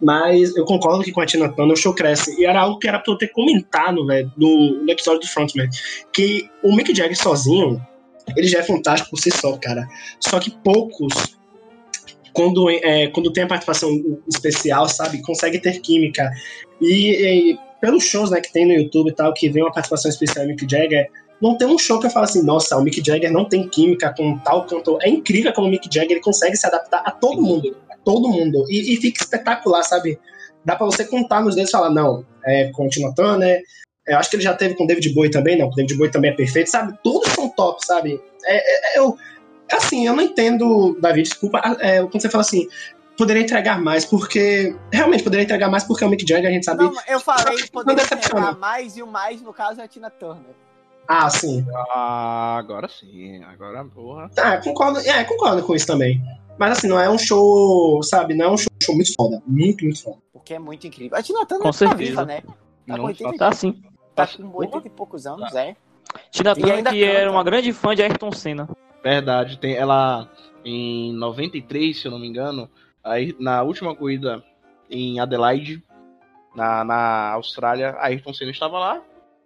Mas 0.00 0.54
eu 0.56 0.64
concordo 0.64 1.02
que 1.02 1.12
com 1.12 1.20
a 1.20 1.26
Tina 1.26 1.48
Turner 1.48 1.74
o 1.74 1.76
show 1.76 1.94
cresce. 1.94 2.38
E 2.40 2.44
era 2.44 2.60
algo 2.60 2.78
que 2.78 2.88
era 2.88 2.98
pra 2.98 3.12
eu 3.12 3.18
ter 3.18 3.28
comentado, 3.28 4.06
velho, 4.06 4.30
no, 4.36 4.82
no 4.82 4.90
episódio 4.90 5.20
do 5.20 5.28
Frontman. 5.28 5.68
Que 6.12 6.48
o 6.62 6.74
Mick 6.74 6.94
Jagger 6.94 7.16
sozinho, 7.16 7.80
ele 8.36 8.46
já 8.46 8.60
é 8.60 8.62
fantástico 8.62 9.10
por 9.10 9.18
si 9.18 9.30
só, 9.30 9.56
cara. 9.56 9.86
Só 10.20 10.38
que 10.38 10.50
poucos, 10.50 11.38
quando, 12.32 12.68
é, 12.70 13.08
quando 13.08 13.32
tem 13.32 13.44
a 13.44 13.48
participação 13.48 13.90
especial, 14.28 14.88
sabe, 14.88 15.22
consegue 15.22 15.58
ter 15.58 15.80
química. 15.80 16.30
E, 16.80 17.52
e 17.52 17.58
pelos 17.80 18.04
shows 18.04 18.30
né, 18.30 18.40
que 18.40 18.52
tem 18.52 18.66
no 18.66 18.74
YouTube 18.74 19.10
e 19.10 19.14
tal, 19.14 19.32
que 19.32 19.48
vem 19.48 19.62
uma 19.62 19.72
participação 19.72 20.10
especial 20.10 20.44
do 20.44 20.50
Mick 20.50 20.66
Jagger, 20.70 21.08
não 21.40 21.56
tem 21.56 21.68
um 21.68 21.78
show 21.78 22.00
que 22.00 22.06
eu 22.06 22.10
falo 22.10 22.24
assim, 22.24 22.42
nossa, 22.42 22.76
o 22.76 22.82
Mick 22.82 23.02
Jagger 23.04 23.30
não 23.30 23.46
tem 23.46 23.68
química 23.68 24.12
com 24.16 24.38
tal 24.38 24.64
cantor. 24.66 24.98
É 25.02 25.08
incrível 25.08 25.52
como 25.52 25.68
o 25.68 25.70
Mick 25.70 25.88
Jagger 25.92 26.12
ele 26.12 26.20
consegue 26.20 26.56
se 26.56 26.66
adaptar 26.66 27.02
a 27.04 27.10
todo 27.10 27.42
mundo. 27.42 27.76
Todo 28.06 28.28
mundo. 28.28 28.64
E, 28.70 28.94
e 28.94 28.96
fica 28.98 29.20
espetacular, 29.20 29.82
sabe? 29.82 30.18
Dá 30.64 30.76
pra 30.76 30.86
você 30.86 31.04
contar 31.04 31.42
nos 31.42 31.56
dedos 31.56 31.70
e 31.70 31.72
falar, 31.72 31.90
não, 31.90 32.24
é 32.44 32.70
com 32.70 32.86
o 32.86 32.88
Tina 32.88 33.12
Turner, 33.12 33.60
eu 34.06 34.16
acho 34.16 34.30
que 34.30 34.36
ele 34.36 34.42
já 34.44 34.54
teve 34.54 34.76
com 34.76 34.84
o 34.84 34.86
David 34.86 35.12
Bowie 35.12 35.30
também, 35.30 35.58
não, 35.58 35.66
o 35.66 35.74
David 35.74 35.96
Bowie 35.96 36.12
também 36.12 36.30
é 36.30 36.34
perfeito, 36.34 36.70
sabe? 36.70 36.96
Todos 37.02 37.28
são 37.32 37.48
top, 37.48 37.84
sabe? 37.84 38.20
É, 38.44 38.94
é, 38.94 38.98
eu, 38.98 39.18
assim, 39.72 40.06
eu 40.06 40.14
não 40.14 40.22
entendo, 40.22 40.96
David, 41.00 41.28
desculpa, 41.28 41.60
é, 41.80 42.00
quando 42.00 42.22
você 42.22 42.30
fala 42.30 42.42
assim, 42.42 42.68
poderia 43.18 43.42
entregar 43.42 43.80
mais, 43.80 44.04
porque. 44.04 44.76
Realmente 44.92 45.24
poderia 45.24 45.42
entregar 45.42 45.68
mais 45.68 45.82
porque 45.82 46.04
é 46.04 46.06
o 46.06 46.10
Mick 46.10 46.26
Jagger, 46.26 46.48
a 46.48 46.52
gente 46.52 46.64
sabe. 46.64 46.84
Não, 46.84 46.94
eu 47.08 47.18
falei 47.18 47.64
poderia 47.72 48.04
entregar 48.04 48.56
mais 48.56 48.96
e 48.96 49.02
o 49.02 49.06
mais, 49.06 49.42
no 49.42 49.52
caso, 49.52 49.80
é 49.80 49.84
a 49.84 49.88
Tina 49.88 50.10
Turner. 50.10 50.54
Ah, 51.08 51.30
sim. 51.30 51.64
Ah, 51.74 52.56
agora 52.58 52.88
sim. 52.88 53.42
Agora, 53.44 53.84
porra. 53.84 54.30
Ah, 54.38 54.58
concordo, 54.58 54.98
é, 55.00 55.24
concordo 55.24 55.62
com 55.62 55.74
isso 55.74 55.86
também. 55.86 56.20
Mas 56.58 56.72
assim, 56.78 56.88
não 56.88 56.98
é 56.98 57.08
um 57.08 57.18
show, 57.18 58.02
sabe? 58.02 58.34
Não 58.34 58.46
é 58.46 58.50
um 58.50 58.56
show, 58.56 58.68
show 58.82 58.94
muito 58.94 59.12
foda. 59.14 59.42
Muito, 59.46 59.84
muito 59.84 60.02
foda. 60.02 60.16
Porque 60.32 60.54
é 60.54 60.58
muito 60.58 60.86
incrível. 60.86 61.16
A 61.16 61.22
Tina 61.22 61.44
Turner 61.46 61.62
Com 61.62 61.70
tá 61.70 61.76
certeza. 61.78 61.98
viva, 62.10 62.24
né? 62.24 62.40
Tá 62.40 62.52
Não 62.86 62.96
com 62.98 63.04
80, 63.06 63.36
Tá 63.38 63.52
sim. 63.52 63.82
tá 64.14 64.26
com 64.26 64.50
80 64.58 64.86
e 64.86 64.90
poucos 64.90 65.26
anos, 65.26 65.54
é. 65.54 65.76
Tina 66.30 66.52
E 66.52 66.54
Turner 66.54 66.76
ainda 66.76 66.90
que 66.90 67.04
era 67.04 67.20
canta. 67.20 67.30
uma 67.32 67.44
grande 67.44 67.72
fã 67.72 67.94
de 67.94 68.02
Ayrton 68.02 68.32
Senna. 68.32 68.68
Verdade, 69.02 69.58
tem 69.58 69.74
ela 69.74 70.28
em 70.64 71.12
93, 71.12 72.00
se 72.00 72.06
eu 72.06 72.10
não 72.12 72.18
me 72.18 72.26
engano, 72.26 72.68
aí 73.04 73.36
na 73.38 73.62
última 73.62 73.94
corrida 73.94 74.42
em 74.90 75.20
Adelaide, 75.20 75.82
na, 76.54 76.82
na 76.84 77.32
Austrália, 77.32 77.90
a 77.90 78.06
Ayrton 78.06 78.32
Senna 78.32 78.50
estava 78.50 78.78
lá, 78.78 79.02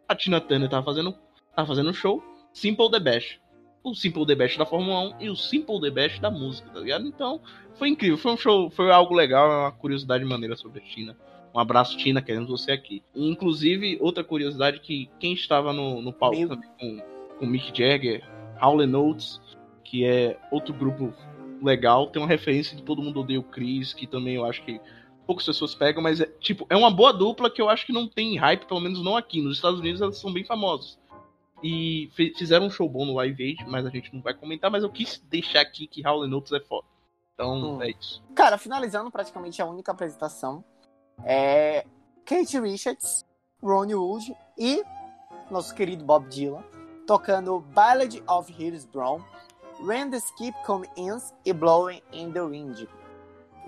a 0.08 0.14
Tina 0.14 0.40
Turner 0.40 0.66
estava 0.66 0.84
fazendo, 0.84 1.14
tava 1.54 1.68
fazendo 1.68 1.90
um 1.90 1.94
show, 1.94 2.22
Simple 2.52 2.90
the 2.90 3.00
Best. 3.00 3.40
O 3.82 3.94
Simple 3.94 4.26
the 4.26 4.34
Best 4.34 4.58
da 4.58 4.66
Fórmula 4.66 5.16
1 5.18 5.22
e 5.22 5.30
o 5.30 5.36
Simple 5.36 5.80
the 5.80 5.90
Best 5.90 6.20
da 6.20 6.30
música, 6.30 6.68
tá 6.70 6.80
ligado? 6.80 7.06
Então, 7.06 7.40
foi 7.74 7.88
incrível, 7.88 8.18
foi 8.18 8.32
um 8.32 8.36
show, 8.36 8.68
foi 8.70 8.90
algo 8.90 9.14
legal, 9.14 9.50
é 9.50 9.56
uma 9.64 9.72
curiosidade 9.72 10.24
maneira 10.24 10.54
sobre 10.54 10.80
a 10.80 10.82
Tina. 10.82 11.16
Um 11.54 11.58
abraço, 11.58 11.96
Tina, 11.96 12.20
queremos 12.20 12.48
você 12.48 12.72
aqui. 12.72 13.02
E, 13.14 13.26
inclusive, 13.28 13.96
outra 14.00 14.22
curiosidade 14.22 14.80
que 14.80 15.08
quem 15.18 15.32
estava 15.32 15.72
no, 15.72 16.02
no 16.02 16.12
palco 16.12 16.36
Meu- 16.36 16.48
também 16.48 16.68
com, 16.78 17.02
com 17.38 17.46
Mick 17.46 17.68
Jagger, 17.76 18.22
Howlin' 18.60 18.94
Oates, 18.94 19.40
que 19.82 20.04
é 20.04 20.38
outro 20.52 20.74
grupo 20.74 21.12
legal, 21.62 22.06
tem 22.08 22.20
uma 22.20 22.28
referência 22.28 22.76
de 22.76 22.82
Todo 22.82 23.02
Mundo 23.02 23.20
Odeia 23.20 23.40
o 23.40 23.42
Chris, 23.42 23.94
que 23.94 24.06
também 24.06 24.34
eu 24.34 24.44
acho 24.44 24.62
que 24.62 24.78
poucas 25.26 25.46
pessoas 25.46 25.74
pegam, 25.74 26.02
mas 26.02 26.20
é 26.20 26.26
tipo, 26.26 26.66
é 26.68 26.76
uma 26.76 26.90
boa 26.90 27.12
dupla 27.12 27.50
que 27.50 27.62
eu 27.62 27.68
acho 27.68 27.86
que 27.86 27.92
não 27.92 28.06
tem 28.06 28.36
hype, 28.36 28.66
pelo 28.66 28.80
menos 28.80 29.02
não 29.02 29.16
aqui. 29.16 29.40
Nos 29.40 29.56
Estados 29.56 29.80
Unidos 29.80 30.02
elas 30.02 30.18
são 30.18 30.32
bem 30.32 30.44
famosas. 30.44 30.99
E 31.62 32.10
fizeram 32.36 32.66
um 32.66 32.70
show 32.70 32.88
bom 32.88 33.04
no 33.04 33.14
Live 33.14 33.42
Aid, 33.42 33.64
mas 33.68 33.84
a 33.84 33.90
gente 33.90 34.14
não 34.14 34.22
vai 34.22 34.32
comentar, 34.34 34.70
mas 34.70 34.82
eu 34.82 34.90
quis 34.90 35.18
deixar 35.28 35.60
aqui 35.60 35.86
que 35.86 36.06
Howlin' 36.06 36.32
Oates 36.32 36.52
é 36.52 36.60
foda. 36.60 36.86
Então, 37.34 37.76
Hum. 37.76 37.82
é 37.82 37.90
isso. 37.90 38.22
Cara, 38.34 38.56
finalizando 38.58 39.10
praticamente 39.10 39.60
a 39.60 39.66
única 39.66 39.92
apresentação, 39.92 40.64
é 41.24 41.84
Kate 42.24 42.58
Richards, 42.60 43.26
Ronnie 43.62 43.94
Wood 43.94 44.34
e 44.58 44.82
nosso 45.50 45.74
querido 45.74 46.04
Bob 46.04 46.26
Dylan 46.28 46.62
tocando 47.06 47.60
Ballad 47.74 48.22
of 48.28 48.52
Hills 48.56 48.86
Brown, 48.86 49.20
When 49.82 50.10
the 50.10 50.18
Skip 50.18 50.56
Come 50.64 50.86
Ins 50.96 51.34
e 51.44 51.52
Blowing 51.52 52.00
in 52.12 52.30
the 52.30 52.42
Wind. 52.42 52.86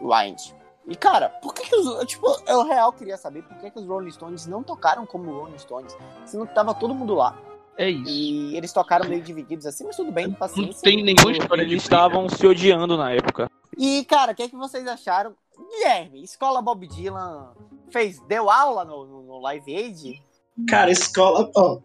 Wind. 0.00 0.54
E 0.86 0.94
cara, 0.96 1.28
por 1.28 1.52
que, 1.54 1.62
que 1.62 1.74
os. 1.76 2.04
Tipo, 2.06 2.26
eu 2.46 2.64
real 2.64 2.92
queria 2.92 3.16
saber 3.16 3.42
por 3.42 3.56
que, 3.58 3.70
que 3.70 3.78
os 3.78 3.86
Rolling 3.86 4.10
Stones 4.10 4.46
não 4.46 4.62
tocaram 4.62 5.06
como 5.06 5.32
Rolling 5.32 5.58
Stones, 5.58 5.96
se 6.24 6.36
não 6.36 6.46
tava 6.46 6.74
todo 6.74 6.94
mundo 6.94 7.14
lá. 7.14 7.36
É 7.82 7.90
isso. 7.90 8.08
E 8.08 8.56
eles 8.56 8.72
tocaram 8.72 9.08
meio 9.08 9.20
divididos 9.20 9.66
assim, 9.66 9.82
mas 9.84 9.96
tudo 9.96 10.12
bem, 10.12 10.28
Não 10.28 10.34
paciência. 10.34 10.82
tem 10.82 11.02
nenhuma 11.02 11.32
história 11.32 11.62
Eles 11.62 11.82
estavam 11.82 12.28
se 12.28 12.46
odiando 12.46 12.96
na 12.96 13.10
época. 13.10 13.50
E, 13.76 14.04
cara, 14.04 14.30
o 14.30 14.34
que, 14.36 14.44
é 14.44 14.48
que 14.48 14.54
vocês 14.54 14.86
acharam? 14.86 15.34
Guilherme, 15.68 16.22
Escola 16.22 16.62
Bob 16.62 16.86
Dylan 16.86 17.52
fez, 17.90 18.20
deu 18.28 18.48
aula 18.48 18.84
no, 18.84 19.04
no, 19.04 19.22
no 19.24 19.40
Live 19.40 19.74
Aid? 19.74 20.22
Cara, 20.68 20.92
escola. 20.92 21.50
ó, 21.56 21.78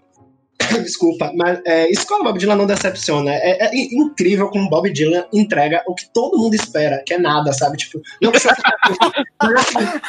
Desculpa, 0.84 1.32
mas 1.36 1.60
é, 1.66 1.90
escola 1.90 2.26
Bob 2.26 2.38
Dylan 2.38 2.56
não 2.58 2.68
decepciona. 2.68 3.32
É, 3.34 3.66
é 3.66 3.76
incrível 3.76 4.50
como 4.50 4.70
Bob 4.70 4.92
Dylan 4.94 5.26
entrega 5.34 5.84
o 5.88 5.96
que 5.96 6.08
todo 6.14 6.38
mundo 6.38 6.54
espera, 6.54 7.02
que 7.08 7.16
é 7.16 7.18
nada, 7.18 7.52
sabe? 7.54 7.78
Tipo, 7.78 8.00
não 8.22 8.30
precisa. 8.30 8.54
mas, 9.42 9.54
assim, 9.56 10.00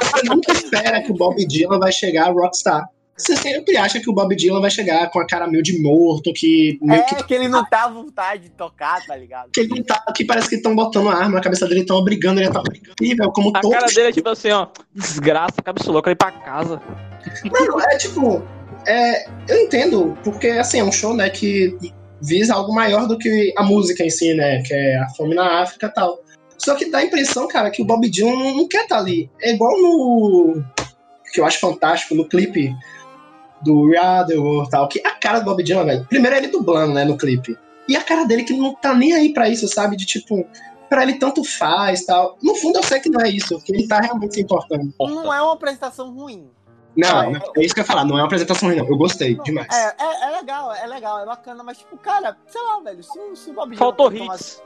você 0.00 0.22
nunca 0.28 0.52
espera 0.52 1.02
que 1.02 1.10
o 1.10 1.16
Bob 1.16 1.44
Dylan 1.44 1.80
vai 1.80 1.90
chegar 1.90 2.32
rockstar. 2.32 2.88
Você 3.16 3.36
sempre 3.36 3.76
acha 3.76 4.00
que 4.00 4.10
o 4.10 4.12
Bob 4.12 4.34
Dylan 4.34 4.60
vai 4.60 4.70
chegar 4.70 5.08
com 5.10 5.20
a 5.20 5.26
cara 5.26 5.46
meio 5.46 5.62
de 5.62 5.80
morto, 5.80 6.32
que 6.32 6.78
meio 6.82 7.00
É 7.00 7.04
que 7.04 7.22
que 7.24 7.34
ele 7.34 7.48
não 7.48 7.64
tá 7.64 7.84
à 7.84 7.88
vontade 7.88 8.44
de 8.44 8.50
tocar, 8.50 9.04
tá 9.06 9.16
ligado? 9.16 9.50
que 9.52 9.60
ele 9.60 9.68
não 9.68 9.82
tá, 9.84 10.04
que 10.14 10.24
parece 10.24 10.48
que 10.48 10.56
estão 10.56 10.74
botando 10.74 11.08
arma 11.08 11.36
na 11.36 11.40
cabeça 11.40 11.66
dele, 11.68 11.82
estão 11.82 11.96
obrigando 11.96 12.40
ele 12.40 12.48
a 12.48 12.50
estar 12.50 12.62
incrível, 12.74 13.30
como 13.30 13.56
A 13.56 13.60
todo 13.60 13.70
cara 13.70 13.86
dele 13.86 14.08
é 14.08 14.12
tipo 14.12 14.28
assim, 14.28 14.50
ó. 14.50 14.66
Desgraça, 14.92 15.62
cabeça 15.62 15.92
louca, 15.92 16.10
ir 16.10 16.16
pra 16.16 16.32
casa. 16.32 16.82
Não, 17.44 17.80
é 17.80 17.96
tipo. 17.96 18.42
É, 18.86 19.26
eu 19.48 19.62
entendo, 19.62 20.18
porque 20.24 20.48
assim, 20.48 20.80
é 20.80 20.84
um 20.84 20.92
show, 20.92 21.14
né, 21.14 21.30
que 21.30 21.76
visa 22.20 22.54
algo 22.54 22.74
maior 22.74 23.06
do 23.06 23.16
que 23.16 23.52
a 23.56 23.62
música 23.62 24.02
em 24.02 24.10
si, 24.10 24.34
né? 24.34 24.62
Que 24.62 24.74
é 24.74 24.98
a 24.98 25.08
fome 25.10 25.34
na 25.34 25.62
África 25.62 25.86
e 25.86 25.90
tal. 25.90 26.18
Só 26.58 26.74
que 26.74 26.90
dá 26.90 26.98
a 26.98 27.04
impressão, 27.04 27.46
cara, 27.46 27.70
que 27.70 27.82
o 27.82 27.84
Bob 27.84 28.08
Dylan 28.08 28.36
não, 28.36 28.56
não 28.56 28.68
quer 28.68 28.82
estar 28.82 28.98
ali. 28.98 29.30
É 29.40 29.52
igual 29.52 29.72
no. 29.80 30.64
Que 31.32 31.40
eu 31.40 31.44
acho 31.44 31.58
fantástico, 31.58 32.14
no 32.14 32.28
clipe 32.28 32.74
do 33.64 33.90
the 34.26 34.36
World 34.36 34.70
tal, 34.70 34.86
que 34.88 35.00
a 35.04 35.10
cara 35.12 35.38
do 35.40 35.44
Bob 35.46 35.62
Dylan, 35.62 35.84
velho. 35.84 36.04
Primeiro 36.06 36.36
é 36.36 36.38
ele 36.38 36.48
dublando, 36.48 36.94
né, 36.94 37.04
no 37.04 37.16
clipe. 37.16 37.58
E 37.88 37.96
a 37.96 38.02
cara 38.02 38.24
dele 38.24 38.44
que 38.44 38.52
não 38.56 38.74
tá 38.74 38.94
nem 38.94 39.12
aí 39.12 39.32
pra 39.32 39.48
isso, 39.48 39.66
sabe? 39.68 39.96
De 39.96 40.06
tipo, 40.06 40.46
pra 40.88 41.02
ele 41.02 41.14
tanto 41.14 41.42
faz 41.44 42.04
tal. 42.06 42.38
No 42.42 42.54
fundo 42.54 42.78
eu 42.78 42.82
sei 42.82 43.00
que 43.00 43.10
não 43.10 43.20
é 43.20 43.28
isso, 43.28 43.60
que 43.60 43.72
ele 43.72 43.86
tá 43.88 44.00
realmente 44.00 44.34
se 44.34 44.40
importando. 44.42 44.92
Não 44.98 45.32
é 45.34 45.42
uma 45.42 45.52
apresentação 45.54 46.12
ruim. 46.14 46.48
Não, 46.96 47.32
não, 47.32 47.40
é 47.56 47.60
isso 47.64 47.74
que 47.74 47.80
eu 47.80 47.82
ia 47.82 47.86
falar, 47.88 48.04
não 48.04 48.16
é 48.16 48.20
uma 48.20 48.26
apresentação 48.26 48.68
ruim, 48.68 48.78
não. 48.78 48.86
Eu 48.88 48.96
gostei 48.96 49.34
demais. 49.42 49.66
É, 49.74 49.94
é, 49.98 50.28
é 50.28 50.36
legal, 50.36 50.72
é 50.72 50.86
legal, 50.86 51.18
é 51.20 51.26
bacana, 51.26 51.64
mas 51.64 51.78
tipo, 51.78 51.96
cara, 51.98 52.36
sei 52.46 52.62
lá, 52.62 52.78
velho, 52.80 53.02
se, 53.02 53.18
o- 53.18 53.34
se 53.34 53.50
o 53.50 53.52
Bob 53.52 53.66
Dylan. 53.70 53.78
Faltou 53.78 54.12
hits. 54.14 54.62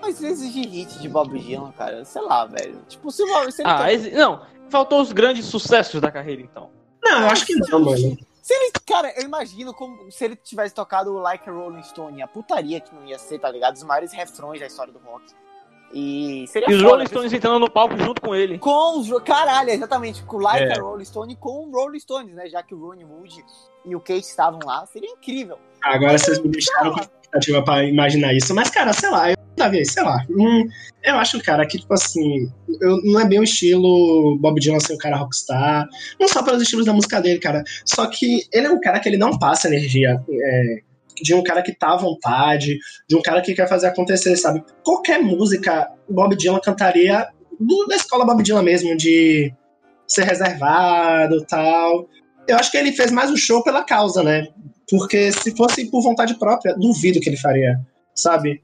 Mas 0.00 0.22
exige 0.22 0.60
hit 0.66 0.98
de 0.98 1.08
Bob 1.08 1.38
Dylan, 1.38 1.72
cara, 1.72 2.04
sei 2.04 2.22
lá, 2.22 2.46
velho. 2.46 2.80
Tipo, 2.88 3.10
se, 3.10 3.22
o 3.22 3.26
Bob- 3.26 3.50
se 3.52 3.62
ele 3.62 3.70
Ah, 3.70 3.92
exi- 3.92 4.10
não. 4.12 4.40
Faltou 4.68 5.00
os 5.00 5.12
grandes 5.12 5.44
sucessos 5.46 6.00
da 6.00 6.10
carreira, 6.10 6.42
então. 6.42 6.70
Não, 7.10 7.22
eu 7.22 7.26
acho 7.28 7.46
que 7.46 7.54
não, 7.54 7.80
mano. 7.80 8.18
Se 8.42 8.54
ele, 8.54 8.72
cara, 8.86 9.12
eu 9.16 9.24
imagino 9.24 9.74
como 9.74 10.10
se 10.10 10.24
ele 10.24 10.36
tivesse 10.36 10.74
tocado 10.74 11.12
o 11.12 11.18
Like 11.18 11.48
a 11.48 11.52
Rolling 11.52 11.82
Stone, 11.82 12.22
a 12.22 12.28
putaria 12.28 12.80
que 12.80 12.94
não 12.94 13.04
ia 13.04 13.18
ser, 13.18 13.40
tá 13.40 13.50
ligado? 13.50 13.74
Os 13.74 13.82
maiores 13.82 14.12
refrões 14.12 14.60
da 14.60 14.66
história 14.66 14.92
do 14.92 15.00
rock. 15.00 15.24
E 15.92 16.44
seria 16.48 16.68
E 16.70 16.74
os 16.74 16.80
foda, 16.80 16.92
Rolling 16.94 17.06
Stones 17.06 17.32
entrando 17.32 17.58
no 17.60 17.70
palco 17.70 17.96
junto 17.96 18.20
com 18.20 18.34
ele. 18.34 18.58
com 18.58 18.98
os. 19.00 19.08
Caralho, 19.22 19.70
exatamente, 19.70 20.22
com 20.24 20.36
o 20.36 20.40
Like 20.40 20.64
É. 20.64 20.78
a 20.78 20.80
Rolling 20.82 21.04
Stone 21.04 21.36
com 21.36 21.68
o 21.68 21.70
Rolling 21.72 21.98
Stones, 22.00 22.34
né? 22.34 22.48
Já 22.48 22.62
que 22.62 22.74
o 22.74 22.78
Ronnie 22.86 23.04
Wood 23.04 23.44
e 23.84 23.94
o 23.96 24.00
Kate 24.00 24.20
estavam 24.20 24.58
lá, 24.64 24.84
seria 24.86 25.10
incrível. 25.10 25.58
Agora 25.82 26.18
vocês 26.18 26.38
me 26.40 26.48
deixaram 26.48 26.94
expectativa 27.36 27.62
pra 27.62 27.84
imaginar 27.84 28.34
isso. 28.34 28.54
Mas, 28.54 28.70
cara, 28.70 28.92
sei 28.92 29.10
lá, 29.10 29.30
eu, 29.30 29.36
Davi, 29.56 29.84
sei 29.84 30.02
lá. 30.02 30.24
hum, 30.30 30.66
eu 31.04 31.14
acho, 31.16 31.40
cara, 31.42 31.66
que, 31.66 31.78
tipo 31.78 31.92
assim, 31.94 32.50
eu, 32.80 33.00
não 33.04 33.20
é 33.20 33.24
bem 33.26 33.38
o 33.40 33.44
estilo 33.44 34.36
Bob 34.38 34.60
Dylan 34.60 34.80
ser 34.80 34.94
o 34.94 34.98
cara 34.98 35.16
rockstar. 35.16 35.86
Não 36.20 36.28
só 36.28 36.42
pelos 36.42 36.62
estilos 36.62 36.86
da 36.86 36.92
música 36.92 37.20
dele, 37.20 37.38
cara. 37.38 37.62
Só 37.84 38.06
que 38.06 38.42
ele 38.52 38.66
é 38.66 38.70
um 38.70 38.80
cara 38.80 39.00
que 39.00 39.08
ele 39.08 39.16
não 39.16 39.38
passa 39.38 39.68
energia. 39.68 40.20
é, 40.30 40.86
de 41.22 41.32
um 41.34 41.42
cara 41.42 41.62
que 41.62 41.72
tá 41.72 41.94
à 41.94 41.96
vontade, 41.96 42.76
de 43.08 43.16
um 43.16 43.22
cara 43.22 43.40
que 43.40 43.54
quer 43.54 43.66
fazer 43.66 43.86
acontecer, 43.86 44.36
sabe? 44.36 44.62
Qualquer 44.84 45.18
música, 45.22 45.88
Bob 46.10 46.36
Dylan 46.36 46.60
cantaria 46.60 47.26
do- 47.58 47.86
da 47.86 47.96
escola 47.96 48.26
Bob 48.26 48.42
Dylan 48.42 48.62
mesmo, 48.62 48.94
de 48.94 49.50
ser 50.06 50.24
reservado 50.24 51.42
tal. 51.48 52.06
Eu 52.46 52.56
acho 52.58 52.70
que 52.70 52.76
ele 52.76 52.92
fez 52.92 53.10
mais 53.10 53.30
um 53.30 53.36
show 53.36 53.64
pela 53.64 53.82
causa, 53.82 54.22
né? 54.22 54.46
Porque 54.90 55.32
se 55.32 55.56
fosse 55.56 55.90
por 55.90 56.02
vontade 56.02 56.38
própria, 56.38 56.74
duvido 56.76 57.20
que 57.20 57.28
ele 57.28 57.36
faria, 57.36 57.80
sabe? 58.14 58.62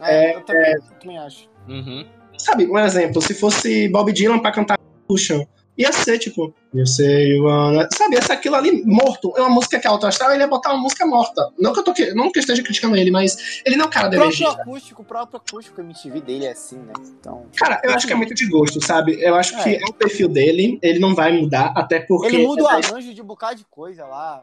É, 0.00 0.34
eu, 0.36 0.40
também, 0.42 0.72
eu 0.74 0.82
também 1.00 1.18
acho. 1.18 1.48
Uhum. 1.68 2.06
Sabe, 2.38 2.66
um 2.66 2.78
exemplo, 2.78 3.22
se 3.22 3.34
fosse 3.34 3.88
Bob 3.88 4.12
Dylan 4.12 4.40
pra 4.40 4.50
cantar 4.52 4.78
Puxão, 5.06 5.46
ia 5.78 5.92
ser 5.92 6.18
tipo, 6.18 6.52
eu 6.74 6.86
sei, 6.86 7.38
Ana. 7.46 7.88
Sabe, 7.96 8.16
essa 8.16 8.32
aquilo 8.32 8.56
ali 8.56 8.82
morto. 8.84 9.32
É 9.36 9.40
uma 9.40 9.50
música 9.50 9.78
que 9.78 9.86
é 9.86 9.90
alto 9.90 10.06
astral, 10.06 10.32
ele 10.32 10.42
ia 10.42 10.48
botar 10.48 10.70
uma 10.72 10.82
música 10.82 11.06
morta. 11.06 11.50
Não 11.58 11.72
que 11.72 11.78
eu, 11.80 11.84
tô, 11.84 11.92
que- 11.94 12.12
não 12.14 12.30
que 12.32 12.38
eu 12.38 12.40
esteja 12.40 12.62
criticando 12.62 12.96
ele, 12.96 13.10
mas 13.10 13.62
ele 13.64 13.76
não 13.76 13.84
é 13.84 13.88
um 13.88 13.90
cara 13.90 14.08
O 14.08 14.10
da 14.10 14.16
próprio 14.16 14.42
energia. 14.44 14.62
acústico, 14.62 15.02
o 15.02 15.04
próprio 15.04 15.36
acústico 15.46 15.80
MTV 15.80 16.20
dele 16.20 16.46
é 16.46 16.52
assim, 16.52 16.78
né? 16.78 16.92
Então. 17.18 17.46
Cara, 17.56 17.80
eu 17.84 17.92
acho 17.94 18.06
que 18.06 18.12
é 18.12 18.16
muito 18.16 18.34
de 18.34 18.46
gosto, 18.48 18.84
sabe? 18.84 19.16
Eu 19.22 19.34
acho 19.36 19.52
que 19.62 19.70
É. 19.70 19.76
é 19.82 19.84
o 19.88 19.92
perfil 19.92 20.28
dele, 20.28 20.78
ele 20.82 20.98
não 20.98 21.14
vai 21.14 21.32
mudar, 21.32 21.72
até 21.76 22.00
porque. 22.00 22.26
Ele 22.34 22.46
muda 22.46 22.62
o 22.64 22.66
arranjo 22.68 23.14
de 23.14 23.22
um 23.22 23.26
bocado 23.26 23.56
de 23.56 23.64
coisa 23.66 24.04
lá. 24.06 24.42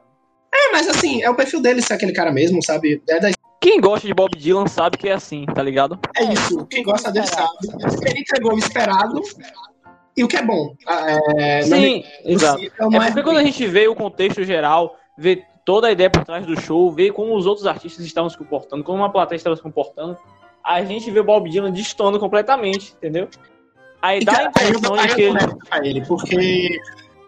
É, 0.54 0.72
mas 0.72 0.88
assim, 0.88 1.22
é 1.22 1.30
o 1.30 1.36
perfil 1.36 1.62
dele 1.62 1.82
ser 1.82 1.94
aquele 1.94 2.12
cara 2.12 2.32
mesmo, 2.32 2.64
sabe? 2.64 3.02
É, 3.08 3.20
da... 3.20 3.30
Quem 3.62 3.82
gosta 3.82 4.08
de 4.08 4.14
Bob 4.14 4.38
Dylan 4.38 4.68
sabe 4.68 4.98
que 4.98 5.10
é 5.10 5.14
assim, 5.14 5.46
tá 5.46 5.62
ligado? 5.62 6.00
é 6.16 6.34
isso. 6.34 6.66
Quem 6.68 6.82
gosta 6.84 7.12
dele 7.12 7.28
sabe. 7.28 7.50
Ele 8.06 8.20
entregou 8.22 8.54
o 8.54 8.58
esperado 8.58 9.22
e 10.16 10.24
o 10.24 10.28
que 10.28 10.38
é 10.38 10.44
bom. 10.44 10.76
Ah, 10.88 11.12
É, 11.38 11.66
não 11.66 11.78
é 11.78 11.82
Sim, 11.82 12.04
exato. 12.24 12.58
possível, 12.58 12.90
não 12.90 13.04
É 13.04 13.08
porque 13.08 13.24
quando 13.24 13.38
a 13.38 13.44
gente 13.44 13.66
vê 13.68 13.88
o 13.88 13.96
contexto 13.96 14.44
geral, 14.44 14.98
vê 15.18 15.44
toda 15.66 15.88
a 15.88 15.92
ideia 15.92 16.10
por 16.10 16.24
trás 16.24 16.46
do 16.46 16.60
show, 16.60 16.92
vê 16.92 17.12
como 17.12 17.36
os 17.36 17.46
outros 17.46 17.68
artistas 17.68 18.06
estavam 18.06 18.30
se 18.30 18.38
comportando, 18.38 18.84
como 18.84 19.00
uma 19.00 19.12
plateia 19.12 19.38
estava 19.38 19.56
se 19.56 19.62
comportando, 19.62 20.18
a 20.64 20.84
gente 20.84 21.12
vê 21.12 21.20
o 21.20 21.24
Bob 21.24 21.50
Dylan 21.50 21.72
destoando 21.72 22.20
completamente, 22.20 22.94
entendeu? 22.98 23.28
Aí 24.02 24.20
E, 24.22 24.26
dá 24.26 24.40
a 24.40 24.44
impressão 24.46 24.98
de 24.98 25.10
eu 25.10 25.16
que 25.16 25.22
ele, 25.84 26.06
porque 26.06 26.80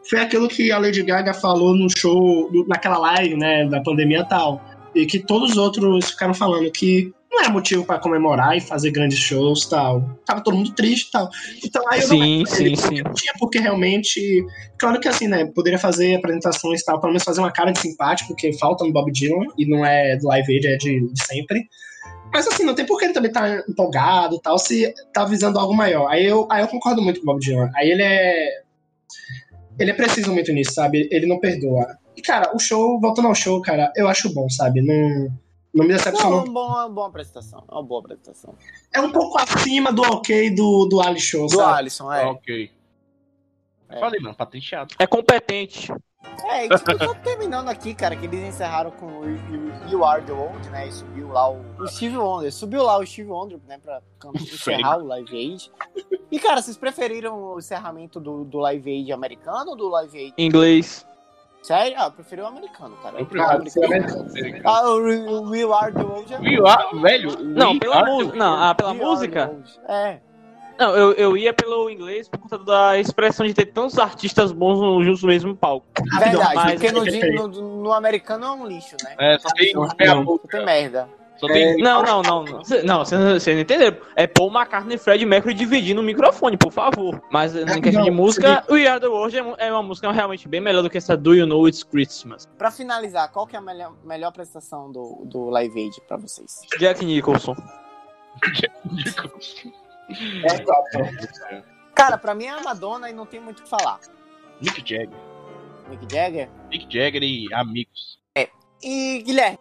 foi 0.09 0.19
aquilo 0.19 0.47
que 0.47 0.71
a 0.71 0.77
Lady 0.77 1.03
Gaga 1.03 1.33
falou 1.33 1.75
no 1.75 1.87
show, 1.89 2.49
naquela 2.67 2.97
live, 2.97 3.35
né, 3.35 3.65
da 3.65 3.81
pandemia 3.81 4.19
e 4.19 4.27
tal. 4.27 4.61
E 4.93 5.05
que 5.05 5.19
todos 5.19 5.51
os 5.51 5.57
outros 5.57 6.11
ficaram 6.11 6.33
falando 6.33 6.69
que 6.71 7.13
não 7.31 7.41
é 7.41 7.47
motivo 7.47 7.85
pra 7.85 7.97
comemorar 7.97 8.57
e 8.57 8.61
fazer 8.61 8.91
grandes 8.91 9.17
shows 9.17 9.63
e 9.63 9.69
tal. 9.69 10.19
Tava 10.25 10.41
todo 10.41 10.57
mundo 10.57 10.73
triste 10.73 11.07
e 11.07 11.11
tal. 11.11 11.29
Então 11.63 11.81
aí 11.89 12.01
eu 12.01 12.09
não 12.09 12.17
Sim, 12.17 12.43
ele, 12.59 12.75
sim, 12.75 12.95
sim. 12.95 13.01
Não 13.01 13.13
tinha 13.13 13.33
porque 13.39 13.57
realmente. 13.57 14.45
Claro 14.77 14.99
que 14.99 15.07
assim, 15.07 15.27
né? 15.27 15.45
Poderia 15.55 15.79
fazer 15.79 16.15
apresentações 16.15 16.81
e 16.81 16.85
tal, 16.85 16.99
pelo 16.99 17.13
menos 17.13 17.23
fazer 17.23 17.39
uma 17.39 17.51
cara 17.51 17.71
de 17.71 17.79
simpático, 17.79 18.29
porque 18.29 18.51
falta 18.57 18.83
no 18.83 18.91
Bob 18.91 19.09
Dylan 19.11 19.45
e 19.57 19.65
não 19.65 19.85
é 19.85 20.17
do 20.17 20.27
Live 20.27 20.53
Aid, 20.53 20.67
é 20.67 20.75
de, 20.75 21.07
de 21.07 21.23
sempre. 21.23 21.63
Mas 22.33 22.47
assim, 22.47 22.63
não 22.63 22.75
tem 22.75 22.85
por 22.85 22.97
que 22.97 23.05
ele 23.05 23.13
também 23.13 23.31
tá 23.31 23.63
empolgado 23.67 24.35
e 24.35 24.41
tal, 24.41 24.57
se 24.57 24.93
tá 25.13 25.25
visando 25.25 25.59
algo 25.59 25.73
maior. 25.73 26.07
Aí 26.07 26.25
eu, 26.25 26.47
aí 26.49 26.61
eu 26.61 26.67
concordo 26.67 27.01
muito 27.01 27.21
com 27.21 27.23
o 27.23 27.33
Bob 27.33 27.41
Dylan. 27.41 27.69
Aí 27.75 27.91
ele 27.91 28.03
é. 28.03 28.61
Ele 29.81 29.91
é 29.91 29.93
preciso 29.93 30.31
muito 30.31 30.51
nisso, 30.53 30.73
sabe? 30.73 31.07
Ele 31.11 31.25
não 31.25 31.39
perdoa. 31.39 31.97
E, 32.15 32.21
cara, 32.21 32.55
o 32.55 32.59
show, 32.59 32.99
voltando 32.99 33.27
ao 33.27 33.35
show, 33.35 33.61
cara, 33.61 33.91
eu 33.95 34.07
acho 34.07 34.33
bom, 34.33 34.49
sabe? 34.49 34.81
Não, 34.81 34.95
não 35.73 35.85
me 35.85 35.87
Não, 35.89 35.95
é 35.95 35.97
decepcionou. 35.97 36.43
uma 36.43 36.51
boa, 36.53 36.67
uma 36.85 36.89
boa 36.89 37.07
apresentação. 37.07 37.63
É 37.69 37.73
uma 37.73 37.83
boa 37.83 38.01
apresentação. 38.01 38.53
É 38.93 39.01
um 39.01 39.11
pouco 39.11 39.37
acima 39.39 39.91
do 39.91 40.01
ok 40.03 40.53
do, 40.53 40.85
do 40.85 41.01
Ali 41.01 41.19
Show, 41.19 41.47
Do 41.47 41.55
sabe? 41.55 41.79
Alisson, 41.79 42.11
é. 42.13 42.25
Ok. 42.25 42.71
É. 43.89 43.99
Falei, 43.99 44.19
mano, 44.19 44.35
patenteado. 44.35 44.93
É 44.99 45.07
competente. 45.07 45.91
É, 46.43 46.65
e 46.65 46.69
tipo, 46.69 46.97
só 47.03 47.13
terminando 47.15 47.69
aqui, 47.69 47.93
cara, 47.93 48.15
que 48.15 48.25
eles 48.25 48.39
encerraram 48.41 48.91
com 48.91 49.05
o 49.05 49.25
You- 49.89 50.03
Are 50.05 50.23
The 50.23 50.31
World, 50.31 50.69
né, 50.69 50.87
e 50.87 50.91
subiu 50.91 51.29
lá 51.29 51.49
o, 51.51 51.61
o 51.79 51.87
Steve 51.87 52.17
Wonder, 52.17 52.51
subiu 52.51 52.83
lá 52.83 52.97
o 52.97 53.05
Steve 53.05 53.29
Wonder, 53.29 53.59
né, 53.67 53.79
pra 53.79 54.01
encerrar 54.35 54.97
o 54.97 55.07
Live 55.07 55.35
Aid. 55.35 55.71
E, 56.31 56.39
cara, 56.39 56.61
vocês 56.61 56.77
preferiram 56.77 57.53
o 57.53 57.59
encerramento 57.59 58.19
do, 58.19 58.43
do 58.43 58.59
Live 58.59 58.89
Aid 58.89 59.11
americano 59.11 59.71
ou 59.71 59.75
do 59.75 59.89
Live 59.89 60.17
Aid? 60.17 60.33
Inglês. 60.37 61.05
Sério? 61.61 61.95
Ah, 61.99 62.05
eu 62.05 62.11
preferi 62.11 62.41
o 62.41 62.47
americano, 62.47 62.95
cara. 63.03 63.19
Eu 63.19 63.25
prefiro 63.25 63.51
o 63.51 63.85
americano. 63.85 64.61
Ah, 64.65 64.89
o, 64.89 65.55
You 65.55 65.73
Are 65.73 65.93
The 65.93 66.01
World 66.01 66.33
é... 66.33 66.39
We 66.39 66.67
are, 66.69 66.99
velho. 66.99 67.43
Não, 67.43 67.73
we 67.73 67.79
pela 67.79 67.95
are 67.97 68.05
the 68.05 68.11
música. 68.11 68.37
Não, 68.37 68.63
ah, 68.63 68.73
pela 68.75 68.91
We 68.93 68.97
música. 68.97 69.57
É. 69.87 70.19
Não, 70.81 70.95
eu, 70.95 71.11
eu 71.13 71.37
ia 71.37 71.53
pelo 71.53 71.89
inglês 71.89 72.27
por 72.27 72.39
conta 72.39 72.57
da 72.57 72.97
expressão 72.99 73.45
de 73.45 73.53
ter 73.53 73.67
tantos 73.67 73.99
artistas 73.99 74.51
bons 74.51 74.79
no- 74.79 75.03
juntos 75.03 75.21
no 75.21 75.27
mesmo 75.29 75.55
palco. 75.55 75.85
Rapidão, 76.11 76.39
Verdade, 76.41 76.55
mas- 76.55 76.73
porque 76.73 76.91
no, 76.91 77.03
Peraí. 77.03 77.35
no, 77.35 77.47
no 77.83 77.93
americano 77.93 78.45
é 78.45 78.51
um 78.51 78.65
lixo, 78.67 78.95
né? 79.03 79.15
É, 79.19 79.37
só 79.37 79.49
tem 79.49 79.73
Não, 79.73 79.87
não. 80.15 80.25
boca. 80.25 80.47
Só 80.49 80.57
tem 80.57 80.65
merda. 80.65 81.07
Só 81.37 81.47
tem. 81.47 81.77
Não, 81.77 82.03
não, 82.03 82.21
não. 82.21 82.43
não. 82.45 82.61
Não, 82.83 83.05
vocês 83.05 83.45
não 83.55 83.61
entenderam. 83.61 83.97
É 84.15 84.27
Paul 84.27 84.51
McCartney 84.51 84.95
e 84.95 84.97
Fred 84.99 85.25
Mercury 85.25 85.53
dividindo 85.55 85.99
o 86.01 86.03
microfone, 86.03 86.55
por 86.57 86.71
favor. 86.71 87.21
Mas 87.31 87.55
em 87.55 87.65
questão 87.81 88.01
não, 88.03 88.03
de 88.03 88.11
música, 88.11 88.63
We 88.69 88.87
Are 88.87 88.99
The 88.99 89.07
World 89.07 89.37
é 89.37 89.67
é 89.67 89.71
uma 89.71 89.81
música 89.83 90.11
realmente 90.11 90.47
bem 90.47 90.61
melhor 90.61 90.81
do 90.83 90.89
que 90.89 90.97
essa 90.99 91.15
Do 91.17 91.33
You 91.33 91.47
Know 91.47 91.67
It's 91.67 91.83
Christmas. 91.83 92.47
Pra 92.57 92.69
finalizar, 92.69 93.31
qual 93.31 93.47
que 93.47 93.55
é 93.55 93.59
a 93.59 93.61
melhor, 93.61 93.93
melhor 94.03 94.27
apresentação 94.29 94.91
do, 94.91 95.23
do 95.25 95.49
Live 95.49 95.79
Aid 95.79 96.01
pra 96.07 96.17
vocês? 96.17 96.61
Jack 96.79 97.03
Nicholson. 97.03 97.55
É. 100.43 101.63
Cara, 101.93 102.17
pra 102.17 102.33
mim 102.33 102.45
é 102.45 102.49
a 102.49 102.61
Madonna 102.61 103.09
e 103.09 103.13
não 103.13 103.25
tem 103.25 103.39
muito 103.39 103.59
o 103.59 103.63
que 103.63 103.69
falar. 103.69 103.99
Mick 104.61 104.77
Jagger. 104.77 105.09
Mick 105.89 106.13
Jagger. 106.13 106.49
Mick 106.69 106.85
Jagger 106.89 107.23
e 107.23 107.53
amigos. 107.53 108.21
E 108.83 109.21
Guilherme, 109.21 109.59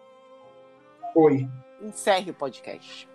Oi. 1.14 1.46
encerre 1.82 2.30
o 2.30 2.34
podcast. 2.34 3.06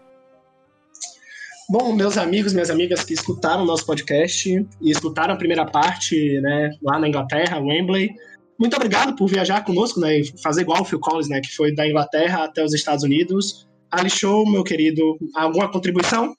Bom, 1.68 1.94
meus 1.94 2.16
amigos, 2.16 2.53
minhas 2.53 2.70
amigas 2.70 3.03
que 3.03 3.16
escutaram 3.16 3.64
o 3.64 3.66
nosso 3.66 3.88
podcast 3.88 4.48
e 4.80 4.91
escutaram 4.91 5.34
a 5.34 5.38
primeira 5.38 5.66
parte, 5.66 6.40
né, 6.41 6.70
lá 6.84 6.99
na 6.99 7.07
Inglaterra, 7.07 7.60
Wembley, 7.60 8.12
muito 8.60 8.76
obrigado 8.76 9.16
por 9.16 9.28
viajar 9.28 9.64
conosco, 9.66 9.99
né, 9.99 10.20
e 10.20 10.41
fazer 10.44 10.62
igual 10.62 10.84
o 10.84 10.86
Phil 10.86 10.99
Collins, 10.99 11.28
né, 11.28 11.41
que 11.41 11.56
foi 11.56 11.74
da 11.74 11.88
Inglaterra 11.88 12.44
até 12.44 12.64
os 12.64 12.74
Estados 12.74 13.03
Unidos. 13.03 13.68
Ali 13.90 14.12
Show, 14.12 14.48
meu 14.48 14.64
querido, 14.64 15.18
alguma 15.34 15.72
contribuição? 15.72 16.36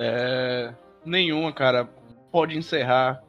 É. 0.00 0.72
Nenhuma, 1.04 1.52
cara. 1.52 1.88
Pode 2.32 2.56
encerrar. 2.56 3.22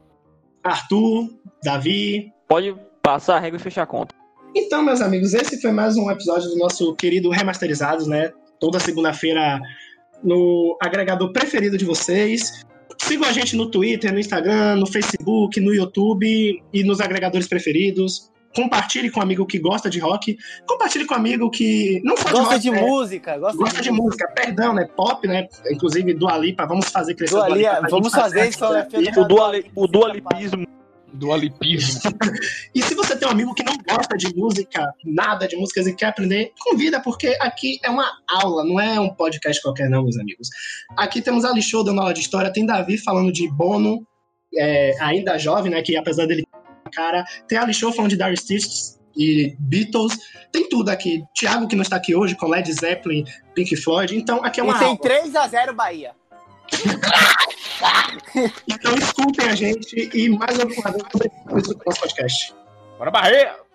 Arthur, 0.63 1.29
Davi. 1.63 2.31
Pode 2.47 2.75
passar 3.03 3.35
a 3.35 3.39
régua 3.39 3.57
e 3.57 3.61
fechar 3.61 3.83
a 3.83 3.85
conta. 3.85 4.15
Então, 4.55 4.81
meus 4.81 5.01
amigos, 5.01 5.33
esse 5.33 5.61
foi 5.61 5.71
mais 5.71 5.97
um 5.97 6.09
episódio 6.09 6.49
do 6.49 6.57
nosso 6.57 6.95
querido 6.95 7.29
Remasterizados, 7.29 8.07
né? 8.07 8.31
Toda 8.59 8.79
segunda-feira 8.79 9.59
no 10.23 10.77
agregador 10.81 11.31
preferido 11.33 11.77
de 11.77 11.83
vocês. 11.83 12.63
Sigam 12.97 13.27
a 13.27 13.31
gente 13.31 13.55
no 13.55 13.69
Twitter, 13.69 14.13
no 14.13 14.19
Instagram, 14.19 14.75
no 14.75 14.85
Facebook, 14.85 15.59
no 15.59 15.73
YouTube 15.73 16.61
e 16.71 16.83
nos 16.83 17.01
agregadores 17.01 17.47
preferidos. 17.47 18.31
Compartilhe 18.55 19.09
com 19.09 19.19
um 19.19 19.23
amigo 19.23 19.45
que 19.45 19.59
gosta 19.59 19.89
de 19.89 19.99
rock. 19.99 20.37
Compartilhe 20.67 21.05
com 21.05 21.13
um 21.13 21.17
amigo 21.17 21.49
que 21.49 22.01
não 22.03 22.17
só 22.17 22.27
de 22.27 22.31
Gosta 22.31 22.53
rock, 22.53 22.59
de 22.59 22.71
né? 22.71 22.81
música, 22.81 23.37
gosta, 23.37 23.57
Gosta 23.57 23.81
de 23.81 23.91
música, 23.91 24.27
perdão, 24.27 24.73
né? 24.73 24.85
Pop, 24.95 25.27
né? 25.27 25.47
Inclusive 25.71 26.13
do 26.13 26.27
Alipa, 26.27 26.65
vamos 26.65 26.89
fazer 26.89 27.15
crescer 27.15 27.35
Dua 27.35 27.45
o 27.45 27.47
Dua 27.49 27.57
Lipa 27.57 27.87
vamos 27.89 28.13
fazer 28.13 28.49
isso. 28.49 28.65
O, 28.65 29.25
duali, 29.25 29.71
o 29.75 29.87
dualipismo. 29.87 30.67
Do 31.13 31.33
alipismo. 31.33 32.01
E 32.73 32.81
se 32.81 32.95
você 32.95 33.17
tem 33.17 33.27
um 33.27 33.31
amigo 33.31 33.53
que 33.53 33.63
não 33.63 33.75
gosta 33.77 34.15
de 34.15 34.33
música, 34.33 34.93
nada 35.03 35.45
de 35.45 35.57
músicas 35.57 35.85
e 35.87 35.93
quer 35.93 36.07
aprender, 36.07 36.53
convida, 36.59 37.01
porque 37.01 37.37
aqui 37.41 37.79
é 37.83 37.89
uma 37.89 38.09
aula, 38.29 38.63
não 38.63 38.79
é 38.79 38.97
um 38.97 39.13
podcast 39.13 39.61
qualquer, 39.61 39.89
não, 39.89 40.03
meus 40.03 40.17
amigos. 40.17 40.47
Aqui 40.97 41.21
temos 41.21 41.43
Ali 41.43 41.61
Show 41.61 41.83
dando 41.83 41.99
aula 41.99 42.13
de 42.13 42.21
história, 42.21 42.51
tem 42.51 42.65
Davi 42.65 42.97
falando 42.97 43.31
de 43.31 43.49
Bono, 43.51 44.07
é, 44.57 44.95
ainda 45.01 45.37
jovem, 45.37 45.71
né? 45.71 45.81
Que 45.81 45.97
apesar 45.97 46.25
dele 46.25 46.43
cara, 46.91 47.23
tem 47.47 47.57
Ali 47.57 47.73
Show 47.73 47.91
falando 47.91 48.11
de 48.11 48.17
Dire 48.17 48.33
Straits 48.33 48.99
e 49.15 49.55
Beatles, 49.59 50.17
tem 50.51 50.67
tudo 50.69 50.89
aqui. 50.89 51.23
Thiago, 51.37 51.67
que 51.67 51.75
não 51.75 51.83
está 51.83 51.95
aqui 51.95 52.15
hoje, 52.15 52.35
com 52.35 52.47
Led 52.47 52.71
Zeppelin, 52.71 53.25
Pink 53.53 53.75
Floyd, 53.75 54.15
então 54.15 54.43
aqui 54.43 54.59
é 54.59 54.63
uma 54.63 54.75
E 54.75 54.79
tem 54.79 54.87
aula. 54.87 54.99
3x0 54.99 55.73
Bahia. 55.73 56.11
Então 58.67 58.95
escutem 58.95 59.47
a 59.47 59.55
gente 59.55 60.09
e 60.13 60.29
mais 60.29 60.59
alguma 60.59 60.91
vez, 60.91 61.03
por 61.47 61.59
escutar 61.59 61.83
nosso 61.85 62.01
podcast. 62.01 62.53
Bora, 62.97 63.11
Barreira! 63.11 63.70